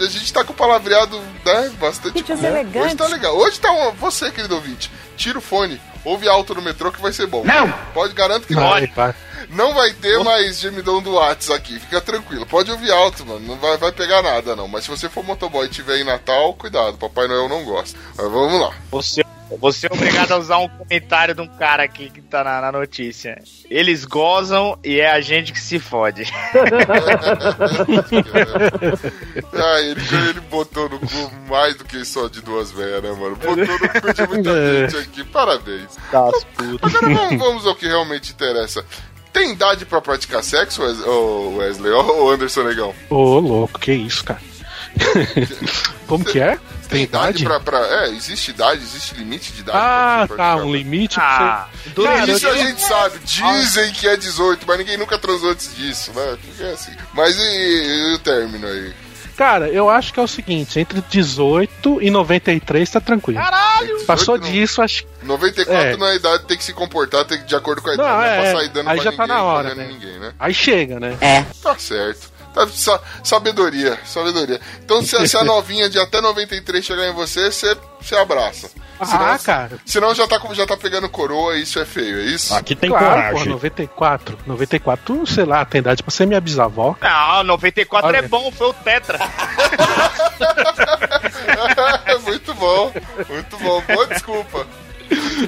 A 0.00 0.06
gente 0.06 0.32
tá 0.32 0.44
com 0.44 0.52
o 0.52 0.56
palavreado, 0.56 1.18
né, 1.44 1.72
bastante 1.80 2.22
comum. 2.22 2.40
Hoje 2.84 2.94
tá 2.96 3.06
legal. 3.08 3.36
Hoje 3.36 3.60
tá 3.60 3.70
uma... 3.72 3.90
Você, 3.92 4.30
querido 4.30 4.54
ouvinte, 4.54 4.90
tira 5.16 5.38
o 5.38 5.42
fone, 5.42 5.80
ouve 6.04 6.28
alto 6.28 6.54
no 6.54 6.62
metrô 6.62 6.92
que 6.92 7.00
vai 7.00 7.12
ser 7.12 7.26
bom. 7.26 7.44
Não! 7.44 7.72
Pode, 7.92 8.14
garanto 8.14 8.46
que 8.46 8.54
não. 8.54 8.68
Vai. 8.68 9.14
Não 9.50 9.74
vai 9.74 9.92
ter 9.92 10.22
mais 10.24 10.58
gemidão 10.58 11.02
do 11.02 11.14
Whats 11.14 11.50
aqui, 11.50 11.78
fica 11.78 12.00
tranquilo. 12.00 12.46
Pode 12.46 12.70
ouvir 12.70 12.90
alto, 12.90 13.24
mano. 13.26 13.46
Não 13.46 13.56
vai, 13.56 13.76
vai 13.76 13.92
pegar 13.92 14.22
nada, 14.22 14.56
não. 14.56 14.66
Mas 14.68 14.84
se 14.84 14.90
você 14.90 15.08
for 15.08 15.24
motoboy 15.24 15.66
e 15.66 15.70
tiver 15.70 15.98
em 15.98 16.04
Natal, 16.04 16.54
cuidado, 16.54 16.96
Papai 16.96 17.28
Noel 17.28 17.48
não 17.48 17.64
gosta. 17.64 17.98
Mas 18.16 18.30
vamos 18.30 18.60
lá. 18.60 18.74
Você, 18.90 19.24
você 19.60 19.86
é 19.86 19.90
obrigado 19.92 20.32
a 20.32 20.38
usar 20.38 20.58
um 20.58 20.68
comentário 20.68 21.34
de 21.34 21.40
um 21.40 21.46
cara 21.48 21.82
aqui 21.84 22.10
que 22.10 22.20
tá 22.22 22.42
na, 22.44 22.60
na 22.60 22.72
notícia. 22.72 23.40
Eles 23.70 24.04
gozam 24.04 24.78
e 24.84 25.00
é 25.00 25.10
a 25.10 25.20
gente 25.20 25.52
que 25.52 25.60
se 25.60 25.78
fode. 25.78 26.24
Ah, 29.52 29.80
ele, 29.80 30.00
ele 30.30 30.40
botou 30.50 30.88
no 30.88 30.98
cu 30.98 31.32
mais 31.48 31.74
do 31.76 31.84
que 31.84 32.04
só 32.04 32.28
de 32.28 32.40
duas 32.40 32.70
velhas, 32.70 33.02
né, 33.02 33.10
mano? 33.12 33.36
Botou 33.36 33.56
no 33.56 33.66
cu 33.66 34.14
de 34.14 34.26
muita 34.28 34.50
É. 34.54 34.88
gente 34.88 34.96
aqui. 35.02 35.24
Parabéns. 35.24 35.96
Putas. 36.56 36.94
Agora 36.94 37.14
vamos, 37.14 37.38
vamos 37.38 37.66
ao 37.66 37.74
que 37.74 37.86
realmente 37.86 38.32
interessa. 38.32 38.84
Tem 39.32 39.52
idade 39.52 39.84
pra 39.84 40.00
praticar 40.00 40.42
sexo, 40.44 40.82
ô, 41.06 41.56
Wesley? 41.56 41.90
Ô, 41.92 42.30
Anderson 42.30 42.62
Negão? 42.64 42.94
Ô, 43.10 43.38
louco, 43.40 43.78
que 43.80 43.92
isso, 43.92 44.24
cara. 44.24 44.40
Como 46.06 46.24
que 46.24 46.38
é? 46.40 46.58
Tem 46.88 47.02
idade? 47.04 47.44
pra, 47.44 47.60
pra- 47.60 47.86
É, 48.04 48.08
existe 48.10 48.50
idade, 48.50 48.82
existe 48.82 49.14
limite 49.14 49.52
de 49.52 49.60
idade 49.60 49.78
Ah, 49.80 50.24
pra 50.26 50.36
você 50.36 50.36
tá, 50.36 50.56
um 50.56 50.72
limite 50.74 51.14
pra 51.16 51.24
Ah, 51.24 51.68
você. 51.94 52.02
Cara, 52.02 52.30
isso 52.30 52.48
a 52.48 52.56
gente 52.56 52.80
sabe. 52.80 53.18
Dizem 53.24 53.92
que 53.92 54.06
é 54.08 54.16
18, 54.16 54.64
mas 54.66 54.78
ninguém 54.78 54.96
nunca 54.96 55.18
transou 55.18 55.50
antes 55.50 55.74
disso, 55.76 56.12
né? 56.14 56.36
Fica 56.42 56.70
assim. 56.70 56.92
Mas 57.12 57.36
e, 57.36 57.40
e 57.42 58.14
o 58.14 58.18
término 58.18 58.66
aí? 58.66 58.92
Cara, 59.36 59.68
eu 59.68 59.90
acho 59.90 60.12
que 60.14 60.20
é 60.20 60.22
o 60.22 60.28
seguinte, 60.28 60.78
entre 60.78 61.00
18 61.10 62.00
e 62.00 62.08
93 62.08 62.88
tá 62.88 63.00
tranquilo. 63.00 63.40
Caralho! 63.40 64.04
Passou 64.06 64.38
18 64.38 64.44
não. 64.44 64.52
disso, 64.52 64.80
acho 64.82 65.02
que. 65.02 65.08
94 65.26 65.82
É. 65.88 65.96
não 65.96 66.06
é 66.06 66.14
idade, 66.14 66.44
tem 66.44 66.56
que 66.56 66.62
se 66.62 66.72
comportar 66.72 67.24
tem 67.24 67.38
que, 67.38 67.44
de 67.44 67.56
acordo 67.56 67.82
com 67.82 67.90
a 67.90 67.94
idade. 67.94 68.08
Não, 68.08 68.16
Não, 68.16 68.24
é, 68.24 68.64
é, 68.64 68.68
dando 68.68 68.88
aí 68.90 68.94
pra 68.96 69.04
já 69.04 69.10
ninguém, 69.10 69.16
tá 69.16 69.26
na 69.26 69.42
hora, 69.42 69.74
né? 69.74 69.88
ninguém, 69.90 70.20
né? 70.20 70.32
Aí 70.38 70.54
chega, 70.54 71.00
né? 71.00 71.16
Tá 71.60 71.76
certo. 71.76 72.32
Tá, 72.54 72.68
sa- 72.68 73.00
sabedoria, 73.24 73.98
sabedoria. 74.04 74.60
Então, 74.84 75.02
se, 75.02 75.16
a- 75.16 75.26
se 75.26 75.36
a 75.36 75.42
novinha 75.44 75.88
de 75.90 75.98
até 75.98 76.20
93 76.20 76.84
chegar 76.84 77.08
em 77.08 77.12
você, 77.12 77.50
você, 77.50 77.76
você 78.00 78.14
abraça. 78.16 78.70
Ah, 79.00 79.06
Senão- 79.06 79.38
cara. 79.38 79.78
Senão 79.84 80.14
já 80.14 80.28
tá, 80.28 80.40
já 80.52 80.64
tá 80.64 80.76
pegando 80.76 81.08
coroa 81.08 81.56
e 81.56 81.62
isso 81.62 81.80
é 81.80 81.84
feio, 81.84 82.20
é 82.20 82.24
isso? 82.26 82.54
Aqui 82.54 82.76
tem 82.76 82.90
claro, 82.90 83.06
coragem. 83.06 83.32
porra, 83.32 83.44
94. 83.46 84.38
94, 84.46 85.26
sei 85.26 85.44
lá, 85.44 85.64
tem 85.64 85.80
idade 85.80 86.00
pra 86.02 86.12
ser 86.12 86.26
minha 86.28 86.40
bisavó. 86.40 86.94
Não, 87.00 87.42
94 87.42 88.06
Olha. 88.08 88.18
é 88.18 88.22
bom, 88.22 88.52
foi 88.52 88.68
o 88.68 88.72
Tetra. 88.72 89.18
muito 92.24 92.54
bom, 92.54 92.92
muito 93.28 93.58
bom. 93.58 93.80
Boa 93.82 94.06
desculpa. 94.06 94.66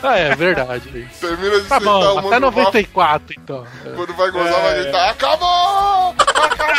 Ah, 0.02 0.18
é 0.18 0.34
verdade. 0.34 1.08
Termina 1.20 1.60
de 1.60 1.66
Tá 1.66 1.80
bom, 1.80 2.14
o 2.14 2.18
até 2.18 2.28
mano 2.30 2.50
94, 2.50 3.34
então. 3.38 3.66
Quando 3.94 4.14
vai 4.14 4.30
gozar, 4.30 4.60
vai 4.60 4.82
gritar: 4.82 5.10
Acabou! 5.10 6.14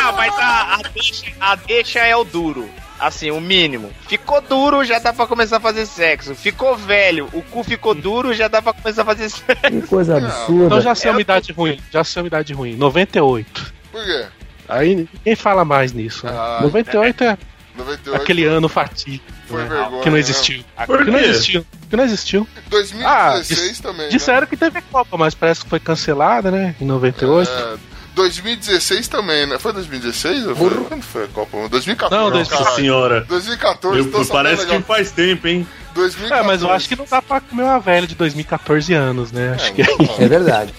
Ah, 0.00 0.12
mas 0.16 0.34
a, 0.38 0.74
a 0.74 0.82
deixa, 0.94 1.26
a 1.40 1.54
deixa 1.56 1.98
é 2.00 2.14
o 2.16 2.24
duro. 2.24 2.68
Assim, 2.98 3.30
o 3.30 3.40
mínimo. 3.40 3.92
Ficou 4.08 4.40
duro, 4.40 4.84
já 4.84 4.98
dá 4.98 5.12
pra 5.12 5.26
começar 5.26 5.58
a 5.58 5.60
fazer 5.60 5.86
sexo. 5.86 6.34
Ficou 6.34 6.76
velho, 6.76 7.28
o 7.32 7.42
cu 7.42 7.62
ficou 7.62 7.94
duro, 7.94 8.34
já 8.34 8.48
dá 8.48 8.60
pra 8.60 8.72
começar 8.72 9.02
a 9.02 9.04
fazer 9.04 9.28
sexo. 9.30 9.70
Que 9.70 9.82
coisa 9.82 10.16
absurda. 10.16 10.66
Então 10.66 10.80
já 10.80 10.94
sei 10.94 11.10
uma 11.10 11.20
idade 11.20 11.52
ruim, 11.52 11.80
já 11.92 12.02
sei 12.02 12.22
uma 12.22 12.26
idade 12.26 12.52
ruim. 12.52 12.76
98. 12.76 13.74
Por 13.92 14.04
quê? 14.04 14.26
Aí 14.68 14.94
ninguém 14.96 15.36
fala 15.36 15.64
mais 15.64 15.92
nisso. 15.92 16.26
Né? 16.26 16.32
Ah, 16.34 16.58
98 16.62 17.24
é 17.24 17.38
98 17.76 18.20
aquele 18.22 18.44
ano 18.44 18.68
fatídico. 18.68 19.37
Foi 19.48 19.62
né? 19.62 19.68
vergonha. 19.68 20.02
Que 20.02 20.08
não 20.08 20.14
né? 20.14 20.20
existiu. 20.20 20.64
Por 20.86 21.04
Que 21.04 21.10
não 21.10 21.18
existiu. 21.18 21.66
Que 21.90 21.96
não 21.96 22.04
existiu. 22.04 22.48
2016 22.68 23.78
Ah, 23.78 23.82
também. 23.82 24.06
né? 24.06 24.08
Disseram 24.12 24.46
que 24.46 24.56
teve 24.56 24.80
Copa, 24.82 25.16
mas 25.16 25.34
parece 25.34 25.62
que 25.62 25.70
foi 25.70 25.80
cancelada, 25.80 26.50
né? 26.50 26.74
Em 26.80 26.84
98. 26.84 27.50
É, 27.50 27.76
2016 28.18 29.06
também, 29.06 29.46
né? 29.46 29.58
Foi 29.60 29.72
2016? 29.72 30.46
Ou 30.48 30.56
foi? 30.56 30.70
Quando 30.70 31.02
foi 31.02 31.24
a 31.24 31.28
Copa? 31.28 31.68
2014. 31.68 32.16
Não, 32.24 32.30
caralho. 32.30 32.64
Nossa 32.64 32.74
senhora. 32.76 33.20
2014, 33.28 33.98
Eu- 33.98 34.04
tô 34.10 34.24
sabendo 34.24 34.32
parece 34.32 34.66
que 34.66 34.72
legal. 34.72 34.82
faz 34.86 35.10
tempo, 35.12 35.46
hein? 35.46 35.66
2014. 35.94 36.32
É, 36.42 36.46
mas 36.46 36.62
eu 36.62 36.70
acho 36.70 36.88
que 36.88 36.96
não 36.96 37.06
dá 37.08 37.22
pra 37.22 37.40
comer 37.40 37.62
uma 37.62 37.78
velha 37.78 38.06
de 38.08 38.14
2014 38.16 38.92
anos, 38.92 39.30
né? 39.32 39.54
Acho 39.54 39.72
que 39.72 39.82
É 39.82 40.28
verdade. 40.28 40.74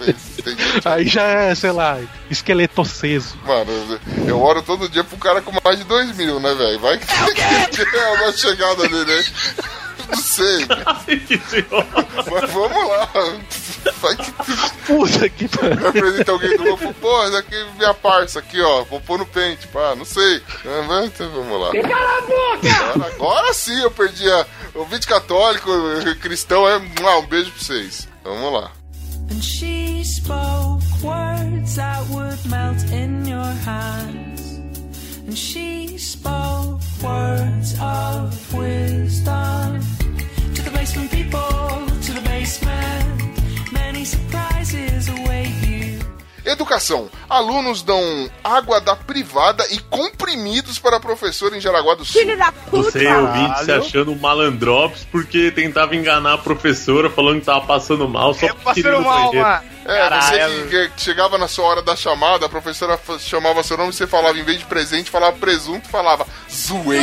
Aí 0.83 1.07
já 1.07 1.23
é, 1.23 1.55
sei 1.55 1.71
lá, 1.71 1.97
esqueleto 2.29 2.81
aceso. 2.81 3.35
Mano, 3.45 3.71
eu 4.27 4.41
oro 4.41 4.61
todo 4.61 4.89
dia 4.89 5.03
pro 5.03 5.17
cara 5.17 5.41
com 5.41 5.53
mais 5.63 5.77
de 5.79 5.85
2 5.85 6.15
mil, 6.17 6.39
né, 6.41 6.53
velho? 6.53 6.79
Vai 6.79 6.97
que 6.97 7.05
é 7.81 8.11
uma 8.21 8.31
chegada 8.33 8.87
dele 8.87 9.11
aí. 9.11 9.25
Não 10.15 10.23
sei, 10.23 10.65
mas 12.31 12.51
vamos 12.51 12.89
lá. 12.89 13.09
Vai 14.01 14.15
que 14.15 14.31
Puta 14.85 15.29
que 15.29 15.47
pariu. 15.47 15.75
vai 15.77 15.89
apresentar 15.89 16.31
alguém 16.31 16.57
do 16.57 16.63
grupo. 16.63 16.93
Pô, 16.95 17.23
essa 17.23 17.39
aqui 17.39 17.55
é 17.55 17.65
minha 17.77 17.93
parça 17.93 18.39
aqui, 18.39 18.59
ó. 18.61 18.83
Vou 18.85 18.99
pôr 19.01 19.19
no 19.19 19.25
pente, 19.25 19.67
pá, 19.67 19.93
não 19.95 20.05
sei. 20.05 20.41
Mas, 20.87 21.05
então, 21.05 21.29
vamos 21.31 21.61
lá. 21.61 21.71
Cala 21.81 22.17
a 22.17 22.21
boca! 22.21 22.75
Agora, 22.95 23.13
agora 23.13 23.53
sim 23.53 23.79
eu 23.81 23.91
perdi 23.91 24.29
a. 24.29 24.45
O 24.75 24.85
vídeo 24.85 25.07
católico, 25.07 25.71
cristão, 26.21 26.67
é. 26.67 26.77
Um 26.77 27.25
beijo 27.27 27.51
pra 27.51 27.61
vocês. 27.61 28.07
Vamos 28.23 28.53
lá. 28.53 28.71
And 29.31 29.41
she 29.43 30.03
spoke 30.03 30.83
words 31.03 31.75
that 31.75 32.03
would 32.09 32.37
melt 32.49 32.81
in 32.91 33.25
your 33.27 33.53
hands. 33.63 34.38
And 35.29 35.37
she 35.37 35.95
spoke 35.99 36.81
words 37.03 37.75
of 37.79 38.51
wisdom 38.51 39.79
to 40.55 40.61
the 40.63 40.71
basement 40.73 41.11
people, 41.11 41.85
to 42.01 42.13
the 42.13 42.21
basement. 42.25 43.71
Many 43.71 44.05
surprises 44.05 45.07
await. 45.07 45.38
Educação. 46.49 47.09
Alunos 47.29 47.81
dão 47.83 48.29
água 48.43 48.81
da 48.81 48.95
privada 48.95 49.65
e 49.71 49.79
comprimidos 49.79 50.79
para 50.79 50.99
professor 50.99 51.55
em 51.55 51.61
Jaraguá 51.61 51.95
do 51.95 52.03
Sul. 52.03 52.21
Filho 52.21 52.37
da 52.37 52.51
puta! 52.51 52.91
Você 52.91 53.07
ouvinte 53.07 53.65
se 53.65 53.71
achando 53.71 54.15
malandrops 54.15 55.05
porque 55.11 55.51
tentava 55.51 55.95
enganar 55.95 56.33
a 56.33 56.37
professora 56.37 57.09
falando 57.09 57.39
que 57.39 57.45
tava 57.45 57.65
passando 57.65 58.07
mal 58.07 58.33
só 58.33 58.47
Eu 58.47 58.55
porque 58.55 58.81
queria 58.81 58.99
mal. 58.99 59.31
É, 59.85 59.97
Caralho. 59.97 60.67
você 60.69 60.89
que, 60.89 61.03
chegava 61.03 61.37
na 61.37 61.47
sua 61.47 61.65
hora 61.65 61.81
da 61.81 61.95
chamada, 61.95 62.45
a 62.45 62.49
professora 62.49 62.99
chamava 63.19 63.63
seu 63.63 63.77
nome, 63.77 63.91
você 63.91 64.05
falava, 64.05 64.37
em 64.37 64.43
vez 64.43 64.59
de 64.59 64.65
presente, 64.65 65.09
falava 65.09 65.37
presunto, 65.37 65.87
falava 65.89 66.27
zoei. 66.51 66.99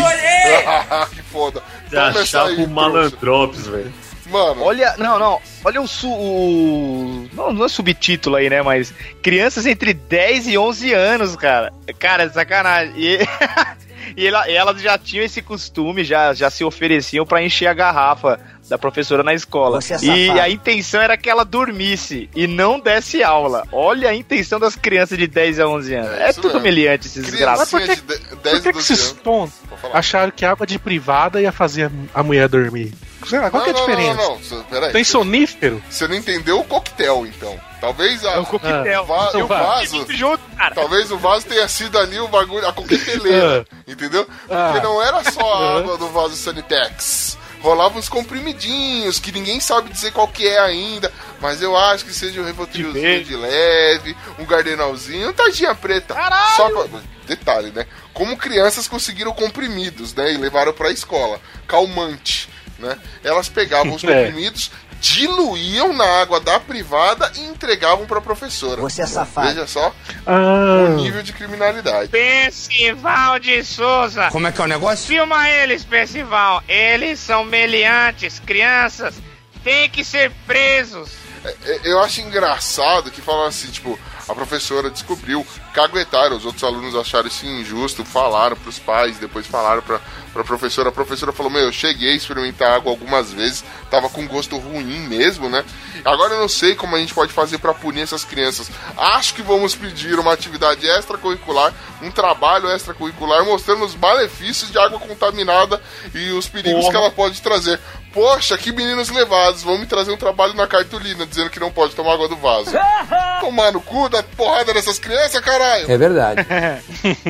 que 1.13 1.23
foda. 1.23 1.63
Você 1.89 1.97
Vamos 1.97 2.13
começar 2.13 2.43
achava 2.43 2.49
aí, 2.49 2.65
um 2.65 2.69
malandrops, 2.69 3.67
velho. 3.67 3.93
Mano, 4.31 4.63
Olha, 4.63 4.95
não, 4.99 5.19
não. 5.19 5.41
Olha 5.65 5.81
o, 5.81 5.87
su, 5.89 6.09
o 6.09 7.29
não, 7.33 7.53
não 7.53 7.65
é 7.65 7.69
subtítulo 7.69 8.37
aí, 8.37 8.49
né, 8.51 8.63
mas 8.63 8.93
crianças 9.23 9.67
entre 9.67 9.93
10 9.95 10.49
e 10.49 10.59
11 10.59 10.93
anos, 10.93 11.37
cara. 11.37 11.73
Cara, 11.99 12.25
é 12.25 12.29
sacanagem. 12.29 12.95
E, 12.97 13.19
E, 14.17 14.25
ela, 14.25 14.49
elas 14.49 14.81
já 14.81 14.97
tinham 14.97 15.25
esse 15.25 15.43
costume, 15.43 16.05
já, 16.05 16.33
já 16.33 16.49
se 16.49 16.63
ofereciam 16.63 17.27
pra 17.27 17.43
encher 17.43 17.67
a 17.67 17.75
garrafa 17.75 18.39
da 18.69 18.79
professora 18.79 19.25
na 19.25 19.35
escola. 19.35 19.81
Você 19.81 19.95
é 19.95 19.99
e 20.01 20.31
a 20.41 20.49
intenção 20.49 21.01
era 21.03 21.17
que 21.17 21.29
ela 21.29 21.45
dormisse 21.45 22.31
e 22.35 22.47
não 22.47 22.79
desse 22.79 23.25
aula. 23.25 23.67
Olha 23.73 24.09
a 24.11 24.15
intenção 24.15 24.61
das 24.61 24.77
crianças 24.77 25.19
de 25.19 25.27
10 25.27 25.59
a 25.59 25.67
11 25.67 25.95
anos. 25.95 26.13
É 26.21 26.29
É, 26.29 26.33
tudo 26.33 26.45
mesmo. 26.45 26.61
humilhante 26.61 27.09
esses 27.09 27.25
desgraçados. 27.25 27.69
Criancinha 27.69 27.89
Mas 27.89 27.97
de 27.97 28.03
por 28.03 28.17
de- 28.17 28.37
Por 28.37 28.43
10 28.45 28.57
que, 28.59 28.63
que 28.69 28.73
12 28.75 28.93
esses 28.93 29.13
tontos 29.13 29.55
acharam 29.93 30.31
que 30.31 30.45
água 30.47 30.65
de 30.65 30.79
privada 30.79 31.41
ia 31.43 31.51
fazer 31.51 31.91
a 32.15 32.23
mulher 32.23 32.49
dormir? 32.49 32.95
Sei 33.29 33.39
lá, 33.39 33.51
qual 33.51 33.63
que 33.65 33.71
é 33.71 33.73
a 33.73 33.75
Não, 33.75 33.81
não, 33.81 33.87
diferença? 33.89 34.17
Não, 34.23 34.39
não, 34.39 34.57
não. 34.59 34.65
Peraí. 34.65 34.93
Tem 34.93 35.05
sonífero? 35.05 35.83
Você 35.91 36.07
não 36.09 36.15
entendeu 36.15 36.61
o 36.61 36.65
coquetel, 36.65 37.27
então. 37.27 37.59
Talvez 37.81 38.25
a, 38.25 38.33
É 38.33 38.39
o 38.39 38.47
coquetel. 38.47 39.03
o 39.03 39.07
va- 39.07 39.25
o 39.27 39.29
Então 39.29 39.47
vai. 39.47 39.63
vaso. 39.63 40.07
Junto, 40.13 40.43
cara. 40.57 40.75
Talvez 40.75 41.11
o 41.11 41.19
vaso 41.19 41.47
tenha 41.47 41.69
sido 41.69 41.99
ali 41.99 42.19
o 42.21 42.29
bagulho, 42.29 42.67
a 42.67 42.73
coqueteleira, 42.73 43.67
entendeu? 43.87 44.27
Ah. 44.51 44.71
Porque 44.73 44.87
não 44.87 45.03
era 45.03 45.23
só 45.31 45.55
a 45.55 45.79
água 45.79 45.99
do 45.99 46.09
vaso 46.09 46.35
Sanitex. 46.37 47.37
Rolavam 47.61 47.99
uns 47.99 48.09
comprimidinhos 48.09 49.19
que 49.19 49.33
ninguém 49.33 49.59
sabe 49.61 49.91
dizer 49.91 50.13
qual 50.13 50.29
que 50.29 50.47
é 50.47 50.59
ainda, 50.59 51.13
mas 51.41 51.61
eu 51.63 51.77
acho 51.77 52.05
que 52.05 52.13
seja 52.15 52.41
um 52.41 52.45
Revotrilzinho 52.45 52.93
verde. 53.03 53.25
de 53.31 53.37
leve, 53.37 54.17
um 54.39 54.45
gardenalzinho, 54.45 55.31
um 55.31 55.33
tadinha 55.33 55.75
preta. 55.75 56.15
Só 56.57 56.69
pra... 56.71 57.01
Detalhe, 57.27 57.73
né? 57.73 57.87
Como 58.15 58.37
crianças 58.37 58.87
conseguiram 58.87 59.33
comprimidos, 59.33 60.15
né? 60.15 60.33
E 60.33 60.37
levaram 60.37 60.73
pra 60.73 60.93
escola. 60.93 61.41
Calmante, 61.67 62.49
né? 62.79 62.97
Elas 63.25 63.49
pegavam 63.49 63.95
os 63.95 64.03
É. 64.05 64.25
comprimidos, 64.25 64.71
diluíam 65.01 65.93
na 65.93 66.05
água 66.21 66.41
da 66.41 66.59
privada 66.59 67.31
e 67.37 67.41
entregavam 67.45 68.07
pra 68.07 68.21
professora. 68.21 68.81
Você 68.81 69.03
é 69.03 69.07
safado. 69.07 69.49
Veja 69.49 69.67
só 69.67 69.89
o 69.89 69.93
Ah, 70.27 70.89
nível 70.97 71.23
de 71.23 71.33
criminalidade. 71.33 72.09
Percival 72.09 73.39
de 73.39 73.63
Souza. 73.65 74.29
Como 74.31 74.47
é 74.47 74.53
que 74.53 74.61
é 74.61 74.65
o 74.65 74.69
negócio? 74.69 75.07
Filma 75.07 75.49
eles, 75.49 75.85
Percival. 75.85 76.63
Eles 76.69 77.21
são 77.21 77.45
meliantes, 77.45 78.39
crianças. 78.41 79.15
Tem 79.63 79.89
que 79.91 80.03
ser 80.05 80.31
presos. 80.47 81.11
É, 81.45 81.81
Eu 81.85 82.01
acho 82.01 82.21
engraçado 82.21 83.11
que 83.11 83.21
falam 83.21 83.47
assim, 83.47 83.69
tipo, 83.69 83.99
a 84.29 84.35
professora 84.35 84.91
descobriu, 84.91 85.47
caguetaram, 85.73 86.37
os 86.37 86.45
outros 86.45 86.65
alunos 86.65 86.97
acharam 86.97 87.29
isso 87.29 87.47
injusto, 87.47 88.05
falaram 88.05 88.57
pros 88.57 88.79
pais, 88.79 89.19
depois 89.19 89.47
falaram 89.47 89.83
pra, 89.83 90.01
pra 90.33 90.43
professora. 90.43 90.89
A 90.89 90.93
professora 90.93 91.33
falou: 91.33 91.51
Meu, 91.51 91.63
eu 91.63 91.73
cheguei 91.73 92.11
a 92.13 92.17
experimentar 92.17 92.73
água 92.73 92.91
algumas 92.91 93.33
vezes, 93.33 93.65
tava 93.89 94.09
com 94.09 94.27
gosto 94.27 94.57
ruim 94.59 95.07
mesmo, 95.07 95.49
né? 95.49 95.65
Agora 96.05 96.35
eu 96.35 96.41
não 96.41 96.49
sei 96.49 96.75
como 96.75 96.97
a 96.97 96.99
gente 96.99 97.15
pode 97.15 97.33
fazer 97.33 97.59
pra 97.59 97.73
punir 97.73 98.03
essas 98.03 98.25
crianças. 98.25 98.69
Acho 98.97 99.35
que 99.35 99.43
vamos 99.43 99.77
pedir 99.77 100.19
uma 100.19 100.33
atividade 100.33 100.87
extracurricular, 100.87 101.73
um 102.03 102.11
trabalho 102.11 102.69
extracurricular, 102.71 103.45
mostrando 103.45 103.85
os 103.85 103.95
malefícios 103.95 104.73
de 104.73 104.79
água 104.79 104.99
contaminada 104.99 105.81
e 106.13 106.31
os 106.31 106.49
perigos 106.49 106.89
que 106.89 106.97
ela 106.97 107.11
pode 107.11 107.41
trazer. 107.41 107.81
Poxa, 108.17 108.57
que 108.57 108.73
meninos 108.73 109.11
levados, 109.11 109.63
vão 109.63 109.77
me 109.77 109.85
trazer 109.85 110.11
um 110.11 110.17
trabalho 110.17 110.55
na 110.55 110.67
cartolina 110.67 111.27
dizendo 111.27 111.51
que 111.51 111.61
não 111.61 111.71
pode 111.71 111.95
tomar 111.95 112.15
água 112.15 112.27
do 112.27 112.37
vaso. 112.37 112.71
Tomar 113.41 113.71
no 113.73 113.81
cu, 113.83 114.09
dar 114.09 114.23
porrada 114.23 114.73
nessas 114.73 114.99
crianças, 114.99 115.39
caralho! 115.43 115.93
É 115.93 115.99
verdade. 115.99 116.41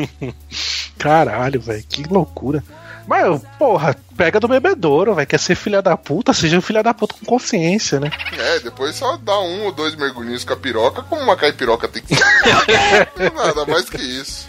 caralho, 0.97 1.61
velho, 1.61 1.85
que 1.89 2.05
loucura. 2.05 2.63
Mas, 3.07 3.41
porra, 3.59 3.97
pega 4.17 4.41
do 4.41 4.49
bebedouro, 4.49 5.15
vai 5.15 5.27
Quer 5.27 5.39
ser 5.39 5.55
filha 5.55 5.83
da 5.83 5.97
puta, 5.97 6.33
seja 6.33 6.57
um 6.57 6.61
filha 6.61 6.83
da 6.83 6.95
puta 6.95 7.15
com 7.19 7.27
consciência, 7.27 8.01
né? 8.01 8.11
É, 8.39 8.61
depois 8.61 8.95
só 8.97 9.17
dá 9.17 9.39
um 9.41 9.65
ou 9.65 9.73
dois 9.73 9.95
mergulhinhos 9.95 10.45
com 10.45 10.53
a 10.53 10.57
piroca, 10.57 11.03
como 11.03 11.21
uma 11.21 11.37
caipiroca 11.37 11.89
tem 11.89 12.03
que. 12.03 12.15
Nada 13.35 13.67
mais 13.67 13.91
que 13.91 14.01
isso. 14.01 14.49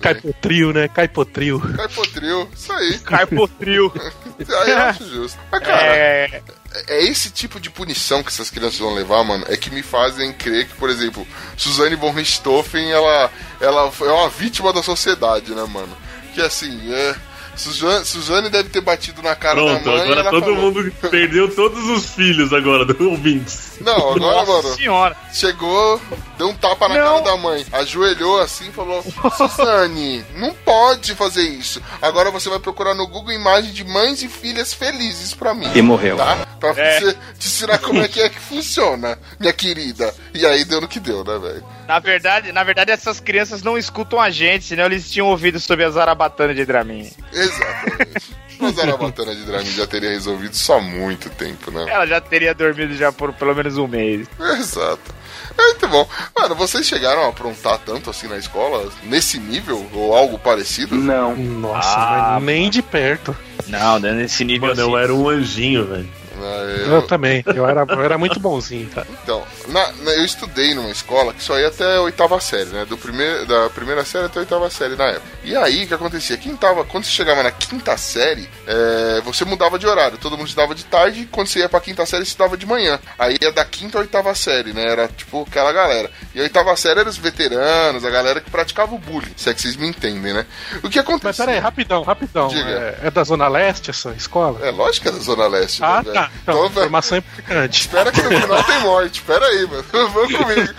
Caipotril, 0.00 0.72
né? 0.72 0.88
Caipotril. 0.88 1.60
Caipotril, 1.60 2.48
isso 2.54 2.72
aí. 2.72 2.98
Carpotril. 2.98 3.92
Aí 4.62 4.70
eu 4.70 4.78
acho 4.78 5.08
justo. 5.08 5.38
Mas, 5.50 5.62
cara, 5.62 5.82
É, 5.82 6.42
é 6.88 7.04
esse 7.04 7.30
tipo 7.30 7.60
de 7.60 7.70
punição 7.70 8.22
que 8.22 8.28
essas 8.28 8.50
crianças 8.50 8.78
vão 8.78 8.94
levar, 8.94 9.22
mano, 9.22 9.44
é 9.48 9.56
que 9.56 9.70
me 9.70 9.82
fazem 9.82 10.32
crer 10.32 10.66
que, 10.66 10.74
por 10.74 10.90
exemplo, 10.90 11.26
Suzane 11.56 11.94
von 11.94 12.10
Richthofen, 12.10 12.90
ela, 12.90 13.30
ela 13.60 13.92
é 14.00 14.10
uma 14.10 14.28
vítima 14.28 14.72
da 14.72 14.82
sociedade, 14.82 15.54
né, 15.54 15.64
mano? 15.64 15.96
Que 16.34 16.40
assim, 16.40 16.92
é. 16.92 17.14
Suzane, 17.56 18.04
Suzane 18.04 18.48
deve 18.50 18.70
ter 18.70 18.80
batido 18.80 19.22
na 19.22 19.34
cara 19.36 19.56
Pronto, 19.56 19.84
da 19.84 19.90
mãe. 19.90 20.08
e 20.08 20.12
agora 20.12 20.30
todo 20.30 20.44
falou, 20.44 20.56
mundo 20.72 20.92
perdeu 21.10 21.54
todos 21.54 21.84
os 21.90 22.06
filhos 22.14 22.52
agora 22.52 22.84
do 22.86 23.10
ouvintes. 23.10 23.72
Não, 23.80 23.94
agora, 24.12 24.20
nossa 24.20 24.52
mano, 24.62 24.74
senhora. 24.76 25.16
chegou, 25.32 26.00
deu 26.38 26.48
um 26.48 26.54
tapa 26.54 26.88
na 26.88 26.94
Não. 26.96 27.04
cara 27.04 27.20
da 27.20 27.36
mãe, 27.36 27.66
ajoelhou 27.72 28.40
assim 28.40 28.68
e 28.68 28.72
falou: 28.72 29.04
Suzane, 29.36 30.24
não 30.36 30.54
pode 30.54 31.14
fazer 31.14 31.42
isso. 31.42 31.82
Agora 32.00 32.30
você 32.30 32.48
vai 32.48 32.58
procurar 32.58 32.94
no 32.94 33.06
Google 33.06 33.32
imagem 33.32 33.72
de 33.72 33.84
mães 33.84 34.22
e 34.22 34.28
filhas 34.28 34.72
felizes 34.72 35.34
pra 35.34 35.52
mim. 35.54 35.70
E 35.74 35.82
morreu. 35.82 36.16
Tá? 36.16 36.46
Pra 36.58 36.70
É. 36.70 37.00
você 37.00 37.12
te 37.38 37.46
ensinar 37.48 37.78
como 37.78 38.00
é 38.00 38.08
que 38.08 38.20
é 38.20 38.28
que 38.28 38.38
funciona, 38.40 39.18
minha 39.38 39.52
querida. 39.52 40.14
E 40.32 40.46
aí 40.46 40.64
deu 40.64 40.80
no 40.80 40.88
que 40.88 41.00
deu, 41.00 41.24
né, 41.24 41.38
velho? 41.38 41.64
Na 41.86 41.98
verdade, 41.98 42.52
na 42.52 42.62
verdade, 42.64 42.90
essas 42.90 43.20
crianças 43.20 43.62
não 43.62 43.76
escutam 43.76 44.20
a 44.20 44.30
gente, 44.30 44.64
senão 44.64 44.84
eles 44.84 45.10
tinham 45.10 45.26
ouvido 45.28 45.58
sobre 45.60 45.84
a 45.84 45.90
Zarabatana 45.90 46.54
de 46.54 46.64
Dramin. 46.64 47.10
Exatamente. 47.32 48.32
A 48.60 48.82
Arabatana 48.82 49.34
de 49.34 49.44
Dramin 49.44 49.70
já 49.72 49.86
teria 49.88 50.10
resolvido 50.10 50.52
isso 50.52 50.72
há 50.72 50.80
muito 50.80 51.28
tempo, 51.30 51.72
né? 51.72 51.84
Ela 51.88 52.06
já 52.06 52.20
teria 52.20 52.54
dormido 52.54 52.94
já 52.94 53.10
por 53.10 53.32
pelo 53.32 53.54
menos 53.56 53.76
um 53.76 53.88
mês. 53.88 54.28
Exato. 54.56 55.12
É, 55.58 55.62
Muito 55.64 55.88
bom. 55.88 56.08
Mano, 56.38 56.54
vocês 56.54 56.86
chegaram 56.86 57.24
a 57.24 57.28
aprontar 57.30 57.78
tanto 57.78 58.08
assim 58.08 58.28
na 58.28 58.38
escola, 58.38 58.88
nesse 59.02 59.38
nível, 59.38 59.84
ou 59.92 60.14
algo 60.14 60.38
parecido? 60.38 60.94
Não. 60.94 61.34
Nossa, 61.34 61.88
Ah, 61.98 62.32
mas 62.34 62.44
nem 62.44 62.70
de 62.70 62.80
perto. 62.82 63.36
Não, 63.66 63.98
nesse 63.98 64.44
nível 64.44 64.68
Mano, 64.68 64.80
eu 64.80 64.94
assim. 64.96 65.04
era 65.04 65.14
um 65.14 65.28
anjinho, 65.28 65.84
velho. 65.86 66.08
Eu 66.40 66.92
eu- 66.94 67.02
também. 67.06 67.42
Eu 67.54 67.66
era, 67.68 67.84
eu 67.88 68.02
era 68.02 68.18
muito 68.18 68.38
bonzinho, 68.40 68.88
cara. 68.90 69.06
Então, 69.22 69.42
na- 69.68 69.92
na- 69.92 70.12
eu 70.12 70.24
estudei 70.24 70.74
numa 70.74 70.90
escola 70.90 71.32
que 71.32 71.42
só 71.42 71.58
ia 71.58 71.68
até 71.68 71.96
a 71.96 72.00
oitava 72.02 72.38
série, 72.40 72.70
né? 72.70 72.84
Do 72.84 72.96
primeiro, 72.96 73.46
da 73.46 73.68
primeira 73.70 74.04
série 74.04 74.26
até 74.26 74.38
a 74.38 74.42
oitava 74.42 74.70
série 74.70 74.96
na 74.96 75.04
época. 75.06 75.26
E 75.44 75.54
aí, 75.56 75.84
o 75.84 75.88
que 75.88 75.94
acontecia? 75.94 76.36
Quem 76.36 76.56
tava, 76.56 76.84
quando 76.84 77.04
você 77.04 77.10
chegava 77.10 77.42
na 77.42 77.50
quinta 77.50 77.96
série, 77.96 78.48
é, 78.66 79.20
você 79.24 79.44
mudava 79.44 79.78
de 79.78 79.86
horário. 79.86 80.18
Todo 80.18 80.36
mundo 80.36 80.46
estudava 80.48 80.74
de 80.74 80.84
tarde, 80.84 81.20
e 81.22 81.26
quando 81.26 81.46
você 81.48 81.60
ia 81.60 81.68
pra 81.68 81.80
quinta 81.80 82.04
série, 82.06 82.24
você 82.24 82.30
estudava 82.30 82.56
de 82.56 82.66
manhã. 82.66 82.98
Aí 83.18 83.36
ia 83.40 83.52
da 83.52 83.64
quinta 83.64 83.98
à 83.98 84.00
oitava 84.00 84.34
série, 84.34 84.72
né? 84.72 84.84
Era 84.86 85.08
tipo 85.08 85.42
aquela 85.48 85.72
galera. 85.72 86.10
E 86.34 86.40
a 86.40 86.42
oitava 86.42 86.74
série 86.76 87.00
era 87.00 87.08
os 87.08 87.16
veteranos, 87.16 88.04
a 88.04 88.10
galera 88.10 88.40
que 88.40 88.50
praticava 88.50 88.94
o 88.94 88.98
bullying. 88.98 89.32
Se 89.36 89.50
é 89.50 89.54
que 89.54 89.60
vocês 89.60 89.76
me 89.76 89.86
entendem, 89.88 90.32
né? 90.32 90.46
O 90.82 90.88
que 90.90 90.98
aconteceu? 90.98 91.28
Mas 91.28 91.36
peraí, 91.36 91.58
rapidão, 91.58 92.02
rapidão. 92.02 92.50
É, 92.52 93.06
é 93.08 93.10
da 93.10 93.24
Zona 93.24 93.48
Leste 93.48 93.90
essa 93.90 94.10
escola? 94.10 94.58
É 94.66 94.70
lógico 94.70 95.02
que 95.04 95.08
é 95.08 95.12
da 95.12 95.18
Zona 95.18 95.46
Leste. 95.46 95.80
né, 95.80 95.86
Ah, 95.88 96.00
velho? 96.02 96.14
tá. 96.14 96.21
Então, 96.42 96.54
Então, 96.54 96.68
velho, 96.68 96.80
informação 96.86 97.18
importante. 97.18 97.80
Espera 97.80 98.12
que 98.12 98.22
no 98.22 98.40
final 98.40 98.64
tem 98.64 98.80
morte. 98.80 99.20
Espera 99.20 99.46
aí, 99.46 99.66
mano. 99.66 99.84
Vamos 99.92 100.34
comigo. 100.36 100.74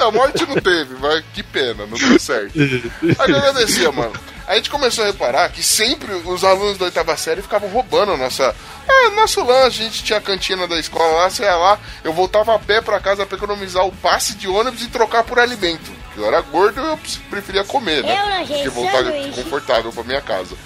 A 0.00 0.10
morte 0.10 0.46
não 0.46 0.56
teve, 0.56 0.94
mas 1.00 1.24
que 1.32 1.42
pena, 1.42 1.86
não 1.86 1.98
deu 1.98 2.18
certo. 2.18 2.52
Aí 2.58 3.26
que 3.26 3.32
acontecia, 3.32 3.92
mano? 3.92 4.12
A 4.46 4.56
gente 4.56 4.68
começou 4.70 5.04
a 5.04 5.06
reparar 5.06 5.48
que 5.50 5.62
sempre 5.62 6.12
os 6.12 6.42
alunos 6.42 6.76
da 6.76 6.86
oitava 6.86 7.16
série 7.16 7.40
ficavam 7.40 7.68
roubando 7.68 8.12
a 8.12 8.16
nossa. 8.16 8.54
É, 8.88 9.10
nosso 9.10 9.44
lanche, 9.44 9.82
a 9.82 9.84
gente 9.84 10.02
tinha 10.02 10.18
a 10.18 10.22
cantina 10.22 10.66
da 10.66 10.76
escola 10.76 11.22
lá, 11.22 11.30
você 11.30 11.44
ia 11.44 11.54
lá, 11.54 11.78
eu 12.02 12.12
voltava 12.12 12.52
a 12.54 12.58
pé 12.58 12.80
pra 12.80 12.98
casa 12.98 13.24
pra 13.24 13.36
economizar 13.36 13.86
o 13.86 13.92
passe 13.92 14.34
de 14.34 14.48
ônibus 14.48 14.82
e 14.82 14.88
trocar 14.88 15.22
por 15.22 15.38
alimento. 15.38 15.92
Eu 16.16 16.26
era 16.26 16.40
gordo 16.40 16.80
eu 16.80 16.98
preferia 17.30 17.62
comer, 17.62 18.02
né? 18.02 18.20
Eu 18.20 18.28
lanchei 18.28 18.56
Porque 18.56 18.68
voltar 18.70 19.04
sanduíche. 19.04 19.30
confortável 19.42 19.92
pra 19.92 20.02
minha 20.02 20.20
casa. 20.20 20.56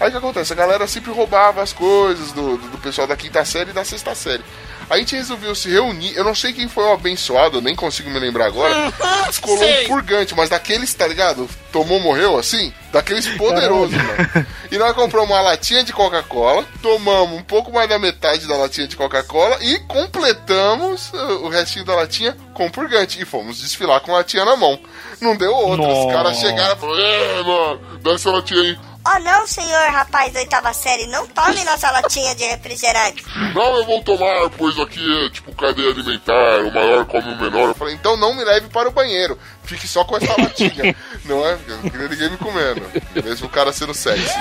Aí 0.00 0.08
o 0.08 0.10
que 0.12 0.18
acontece? 0.18 0.52
A 0.52 0.56
galera 0.56 0.86
sempre 0.86 1.10
roubava 1.10 1.62
as 1.62 1.72
coisas 1.72 2.32
do, 2.32 2.56
do, 2.56 2.68
do 2.68 2.78
pessoal 2.78 3.06
da 3.06 3.16
quinta 3.16 3.44
série 3.44 3.70
e 3.70 3.74
da 3.74 3.84
sexta 3.84 4.14
série. 4.14 4.44
Aí 4.90 4.96
a 4.96 4.98
gente 5.00 5.16
resolveu 5.16 5.54
se 5.54 5.68
reunir. 5.68 6.16
Eu 6.16 6.24
não 6.24 6.34
sei 6.34 6.52
quem 6.52 6.66
foi 6.66 6.84
o 6.84 6.92
abençoado, 6.92 7.60
nem 7.60 7.74
consigo 7.74 8.08
me 8.08 8.18
lembrar 8.18 8.46
agora. 8.46 8.90
Descolou 9.28 9.62
um 9.62 9.86
purgante, 9.86 10.34
mas 10.34 10.48
daqueles, 10.48 10.94
tá 10.94 11.06
ligado? 11.06 11.48
Tomou, 11.70 12.00
morreu 12.00 12.38
assim? 12.38 12.72
Daqueles 12.90 13.26
poderosos, 13.36 13.94
mano. 13.94 14.46
E 14.70 14.76
nós 14.76 14.92
compramos 14.92 15.30
uma 15.30 15.40
latinha 15.40 15.82
de 15.82 15.94
Coca-Cola, 15.94 16.62
tomamos 16.82 17.38
um 17.38 17.42
pouco 17.42 17.72
mais 17.72 17.88
da 17.88 17.98
metade 17.98 18.46
da 18.46 18.54
latinha 18.54 18.86
de 18.86 18.96
Coca-Cola 18.96 19.56
e 19.62 19.78
completamos 19.80 21.10
uh, 21.14 21.44
o 21.44 21.48
restinho 21.48 21.86
da 21.86 21.94
latinha 21.94 22.36
com 22.52 22.70
purgante. 22.70 23.20
E 23.20 23.24
fomos 23.24 23.60
desfilar 23.60 24.00
com 24.00 24.12
a 24.12 24.18
latinha 24.18 24.44
na 24.44 24.56
mão. 24.56 24.78
Não 25.22 25.34
deu 25.36 25.54
outra. 25.54 25.88
Os 25.88 26.12
caras 26.12 26.38
chegaram 26.38 26.76
e 26.76 26.78
falaram: 26.78 27.02
É, 27.02 27.42
mano, 27.42 27.80
dá 28.02 28.12
essa 28.12 28.30
latinha 28.30 28.60
aí. 28.60 28.78
Oh 29.10 29.18
não, 29.20 29.46
senhor 29.46 29.90
rapaz 29.90 30.32
da 30.32 30.40
oitava 30.40 30.72
série, 30.74 31.06
não 31.06 31.26
tome 31.26 31.64
nossa 31.64 31.90
latinha 31.90 32.34
de 32.34 32.44
refrigerante. 32.44 33.24
Não, 33.54 33.76
eu 33.76 33.86
vou 33.86 34.02
tomar, 34.02 34.50
pois 34.50 34.78
aqui 34.78 35.26
é 35.26 35.30
tipo 35.30 35.54
cadeia 35.54 35.90
alimentar, 35.90 36.60
o 36.60 36.74
maior 36.74 37.06
come 37.06 37.32
o 37.32 37.40
menor. 37.40 37.68
Eu 37.68 37.74
falei, 37.74 37.94
então 37.94 38.16
não 38.16 38.34
me 38.34 38.44
leve 38.44 38.68
para 38.68 38.88
o 38.88 38.92
banheiro, 38.92 39.38
fique 39.64 39.88
só 39.88 40.04
com 40.04 40.16
essa 40.16 40.34
latinha. 40.38 40.94
não 41.24 41.46
é? 41.46 41.56
Eu 41.66 41.76
não 41.78 41.90
queria 41.90 42.08
ninguém 42.08 42.30
me 42.30 42.36
comendo, 42.36 42.82
mesmo 43.24 43.46
o 43.46 43.50
cara 43.50 43.72
sendo 43.72 43.94
sexy. 43.94 44.36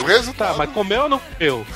O 0.00 0.04
Tá, 0.04 0.08
resultado, 0.08 0.58
mas 0.58 0.70
comeu 0.70 1.02
ou 1.02 1.08
não 1.08 1.18
comeu? 1.18 1.66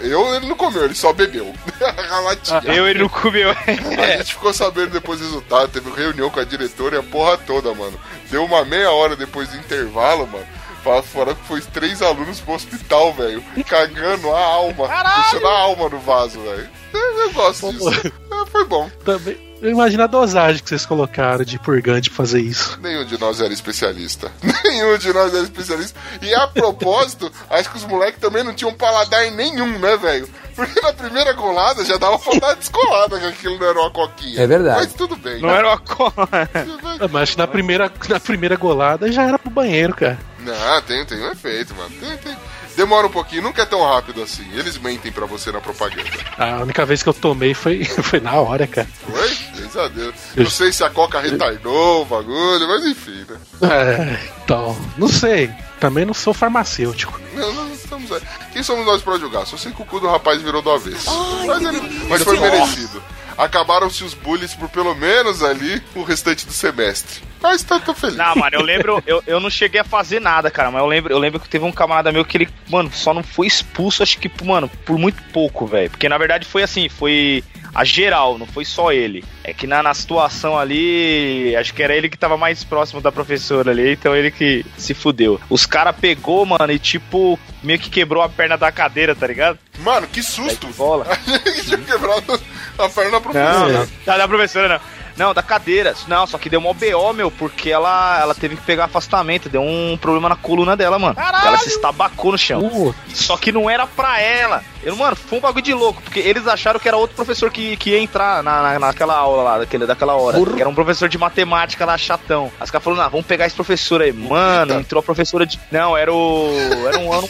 eu, 0.00 0.34
ele 0.34 0.46
não 0.46 0.56
comeu, 0.56 0.84
ele 0.84 0.94
só 0.94 1.12
bebeu. 1.12 1.54
a 2.10 2.20
latinha. 2.20 2.62
Eu 2.64 2.88
ele 2.88 3.00
não 3.00 3.08
comeu. 3.08 3.50
A 3.50 4.16
gente 4.16 4.32
ficou 4.32 4.54
sabendo 4.54 4.90
depois 4.92 5.20
do 5.20 5.26
resultado, 5.26 5.68
teve 5.68 5.90
reunião 5.90 6.30
com 6.30 6.40
a 6.40 6.44
diretora 6.44 6.96
e 6.96 6.98
a 7.00 7.02
porra 7.02 7.36
toda, 7.36 7.74
mano. 7.74 8.00
Deu 8.30 8.44
uma 8.44 8.64
meia 8.64 8.90
hora 8.90 9.14
depois 9.14 9.48
do 9.48 9.58
intervalo, 9.58 10.26
mano. 10.26 10.46
Fala 10.82 11.02
fora 11.02 11.34
que 11.34 11.44
foi 11.44 11.60
três 11.60 12.00
alunos 12.02 12.40
pro 12.40 12.54
hospital, 12.54 13.12
velho. 13.12 13.42
Cagando 13.68 14.30
a 14.30 14.40
alma. 14.40 14.88
Deixando 14.88 15.46
a 15.46 15.58
alma 15.60 15.88
no 15.88 15.98
vaso, 15.98 16.40
velho. 16.40 16.68
Eu, 16.92 17.00
eu 17.20 17.32
gosto 17.32 17.72
disso. 17.72 18.12
É, 18.30 18.46
foi 18.46 18.64
bom. 18.64 18.88
Também. 19.04 19.36
Eu 19.60 19.70
imagino 19.70 20.02
a 20.02 20.06
dosagem 20.06 20.62
que 20.62 20.68
vocês 20.70 20.86
colocaram 20.86 21.44
de 21.44 21.58
purgante 21.58 22.08
pra 22.08 22.16
fazer 22.16 22.40
isso. 22.40 22.78
Nenhum 22.80 23.04
de 23.04 23.18
nós 23.20 23.40
era 23.40 23.52
especialista. 23.52 24.32
Nenhum 24.64 24.96
de 24.96 25.12
nós 25.12 25.34
era 25.34 25.42
especialista. 25.42 25.98
E 26.22 26.32
a 26.34 26.46
propósito, 26.46 27.30
acho 27.50 27.70
que 27.70 27.76
os 27.76 27.84
moleques 27.84 28.18
também 28.20 28.42
não 28.42 28.54
tinham 28.54 28.72
paladar 28.72 29.30
nenhum, 29.32 29.78
né, 29.78 29.96
velho? 29.98 30.26
Porque 30.56 30.80
na 30.80 30.92
primeira 30.94 31.34
colada 31.34 31.84
já 31.84 31.98
dava 31.98 32.18
pra 32.18 32.38
dar 32.38 32.54
descolada 32.54 33.20
que 33.20 33.26
aquilo 33.26 33.58
não 33.58 33.66
era 33.66 33.80
uma 33.80 33.90
coquinha. 33.90 34.40
É 34.40 34.46
verdade. 34.46 34.80
Mas 34.84 34.94
tudo 34.94 35.16
bem. 35.16 35.42
Não 35.42 35.50
era 35.50 35.68
uma 35.68 35.78
cola. 35.78 36.28
Ah, 36.32 37.08
Mas 37.10 37.22
acho 37.22 37.32
que 37.32 37.38
na 37.38 37.46
primeira, 37.46 37.92
na 38.08 38.20
primeira 38.20 38.56
golada 38.56 39.12
já 39.12 39.24
era 39.24 39.38
pro 39.38 39.50
banheiro, 39.50 39.94
cara. 39.94 40.18
Não, 40.44 40.82
tem, 40.82 41.04
tem 41.04 41.18
um 41.22 41.30
efeito, 41.30 41.74
mano. 41.74 41.90
Tem, 42.00 42.16
tem. 42.18 42.36
Demora 42.76 43.06
um 43.06 43.10
pouquinho, 43.10 43.42
nunca 43.42 43.62
é 43.62 43.66
tão 43.66 43.82
rápido 43.82 44.22
assim. 44.22 44.46
Eles 44.54 44.78
mentem 44.78 45.10
pra 45.12 45.26
você 45.26 45.50
na 45.52 45.60
propaganda. 45.60 46.08
A 46.38 46.62
única 46.62 46.86
vez 46.86 47.02
que 47.02 47.08
eu 47.08 47.14
tomei 47.14 47.52
foi, 47.52 47.84
foi 48.02 48.20
na 48.20 48.34
hora, 48.34 48.66
cara. 48.66 48.88
Foi? 49.10 49.36
Graças 49.56 49.76
a 49.76 49.88
Deus. 49.88 50.14
Não 50.36 50.48
sei 50.50 50.72
se 50.72 50.82
a 50.84 50.88
Coca 50.90 51.20
retardou 51.20 52.02
o 52.02 52.04
bagulho, 52.04 52.66
mas 52.68 52.86
enfim, 52.86 53.26
né? 53.28 53.36
É, 53.70 54.18
então, 54.44 54.76
não 54.96 55.08
sei. 55.08 55.50
Também 55.80 56.04
não 56.04 56.14
sou 56.14 56.32
farmacêutico. 56.32 57.18
Não, 57.34 57.52
não 57.52 57.72
estamos 57.72 58.10
aí. 58.12 58.20
Quem 58.52 58.62
somos 58.62 58.84
nós 58.86 59.02
pra 59.02 59.18
julgar? 59.18 59.46
Só 59.46 59.56
sei 59.56 59.72
que 59.72 59.82
o 59.82 59.84
cu 59.84 59.98
do 60.00 60.08
rapaz 60.08 60.40
virou 60.40 60.62
do 60.62 60.70
avesso. 60.70 61.10
mas, 61.46 61.62
ele- 61.62 61.80
mas 62.08 62.22
foi 62.22 62.38
merecido. 62.38 63.02
Acabaram-se 63.36 64.04
os 64.04 64.12
bullies 64.14 64.54
por 64.54 64.68
pelo 64.68 64.94
menos 64.94 65.42
ali 65.42 65.82
o 65.94 66.02
restante 66.02 66.46
do 66.46 66.52
semestre. 66.52 67.22
Mas 67.42 67.62
tá, 67.62 67.80
tô 67.80 67.94
feliz. 67.94 68.16
Não, 68.16 68.36
mano, 68.36 68.56
eu 68.56 68.62
lembro, 68.62 69.02
eu, 69.06 69.22
eu 69.26 69.40
não 69.40 69.50
cheguei 69.50 69.80
a 69.80 69.84
fazer 69.84 70.20
nada, 70.20 70.50
cara, 70.50 70.70
mas 70.70 70.80
eu 70.80 70.86
lembro, 70.86 71.12
eu 71.12 71.18
lembro 71.18 71.40
que 71.40 71.48
teve 71.48 71.64
um 71.64 71.72
camarada 71.72 72.12
meu 72.12 72.24
que 72.24 72.36
ele, 72.36 72.48
mano, 72.68 72.90
só 72.92 73.14
não 73.14 73.22
foi 73.22 73.46
expulso, 73.46 74.02
acho 74.02 74.18
que, 74.18 74.30
mano, 74.44 74.68
por 74.84 74.98
muito 74.98 75.22
pouco, 75.32 75.66
velho. 75.66 75.90
Porque 75.90 76.08
na 76.08 76.18
verdade 76.18 76.46
foi 76.46 76.62
assim, 76.62 76.88
foi 76.88 77.42
a 77.74 77.84
geral, 77.84 78.38
não 78.38 78.46
foi 78.46 78.64
só 78.64 78.92
ele. 78.92 79.24
É 79.44 79.52
que 79.52 79.66
na, 79.66 79.82
na 79.82 79.94
situação 79.94 80.58
ali, 80.58 81.54
acho 81.56 81.72
que 81.72 81.82
era 81.82 81.94
ele 81.94 82.08
que 82.08 82.18
tava 82.18 82.36
mais 82.36 82.64
próximo 82.64 83.00
da 83.00 83.12
professora 83.12 83.70
ali, 83.70 83.92
então 83.92 84.14
ele 84.14 84.30
que 84.30 84.64
se 84.76 84.92
fudeu. 84.92 85.40
Os 85.48 85.66
cara 85.66 85.92
pegou, 85.92 86.44
mano, 86.44 86.70
e 86.70 86.78
tipo, 86.78 87.38
meio 87.62 87.78
que 87.78 87.90
quebrou 87.90 88.22
a 88.22 88.28
perna 88.28 88.56
da 88.56 88.70
cadeira, 88.72 89.14
tá 89.14 89.26
ligado? 89.26 89.58
Mano, 89.78 90.06
que 90.06 90.22
susto! 90.22 90.66
Bola. 90.76 91.06
tinha 91.64 91.78
quebrado 91.78 92.40
a 92.78 92.88
perna 92.88 93.10
da 93.12 93.20
professora. 93.20 93.58
Não, 93.58 93.68
não. 93.68 93.88
Da, 94.04 94.18
da 94.18 94.28
professora, 94.28 94.68
não. 94.68 94.80
Não, 95.16 95.32
da 95.34 95.42
cadeira. 95.42 95.94
Não, 96.08 96.26
só 96.26 96.38
que 96.38 96.48
deu 96.50 96.60
mó 96.60 96.72
BO, 96.72 97.12
meu, 97.12 97.30
porque 97.30 97.70
ela, 97.70 98.18
ela 98.20 98.34
teve 98.34 98.56
que 98.56 98.62
pegar 98.62 98.84
afastamento. 98.84 99.48
Deu 99.48 99.62
um 99.62 99.98
problema 100.00 100.28
na 100.28 100.36
coluna 100.36 100.76
dela, 100.76 100.98
mano. 100.98 101.16
Ela 101.18 101.58
se 101.58 101.68
estabacou 101.68 102.32
no 102.32 102.38
chão. 102.38 102.60
Uh, 102.60 102.94
Só 103.12 103.36
que 103.36 103.52
não 103.52 103.68
era 103.68 103.86
pra 103.86 104.20
ela. 104.20 104.62
Eu, 104.82 104.96
mano, 104.96 105.14
foi 105.14 105.38
um 105.38 105.42
bagulho 105.42 105.62
de 105.62 105.74
louco, 105.74 106.00
porque 106.00 106.20
eles 106.20 106.46
acharam 106.46 106.80
que 106.80 106.88
era 106.88 106.96
outro 106.96 107.14
professor 107.14 107.50
que, 107.50 107.76
que 107.76 107.90
ia 107.90 107.98
entrar 108.00 108.42
na, 108.42 108.62
na- 108.62 108.78
naquela 108.78 109.14
aula 109.14 109.42
lá, 109.42 109.58
daquele, 109.58 109.84
daquela 109.84 110.14
hora. 110.14 110.38
Que 110.54 110.60
era 110.60 110.68
um 110.70 110.74
professor 110.74 111.06
de 111.06 111.18
matemática 111.18 111.84
lá, 111.84 111.98
chatão. 111.98 112.50
As 112.58 112.70
caras 112.70 112.84
falaram, 112.84 113.02
ah, 113.04 113.08
vamos 113.08 113.26
pegar 113.26 113.46
esse 113.46 113.54
professor 113.54 114.00
aí. 114.00 114.10
Mano, 114.10 114.72
Eita. 114.72 114.80
entrou 114.80 115.00
a 115.00 115.02
professora 115.02 115.44
de. 115.44 115.60
Não, 115.70 115.94
era 115.96 116.10
o. 116.12 116.50
Era 116.88 116.98
um 116.98 117.12
ano. 117.12 117.28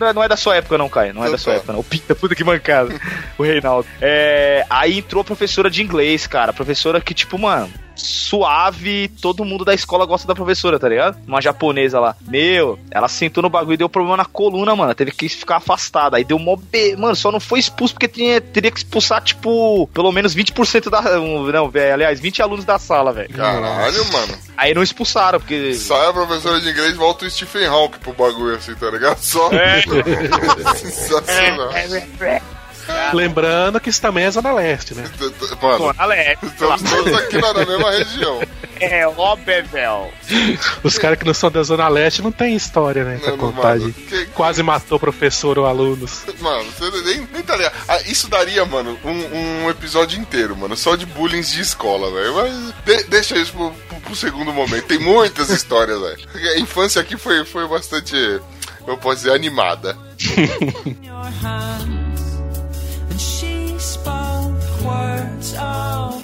Não, 0.00 0.12
não 0.14 0.22
é 0.22 0.28
da 0.28 0.36
sua 0.36 0.56
época, 0.56 0.78
não, 0.78 0.88
Caio. 0.88 1.12
Não 1.12 1.24
é 1.24 1.30
da 1.30 1.36
sua 1.36 1.54
época, 1.54 1.72
não. 1.74 1.80
O 1.80 1.84
Pita, 1.84 2.14
puta 2.14 2.34
que 2.34 2.42
mancada. 2.42 2.94
o 3.36 3.42
Reinaldo. 3.42 3.86
É, 4.00 4.64
aí 4.70 4.98
entrou 4.98 5.20
a 5.20 5.24
professora 5.24 5.68
de 5.70 5.82
inglês, 5.82 6.26
cara. 6.26 6.54
Professora 6.54 7.00
que, 7.02 7.12
tipo, 7.18 7.38
mano. 7.38 7.68
Suave, 7.94 9.08
todo 9.20 9.44
mundo 9.44 9.64
da 9.64 9.74
escola 9.74 10.06
gosta 10.06 10.28
da 10.28 10.34
professora, 10.34 10.78
tá 10.78 10.88
ligado? 10.88 11.18
Uma 11.26 11.42
japonesa 11.42 11.98
lá. 11.98 12.14
Meu, 12.28 12.78
ela 12.92 13.08
sentou 13.08 13.42
no 13.42 13.50
bagulho 13.50 13.74
e 13.74 13.76
deu 13.76 13.88
problema 13.88 14.16
na 14.16 14.24
coluna, 14.24 14.76
mano. 14.76 14.94
Teve 14.94 15.10
que 15.10 15.28
ficar 15.28 15.56
afastada. 15.56 16.16
Aí 16.16 16.22
deu 16.22 16.38
mó. 16.38 16.54
Be... 16.54 16.94
Mano, 16.96 17.16
só 17.16 17.32
não 17.32 17.40
foi 17.40 17.58
expulso 17.58 17.94
porque 17.94 18.06
tinha, 18.06 18.40
teria 18.40 18.70
que 18.70 18.78
expulsar, 18.78 19.20
tipo, 19.20 19.88
pelo 19.88 20.12
menos 20.12 20.32
20% 20.32 20.88
da. 20.88 21.02
Não, 21.02 21.68
velho. 21.68 21.94
Aliás, 21.94 22.20
20 22.20 22.40
alunos 22.40 22.64
da 22.64 22.78
sala, 22.78 23.12
velho. 23.12 23.30
Caralho, 23.34 24.12
mano. 24.12 24.38
Aí 24.56 24.72
não 24.72 24.82
expulsaram, 24.82 25.40
porque. 25.40 25.74
Sai 25.74 26.08
a 26.08 26.12
professora 26.12 26.60
de 26.60 26.70
inglês 26.70 26.96
volta 26.96 27.24
o 27.24 27.30
Stephen 27.30 27.66
Hawking 27.66 27.98
pro 27.98 28.12
bagulho 28.12 28.54
assim, 28.54 28.76
tá 28.76 28.90
ligado? 28.90 29.18
Só. 29.18 29.50
É. 29.52 29.82
Sensacional. 30.78 31.70
Lembrando 33.12 33.80
que 33.80 33.90
isso 33.90 34.00
também 34.00 34.24
é 34.24 34.30
Zona 34.30 34.52
Leste, 34.52 34.94
né? 34.94 35.04
Mano, 35.62 35.78
Pô, 35.78 35.94
Alex, 35.98 36.42
estamos 36.42 36.82
todos 36.82 37.12
aqui 37.14 37.38
na, 37.38 37.52
mesma 37.54 37.90
região. 37.90 38.40
é 38.80 39.06
ó, 39.08 39.36
Bevel. 39.36 40.10
Os 40.82 40.98
caras 40.98 41.18
que 41.18 41.24
não 41.24 41.34
são 41.34 41.50
da 41.50 41.62
Zona 41.62 41.88
Leste 41.88 42.22
não 42.22 42.30
tem 42.32 42.54
história, 42.54 43.04
né? 43.04 43.20
Mano. 43.54 43.90
de 43.90 43.92
Que- 43.92 44.26
quase 44.26 44.62
matou 44.62 44.98
professor 44.98 45.58
ou 45.58 45.66
alunos. 45.66 46.22
Mano, 46.40 46.70
você 46.70 46.90
nem, 47.02 47.26
nem 47.32 47.42
tá 47.42 47.56
ligado. 47.56 47.74
Ah, 47.88 48.00
isso 48.02 48.28
daria, 48.28 48.64
mano, 48.64 48.98
um, 49.04 49.64
um 49.66 49.70
episódio 49.70 50.18
inteiro, 50.20 50.56
mano, 50.56 50.76
só 50.76 50.94
de 50.96 51.04
bullying 51.06 51.40
de 51.40 51.60
escola, 51.60 52.10
velho. 52.12 52.34
Mas 52.34 52.74
de- 52.84 53.04
deixa 53.04 53.36
isso 53.36 53.52
pro, 53.52 53.70
pro- 53.88 54.00
pro 54.00 54.16
segundo 54.16 54.52
momento. 54.52 54.84
Tem 54.86 54.98
muitas 54.98 55.50
histórias, 55.50 56.00
velho. 56.00 56.18
A 56.54 56.58
infância 56.58 57.00
aqui 57.00 57.16
foi, 57.16 57.44
foi 57.44 57.66
bastante, 57.66 58.14
eu 58.86 58.96
posso 58.98 59.16
dizer, 59.16 59.32
animada. 59.32 59.96
she 63.18 63.76
spoke 63.78 64.84
words 64.84 65.54
of. 65.58 66.18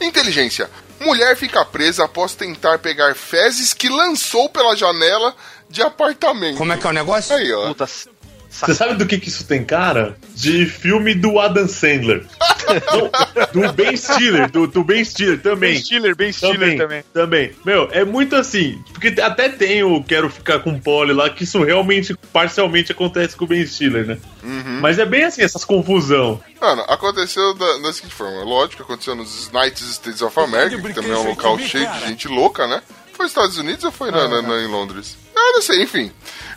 Inteligência. 0.00 0.70
Mulher 1.00 1.36
fica 1.36 1.64
presa 1.64 2.04
após 2.04 2.34
tentar 2.34 2.78
pegar 2.78 3.14
fezes 3.14 3.72
que 3.72 3.88
lançou 3.88 4.48
pela 4.48 4.76
janela 4.76 5.34
de 5.68 5.82
apartamento. 5.82 6.56
Como 6.56 6.72
é 6.72 6.76
que 6.76 6.86
é 6.86 6.90
o 6.90 6.92
negócio? 6.92 7.36
Aí, 7.36 7.52
ó. 7.52 7.68
Puta, 7.68 7.86
Você 8.50 8.74
sabe 8.74 8.94
do 8.94 9.06
que, 9.06 9.18
que 9.18 9.28
isso 9.28 9.44
tem 9.46 9.64
cara? 9.64 10.16
De 10.34 10.66
filme 10.66 11.14
do 11.14 11.38
Adam 11.38 11.68
Sandler. 11.68 12.24
Não, 12.92 13.62
do 13.62 13.72
Ben 13.72 13.96
Stiller, 13.96 14.50
do, 14.50 14.66
do 14.66 14.82
Ben 14.82 15.04
Stiller 15.04 15.40
também. 15.40 15.74
Ben 15.74 15.80
Stiller, 15.82 16.16
Ben 16.16 16.32
Stiller 16.32 16.76
também. 16.78 17.04
Também. 17.12 17.52
Meu, 17.64 17.88
é 17.92 18.04
muito 18.04 18.34
assim. 18.36 18.82
Porque 18.92 19.14
até 19.20 19.48
tem 19.48 19.82
o 19.84 20.02
Quero 20.02 20.28
Ficar 20.30 20.60
com 20.60 20.78
Polly 20.78 21.12
lá, 21.12 21.30
que 21.30 21.44
isso 21.44 21.62
realmente, 21.62 22.14
parcialmente 22.32 22.90
acontece 22.92 23.36
com 23.36 23.44
o 23.44 23.48
Ben 23.48 23.64
Stiller, 23.66 24.06
né? 24.06 24.18
Mas 24.80 24.98
é 24.98 25.04
bem 25.04 25.24
assim, 25.24 25.42
essas 25.42 25.64
confusão. 25.64 26.40
Mano, 26.60 26.82
aconteceu 26.88 27.54
da, 27.54 27.78
da 27.78 27.92
seguinte 27.92 28.14
forma. 28.14 28.42
Lógico 28.44 28.82
aconteceu 28.82 29.14
nos 29.14 29.48
United 29.52 29.84
States 29.90 30.22
of 30.22 30.38
America, 30.40 30.80
que 30.80 30.94
também 30.94 31.12
é 31.12 31.16
um 31.16 31.28
local 31.28 31.58
cheio 31.58 31.88
de 31.92 32.00
gente 32.08 32.28
louca, 32.28 32.66
né? 32.66 32.82
Foi 33.12 33.24
nos 33.24 33.32
Estados 33.32 33.58
Unidos 33.58 33.84
ou 33.84 33.90
foi 33.92 34.10
na, 34.10 34.28
na- 34.28 34.42
na- 34.42 34.60
em 34.62 34.66
Londres? 34.68 35.16
Não 35.52 35.62
sei, 35.62 35.82
enfim. 35.82 36.12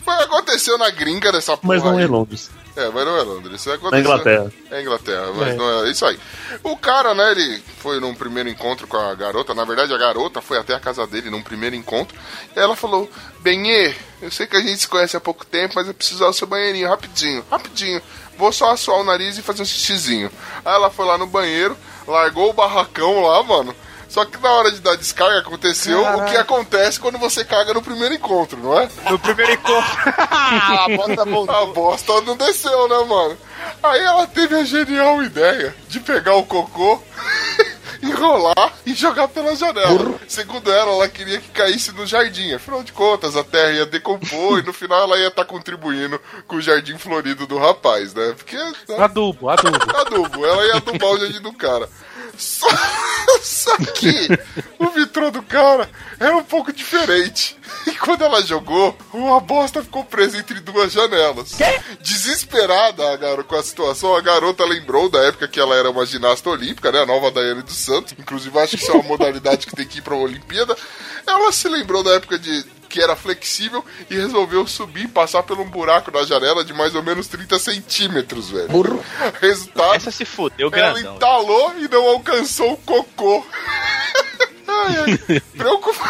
Aconteceu 0.05 0.77
na 0.77 0.89
gringa 0.89 1.31
dessa 1.31 1.55
porra. 1.55 1.75
Mas 1.75 1.83
não 1.83 1.99
é 1.99 2.05
Londres. 2.07 2.49
É, 2.75 2.89
mas 2.89 3.05
não 3.05 3.17
é 3.17 3.21
Londres. 3.21 3.67
Aconteceu... 3.67 3.91
Na 3.91 3.99
Inglaterra. 3.99 4.51
É 4.71 4.81
Inglaterra, 4.81 5.27
mas 5.35 5.49
É. 5.49 5.55
não 5.55 5.85
é 5.85 5.89
isso 5.89 6.05
aí. 6.05 6.17
O 6.63 6.77
cara, 6.77 7.13
né, 7.13 7.31
ele 7.31 7.61
foi 7.79 7.99
num 7.99 8.13
primeiro 8.15 8.47
encontro 8.49 8.87
com 8.87 8.97
a 8.97 9.13
garota. 9.13 9.53
Na 9.53 9.65
verdade, 9.65 9.93
a 9.93 9.97
garota 9.97 10.41
foi 10.41 10.57
até 10.57 10.73
a 10.73 10.79
casa 10.79 11.05
dele 11.05 11.29
num 11.29 11.41
primeiro 11.41 11.75
encontro. 11.75 12.17
E 12.55 12.59
ela 12.59 12.75
falou: 12.75 13.09
Benê, 13.39 13.93
eu 14.21 14.31
sei 14.31 14.47
que 14.47 14.55
a 14.55 14.61
gente 14.61 14.77
se 14.79 14.87
conhece 14.87 15.17
há 15.17 15.19
pouco 15.19 15.45
tempo, 15.45 15.73
mas 15.75 15.87
eu 15.87 15.93
preciso 15.93 16.17
usar 16.17 16.29
o 16.29 16.33
seu 16.33 16.47
banheirinho, 16.47 16.87
rapidinho, 16.89 17.45
rapidinho. 17.51 18.01
Vou 18.37 18.51
só 18.53 18.71
assoar 18.71 18.99
o 18.99 19.03
nariz 19.03 19.37
e 19.37 19.41
fazer 19.41 19.61
um 19.61 19.65
xixizinho. 19.65 20.31
Aí 20.63 20.73
ela 20.73 20.89
foi 20.89 21.05
lá 21.05 21.17
no 21.17 21.27
banheiro, 21.27 21.77
largou 22.07 22.49
o 22.49 22.53
barracão 22.53 23.21
lá, 23.21 23.43
mano. 23.43 23.75
Só 24.11 24.25
que 24.25 24.37
na 24.39 24.51
hora 24.51 24.69
de 24.69 24.81
dar 24.81 24.97
descarga 24.97 25.39
aconteceu 25.39 26.01
o 26.01 26.25
que 26.25 26.35
acontece 26.35 26.99
quando 26.99 27.17
você 27.17 27.45
caga 27.45 27.73
no 27.73 27.81
primeiro 27.81 28.13
encontro, 28.13 28.57
não 28.57 28.77
é? 28.77 28.89
No 29.09 29.17
primeiro 29.17 29.53
encontro. 29.53 29.89
a 30.05 30.85
bosta 30.89 31.23
voltou. 31.23 31.55
A 31.55 31.65
bosta 31.67 32.21
não 32.21 32.35
desceu, 32.35 32.89
né, 32.89 33.05
mano? 33.07 33.37
Aí 33.81 34.01
ela 34.01 34.27
teve 34.27 34.53
a 34.55 34.65
genial 34.65 35.23
ideia 35.23 35.73
de 35.87 36.01
pegar 36.01 36.35
o 36.35 36.43
cocô, 36.43 37.01
enrolar 38.03 38.73
e 38.85 38.93
jogar 38.93 39.29
pela 39.29 39.55
janela. 39.55 40.19
Segundo 40.27 40.69
ela, 40.69 40.91
ela 40.91 41.07
queria 41.07 41.39
que 41.39 41.47
caísse 41.47 41.93
no 41.93 42.05
jardim. 42.05 42.53
Afinal 42.53 42.83
de 42.83 42.91
contas, 42.91 43.37
a 43.37 43.45
terra 43.45 43.71
ia 43.71 43.85
decompor 43.85 44.59
e 44.59 44.63
no 44.63 44.73
final 44.73 45.03
ela 45.03 45.17
ia 45.19 45.29
estar 45.29 45.45
contribuindo 45.45 46.19
com 46.47 46.57
o 46.57 46.61
jardim 46.61 46.97
florido 46.97 47.47
do 47.47 47.57
rapaz, 47.57 48.13
né? 48.13 48.33
Porque. 48.35 48.57
né, 48.57 48.97
Adubo, 48.99 49.49
adubo. 49.49 49.97
adubo, 49.97 50.45
ela 50.45 50.65
ia 50.65 50.75
adubar 50.75 51.11
o 51.11 51.17
jardim 51.17 51.39
do 51.39 51.53
cara. 51.53 51.87
Só, 52.41 52.67
só 53.39 53.77
que 53.77 54.27
o 54.79 54.89
vitrô 54.89 55.29
do 55.29 55.43
cara 55.43 55.87
era 56.19 56.35
um 56.35 56.43
pouco 56.43 56.73
diferente. 56.73 57.55
E 57.85 57.91
quando 57.91 58.23
ela 58.23 58.41
jogou, 58.41 58.97
uma 59.13 59.39
bosta 59.39 59.83
ficou 59.83 60.03
presa 60.03 60.39
entre 60.39 60.59
duas 60.59 60.91
janelas. 60.91 61.55
Desesperada 62.01 63.13
a 63.13 63.43
com 63.43 63.55
a 63.55 63.63
situação, 63.63 64.15
a 64.15 64.21
garota 64.21 64.65
lembrou 64.65 65.07
da 65.07 65.19
época 65.25 65.47
que 65.47 65.59
ela 65.59 65.75
era 65.75 65.89
uma 65.89 66.05
ginasta 66.05 66.49
olímpica, 66.49 66.91
né? 66.91 67.01
A 67.01 67.05
nova 67.05 67.29
Daiane 67.29 67.61
dos 67.61 67.77
Santos. 67.77 68.15
Inclusive, 68.17 68.57
acho 68.59 68.75
que 68.75 68.83
isso 68.83 68.91
é 68.91 68.95
uma 68.95 69.03
modalidade 69.03 69.67
que 69.67 69.75
tem 69.75 69.87
que 69.87 69.99
ir 69.99 70.01
pra 70.01 70.15
Olimpíada. 70.15 70.75
Ela 71.27 71.51
se 71.51 71.69
lembrou 71.69 72.03
da 72.03 72.15
época 72.15 72.39
de 72.39 72.65
que 72.91 73.01
era 73.01 73.15
flexível 73.15 73.83
e 74.09 74.15
resolveu 74.15 74.67
subir 74.67 75.05
e 75.05 75.07
passar 75.07 75.43
por 75.43 75.57
um 75.59 75.65
buraco 75.65 76.11
na 76.11 76.23
janela 76.23 76.63
de 76.63 76.73
mais 76.73 76.93
ou 76.93 77.01
menos 77.01 77.27
30 77.27 77.57
centímetros, 77.57 78.49
velho. 78.49 78.67
Burro. 78.67 79.03
Resultado, 79.39 79.95
Essa 79.95 80.11
se 80.11 80.25
fudeu 80.25 80.69
ela 80.73 80.93
grandão. 80.93 81.15
entalou 81.15 81.73
e 81.77 81.87
não 81.87 82.05
alcançou 82.09 82.73
o 82.73 82.77
cocô. 82.77 83.45
Ai, 84.67 84.95
ai, 85.29 85.39
preocupa- 85.57 86.09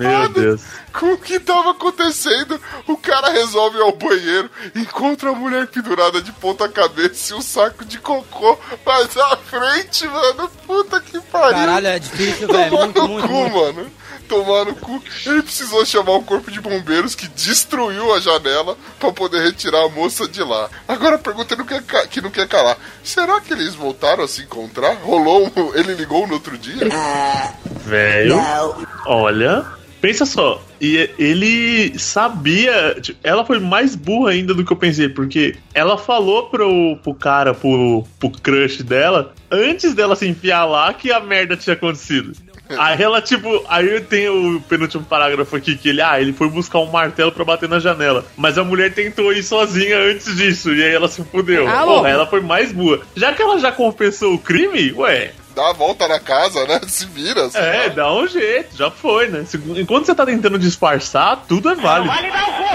Meu 0.00 0.28
Deus. 0.28 0.60
com 0.92 1.12
o 1.12 1.18
que 1.18 1.38
tava 1.38 1.70
acontecendo, 1.70 2.60
o 2.86 2.96
cara 2.96 3.30
resolve 3.30 3.78
ir 3.78 3.82
ao 3.82 3.92
banheiro, 3.92 4.50
encontra 4.74 5.30
a 5.30 5.34
mulher 5.34 5.66
pendurada 5.68 6.20
de 6.20 6.32
ponta 6.32 6.68
cabeça 6.68 7.32
e 7.32 7.36
um 7.36 7.40
saco 7.40 7.84
de 7.84 7.98
cocô 7.98 8.58
mais 8.84 9.16
à 9.16 9.36
frente, 9.36 10.06
mano. 10.08 10.48
Puta 10.66 11.00
que 11.00 11.20
pariu. 11.20 11.54
Caralho, 11.58 11.86
é 11.86 11.98
difícil, 11.98 12.48
velho. 12.48 12.76
Muito, 12.76 13.02
no 13.02 13.08
muito, 13.08 13.28
cu, 13.28 13.32
muito. 13.34 13.54
mano. 13.56 13.90
Tomar 14.28 14.66
no 14.66 14.74
cu. 14.74 15.02
Ele 15.26 15.42
precisou 15.42 15.84
chamar 15.86 16.12
o 16.12 16.22
corpo 16.22 16.50
de 16.50 16.60
bombeiros 16.60 17.14
que 17.14 17.26
destruiu 17.28 18.14
a 18.14 18.20
janela 18.20 18.76
pra 19.00 19.10
poder 19.12 19.42
retirar 19.42 19.84
a 19.84 19.88
moça 19.88 20.28
de 20.28 20.42
lá. 20.42 20.68
Agora 20.86 21.16
a 21.16 21.18
pergunta 21.18 21.56
não 21.56 21.64
quer 21.64 21.82
ca- 21.82 22.06
que 22.06 22.20
não 22.20 22.30
quer 22.30 22.46
calar. 22.46 22.76
Será 23.02 23.40
que 23.40 23.52
eles 23.52 23.74
voltaram 23.74 24.24
a 24.24 24.28
se 24.28 24.42
encontrar? 24.42 24.94
Rolou 25.02 25.46
um... 25.46 25.74
Ele 25.78 25.94
ligou 25.94 26.26
no 26.26 26.34
outro 26.34 26.56
dia? 26.58 26.76
Velho. 27.84 28.36
Olha. 29.06 29.64
Pensa 30.00 30.24
só. 30.24 30.62
E 30.80 31.10
ele 31.18 31.98
sabia. 31.98 32.96
tipo, 33.00 33.18
ela 33.24 33.44
foi 33.44 33.58
mais 33.58 33.96
burra 33.96 34.30
ainda 34.30 34.54
do 34.54 34.64
que 34.64 34.72
eu 34.72 34.76
pensei, 34.76 35.08
porque 35.08 35.56
ela 35.74 35.98
falou 35.98 36.48
pro, 36.48 36.96
pro 37.02 37.12
cara, 37.14 37.52
pro, 37.52 38.04
pro 38.20 38.30
crush 38.30 38.82
dela, 38.84 39.34
antes 39.50 39.94
dela 39.94 40.14
se 40.14 40.28
enfiar 40.28 40.66
lá, 40.66 40.94
que 40.94 41.10
a 41.10 41.18
merda 41.18 41.56
tinha 41.56 41.74
acontecido. 41.74 42.32
Aí 42.76 43.02
ela, 43.02 43.22
tipo, 43.22 43.64
aí 43.68 44.00
tem 44.00 44.28
o 44.28 44.60
penúltimo 44.68 45.04
parágrafo 45.04 45.56
aqui 45.56 45.76
que 45.76 45.88
ele, 45.88 46.02
ah, 46.02 46.20
ele 46.20 46.32
foi 46.32 46.48
buscar 46.48 46.80
um 46.80 46.90
martelo 46.90 47.32
pra 47.32 47.44
bater 47.44 47.68
na 47.68 47.78
janela. 47.78 48.24
Mas 48.36 48.58
a 48.58 48.64
mulher 48.64 48.92
tentou 48.92 49.32
ir 49.32 49.42
sozinha 49.42 49.98
antes 49.98 50.36
disso, 50.36 50.74
e 50.74 50.82
aí 50.82 50.94
ela 50.94 51.08
se 51.08 51.22
fudeu. 51.24 51.68
Alô? 51.68 51.96
Porra, 51.96 52.08
ela 52.10 52.26
foi 52.26 52.40
mais 52.40 52.72
burra. 52.72 53.00
Já 53.16 53.32
que 53.32 53.40
ela 53.40 53.58
já 53.58 53.72
confessou 53.72 54.34
o 54.34 54.38
crime, 54.38 54.92
ué, 54.92 55.32
Dá 55.58 55.70
a 55.70 55.72
volta 55.72 56.06
na 56.06 56.20
casa, 56.20 56.64
né? 56.66 56.78
Se 56.86 57.04
vira. 57.04 57.50
é, 57.54 57.88
lá. 57.88 57.88
dá 57.88 58.14
um 58.14 58.28
jeito, 58.28 58.76
já 58.76 58.92
foi, 58.92 59.26
né? 59.26 59.44
Enquanto 59.76 60.06
você 60.06 60.14
tá 60.14 60.24
tentando 60.24 60.56
disfarçar, 60.56 61.44
tudo 61.48 61.68
é 61.70 61.74
válido. 61.74 62.14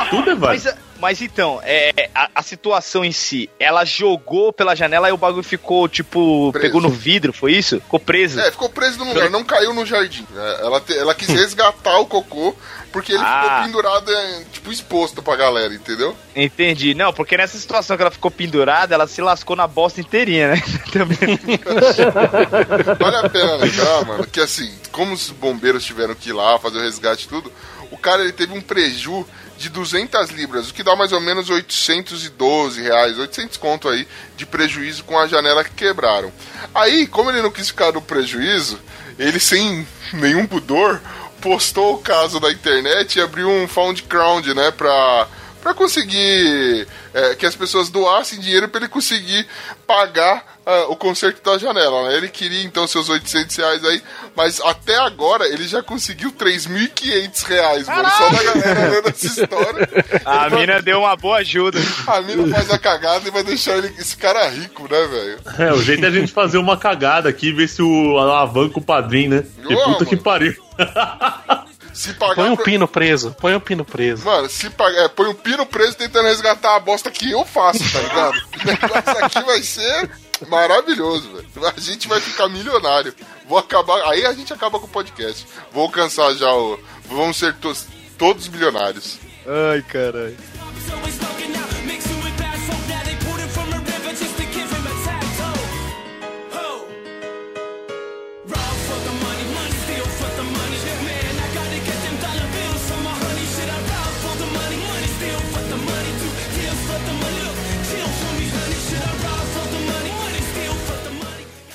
Tudo 0.10 0.32
é 0.32 0.36
válido. 0.36 0.65
Mas, 0.65 0.78
mas 1.03 1.21
então, 1.21 1.59
é, 1.63 2.09
a, 2.15 2.30
a 2.35 2.41
situação 2.41 3.03
em 3.03 3.11
si, 3.11 3.49
ela 3.59 3.84
jogou 3.84 4.53
pela 4.53 4.73
janela 4.75 5.09
e 5.09 5.11
o 5.11 5.17
bagulho 5.17 5.43
ficou, 5.43 5.88
tipo, 5.89 6.49
Preso. 6.51 6.65
pegou 6.65 6.81
no 6.81 6.89
vidro, 6.89 7.34
foi 7.34 7.51
isso? 7.53 7.80
Ficou 7.81 7.99
preso. 7.99 8.39
É, 8.39 8.49
ficou 8.49 8.69
preso 8.69 8.97
no 8.99 9.05
lugar, 9.05 9.30
não 9.30 9.43
caiu 9.43 9.73
no 9.73 9.85
jardim. 9.85 10.25
É, 10.35 10.61
ela, 10.65 10.80
te- 10.80 10.97
ela 10.97 11.13
quis 11.13 11.27
resgatar 11.35 11.99
o 11.99 12.05
cocô 12.05 12.55
porque 12.91 13.11
ele 13.11 13.23
Ah. 13.23 13.41
ficou 13.43 13.63
pendurado, 13.65 14.11
é, 14.13 14.43
tipo, 14.53 14.71
exposto 14.71 15.21
pra 15.21 15.35
galera, 15.35 15.73
entendeu? 15.73 16.15
Entendi. 16.35 16.93
Não, 16.93 17.11
porque 17.11 17.35
nessa 17.35 17.57
situação 17.57 17.95
que 17.97 18.03
ela 18.03 18.11
ficou 18.11 18.30
pendurada, 18.31 18.93
ela 18.95 19.07
se 19.07 19.21
lascou 19.21 19.55
na 19.55 19.67
bosta 19.67 19.99
inteirinha, 19.99 20.53
né? 20.53 20.61
Também. 20.93 21.17
Vale 22.99 23.15
a 23.17 23.30
pena 23.30 23.55
lembrar, 23.55 24.05
mano, 24.05 24.25
que 24.27 24.39
assim, 24.39 24.71
como 24.91 25.13
os 25.13 25.30
bombeiros 25.31 25.84
tiveram 25.84 26.15
que 26.15 26.30
ir 26.30 26.34
lá 26.34 26.57
fazer 26.59 26.77
o 26.77 26.81
resgate 26.81 27.25
e 27.25 27.30
tudo, 27.30 27.51
o 27.91 27.97
cara 27.97 28.21
ele 28.23 28.31
teve 28.31 28.53
um 28.53 28.61
preju 28.61 29.25
de 29.64 29.69
200 29.69 30.30
libras, 30.31 30.69
o 30.69 30.73
que 30.73 30.84
dá 30.84 30.94
mais 30.94 31.14
ou 31.14 31.22
menos 31.22 31.49
812 31.49 32.81
reais, 32.81 33.18
800 33.18 33.56
conto 33.56 33.88
aí 33.88 34.06
de 34.35 34.45
prejuízo 34.45 35.06
com 35.06 35.18
a 35.18 35.26
janela 35.26 35.64
que 35.64 35.72
quebraram. 35.72 36.31
Aí, 36.76 37.07
como 37.07 37.30
ele 37.30 37.41
não 37.41 37.49
quis 37.49 37.69
ficar 37.69 37.94
no 37.94 38.02
prejuízo, 38.02 38.77
ele 39.18 39.40
sem 39.40 39.88
nenhum 40.11 40.45
pudor 40.45 41.02
postou 41.40 41.95
o 41.95 41.98
caso 41.98 42.40
na 42.41 42.52
internet 42.52 43.15
e 43.18 43.22
abriu 43.22 43.49
um 43.49 43.68
crowd, 44.07 44.53
né, 44.53 44.72
pra 44.72 45.27
para 45.61 45.73
conseguir 45.73 46.85
é, 47.14 47.35
que 47.35 47.45
as 47.45 47.56
pessoas 47.56 47.90
doassem 47.90 48.38
dinheiro 48.38 48.68
para 48.68 48.81
ele 48.81 48.90
conseguir 48.90 49.48
pagar 49.88 50.52
ah, 50.65 50.85
o 50.90 50.95
conserto 50.95 51.44
da 51.44 51.57
janela. 51.57 52.07
Né? 52.10 52.18
Ele 52.18 52.30
queria 52.30 52.64
então 52.64 52.88
seus 52.88 53.10
800 53.10 53.56
reais 53.56 53.84
aí, 53.85 54.02
mas 54.35 54.60
até 54.61 54.95
agora 54.98 55.48
ele 55.48 55.68
já 55.68 55.81
conseguiu 55.84 56.31
3.500 56.31 57.44
reais, 57.45 57.88
mano. 57.88 58.10
Só 58.10 58.30
da 58.30 58.44
galera 58.44 58.90
lendo 58.90 59.10
essa 59.10 59.26
história. 59.27 59.90
A 60.26 60.48
Ele 60.48 60.56
mina 60.57 60.81
deu 60.81 60.99
uma 60.99 61.15
boa 61.15 61.38
ajuda. 61.38 61.80
vai- 62.06 62.18
a 62.18 62.22
mina 62.22 62.48
faz 62.56 62.69
a 62.72 62.77
cagada 62.80 63.27
e 63.27 63.31
vai 63.31 63.44
deixar 63.44 63.77
ele- 63.77 63.94
esse 63.99 64.15
cara 64.18 64.48
rico, 64.49 64.84
né, 64.84 65.07
velho? 65.07 65.40
É, 65.60 65.73
o 65.73 65.81
jeito 65.81 66.03
é 66.06 66.07
a 66.07 66.11
gente 66.11 66.31
fazer 66.31 66.57
uma 66.57 66.77
cagada 66.77 67.27
aqui 67.30 67.48
e 67.49 67.53
ver 67.53 67.68
se 67.68 67.81
o 67.81 68.18
alavanca 68.18 68.80
o 68.80 68.81
padrinho, 68.81 69.31
né? 69.31 69.44
Que 69.68 69.76
puta 69.76 70.06
que 70.06 70.11
mano. 70.15 70.23
pariu. 70.23 70.56
Se 71.94 72.14
pagar. 72.14 72.36
Põe 72.36 72.49
um 72.49 72.56
pra- 72.56 72.65
pino 72.65 72.88
preso, 72.88 73.36
põe 73.40 73.56
um 73.56 73.60
pino 73.60 73.86
preso. 73.86 74.26
Mano, 74.26 74.49
se 74.49 74.70
pagar. 74.72 75.03
É, 75.06 75.07
põe 75.07 75.28
um 75.30 75.34
pino 75.36 75.65
preso 75.65 75.95
tentando 75.95 76.28
resgatar 76.28 76.76
a 76.76 76.80
bosta 76.80 77.11
que 77.11 77.32
eu 77.32 77.45
faço, 77.45 77.80
tá 77.91 77.99
ligado? 77.99 78.34
O 78.64 78.65
negócio 78.65 79.26
aqui 79.26 79.41
vai 79.44 79.61
ser 79.61 80.10
maravilhoso, 80.48 81.32
velho. 81.34 81.48
A 81.76 81.80
gente 81.80 82.07
vai 82.07 82.20
ficar 82.20 82.49
milionário. 82.49 83.14
Vou 83.48 83.57
acabar. 83.57 84.02
Aí 84.10 84.26
a 84.26 84.34
gente 84.34 84.52
acaba 84.53 84.80
com 84.80 84.86
o 84.86 84.90
podcast. 84.90 85.45
Vou 85.72 85.84
alcançar 85.84 86.34
já 86.34 86.52
o. 86.53 86.80
Vamos 87.10 87.38
ser 87.38 87.53
tos- 87.56 87.86
todos 88.18 88.48
milionários. 88.48 89.18
Ai, 89.45 89.82
caralho. 89.84 90.38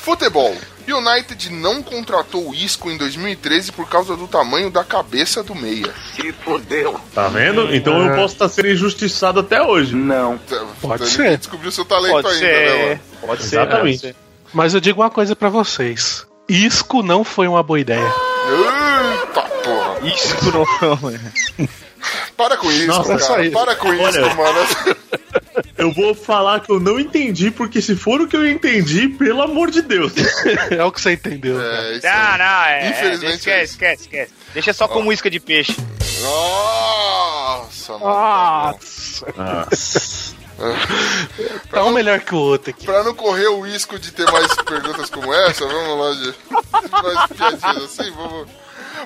Futebol. 0.08 0.56
United 0.88 1.52
não 1.52 1.82
contratou 1.82 2.48
o 2.48 2.54
Isco 2.54 2.90
em 2.90 2.96
2013 2.96 3.72
por 3.72 3.86
causa 3.86 4.16
do 4.16 4.26
tamanho 4.26 4.70
da 4.70 4.82
cabeça 4.82 5.42
do 5.42 5.54
meia. 5.54 5.92
Tá 7.14 7.28
vendo? 7.28 7.74
Então 7.76 8.02
eu 8.06 8.16
posso 8.16 8.32
estar 8.32 8.48
sendo 8.48 8.68
injustiçado 8.68 9.40
até 9.40 9.60
hoje. 9.60 9.94
Pode 10.80 11.02
Então, 11.02 11.06
ser. 11.06 11.26
Ele 11.26 11.36
descobriu 11.36 11.70
seu 11.70 11.84
talento 11.84 12.12
Pode 12.22 12.28
ainda, 12.28 12.46
né, 12.46 12.52
ser. 12.70 12.88
mano? 12.88 13.00
Pode 13.20 13.42
ser. 13.42 13.56
Exatamente. 13.56 14.00
pode 14.00 14.14
ser. 14.14 14.16
Mas 14.54 14.72
eu 14.72 14.80
digo 14.80 15.02
uma 15.02 15.10
coisa 15.10 15.36
pra 15.36 15.50
vocês. 15.50 16.26
Isco 16.48 17.02
não 17.02 17.22
foi 17.22 17.46
uma 17.46 17.62
boa 17.62 17.78
ideia. 17.78 18.10
Eita 19.20 19.42
porra. 19.42 19.98
Isso 20.08 20.36
não, 20.80 20.96
mano. 21.02 21.32
Para 22.38 22.56
com 22.56 22.70
isso, 22.70 22.86
Nossa, 22.86 23.12
é 23.14 23.18
cara. 23.18 23.42
isso. 23.42 23.52
Para 23.52 23.74
com 23.74 23.92
isso, 23.92 24.02
Olha. 24.20 24.34
mano. 24.36 24.58
Eu 25.76 25.92
vou 25.92 26.14
falar 26.14 26.60
que 26.60 26.70
eu 26.72 26.80
não 26.80 26.98
entendi, 26.98 27.50
porque 27.52 27.80
se 27.82 27.94
for 27.94 28.20
o 28.20 28.26
que 28.26 28.36
eu 28.36 28.48
entendi, 28.48 29.08
pelo 29.08 29.42
amor 29.42 29.70
de 29.70 29.80
Deus. 29.82 30.12
É 30.70 30.82
o 30.84 30.90
que 30.90 31.00
você 31.00 31.12
entendeu. 31.12 31.56
cara. 31.56 31.82
É, 31.88 31.96
isso 31.96 32.06
Não, 32.06 32.38
não, 32.38 32.64
é. 32.64 32.88
Infelizmente 32.90 33.50
é, 33.50 33.60
é 33.60 33.64
esquece, 33.64 33.64
isso. 33.64 33.72
esquece, 33.74 34.02
esquece. 34.02 34.32
Deixa 34.54 34.72
só 34.72 34.88
como 34.88 35.12
isca 35.12 35.30
de 35.30 35.38
peixe. 35.40 35.76
Nossa, 36.22 37.92
mano. 37.98 38.78
Nossa. 39.36 40.34
Tá 41.70 41.84
um 41.84 41.90
melhor 41.90 42.20
que 42.20 42.34
o 42.34 42.38
outro 42.38 42.70
aqui. 42.70 42.84
Pra 42.84 43.04
não 43.04 43.14
correr 43.14 43.46
o 43.48 43.60
risco 43.60 43.98
de 43.98 44.10
ter 44.12 44.30
mais 44.30 44.52
perguntas 44.54 45.10
como 45.10 45.32
essa, 45.32 45.66
vamos 45.66 45.98
lá 45.98 46.12
de 46.14 46.34
mais 46.90 47.26
piadinhas 47.60 47.84
assim, 47.84 48.10
vamos. 48.12 48.48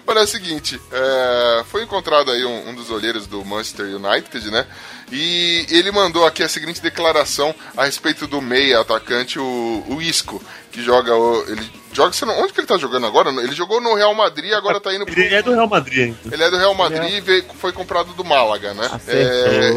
Olha, 0.06 0.20
é 0.20 0.22
o 0.22 0.26
seguinte, 0.26 0.80
é, 0.90 1.64
foi 1.70 1.82
encontrado 1.82 2.30
aí 2.30 2.44
um, 2.44 2.70
um 2.70 2.74
dos 2.74 2.90
olheiros 2.90 3.26
do 3.26 3.44
Manchester 3.44 3.86
United, 3.86 4.50
né? 4.50 4.66
E 5.10 5.66
ele 5.70 5.90
mandou 5.92 6.26
aqui 6.26 6.42
a 6.42 6.48
seguinte 6.48 6.80
declaração 6.80 7.54
a 7.76 7.84
respeito 7.84 8.26
do 8.26 8.40
meia 8.40 8.80
atacante, 8.80 9.38
o, 9.38 9.84
o 9.88 10.00
Isco, 10.00 10.42
que 10.70 10.82
joga 10.82 11.14
o. 11.14 11.44
Ele 11.48 11.70
joga. 11.92 12.12
você 12.12 12.24
não- 12.24 12.40
Onde 12.40 12.52
que 12.52 12.60
ele 12.60 12.66
tá 12.66 12.78
jogando 12.78 13.06
agora? 13.06 13.30
Ele 13.30 13.52
jogou 13.54 13.80
no 13.80 13.94
Real 13.94 14.14
Madrid, 14.14 14.52
agora 14.52 14.80
tá 14.80 14.92
indo 14.94 15.04
pro. 15.04 15.14
Ele 15.20 15.34
é 15.34 15.42
do 15.42 15.52
Real 15.52 15.68
Madrid 15.68 15.98
ainda. 16.06 16.34
Ele 16.34 16.42
é 16.42 16.50
do 16.50 16.56
Real 16.56 16.74
Madrid 16.74 17.12
e 17.18 17.20
veio- 17.20 17.44
foi 17.60 17.72
comprado 17.72 18.14
do 18.14 18.24
Málaga, 18.24 18.72
né? 18.72 18.88
É, 19.12 19.70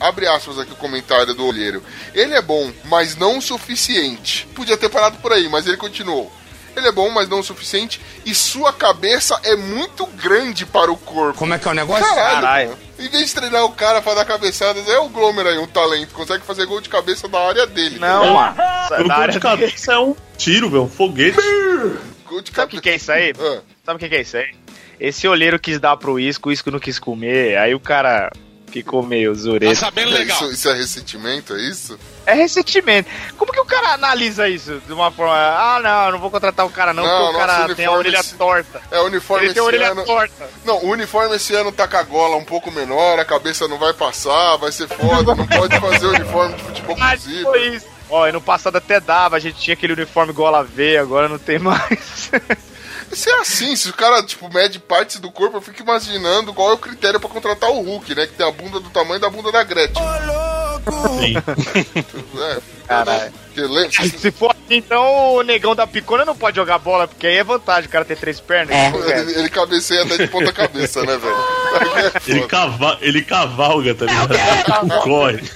abre 0.00 0.26
aspas 0.26 0.58
aqui 0.58 0.72
o 0.72 0.76
comentário 0.76 1.34
do 1.34 1.44
olheiro. 1.46 1.82
Ele 2.14 2.32
é 2.34 2.40
bom, 2.40 2.72
mas 2.86 3.14
não 3.16 3.38
o 3.38 3.42
suficiente. 3.42 4.46
Podia 4.54 4.76
ter 4.78 4.88
parado 4.88 5.18
por 5.18 5.32
aí, 5.32 5.48
mas 5.50 5.66
ele 5.66 5.76
continuou. 5.76 6.32
Ele 6.76 6.88
é 6.88 6.92
bom, 6.92 7.10
mas 7.10 7.28
não 7.28 7.40
o 7.40 7.44
suficiente. 7.44 8.00
E 8.24 8.34
sua 8.34 8.72
cabeça 8.72 9.38
é 9.44 9.54
muito 9.56 10.06
grande 10.06 10.64
para 10.64 10.90
o 10.90 10.96
corpo. 10.96 11.38
Como 11.38 11.52
é 11.54 11.58
que 11.58 11.68
é 11.68 11.70
o 11.70 11.74
negócio? 11.74 12.04
Caralho, 12.04 12.40
Caralho. 12.40 12.78
Em 12.98 13.08
vez 13.08 13.26
de 13.26 13.34
treinar 13.34 13.64
o 13.64 13.72
cara 13.72 14.00
pra 14.00 14.14
dar 14.14 14.24
cabeçadas, 14.24 14.88
é 14.88 14.98
o 14.98 15.08
Glomer 15.08 15.46
aí, 15.46 15.58
um 15.58 15.66
talento. 15.66 16.14
Consegue 16.14 16.44
fazer 16.44 16.66
gol 16.66 16.80
de 16.80 16.88
cabeça 16.88 17.26
na 17.28 17.38
área 17.38 17.66
dele. 17.66 17.98
Não, 17.98 18.34
mano. 18.34 18.54
O 19.00 19.08
Na 19.08 19.16
gol 19.16 19.26
de 19.26 19.32
dele. 19.32 19.40
cabeça 19.40 19.92
é 19.92 19.98
um 19.98 20.14
tiro, 20.38 20.70
velho, 20.70 20.84
um 20.84 20.88
foguete. 20.88 21.36
Gol 22.26 22.40
de 22.40 22.50
Sabe 22.54 22.66
o 22.66 22.68
que, 22.76 22.80
que 22.80 22.90
é 22.90 22.96
isso 22.96 23.12
aí? 23.12 23.32
Ah, 23.38 23.60
Sabe 23.84 23.96
o 23.96 23.98
que, 23.98 24.08
que 24.08 24.14
é 24.16 24.20
isso 24.22 24.36
aí? 24.36 24.54
Esse 25.00 25.26
olheiro 25.26 25.58
quis 25.58 25.80
dar 25.80 25.96
pro 25.96 26.18
Isco, 26.20 26.48
o 26.48 26.52
Isco 26.52 26.70
não 26.70 26.78
quis 26.78 26.98
comer, 26.98 27.56
aí 27.58 27.74
o 27.74 27.80
cara 27.80 28.30
Ficou 28.80 29.02
meio 29.02 29.34
zureta. 29.34 29.74
sabendo 29.74 30.16
É, 30.16 30.22
Isso, 30.22 30.44
isso 30.52 30.68
é 30.68 30.74
ressentimento, 30.74 31.54
é 31.54 31.60
isso? 31.60 31.98
É 32.24 32.34
ressentimento. 32.34 33.10
Como 33.36 33.52
que 33.52 33.60
o 33.60 33.64
cara 33.64 33.94
analisa 33.94 34.48
isso 34.48 34.80
de 34.86 34.92
uma 34.92 35.10
forma. 35.10 35.34
Ah, 35.34 35.80
não, 35.82 36.06
eu 36.06 36.12
não 36.12 36.18
vou 36.18 36.30
contratar 36.30 36.64
o 36.64 36.70
cara, 36.70 36.92
não, 36.92 37.02
Não, 37.04 37.18
porque 37.32 37.36
o 37.36 37.38
cara 37.46 37.52
tem 37.74 37.86
a 37.86 37.90
uniforme 37.90 37.98
orelha 37.98 38.20
esse- 38.20 38.34
torta. 38.36 38.82
É, 38.90 38.98
o 39.00 39.04
uniforme 39.06 39.46
Ele 39.46 39.54
tem 39.54 39.60
a 39.62 39.66
esse 39.66 39.74
orelha 39.76 39.90
ano... 39.92 40.04
torta. 40.04 40.48
Não, 40.64 40.76
o 40.84 40.90
uniforme 40.90 41.34
esse 41.36 41.54
ano 41.54 41.72
tá 41.72 41.86
com 41.88 41.96
a 41.96 42.02
gola 42.02 42.36
um 42.36 42.44
pouco 42.44 42.70
menor, 42.70 43.18
a 43.18 43.24
cabeça 43.24 43.66
não 43.68 43.78
vai 43.78 43.92
passar, 43.92 44.56
vai 44.56 44.70
ser 44.72 44.88
foda, 44.88 45.34
não 45.34 45.46
pode 45.46 45.78
fazer 45.80 46.06
uniforme 46.06 46.54
de 46.54 46.62
futebol 46.62 46.96
cozido. 46.96 47.42
foi 47.44 47.68
isso. 47.68 47.86
Ó, 48.08 48.28
e 48.28 48.32
no 48.32 48.40
passado 48.42 48.76
até 48.76 49.00
dava, 49.00 49.36
a 49.36 49.40
gente 49.40 49.58
tinha 49.58 49.72
aquele 49.74 49.94
uniforme 49.94 50.32
gola 50.34 50.62
V, 50.62 50.98
agora 50.98 51.28
não 51.28 51.38
tem 51.38 51.58
mais. 51.58 52.30
Se 53.12 53.30
é 53.30 53.40
assim, 53.40 53.76
se 53.76 53.90
o 53.90 53.92
cara, 53.92 54.22
tipo, 54.22 54.52
mede 54.52 54.78
partes 54.78 55.20
do 55.20 55.30
corpo, 55.30 55.58
eu 55.58 55.62
fico 55.62 55.82
imaginando 55.82 56.54
qual 56.54 56.70
é 56.70 56.74
o 56.74 56.78
critério 56.78 57.20
pra 57.20 57.28
contratar 57.28 57.70
o 57.70 57.82
Hulk, 57.82 58.14
né? 58.14 58.26
Que 58.26 58.32
tem 58.34 58.46
a 58.46 58.50
bunda 58.50 58.80
do 58.80 58.88
tamanho 58.90 59.20
da 59.20 59.28
bunda 59.28 59.52
da 59.52 59.62
Gretchen. 59.62 60.02
Sim. 61.20 61.34
É, 62.34 62.58
Caralho. 62.88 63.32
Se 64.20 64.30
for 64.32 64.50
assim, 64.50 64.76
então 64.76 65.34
o 65.34 65.42
negão 65.42 65.74
da 65.74 65.86
picona 65.86 66.24
não 66.24 66.34
pode 66.34 66.56
jogar 66.56 66.78
bola, 66.78 67.06
porque 67.06 67.26
aí 67.26 67.36
é 67.36 67.44
vantagem 67.44 67.88
o 67.88 67.92
cara 67.92 68.04
ter 68.04 68.16
três 68.16 68.40
pernas. 68.40 68.74
ele, 68.74 69.38
ele 69.38 69.48
cabeceia 69.48 70.02
até 70.02 70.16
de 70.16 70.26
ponta 70.26 70.52
cabeça, 70.52 71.02
né, 71.02 71.16
velho? 71.16 71.36
É 71.36 72.12
Ele, 72.32 72.46
cava, 72.46 72.98
ele 73.00 73.22
cavalga, 73.22 73.94
tá 73.94 74.06
ligado? 74.06 74.34
Corre. 75.02 75.40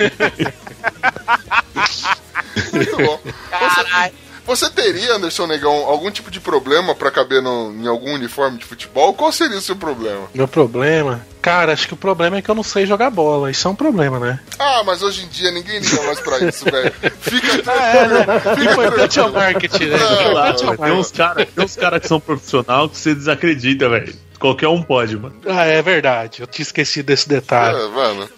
Muito 2.72 2.96
bom. 2.96 3.20
Caralho. 3.50 4.25
Você 4.46 4.70
teria, 4.70 5.14
Anderson 5.14 5.46
Negão, 5.46 5.72
algum 5.72 6.10
tipo 6.10 6.30
de 6.30 6.38
problema 6.40 6.94
pra 6.94 7.10
caber 7.10 7.42
no- 7.42 7.72
em 7.72 7.86
algum 7.88 8.14
uniforme 8.14 8.58
de 8.58 8.64
futebol? 8.64 9.12
Qual 9.12 9.32
seria 9.32 9.58
o 9.58 9.60
seu 9.60 9.74
problema? 9.74 10.28
Meu 10.32 10.46
problema. 10.46 11.20
Cara, 11.42 11.72
acho 11.72 11.86
que 11.88 11.94
o 11.94 11.96
problema 11.96 12.36
é 12.38 12.42
que 12.42 12.48
eu 12.50 12.54
não 12.54 12.62
sei 12.62 12.86
jogar 12.86 13.10
bola. 13.10 13.50
Isso 13.50 13.66
é 13.66 13.70
um 13.70 13.74
problema, 13.74 14.18
né? 14.18 14.40
Ah, 14.58 14.82
mas 14.84 15.02
hoje 15.02 15.24
em 15.24 15.28
dia 15.28 15.50
ninguém 15.50 15.78
liga 15.80 16.02
mais 16.04 16.20
pra 16.20 16.38
isso, 16.40 16.64
velho. 16.70 16.92
Fica 17.20 17.62
O 18.56 18.62
importante 18.72 19.18
é 19.18 19.22
o 19.24 19.32
marketing, 19.32 19.84
né? 19.86 19.96
O 19.96 19.98
Não, 19.98 20.30
importante 20.30 20.64
é 20.64 20.76
Tem 20.76 20.92
uns 20.94 21.10
caras 21.12 21.76
cara 21.76 22.00
que 22.00 22.08
são 22.08 22.20
profissional 22.20 22.88
que 22.88 22.96
você 22.98 23.14
desacredita, 23.14 23.88
velho. 23.88 24.14
Qualquer 24.38 24.68
um 24.68 24.82
pode, 24.82 25.16
mano. 25.16 25.34
Ah, 25.46 25.64
é 25.64 25.80
verdade. 25.82 26.40
Eu 26.42 26.46
tinha 26.46 26.62
esquecido 26.64 27.06
desse 27.06 27.28
detalhe. 27.28 27.78
É, 27.78 27.88
mano. 27.88 28.28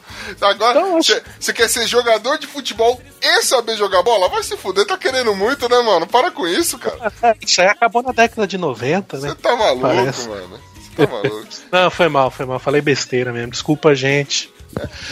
Agora, 0.41 0.79
Então, 0.81 1.01
você 1.39 1.53
quer 1.53 1.69
ser 1.69 1.87
jogador 1.87 2.39
de 2.39 2.47
futebol 2.47 3.01
e 3.21 3.43
saber 3.43 3.77
jogar 3.77 4.03
bola? 4.03 4.29
Vai 4.29 4.43
se 4.43 4.57
fuder, 4.57 4.87
tá 4.87 4.97
querendo 4.99 5.35
muito, 5.35 5.69
né, 5.69 5.81
mano? 5.81 6.07
Para 6.07 6.31
com 6.31 6.47
isso, 6.47 6.79
cara. 6.79 7.13
Isso 7.45 7.61
aí 7.61 7.69
acabou 7.69 8.03
na 8.03 8.13
década 8.13 8.47
de 8.47 8.59
90, 8.59 9.19
né? 9.19 9.29
Você 9.31 9.35
tá 9.35 9.57
maluco, 9.57 9.83
Parece. 9.87 10.29
mano. 10.29 10.61
Você 10.75 11.07
tá 11.07 11.13
maluco. 11.13 11.49
Não, 11.73 11.91
foi 11.91 12.09
mal, 12.09 12.31
foi 12.31 12.47
mal. 12.47 12.59
Falei 12.59 12.81
besteira 12.81 13.33
mesmo. 13.33 13.51
Desculpa, 13.53 13.95
gente. 13.95 14.53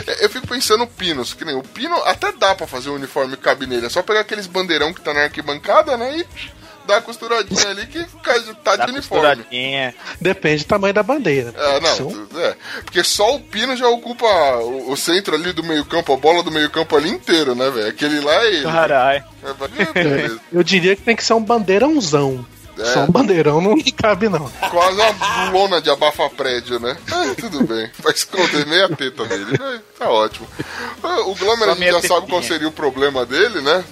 É, 0.06 0.24
Eu 0.24 0.28
fico 0.30 0.46
pensando 0.46 0.80
no 0.80 0.86
Pinos, 0.86 1.32
que 1.34 1.44
nem 1.44 1.54
o 1.56 1.62
Pino 1.62 1.94
até 2.04 2.30
dá 2.32 2.54
pra 2.54 2.66
fazer 2.66 2.90
um 2.90 2.94
uniforme 2.94 3.36
nele. 3.66 3.86
É 3.86 3.88
só 3.88 4.02
pegar 4.02 4.20
aqueles 4.20 4.46
bandeirão 4.46 4.92
que 4.92 5.00
tá 5.00 5.14
na 5.14 5.22
arquibancada, 5.22 5.96
né? 5.96 6.18
E 6.18 6.26
dar 6.86 6.98
a 6.98 7.02
costuradinha 7.02 7.68
ali 7.68 7.86
que 7.86 8.04
cai- 8.22 8.40
tá 8.64 8.76
Dá 8.76 8.86
de 8.86 8.92
uniforme. 8.92 9.26
costuradinha. 9.26 9.94
Depende 10.20 10.64
do 10.64 10.68
tamanho 10.68 10.94
da 10.94 11.02
bandeira. 11.02 11.52
É, 11.56 11.80
não, 11.80 12.26
é. 12.40 12.56
Porque 12.84 13.02
só 13.04 13.34
o 13.36 13.40
Pino 13.40 13.76
já 13.76 13.88
ocupa 13.88 14.26
o, 14.58 14.92
o 14.92 14.96
centro 14.96 15.34
ali 15.34 15.52
do 15.52 15.62
meio-campo, 15.62 16.12
a 16.12 16.16
bola 16.16 16.42
do 16.42 16.50
meio-campo 16.50 16.96
ali 16.96 17.10
inteiro, 17.10 17.54
né, 17.54 17.68
velho? 17.70 17.88
Aquele 17.88 18.20
lá 18.20 18.34
é 18.44 18.48
ele. 18.48 18.62
Caralho. 18.62 19.24
É, 19.44 19.92
beleza. 19.92 20.40
Eu 20.52 20.62
diria 20.62 20.96
que 20.96 21.02
tem 21.02 21.16
que 21.16 21.24
ser 21.24 21.34
um 21.34 21.42
bandeirãozão. 21.42 22.44
É. 22.78 22.84
Só 22.92 23.04
um 23.04 23.10
bandeirão 23.10 23.58
não 23.62 23.74
cabe, 23.96 24.28
não. 24.28 24.50
Quase 24.70 25.00
uma 25.00 25.50
lona 25.50 25.80
de 25.80 25.88
abafa 25.88 26.28
prédio, 26.28 26.78
né? 26.78 26.94
Ah, 27.10 27.34
tudo 27.40 27.64
bem. 27.64 27.90
Vai 28.00 28.12
esconder 28.12 28.66
meia 28.66 28.86
teta 28.90 29.24
nele. 29.24 29.58
né? 29.58 29.80
Tá 29.98 30.10
ótimo. 30.10 30.46
Ah, 31.02 31.20
O 31.22 31.34
Glomer 31.34 31.70
a 31.70 31.74
gente 31.74 31.90
já 31.90 32.02
sabe 32.02 32.26
qual 32.28 32.42
seria 32.42 32.68
o 32.68 32.72
problema 32.72 33.24
dele, 33.24 33.62
né? 33.62 33.82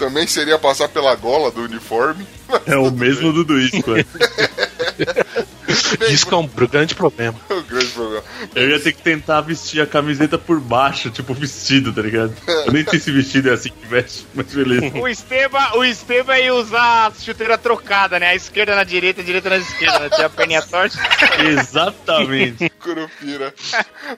Também 0.00 0.26
seria 0.26 0.58
passar 0.58 0.88
pela 0.88 1.14
gola 1.14 1.50
do 1.50 1.60
uniforme. 1.60 2.26
É 2.66 2.74
o 2.74 2.90
mesmo 2.90 3.34
do 3.34 3.44
Duísco, 3.44 3.92
Isso 6.08 6.26
que 6.26 6.34
é 6.34 6.36
um 6.36 6.46
grande 6.46 6.94
problema. 6.94 7.38
o 7.48 7.62
grande 7.68 7.86
problema. 7.86 8.22
Eu 8.54 8.70
ia 8.70 8.80
ter 8.80 8.92
que 8.92 9.02
tentar 9.02 9.40
vestir 9.40 9.80
a 9.80 9.86
camiseta 9.86 10.36
por 10.38 10.60
baixo, 10.60 11.10
tipo 11.10 11.32
vestido, 11.34 11.92
tá 11.92 12.02
ligado? 12.02 12.34
Eu 12.66 12.72
nem 12.72 12.84
sei 12.84 12.98
se 12.98 13.10
vestido 13.12 13.50
é 13.50 13.54
assim 13.54 13.70
que 13.70 13.86
veste, 13.86 14.26
mas 14.34 14.46
beleza. 14.46 14.80
O 15.00 15.08
Esteban, 15.08 15.72
o 15.76 15.84
Esteban 15.84 16.38
ia 16.38 16.54
usar 16.54 17.06
a 17.06 17.12
chuteira 17.12 17.56
trocada, 17.56 18.18
né? 18.18 18.28
A 18.28 18.34
esquerda 18.34 18.74
na 18.74 18.84
direita, 18.84 19.20
a 19.20 19.24
direita 19.24 19.48
na 19.50 19.56
esquerda. 19.56 19.98
Né? 20.00 20.10
Tinha 20.10 20.26
a 20.26 20.30
perninha 20.30 20.62
torta. 20.66 20.98
Exatamente. 21.42 22.68
Curupira. 22.80 23.54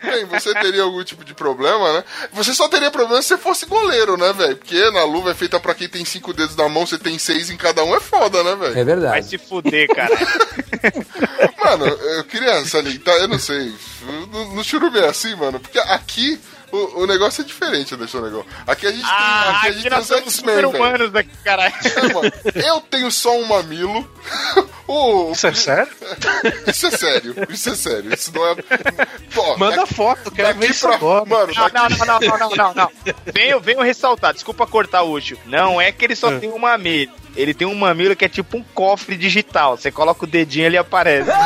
Bem, 0.03 0.24
você 0.27 0.53
teria 0.55 0.83
algum 0.83 1.03
tipo 1.05 1.24
de 1.24 1.35
problema, 1.35 1.93
né? 1.95 2.05
Você 2.33 2.55
só 2.55 2.69
teria 2.69 2.91
problema 2.91 3.20
se 3.23 3.29
você 3.29 3.37
fosse 3.39 3.66
goleiro, 3.66 4.16
né, 4.16 4.33
velho? 4.33 4.57
Porque 4.57 4.91
na 4.91 5.05
luva 5.05 5.31
é 5.31 5.35
feita 5.35 5.59
pra 5.61 5.74
quem 5.74 5.89
tem 5.89 6.05
cinco 6.05 6.33
dedos 6.33 6.57
na 6.57 6.69
mão, 6.69 6.87
você 6.87 6.99
tem 6.99 7.19
seis 7.19 7.51
em 7.51 7.57
cada 7.57 7.83
um, 7.85 7.95
é 7.95 8.01
foda, 8.01 8.43
né, 8.43 8.55
velho? 8.55 8.70
É 8.73 8.74
Vai 8.74 8.85
verdade. 8.85 9.27
se 9.27 9.39
fuder, 9.39 9.89
cara. 9.89 10.16
Mano, 11.64 11.86
eu 11.86 12.24
queria 12.24 12.64
salientar, 12.64 13.14
eu 13.16 13.28
não 13.28 13.39
sei. 13.39 13.73
No, 14.32 14.55
no 14.55 14.64
Churume 14.64 14.98
é 14.98 15.09
assim, 15.09 15.35
mano, 15.36 15.59
porque 15.60 15.78
aqui 15.78 16.40
o, 16.73 17.02
o 17.02 17.06
negócio 17.06 17.43
é 17.43 17.44
diferente, 17.44 17.94
deixa 17.97 18.19
o 18.19 18.23
negócio. 18.23 18.47
Aqui 18.66 18.86
a 18.86 18.90
gente 18.90 19.02
tem, 19.02 19.10
Ah, 19.12 19.51
aqui 19.59 19.66
a 19.69 19.73
gente 19.73 19.89
tem 19.90 19.98
os 19.98 20.10
X-Men, 20.10 20.55
velho. 20.56 20.69
super-humanos 20.70 21.12
daqui, 21.12 21.31
caralho. 21.44 21.74
É, 21.85 22.12
mano, 22.12 22.32
eu 22.55 22.81
tenho 22.82 23.10
só 23.10 23.36
um 23.39 23.44
mamilo. 23.47 24.09
O, 24.94 25.32
Isso 25.32 25.47
é 25.47 25.55
sério? 25.55 25.89
isso 26.66 26.86
é 26.86 26.90
sério, 26.90 27.35
isso 27.48 27.70
é 27.70 27.74
sério. 27.74 28.12
Isso 28.12 28.32
não 28.35 28.47
é. 28.48 28.56
Pô, 29.32 29.56
Manda 29.56 29.77
daqui- 29.77 29.94
foto, 29.94 30.31
quero 30.31 30.59
ver 30.59 30.70
isso 30.70 30.86
pra- 30.86 30.97
agora. 30.97 31.24
Mano, 31.24 31.52
Não, 31.55 31.70
daqui- 31.70 31.74
não, 31.77 31.89
não, 31.89 32.06
não, 32.06 32.20
não, 32.20 32.39
não, 32.39 32.56
não, 32.56 32.74
não. 32.74 32.90
Venho, 33.32 33.60
venho 33.60 33.81
ressaltar, 33.81 34.35
desculpa 34.35 34.66
cortar 34.66 35.02
o 35.02 35.12
útil. 35.12 35.39
Não 35.47 35.81
é 35.81 35.93
que 35.93 36.05
ele 36.05 36.16
só 36.16 36.36
tem 36.39 36.51
um 36.51 36.59
mamilo. 36.59 37.12
Ele 37.37 37.55
tem 37.55 37.67
um 37.67 37.75
mamilo 37.75 38.15
que 38.17 38.25
é 38.25 38.29
tipo 38.29 38.57
um 38.59 38.63
cofre 38.75 39.17
digital. 39.17 39.77
Você 39.77 39.91
coloca 39.91 40.25
o 40.25 40.29
dedinho 40.29 40.67
ele 40.67 40.77
aparece. 40.77 41.31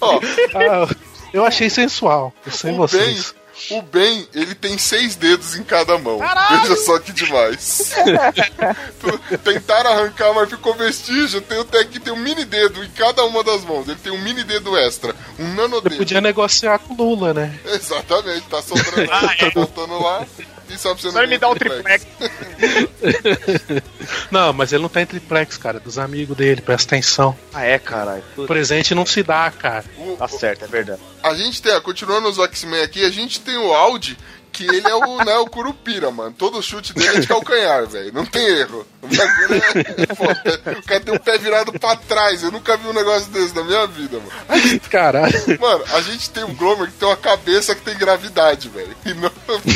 ó, 0.00 0.20
Ah, 0.54 0.88
eu 1.32 1.44
achei 1.44 1.70
sensual. 1.70 2.32
Eu 2.44 2.52
sei 2.52 2.72
o 2.72 2.76
vocês. 2.76 3.32
Ben, 3.32 3.40
o 3.78 3.82
Ben, 3.82 4.26
ele 4.34 4.54
tem 4.54 4.78
seis 4.78 5.14
dedos 5.16 5.54
em 5.54 5.62
cada 5.62 5.98
mão. 5.98 6.18
Caralho! 6.18 6.62
Veja 6.62 6.76
só 6.76 6.98
que 6.98 7.12
demais. 7.12 7.92
Tentaram 9.44 9.90
arrancar, 9.92 10.32
mas 10.34 10.48
ficou 10.48 10.74
vestígio. 10.74 11.40
Tem 11.42 11.60
até 11.60 11.84
que 11.84 12.00
tem 12.00 12.12
um 12.12 12.16
mini 12.16 12.44
dedo 12.44 12.82
em 12.82 12.88
cada 12.90 13.22
uma 13.24 13.44
das 13.44 13.62
mãos. 13.64 13.86
Ele 13.86 13.98
tem 14.02 14.12
um 14.12 14.20
mini 14.22 14.42
dedo 14.44 14.76
extra, 14.78 15.14
um 15.38 15.54
nano 15.54 15.76
Eu 15.76 15.80
dedo. 15.82 15.96
podia 15.98 16.20
negociar 16.22 16.78
com 16.78 16.94
o 16.94 16.96
Lula, 16.96 17.34
né? 17.34 17.58
Exatamente, 17.66 18.42
tá 18.48 18.62
sobrando 18.62 19.10
Ah, 19.12 19.30
é. 19.38 19.44
tá 19.44 19.50
voltando 19.54 20.02
lá. 20.02 20.26
Só 20.80 20.94
pra 20.94 21.02
você 21.02 21.10
Só 21.10 21.18
ele 21.22 21.32
me 21.32 21.38
dá 21.38 21.50
um 21.50 21.54
triplex. 21.54 22.06
Não, 24.30 24.52
mas 24.52 24.72
ele 24.72 24.82
não 24.82 24.88
tá 24.88 25.02
em 25.02 25.06
triplex, 25.06 25.56
cara. 25.56 25.80
Dos 25.80 25.98
amigos 25.98 26.36
dele, 26.36 26.60
presta 26.60 26.94
atenção. 26.94 27.36
Ah, 27.52 27.64
é, 27.64 27.78
caralho. 27.78 28.22
Presente 28.46 28.94
não 28.94 29.04
se 29.04 29.22
dá, 29.22 29.50
cara. 29.50 29.84
O- 29.98 30.16
Tá 30.16 30.28
certo, 30.28 30.64
é 30.64 30.68
verdade. 30.68 31.00
A 31.22 31.34
gente 31.34 31.60
tem, 31.60 31.78
continuando 31.82 32.28
os 32.28 32.38
X-Men 32.38 32.82
aqui, 32.82 33.04
a 33.04 33.10
gente 33.10 33.40
tem 33.40 33.56
o 33.56 33.72
Audi, 33.72 34.16
que 34.52 34.64
ele 34.64 34.86
é 34.86 34.94
o, 34.94 35.24
né, 35.24 35.36
o 35.38 35.46
Curupira, 35.46 36.10
mano. 36.10 36.34
Todo 36.36 36.62
chute 36.62 36.92
dele 36.92 37.18
é 37.18 37.20
de 37.20 37.26
calcanhar, 37.26 37.86
velho. 37.86 38.12
Não 38.12 38.26
tem 38.26 38.44
erro. 38.46 38.86
O 39.02 39.06
bagulho 39.08 39.54
é, 39.54 40.02
é 40.10 40.14
foda. 40.14 40.78
O 40.78 40.82
cara 40.82 41.00
tem 41.00 41.14
o 41.14 41.20
pé 41.20 41.38
virado 41.38 41.72
pra 41.78 41.96
trás. 41.96 42.42
Eu 42.42 42.50
nunca 42.50 42.76
vi 42.76 42.88
um 42.88 42.92
negócio 42.92 43.30
desse 43.30 43.54
na 43.54 43.64
minha 43.64 43.86
vida, 43.86 44.18
mano. 44.18 44.80
Caralho. 44.90 45.32
Mano, 45.60 45.84
a 45.94 46.00
gente 46.00 46.30
tem 46.30 46.44
um 46.44 46.54
Glomer 46.54 46.88
que 46.88 46.94
tem 46.94 47.08
uma 47.08 47.16
cabeça 47.16 47.74
que 47.74 47.82
tem 47.82 47.96
gravidade, 47.96 48.68
velho. 48.68 48.94
E 49.06 49.14
não. 49.14 49.30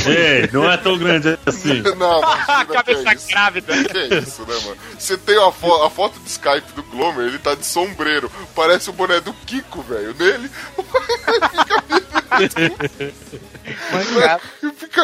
Ei, 0.06 0.48
não 0.52 0.70
é 0.70 0.76
tão 0.76 0.98
grande 0.98 1.38
assim. 1.46 1.82
Não, 1.96 2.18
imagina, 2.22 2.66
Cabeça 2.66 3.02
que 3.02 3.08
é 3.08 3.14
isso. 3.14 3.28
grávida. 3.28 3.84
Que 3.84 3.98
é 3.98 4.18
isso, 4.18 4.42
né, 4.42 4.54
mano? 4.64 4.76
Você 4.98 5.16
tem 5.16 5.38
a, 5.38 5.50
fo 5.52 5.72
a 5.82 5.90
foto 5.90 6.18
de 6.20 6.28
Skype 6.28 6.72
do 6.74 6.82
Glomer, 6.84 7.26
ele 7.26 7.38
tá 7.38 7.54
de 7.54 7.64
sombreiro. 7.66 8.30
Parece 8.54 8.90
o 8.90 8.92
boné 8.92 9.20
do 9.20 9.32
Kiko, 9.32 9.82
velho. 9.82 10.14
Nele, 10.18 10.50
fica 11.50 11.82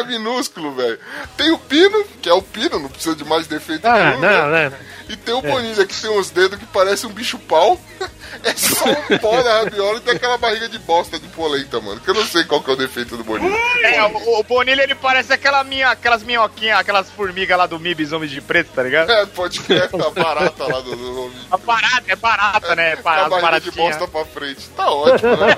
minúsculo, 0.07 0.71
velho. 0.73 0.99
Tem 1.37 1.51
o 1.51 1.57
Pino, 1.57 2.03
que 2.21 2.29
é 2.29 2.33
o 2.33 2.41
Pino, 2.41 2.79
não 2.79 2.89
precisa 2.89 3.15
de 3.15 3.23
mais 3.23 3.47
defeito 3.47 3.85
Ah, 3.87 4.09
nenhum, 4.11 4.19
né? 4.19 4.37
não, 4.37 4.49
não, 4.49 4.69
não. 4.69 4.77
E 5.09 5.15
tem 5.17 5.33
o 5.33 5.41
Bonilha, 5.41 5.85
que 5.85 5.99
tem 5.99 6.09
uns 6.09 6.29
dedos 6.29 6.57
que 6.57 6.65
parece 6.67 7.05
um 7.05 7.11
bicho-pau. 7.11 7.79
É 8.45 8.53
só 8.55 8.85
um 8.85 9.17
pó 9.17 9.43
da 9.43 9.59
rabiola 9.59 9.97
e 9.97 9.99
tem 9.99 10.15
aquela 10.15 10.37
barriga 10.37 10.69
de 10.69 10.79
bosta 10.79 11.19
de 11.19 11.27
polenta, 11.27 11.81
mano. 11.81 11.99
Que 11.99 12.09
eu 12.11 12.13
não 12.13 12.25
sei 12.25 12.45
qual 12.45 12.63
que 12.63 12.69
é 12.69 12.73
o 12.73 12.77
defeito 12.77 13.17
do 13.17 13.25
Bonilha. 13.25 13.53
É, 13.83 14.01
o, 14.05 14.39
o 14.39 14.43
Bonilha 14.43 14.83
ele 14.83 14.95
parece 14.95 15.33
aquela 15.33 15.65
minha, 15.65 15.89
aquelas 15.89 16.23
minhoquinhas, 16.23 16.79
aquelas 16.79 17.09
formigas 17.09 17.57
lá 17.57 17.65
do 17.65 17.77
Mibis 17.77 18.13
Homens 18.13 18.31
de 18.31 18.39
Preto, 18.39 18.71
tá 18.73 18.83
ligado? 18.83 19.11
É, 19.11 19.25
pode 19.25 19.59
crer, 19.59 19.83
a 19.93 20.09
barata 20.09 20.63
lá 20.65 20.79
do... 20.79 20.95
do... 20.95 21.31
A 21.51 21.57
barata, 21.57 22.03
é 22.07 22.15
barata, 22.15 22.73
né? 22.73 22.95
Com 22.95 23.09
a 23.09 23.13
As 23.23 23.29
barriga 23.29 23.59
de 23.59 23.69
baratinhas. 23.71 23.97
bosta 23.97 24.07
pra 24.07 24.25
frente. 24.25 24.69
Tá 24.77 24.89
ótimo, 24.89 25.35
né? 25.35 25.55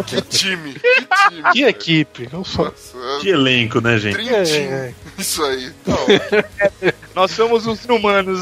que 0.06 0.22
time, 0.22 0.72
que 0.72 0.80
time. 0.80 0.80
Que 1.28 1.42
velho. 1.42 1.68
equipe. 1.68 2.28
Sou... 2.44 2.64
Nossa, 2.66 3.20
de 3.20 3.28
elenco, 3.30 3.80
né, 3.80 3.98
gente? 3.98 4.28
É, 4.28 4.42
é. 4.42 4.94
Isso 5.18 5.42
aí. 5.44 5.72
Não, 5.86 5.96
Nós 7.14 7.30
somos 7.30 7.66
os 7.66 7.84
humanos. 7.84 8.40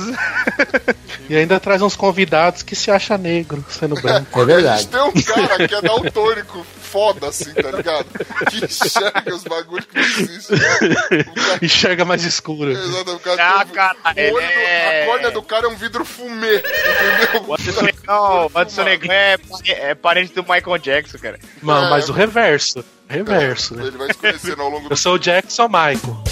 E 1.29 1.37
ainda 1.37 1.61
traz 1.61 1.83
uns 1.83 1.95
convidados 1.95 2.63
que 2.63 2.75
se 2.75 2.91
acha 2.91 3.17
negro 3.19 3.65
sendo 3.69 3.95
branco. 4.01 4.39
É 4.39 4.43
A 4.43 4.47
verdade. 4.47 4.83
gente 4.83 4.91
tem 4.91 5.01
um 5.03 5.13
cara 5.23 5.69
que 5.69 5.75
é 5.75 5.83
daltônico 5.83 6.67
foda, 6.81 7.29
assim, 7.29 7.53
tá 7.55 7.71
ligado? 7.71 8.07
Que 8.51 8.65
enxerga 8.65 9.35
os 9.35 9.45
bagulhos 9.45 9.87
que 9.87 9.95
não 9.97 10.05
existem. 10.05 10.59
Cara, 10.59 11.59
Enxerga 11.63 12.05
mais 12.05 12.23
escuro. 12.25 12.71
exato, 12.71 13.13
o 13.15 13.19
cara 13.21 13.43
Ah, 13.61 13.65
tem- 13.65 13.75
cara, 13.75 13.97
o 14.05 14.35
olho 14.35 14.47
do- 14.47 14.53
é- 14.53 15.03
A 15.03 15.07
córnea 15.07 15.31
do 15.31 15.43
cara 15.43 15.67
é 15.67 15.69
um 15.71 15.77
vidro 15.77 16.05
fumê, 16.05 16.57
entendeu? 16.59 17.45
O 17.49 17.55
Anderson 17.55 17.83
Negão, 17.83 18.47
o 18.55 18.59
Anderson 18.59 18.83
Negão 18.85 19.13
é, 19.15 19.37
é 19.67 19.95
parente 19.95 20.35
do 20.35 20.43
Michael 20.43 20.79
Jackson, 20.79 21.19
cara. 21.19 21.39
Mano, 21.63 21.87
É. 21.87 21.91
mas 21.91 22.09
o 22.09 22.13
reverso. 22.13 22.72
Reverso, 23.13 23.75
né? 23.75 23.87
Ele 23.87 23.99
vai 23.99 24.09
se 24.09 24.15
conhecendo 24.19 24.63
ao 24.63 24.71
longo 24.71 24.89
do 24.89 24.93
Eu 24.93 24.97
sou 24.97 25.15
o 25.15 25.19
Jackson 25.19 25.69
Michael. 25.69 26.23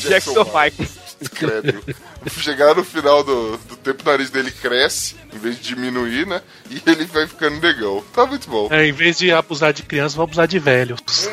Jackson 0.00 0.44
Michael. 0.44 0.72
Credo. 1.32 1.96
Chegar 2.40 2.74
no 2.74 2.84
final 2.84 3.22
do, 3.22 3.56
do 3.58 3.76
tempo, 3.76 4.02
o 4.02 4.10
nariz 4.10 4.30
dele 4.30 4.50
cresce, 4.50 5.16
em 5.32 5.38
vez 5.38 5.56
de 5.56 5.62
diminuir, 5.62 6.26
né? 6.26 6.42
E 6.70 6.82
ele 6.86 7.04
vai 7.04 7.26
ficando 7.26 7.60
negão. 7.60 8.02
Tá 8.12 8.26
muito 8.26 8.48
bom. 8.48 8.68
É, 8.70 8.86
em 8.86 8.92
vez 8.92 9.18
de 9.18 9.30
abusar 9.32 9.72
de 9.72 9.82
criança, 9.82 10.16
vou 10.16 10.24
abusar 10.24 10.46
de 10.46 10.58
velhos. 10.58 11.00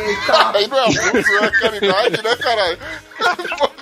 Aí 0.54 0.68
não 0.68 0.78
é 0.78 0.84
abuso, 0.84 1.04
é 1.42 1.52
caridade, 1.60 2.22
né, 2.24 2.36
caralho? 2.36 2.78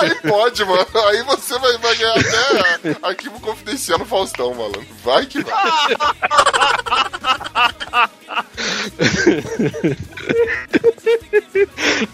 Aí 0.00 0.14
pode, 0.26 0.64
mano. 0.64 0.86
Aí 1.08 1.22
você 1.22 1.58
vai, 1.58 1.76
vai 1.78 1.96
ganhar 1.96 2.14
até 2.14 2.96
arquivo 3.02 3.40
confidencial 3.40 3.98
no 3.98 4.04
Faustão, 4.06 4.54
malandro. 4.54 4.86
Vai 5.02 5.26
que 5.26 5.42
vai. 5.42 5.54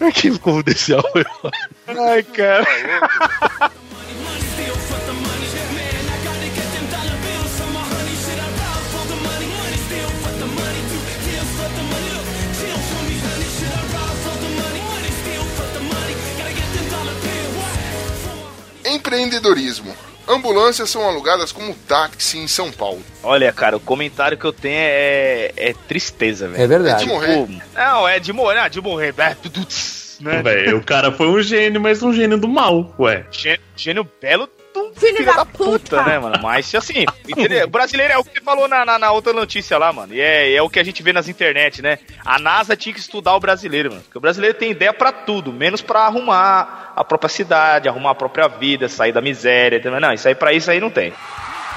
Arquivo 0.01 0.39
confidencial. 0.39 1.03
Ai, 1.87 2.23
cara. 2.23 2.65
Empreendedorismo. 18.85 19.93
Ambulâncias 20.27 20.89
são 20.89 21.05
alugadas 21.07 21.51
como 21.51 21.75
táxi 21.75 22.37
em 22.37 22.47
São 22.47 22.71
Paulo. 22.71 23.03
Olha, 23.21 23.51
cara, 23.51 23.75
o 23.75 23.79
comentário 23.79 24.37
que 24.37 24.45
eu 24.45 24.53
tenho 24.53 24.77
é, 24.77 25.51
é 25.57 25.73
tristeza, 25.87 26.47
velho. 26.47 26.63
É 26.63 26.67
verdade. 26.67 27.03
de 27.03 27.09
morrer. 27.09 27.45
Tipo, 27.45 27.61
não, 27.75 28.07
é 28.07 28.19
de 28.19 28.31
morrer, 28.31 28.61
não, 28.61 28.69
de 28.69 28.81
morrer. 28.81 29.13
Né? 30.23 30.73
O 30.73 30.81
cara 30.83 31.11
foi 31.11 31.27
um 31.27 31.41
gênio, 31.41 31.81
mas 31.81 32.01
um 32.01 32.13
gênio 32.13 32.37
do 32.37 32.47
mal, 32.47 32.93
ué. 32.99 33.25
Gê- 33.31 33.59
Gênio 33.75 34.07
belo 34.21 34.47
do 34.73 34.91
filho, 34.95 35.23
da, 35.25 35.45
puta, 35.45 36.01
né, 36.03 36.17
mano? 36.17 36.39
Mas 36.41 36.73
assim, 36.73 37.05
entendeu? 37.27 37.65
O 37.65 37.69
brasileiro 37.69 38.13
é 38.13 38.17
o 38.17 38.23
que 38.23 38.31
você 38.39 38.41
falou 38.41 38.67
na, 38.67 38.83
na, 38.85 38.97
na 38.97 39.11
outra 39.11 39.31
notícia 39.33 39.77
lá, 39.77 39.91
mano. 39.93 40.13
E 40.13 40.21
é, 40.21 40.53
é 40.55 40.61
o 40.61 40.69
que 40.69 40.79
a 40.79 40.83
gente 40.83 41.03
vê 41.03 41.11
nas 41.13 41.27
internet, 41.27 41.81
né? 41.81 41.99
A 42.25 42.39
NASA 42.39 42.75
tinha 42.75 42.93
que 42.93 42.99
estudar 42.99 43.35
o 43.35 43.39
brasileiro, 43.39 43.89
mano. 43.91 44.01
Porque 44.03 44.17
o 44.17 44.21
brasileiro 44.21 44.57
tem 44.57 44.71
ideia 44.71 44.93
pra 44.93 45.11
tudo, 45.11 45.51
menos 45.53 45.81
pra 45.81 46.01
arrumar 46.01 46.93
a 46.95 47.03
própria 47.03 47.29
cidade, 47.29 47.87
arrumar 47.89 48.11
a 48.11 48.15
própria 48.15 48.47
vida, 48.47 48.87
sair 48.89 49.11
da 49.11 49.21
miséria. 49.21 49.79
Não, 49.99 50.13
isso 50.13 50.27
aí 50.27 50.35
pra 50.35 50.53
isso 50.53 50.71
aí 50.71 50.79
não 50.79 50.89
tem. 50.89 51.13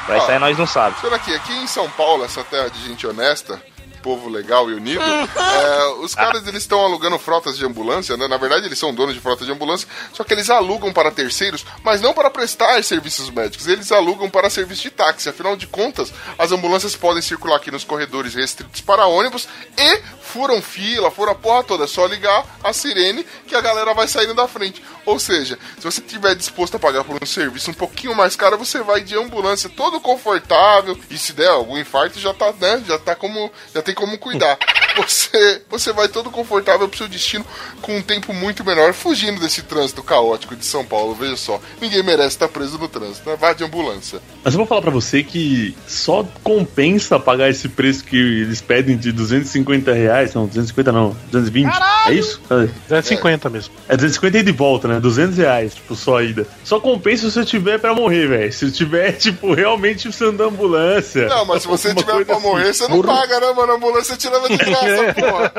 Pra 0.06 0.18
isso 0.18 0.30
aí 0.30 0.38
nós 0.38 0.56
não 0.56 0.66
sabemos. 0.66 1.00
Será 1.00 1.18
que 1.18 1.34
aqui 1.34 1.52
em 1.52 1.66
São 1.66 1.90
Paulo, 1.90 2.24
essa 2.24 2.44
terra 2.44 2.68
de 2.70 2.78
gente 2.86 3.06
honesta, 3.06 3.60
povo 4.06 4.28
legal 4.28 4.70
e 4.70 4.74
unido, 4.74 5.02
é, 5.02 5.86
os 6.00 6.14
caras 6.14 6.46
eles 6.46 6.62
estão 6.62 6.78
alugando 6.78 7.18
frotas 7.18 7.58
de 7.58 7.66
ambulância, 7.66 8.16
né? 8.16 8.28
Na 8.28 8.36
verdade, 8.36 8.66
eles 8.66 8.78
são 8.78 8.94
donos 8.94 9.16
de 9.16 9.20
frotas 9.20 9.44
de 9.44 9.52
ambulância, 9.52 9.88
só 10.12 10.22
que 10.22 10.32
eles 10.32 10.48
alugam 10.48 10.92
para 10.92 11.10
terceiros, 11.10 11.66
mas 11.82 12.00
não 12.00 12.14
para 12.14 12.30
prestar 12.30 12.84
serviços 12.84 13.28
médicos, 13.30 13.66
eles 13.66 13.90
alugam 13.90 14.30
para 14.30 14.48
serviço 14.48 14.82
de 14.82 14.90
táxi. 14.92 15.28
Afinal 15.28 15.56
de 15.56 15.66
contas, 15.66 16.12
as 16.38 16.52
ambulâncias 16.52 16.94
podem 16.94 17.20
circular 17.20 17.56
aqui 17.56 17.72
nos 17.72 17.82
corredores 17.82 18.32
restritos 18.32 18.80
para 18.80 19.06
ônibus 19.06 19.48
e 19.76 20.00
furam 20.20 20.62
fila, 20.62 21.10
furam 21.10 21.32
a 21.32 21.34
porra 21.34 21.64
toda. 21.64 21.84
É 21.84 21.86
só 21.88 22.06
ligar 22.06 22.44
a 22.62 22.72
sirene 22.72 23.26
que 23.46 23.56
a 23.56 23.60
galera 23.60 23.92
vai 23.92 24.06
saindo 24.06 24.34
da 24.34 24.46
frente. 24.46 24.82
Ou 25.04 25.18
seja, 25.18 25.58
se 25.78 25.84
você 25.84 26.00
estiver 26.00 26.34
disposto 26.34 26.76
a 26.76 26.80
pagar 26.80 27.04
por 27.04 27.16
um 27.22 27.26
serviço 27.26 27.70
um 27.70 27.74
pouquinho 27.74 28.14
mais 28.14 28.34
caro, 28.34 28.58
você 28.58 28.82
vai 28.82 29.00
de 29.00 29.16
ambulância 29.16 29.70
todo 29.70 30.00
confortável. 30.00 30.98
E 31.08 31.16
se 31.16 31.32
der 31.32 31.48
algum 31.48 31.78
infarto, 31.78 32.18
já 32.18 32.34
tá, 32.34 32.52
né? 32.60 32.82
Já 32.86 32.98
tá 32.98 33.14
como. 33.14 33.50
Já 33.72 33.82
tem 33.82 33.94
como 33.96 34.18
cuidar. 34.18 34.56
Você, 34.96 35.60
você 35.68 35.92
vai 35.92 36.08
todo 36.08 36.30
confortável 36.30 36.88
pro 36.88 36.96
seu 36.96 37.08
destino 37.08 37.44
com 37.82 37.98
um 37.98 38.02
tempo 38.02 38.32
muito 38.32 38.64
menor, 38.64 38.94
fugindo 38.94 39.38
desse 39.40 39.62
trânsito 39.62 40.02
caótico 40.02 40.56
de 40.56 40.64
São 40.64 40.84
Paulo. 40.84 41.14
Veja 41.14 41.36
só, 41.36 41.60
ninguém 41.80 42.02
merece 42.02 42.28
estar 42.28 42.48
preso 42.48 42.78
no 42.78 42.88
trânsito, 42.88 43.28
né? 43.28 43.36
Vá 43.38 43.52
de 43.52 43.62
ambulância. 43.62 44.20
Mas 44.42 44.54
eu 44.54 44.58
vou 44.58 44.66
falar 44.66 44.80
pra 44.80 44.90
você 44.90 45.22
que 45.22 45.76
só 45.86 46.26
compensa 46.42 47.18
pagar 47.18 47.50
esse 47.50 47.68
preço 47.68 48.04
que 48.04 48.16
eles 48.16 48.62
pedem 48.62 48.96
de 48.96 49.12
250 49.12 49.92
reais. 49.92 50.32
Não, 50.32 50.46
250 50.46 50.92
não, 50.92 51.16
220. 51.30 51.70
É 52.06 52.12
isso? 52.12 52.40
É. 52.50 52.68
250 52.88 53.50
mesmo. 53.50 53.74
É 53.88 53.96
250 53.96 54.38
e 54.38 54.42
de 54.42 54.52
volta, 54.52 54.88
né? 54.88 55.00
200 55.00 55.36
reais, 55.36 55.74
tipo, 55.74 55.94
só 55.94 56.18
a 56.18 56.22
ida. 56.24 56.46
Só 56.64 56.80
compensa 56.80 57.28
se 57.28 57.34
você 57.34 57.44
tiver 57.44 57.78
pra 57.78 57.94
morrer, 57.94 58.28
velho. 58.28 58.52
Se 58.52 58.70
tiver, 58.70 59.12
tipo, 59.18 59.52
realmente 59.52 60.08
precisando 60.08 60.38
da 60.38 60.44
ambulância. 60.44 61.26
Não, 61.28 61.44
mas 61.44 61.62
se 61.62 61.68
você 61.68 61.94
tiver 61.94 62.24
pra 62.24 62.36
assim. 62.36 62.46
morrer, 62.46 62.72
você 62.72 62.88
não 62.88 63.02
Porra, 63.02 63.20
paga, 63.20 63.40
né, 63.40 63.52
mano? 63.52 63.72
Ambulância 63.86 64.16
te 64.16 64.28
leva 64.28 64.48
de 64.48 64.56
graça, 64.58 65.14
porra. 65.14 65.52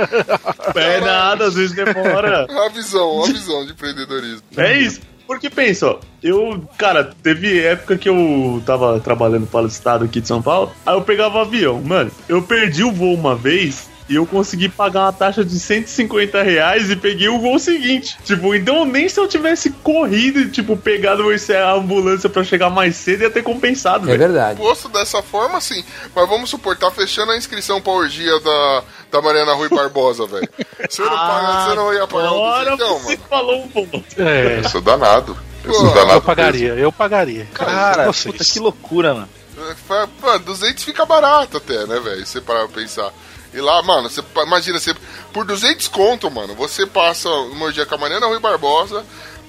É 0.75 0.99
nada, 1.01 1.45
às 1.45 1.55
vezes 1.55 1.75
demora. 1.75 2.45
A 2.67 2.69
visão, 2.69 3.23
a 3.23 3.27
visão 3.27 3.65
de 3.65 3.71
empreendedorismo. 3.71 4.41
É 4.57 4.77
isso. 4.77 5.01
Porque 5.25 5.49
pensa, 5.49 5.87
ó, 5.87 5.99
eu, 6.23 6.63
cara, 6.77 7.13
teve 7.21 7.61
época 7.61 7.97
que 7.97 8.07
eu 8.07 8.61
tava 8.65 8.99
trabalhando 8.99 9.45
para 9.45 9.65
o 9.65 9.67
estado 9.67 10.05
aqui 10.05 10.21
de 10.21 10.27
São 10.27 10.41
Paulo, 10.41 10.71
aí 10.85 10.95
eu 10.95 11.01
pegava 11.01 11.41
avião. 11.41 11.81
Mano, 11.81 12.11
eu 12.29 12.41
perdi 12.41 12.83
o 12.83 12.91
voo 12.91 13.13
uma 13.13 13.35
vez 13.35 13.89
e 14.09 14.15
eu 14.15 14.25
consegui 14.25 14.69
pagar 14.69 15.01
uma 15.05 15.13
taxa 15.13 15.43
de 15.43 15.59
150 15.59 16.41
reais 16.41 16.89
e 16.89 16.95
peguei 16.95 17.27
o 17.27 17.39
voo 17.39 17.59
seguinte. 17.59 18.17
Tipo, 18.23 18.55
então 18.55 18.85
nem 18.85 19.07
se 19.09 19.19
eu 19.19 19.27
tivesse 19.27 19.69
corrido 19.69 20.39
e, 20.39 20.49
tipo, 20.49 20.77
pegado 20.77 21.23
a 21.29 21.71
ambulância 21.73 22.29
pra 22.29 22.43
chegar 22.43 22.69
mais 22.69 22.95
cedo 22.95 23.23
ia 23.23 23.29
ter 23.29 23.43
compensado, 23.43 24.05
É 24.05 24.07
velho. 24.17 24.19
verdade. 24.19 24.59
Posto 24.59 24.88
dessa 24.89 25.21
forma, 25.21 25.59
sim. 25.59 25.84
Mas 26.15 26.29
vamos 26.29 26.49
supor, 26.49 26.77
tá 26.77 26.89
fechando 26.91 27.31
a 27.31 27.38
inscrição 27.38 27.81
pra 27.81 27.91
orgia 27.93 28.39
da, 28.39 28.84
da 29.11 29.21
Mariana 29.21 29.53
Rui 29.53 29.69
Barbosa, 29.69 30.25
velho. 30.25 30.47
Você 30.89 31.01
não, 31.01 31.09
paga, 31.09 31.69
você 31.69 31.75
não 31.75 31.93
ia 31.93 32.07
pagar 32.07 32.27
Agora 32.27 32.71
duzentão, 32.71 32.99
você 32.99 33.15
mano. 33.15 33.27
falou 33.29 33.63
um 33.63 33.67
ponto. 33.67 34.03
É, 34.17 34.59
Eu 34.63 34.69
sou 34.69 34.81
danado. 34.81 35.38
Eu 35.63 35.73
sou 35.73 35.88
eu 35.88 35.93
danado. 35.93 36.21
pagaria, 36.21 36.73
eu 36.75 36.91
pagaria. 36.91 37.45
Cara, 37.53 38.05
Vocês. 38.05 38.31
puta 38.31 38.45
que 38.45 38.59
loucura, 38.59 39.13
mano. 39.13 39.29
mesmo. 39.57 39.73
É, 39.89 40.07
Mano, 40.21 40.39
200 40.45 40.84
fica 40.84 41.05
barato 41.05 41.57
até, 41.57 41.85
né, 41.88 41.99
velho? 41.99 42.25
Se 42.25 42.34
você 42.34 42.41
parar 42.41 42.67
pra 42.67 42.81
pensar. 42.81 43.11
E 43.57 43.61
lá, 43.61 43.81
mano, 43.81 44.07
você 44.07 44.23
imagina, 44.43 44.79
você, 44.79 44.95
por 45.34 45.43
200 45.43 45.88
conto, 45.88 46.29
mano, 46.29 46.53
você 46.53 46.85
passa 46.85 47.27
uma 47.27 47.65
orgia 47.65 47.88
com 47.88 47.95
a 47.95 47.97
Mariana 47.97 48.27
Rui 48.27 48.39
Barbosa, 48.39 49.03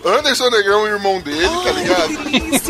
Anderson 0.05 0.49
Negrão, 0.51 0.83
o 0.85 0.87
irmão 0.87 1.21
dele, 1.21 1.49
tá 1.65 1.73
ligado? 1.73 2.15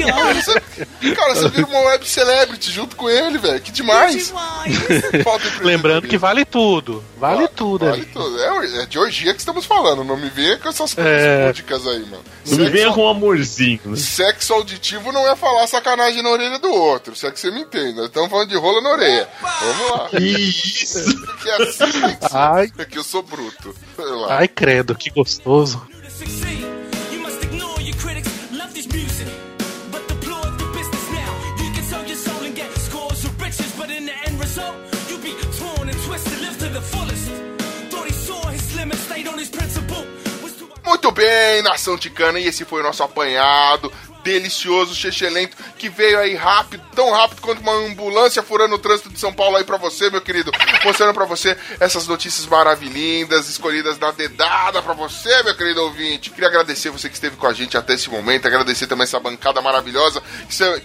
Cara, 0.07 0.35
você, 0.35 1.15
cara, 1.15 1.35
você 1.35 1.49
vira 1.51 1.67
uma 1.67 1.81
web 1.81 2.09
celebrity 2.09 2.71
junto 2.73 2.97
com 2.97 3.09
ele, 3.11 3.37
velho. 3.39 3.61
Que 3.61 3.71
demais. 3.71 4.31
Falta 5.23 5.45
Lembrando 5.63 6.09
que 6.09 6.17
vale 6.17 6.45
tudo. 6.45 7.05
Vale 7.19 7.47
tudo 7.49 7.85
Vale 7.87 8.01
ali. 8.03 8.11
tudo. 8.13 8.41
É, 8.41 8.83
é 8.83 8.87
de 8.87 8.99
orgia 8.99 9.35
que 9.35 9.41
estamos 9.41 9.67
falando. 9.67 10.03
Não 10.05 10.17
me 10.17 10.31
venha 10.31 10.57
com 10.59 10.69
essas 10.69 10.95
coisas 10.95 11.13
É. 11.13 11.47
lúdicas 11.49 11.87
aí, 11.87 12.01
mano. 12.01 12.23
Não 12.47 12.59
me 12.59 12.71
venha 12.71 12.85
Sexo, 12.85 12.95
com 12.95 13.05
um 13.05 13.09
amorzinho. 13.11 13.81
né? 13.85 13.97
sexo 13.97 14.55
auditivo 14.55 15.13
não 15.13 15.29
é 15.31 15.37
falar 15.37 15.67
sacanagem 15.67 16.23
na 16.23 16.31
orelha 16.31 16.59
do 16.59 16.73
outro. 16.73 17.15
Se 17.15 17.27
é 17.27 17.31
que 17.31 17.39
você 17.39 17.51
me 17.51 17.61
entende. 17.61 17.95
Nós 17.95 18.07
estamos 18.07 18.31
falando 18.31 18.49
de 18.49 18.57
rola 18.57 18.81
na 18.81 18.91
orelha. 18.91 19.29
Vamos 19.43 19.91
lá. 19.91 20.09
Isso. 20.21 21.27
Porque 21.27 21.49
é 21.51 21.63
assim 21.63 21.91
que. 21.93 22.19
Ai, 22.33 22.73
É 22.79 22.85
que 22.85 22.99
eu 22.99 23.05
sou 23.05 23.23
bruto. 23.23 23.75
Ai, 24.31 24.49
credo, 24.49 24.95
que 24.95 25.11
gostoso. 25.11 25.87
Critics, 27.99 28.31
love 28.53 28.73
this 28.75 28.89
music. 28.93 29.29
But 29.91 30.07
deplore 30.09 30.51
the 30.62 30.69
business 30.73 31.05
now. 31.12 31.33
You 31.62 31.70
can 31.75 31.85
sell 31.85 32.05
your 32.07 32.16
soul 32.16 32.43
and 32.45 32.55
get 32.55 32.70
scores 32.73 33.25
of 33.25 33.41
riches, 33.41 33.73
but 33.77 33.91
in 33.91 34.07
the 34.07 34.16
end 34.27 34.39
result, 34.41 34.77
you'll 35.09 35.23
be 35.23 35.35
torn 35.59 35.89
and 35.89 35.99
twisted, 36.07 36.41
live 36.41 36.59
to 36.59 36.69
the 36.69 36.81
fullest. 36.81 37.29
Thought 37.91 38.07
he 38.07 38.12
saw 38.12 38.41
his 38.49 38.77
limit, 38.77 38.99
stayed 38.99 39.29
on 39.29 39.39
his 39.39 39.51
principle. 39.51 40.05
Muito 40.85 41.12
bem, 41.12 41.61
nação 41.62 41.99
ticana. 41.99 42.41
E 42.41 42.47
esse 42.47 42.65
foi 42.65 42.81
o 42.81 42.83
nosso 42.83 43.03
apanhado 43.03 43.93
delicioso, 44.29 44.95
chechelento, 44.95 45.57
que 45.79 45.89
veio 45.89 46.19
aí 46.19 46.35
rápido, 46.35 46.83
tão 46.95 47.11
rápido 47.11 47.41
quanto 47.41 47.63
uma 47.63 47.73
ambulância 47.73 48.43
furando 48.43 48.75
o 48.75 48.79
trânsito 48.79 49.09
de 49.09 49.19
São 49.19 49.33
Paulo 49.33 49.57
aí 49.57 49.65
pra 49.65 49.79
você, 49.79 50.11
meu 50.11 50.21
querido. 50.21 50.53
Mostrando 50.85 51.15
pra 51.15 51.25
você 51.25 51.57
essas 51.81 52.07
notícias 52.07 52.47
maravilhindas, 52.47 53.49
escolhidas 53.49 53.99
na 53.99 54.11
dedada 54.11 54.83
pra 54.83 54.93
você, 54.93 55.43
meu 55.43 55.57
querido 55.57 55.83
ouvinte. 55.83 56.31
Queria 56.31 56.49
agradecer 56.49 56.91
você 56.91 57.09
que 57.09 57.15
esteve 57.15 57.37
com 57.37 57.47
a 57.47 57.55
gente 57.55 57.77
até 57.77 57.95
esse 57.95 58.11
momento, 58.11 58.47
agradecer 58.47 58.87
também 58.87 59.05
essa 59.05 59.19
bancada 59.19 59.63
maravilhosa 59.63 60.23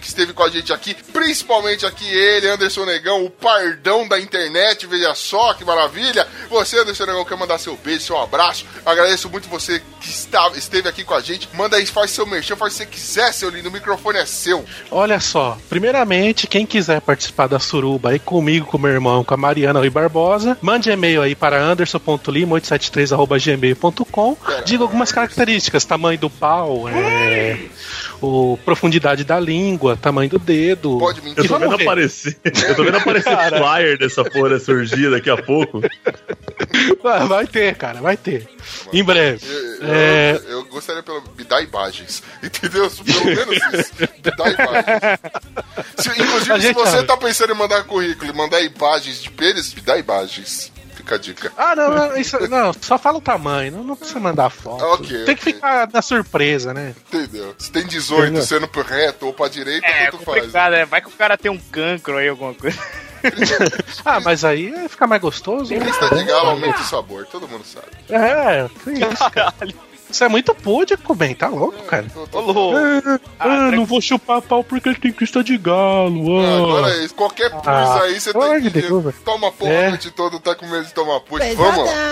que 0.00 0.06
esteve 0.06 0.32
com 0.32 0.42
a 0.42 0.48
gente 0.48 0.72
aqui, 0.72 0.94
principalmente 0.94 1.84
aqui 1.84 2.06
ele, 2.06 2.48
Anderson 2.48 2.86
Negão, 2.86 3.24
o 3.24 3.30
pardão 3.30 4.08
da 4.08 4.18
internet, 4.18 4.86
veja 4.86 5.14
só 5.14 5.52
que 5.52 5.64
maravilha. 5.64 6.26
Você, 6.48 6.78
Anderson 6.78 7.04
Negão, 7.04 7.24
quer 7.24 7.36
mandar 7.36 7.58
seu 7.58 7.76
beijo, 7.76 8.06
seu 8.06 8.18
abraço. 8.18 8.64
Agradeço 8.86 9.28
muito 9.28 9.48
você 9.48 9.82
que 10.00 10.08
está, 10.08 10.50
esteve 10.56 10.88
aqui 10.88 11.04
com 11.04 11.14
a 11.14 11.20
gente. 11.20 11.48
Manda 11.52 11.76
aí, 11.76 11.84
faz 11.84 12.10
seu 12.10 12.26
merchan, 12.26 12.56
faz 12.56 12.74
o 12.74 12.76
que 12.78 12.84
você 12.84 12.86
quiser, 12.86 13.33
seu 13.34 13.50
lindo, 13.50 13.68
o 13.68 13.72
microfone 13.72 14.18
é 14.18 14.26
seu. 14.26 14.64
Olha 14.90 15.20
só, 15.20 15.58
primeiramente, 15.68 16.46
quem 16.46 16.64
quiser 16.64 17.00
participar 17.00 17.46
da 17.46 17.58
suruba 17.58 18.10
aí 18.10 18.18
comigo, 18.18 18.66
com 18.66 18.78
meu 18.78 18.90
irmão, 18.90 19.22
com 19.24 19.34
a 19.34 19.36
Mariana 19.36 19.80
Rui 19.80 19.90
Barbosa, 19.90 20.56
mande 20.62 20.90
e-mail 20.90 21.20
aí 21.22 21.34
para 21.34 21.60
anderson.lima873.gmail.com. 21.60 24.36
Diga 24.64 24.82
algumas 24.84 25.12
características, 25.12 25.84
tamanho 25.84 26.18
do 26.18 26.30
pau, 26.30 26.88
é, 26.88 27.58
o, 28.20 28.58
profundidade 28.64 29.24
da 29.24 29.38
língua, 29.38 29.96
tamanho 29.96 30.30
do 30.30 30.38
dedo. 30.38 30.98
Pode 30.98 31.18
Eu 31.18 31.24
mentir. 31.24 31.48
tô 31.48 31.58
vendo 31.58 31.74
aparecer. 31.74 32.36
Eu 32.68 32.74
tô 32.74 32.84
vendo 32.84 32.96
aparecer 32.96 33.36
flyer 33.48 33.98
dessa 33.98 34.24
porra 34.24 34.58
surgir 34.58 35.10
daqui 35.10 35.30
a 35.30 35.36
pouco. 35.36 35.80
Vai 37.28 37.46
ter, 37.46 37.74
cara, 37.76 38.00
vai 38.00 38.16
ter. 38.16 38.48
Em 38.92 39.04
breve. 39.04 39.40
Eu, 39.46 39.92
É, 39.92 40.40
eu- 40.44 40.50
eu 40.50 40.64
gostaria 40.64 41.02
pelo 41.02 41.22
me 41.36 41.44
dar 41.44 41.62
imagens, 41.62 42.22
entendeu? 42.42 42.90
Pelo 43.22 43.46
menos 43.50 43.74
isso. 43.80 43.92
Me 43.98 44.30
dá 44.36 44.48
imagens. 44.50 45.20
Se- 45.98 46.10
inclusive, 46.22 46.60
se 46.60 46.72
você 46.72 46.96
abre. 46.96 47.06
tá 47.06 47.16
pensando 47.16 47.52
em 47.52 47.56
mandar 47.56 47.84
currículo 47.84 48.30
e 48.30 48.34
mandar 48.36 48.60
imagens 48.62 49.22
de 49.22 49.30
pênis, 49.30 49.74
me 49.74 49.80
dá 49.80 49.98
imagens. 49.98 50.72
Fica 50.94 51.16
a 51.16 51.18
dica. 51.18 51.52
Ah, 51.56 51.74
não, 51.76 51.90
não, 51.94 52.16
isso- 52.16 52.48
não, 52.48 52.72
só 52.80 52.96
fala 52.96 53.18
o 53.18 53.20
tamanho, 53.20 53.72
não, 53.72 53.84
não 53.84 53.96
precisa 53.96 54.18
mandar 54.20 54.48
foto. 54.48 54.82
Ok, 54.84 55.24
Tem 55.24 55.34
que 55.36 55.42
ok. 55.42 55.52
ficar 55.54 55.88
na 55.92 56.00
surpresa, 56.00 56.72
né? 56.72 56.94
Entendeu? 57.12 57.54
Se 57.58 57.70
tem 57.70 57.84
18 57.86 58.22
Entendeu? 58.22 58.42
sendo 58.42 58.68
pro 58.68 58.82
reto 58.82 59.26
ou 59.26 59.32
pra 59.34 59.48
direita, 59.48 59.86
É, 59.86 60.10
tanto 60.10 60.24
faz. 60.24 60.50
né? 60.52 60.84
Vai 60.86 61.00
que 61.02 61.08
o 61.08 61.10
cara 61.12 61.36
tem 61.36 61.50
um 61.50 61.58
cancro 61.58 62.16
aí, 62.16 62.28
alguma 62.28 62.54
coisa. 62.54 62.78
Ah, 64.04 64.20
mas 64.20 64.44
aí 64.44 64.70
ficar 64.86 65.06
mais 65.06 65.20
gostoso. 65.22 65.74
Crista 65.74 66.14
de 66.14 66.24
galo 66.24 66.50
aumenta 66.50 66.78
o 66.80 66.84
sabor, 66.84 67.24
todo 67.26 67.48
mundo 67.48 67.64
sabe. 67.64 67.86
É, 68.10 68.68
que 68.84 68.90
isso, 68.90 69.30
cara. 69.30 69.54
Isso 70.14 70.22
é 70.22 70.28
muito 70.28 70.54
púdico, 70.54 71.12
bem, 71.12 71.34
tá 71.34 71.48
louco, 71.48 71.82
cara. 71.86 72.06
Tô- 72.14 72.24
tô-. 72.28 72.72
Ah, 72.76 73.18
ah, 73.40 73.70
não 73.72 73.84
vou 73.84 74.00
chupar 74.00 74.40
pau 74.40 74.62
porque 74.62 74.90
ele 74.90 74.96
tem 74.98 75.10
crista 75.10 75.42
de 75.42 75.58
galo. 75.58 76.38
Ah, 76.38 76.46
ah. 76.46 76.56
Agora 76.58 76.94
é 76.94 77.04
isso. 77.04 77.16
Qualquer 77.16 77.50
pus 77.50 77.66
Ah, 77.66 78.02
aí, 78.04 78.20
você 78.20 78.32
tem 78.32 78.60
de 78.60 78.70
que. 78.70 78.80
Velho. 78.80 79.12
Toma 79.24 79.50
porra 79.50 79.72
É. 79.72 79.86
a 79.86 79.88
noite 79.88 80.12
toda, 80.12 80.38
tá 80.38 80.54
com 80.54 80.68
medo 80.68 80.84
de 80.84 80.94
tomar 80.94 81.18
pus. 81.18 81.40
Vamos 81.56 81.84
lá. 81.84 81.92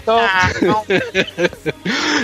Então, 0.00 0.20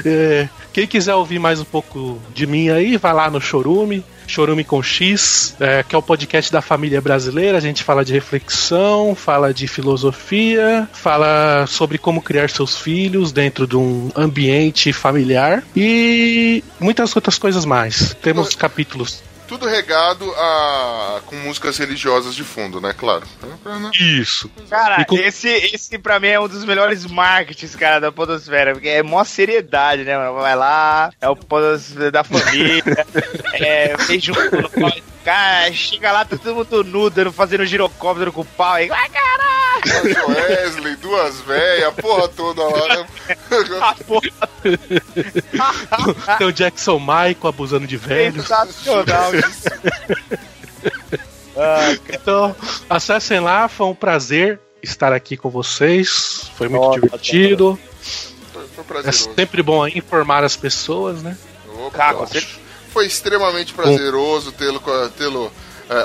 é, 0.05 0.49
quem 0.77 0.87
quiser 0.87 1.15
ouvir 1.15 1.39
mais 1.39 1.59
um 1.59 1.65
pouco 1.65 2.21
de 2.35 2.47
mim 2.47 2.69
aí, 2.69 2.99
vai 2.99 3.15
lá 3.15 3.31
no 3.31 3.41
Chorume, 3.41 4.05
Chorume 4.27 4.63
com 4.63 4.83
X, 4.83 5.57
é, 5.59 5.83
que 5.83 5.95
é 5.95 5.99
o 5.99 6.03
podcast 6.03 6.53
da 6.53 6.61
família 6.61 7.01
brasileira. 7.01 7.57
A 7.57 7.63
gente 7.63 7.83
fala 7.83 8.05
de 8.05 8.13
reflexão, 8.13 9.15
fala 9.15 9.55
de 9.55 9.67
filosofia, 9.67 10.87
fala 10.93 11.65
sobre 11.67 11.97
como 11.97 12.21
criar 12.21 12.51
seus 12.51 12.77
filhos 12.77 13.33
dentro 13.33 13.67
de 13.67 13.75
um 13.75 14.11
ambiente 14.15 14.93
familiar 14.93 15.65
e 15.75 16.63
muitas 16.79 17.17
outras 17.17 17.39
coisas 17.39 17.65
mais. 17.65 18.15
Temos 18.21 18.55
capítulos. 18.55 19.23
Tudo 19.49 19.67
regado 19.67 20.31
a... 20.37 21.21
com 21.27 21.37
músicas 21.37 21.79
religiosas 21.79 22.35
de 22.35 22.43
fundo, 22.43 22.81
né? 22.81 22.93
Claro. 22.97 23.25
Isso. 23.99 24.51
Cara, 24.69 25.01
E 25.03 25.05
com- 25.05 25.17
esse, 25.17 25.49
esse 25.49 25.99
pra 25.99 26.19
mim 26.19 26.29
é 26.29 26.41
um 26.41 26.49
dos 26.49 26.65
melhores 26.65 27.07
marketings, 27.07 27.77
cara, 27.77 28.01
da 28.01 28.11
Podosfera, 28.13 28.73
porque 28.73 28.89
é 28.89 29.03
mó 29.03 29.23
seriedade, 29.25 30.05
né, 30.05 30.17
mano? 30.19 30.35
Vai 30.35 30.57
lá, 30.57 31.11
é 31.21 31.29
o 31.29 31.37
Podosfera 31.37 32.11
da 32.11 32.25
família, 32.25 32.83
é, 33.55 33.97
vem 33.97 34.21
junto 34.21 34.63
no 34.63 34.69
pau, 34.71 34.93
cara, 35.25 35.73
chega 35.73 36.13
lá, 36.13 36.25
tá 36.25 36.37
todo 36.37 36.55
mundo 36.57 36.85
nu, 36.85 37.09
dando, 37.11 37.33
fazendo 37.33 37.65
girocóptero 37.65 38.33
com 38.33 38.41
o 38.43 38.45
pau, 38.45 38.75
aí, 38.75 38.91
ai, 38.91 39.09
caralho! 39.09 39.56
Wesley, 40.29 40.97
duas 40.97 41.41
velhas, 41.41 41.89
a 41.89 41.93
porra 41.93 42.29
toda 42.29 42.63
lá. 42.65 42.89
né? 42.97 43.07
A 43.81 43.95
porra 44.05 44.31
Tem 46.39 46.47
o 46.47 46.53
Jackson 46.53 46.99
Michael 46.99 47.37
abusando 47.45 47.87
de 47.87 47.97
velhos. 47.97 48.47
sensacional 48.47 49.35
isso. 49.35 49.63
Cara, 51.55 51.99
Então, 52.11 52.55
acessem 52.89 53.41
lá, 53.41 53.69
foi 53.69 53.87
um 53.87 53.95
prazer 53.95 54.61
estar 54.83 55.13
aqui 55.13 55.37
com 55.37 55.49
vocês. 55.51 56.51
Foi 56.57 56.69
muito 56.69 56.83
Nossa, 56.85 57.01
divertido. 57.01 57.79
Foi, 58.53 58.67
foi 58.69 58.85
É 58.85 58.87
prazeroso. 58.87 59.31
sempre 59.35 59.63
bom 59.63 59.87
informar 59.87 60.45
as 60.45 60.57
pessoas, 60.57 61.23
né? 61.23 61.37
Opa, 61.87 62.27
certeza. 62.27 62.67
Foi 62.93 63.07
extremamente 63.07 63.75
prazeroso 63.75 64.53
tê-lo 64.53 64.81
é, 64.89 65.09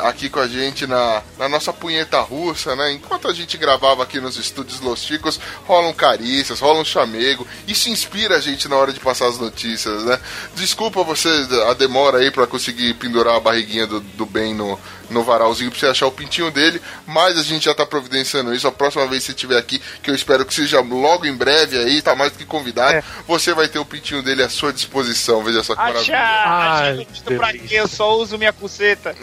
aqui 0.03 0.29
com 0.29 0.39
a 0.39 0.47
gente 0.47 0.85
na, 0.85 1.23
na 1.37 1.49
nossa 1.49 1.73
punheta 1.73 2.19
russa, 2.21 2.75
né? 2.75 2.91
Enquanto 2.93 3.27
a 3.27 3.33
gente 3.33 3.57
gravava 3.57 4.03
aqui 4.03 4.19
nos 4.19 4.37
estúdios 4.37 4.79
Los 4.79 5.03
Chicos, 5.03 5.39
rolam 5.65 5.93
carícias, 5.93 6.59
rolam 6.59 6.85
chamego. 6.85 7.47
Isso 7.67 7.89
inspira 7.89 8.37
a 8.37 8.39
gente 8.39 8.67
na 8.67 8.75
hora 8.75 8.93
de 8.93 8.99
passar 8.99 9.27
as 9.27 9.39
notícias, 9.39 10.03
né? 10.03 10.19
Desculpa 10.55 11.03
você 11.03 11.29
a 11.69 11.73
demora 11.73 12.19
aí 12.19 12.29
pra 12.29 12.45
conseguir 12.45 12.93
pendurar 12.95 13.35
a 13.35 13.39
barriguinha 13.39 13.87
do, 13.87 13.99
do 13.99 14.25
bem 14.25 14.53
no, 14.53 14.79
no 15.11 15.23
varalzinho 15.23 15.69
pra 15.69 15.79
você 15.79 15.85
achar 15.87 16.07
o 16.07 16.11
pintinho 16.11 16.49
dele, 16.49 16.81
mas 17.05 17.37
a 17.37 17.43
gente 17.43 17.65
já 17.65 17.73
tá 17.75 17.85
providenciando 17.85 18.53
isso. 18.53 18.67
A 18.67 18.71
próxima 18.71 19.05
vez 19.07 19.21
que 19.21 19.25
você 19.27 19.31
estiver 19.33 19.57
aqui, 19.57 19.81
que 20.01 20.09
eu 20.09 20.15
espero 20.15 20.45
que 20.45 20.53
seja 20.53 20.79
logo 20.81 21.25
em 21.25 21.35
breve 21.35 21.77
aí, 21.77 22.01
tá 22.01 22.15
mais 22.15 22.31
do 22.31 22.37
que 22.37 22.45
convidado, 22.45 22.95
É. 22.95 23.03
você 23.27 23.53
vai 23.53 23.67
ter 23.67 23.79
o 23.79 23.85
pintinho 23.85 24.21
dele 24.23 24.41
à 24.43 24.49
sua 24.49 24.71
disposição. 24.73 25.43
Veja 25.43 25.61
só 25.63 25.75
que 25.75 25.81
maravilha. 25.81 26.17
Achar, 26.17 26.83
Ai, 26.95 27.07
pra 27.37 27.51
quê? 27.53 27.59
Eu 27.71 27.87
só 27.87 28.15
uso 28.17 28.37
minha 28.37 28.53
cuceta. 28.53 29.15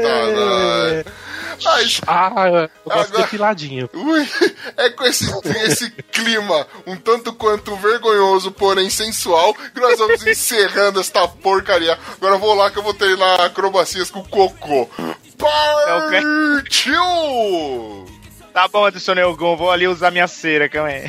Eita. 0.00 1.10
Mas, 1.64 2.00
Ah, 2.06 2.32
eu 2.46 2.70
gosto 2.84 3.08
Agora- 3.08 3.22
depiladinho. 3.24 3.88
ui, 3.92 4.28
é 4.76 4.90
com 4.90 5.04
esse, 5.04 5.24
esse 5.64 5.90
clima 6.12 6.66
um 6.86 6.96
tanto 6.96 7.32
quanto 7.32 7.76
vergonhoso, 7.76 8.50
porém 8.50 8.88
sensual, 8.90 9.52
que 9.54 9.80
nós 9.80 9.98
vamos 9.98 10.26
encerrando 10.26 11.00
esta 11.00 11.26
porcaria. 11.28 11.98
Agora 12.16 12.34
eu 12.34 12.38
vou 12.38 12.54
lá 12.54 12.70
que 12.70 12.78
eu 12.78 12.82
vou 12.82 12.94
treinar 12.94 13.40
acrobacias 13.42 14.10
com 14.10 14.20
o 14.20 14.28
cocô. 14.28 14.88
Partiu! 15.38 17.00
Tá 18.52 18.66
bom, 18.66 18.84
Anderson 18.84 19.14
Nelgon, 19.14 19.56
vou 19.56 19.70
ali 19.70 19.86
usar 19.86 20.10
minha 20.10 20.26
cera, 20.26 20.68
calma 20.68 20.88
aí. 20.90 21.08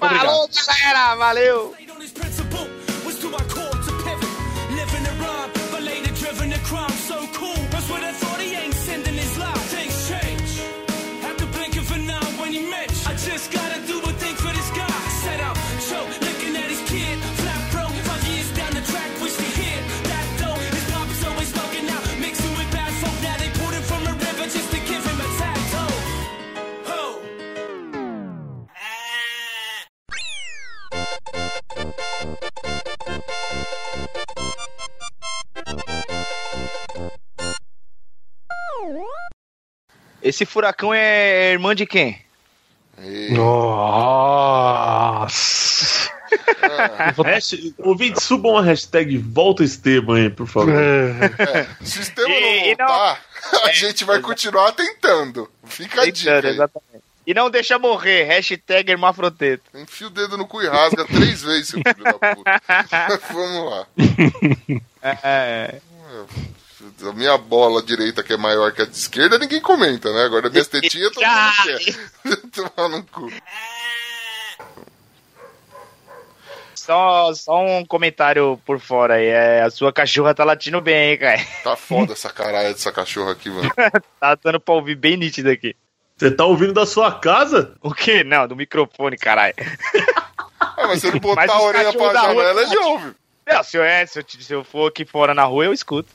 Falou, 0.00 0.48
galera, 0.48 1.14
valeu! 1.16 1.74
Esse 40.22 40.46
furacão 40.46 40.92
é 40.94 41.52
irmã 41.52 41.74
de 41.74 41.84
quem? 41.86 42.22
Nossa. 43.30 43.64
Hashtag, 47.24 47.74
ouvintes, 47.78 48.24
subam 48.24 48.56
a 48.58 48.62
hashtag 48.62 49.16
Volta 49.18 49.62
Esteban 49.62 50.16
aí, 50.16 50.30
por 50.30 50.46
favor. 50.48 50.74
É, 50.74 51.64
Se 51.84 52.00
o 52.00 52.04
sistema 52.04 52.28
E- 52.28 52.40
não 52.40 52.66
e 52.66 52.76
não- 52.76 52.86
voltar, 52.86 53.24
a 53.64 53.72
gente 53.72 54.04
vai 54.04 54.20
continuar 54.20 54.72
tentando. 54.72 55.48
Fica 55.64 56.02
a 56.02 56.10
dica 56.10 56.38
aí. 56.40 56.46
exatamente. 56.46 57.03
E 57.26 57.32
não 57.32 57.48
deixa 57.50 57.78
morrer, 57.78 58.24
hashtag 58.24 58.90
hermafroteto. 58.90 59.62
Enfia 59.74 60.06
o 60.06 60.10
dedo 60.10 60.36
no 60.36 60.46
cu 60.46 60.60
e 60.62 60.68
rasga 60.68 61.04
três 61.06 61.42
vezes, 61.42 61.68
seu 61.68 61.80
filho 61.80 62.04
da 62.04 62.12
puta. 62.34 62.62
Vamos 63.32 63.70
lá. 63.70 63.86
É, 65.02 65.80
A 67.06 67.12
minha 67.12 67.38
bola 67.38 67.82
direita, 67.82 68.22
que 68.22 68.32
é 68.34 68.36
maior 68.36 68.72
que 68.72 68.82
a 68.82 68.84
de 68.84 68.94
esquerda, 68.96 69.38
ninguém 69.38 69.60
comenta, 69.60 70.12
né? 70.12 70.22
Agora 70.24 70.50
minhas 70.50 70.68
tetinhas, 70.68 71.12
todo 71.12 71.24
mundo 71.24 71.52
quer. 71.64 72.36
Tomar 72.74 72.88
no 72.90 73.02
cu. 73.04 73.32
Só, 76.74 77.32
só 77.32 77.64
um 77.64 77.86
comentário 77.86 78.60
por 78.66 78.78
fora 78.78 79.14
aí. 79.14 79.26
É, 79.26 79.62
a 79.62 79.70
sua 79.70 79.90
cachorra 79.90 80.34
tá 80.34 80.44
latindo 80.44 80.80
bem, 80.82 81.12
hein, 81.12 81.18
cara. 81.18 81.40
Tá 81.62 81.74
foda 81.76 82.12
essa 82.12 82.28
caralho 82.28 82.74
dessa 82.74 82.92
cachorra 82.92 83.32
aqui, 83.32 83.48
mano. 83.48 83.70
Tá 84.20 84.34
dando 84.34 84.60
pra 84.60 84.74
ouvir 84.74 84.94
bem 84.94 85.16
nítido 85.16 85.48
aqui. 85.50 85.74
Você 86.24 86.30
tá 86.30 86.46
ouvindo 86.46 86.72
da 86.72 86.86
sua 86.86 87.12
casa? 87.12 87.74
O 87.82 87.92
quê? 87.92 88.24
Não, 88.24 88.48
do 88.48 88.56
microfone, 88.56 89.14
caralho. 89.14 89.52
Ah, 90.58 90.86
mas 90.88 91.02
se 91.02 91.08
ele 91.08 91.20
botar 91.20 91.42
Mas 91.42 91.50
a 91.50 91.60
orelha 91.60 91.92
pra 91.92 92.12
da 92.14 92.20
rua 92.22 92.42
janela, 92.42 92.62
ele 92.62 92.78
ouve. 92.78 93.14
Não, 93.46 93.62
se 93.62 93.76
eu, 93.76 93.84
é, 93.84 94.06
se, 94.06 94.18
eu, 94.18 94.24
se 94.26 94.52
eu 94.54 94.64
for 94.64 94.88
aqui 94.88 95.04
fora 95.04 95.34
na 95.34 95.44
rua, 95.44 95.66
eu 95.66 95.72
escuto. 95.74 96.08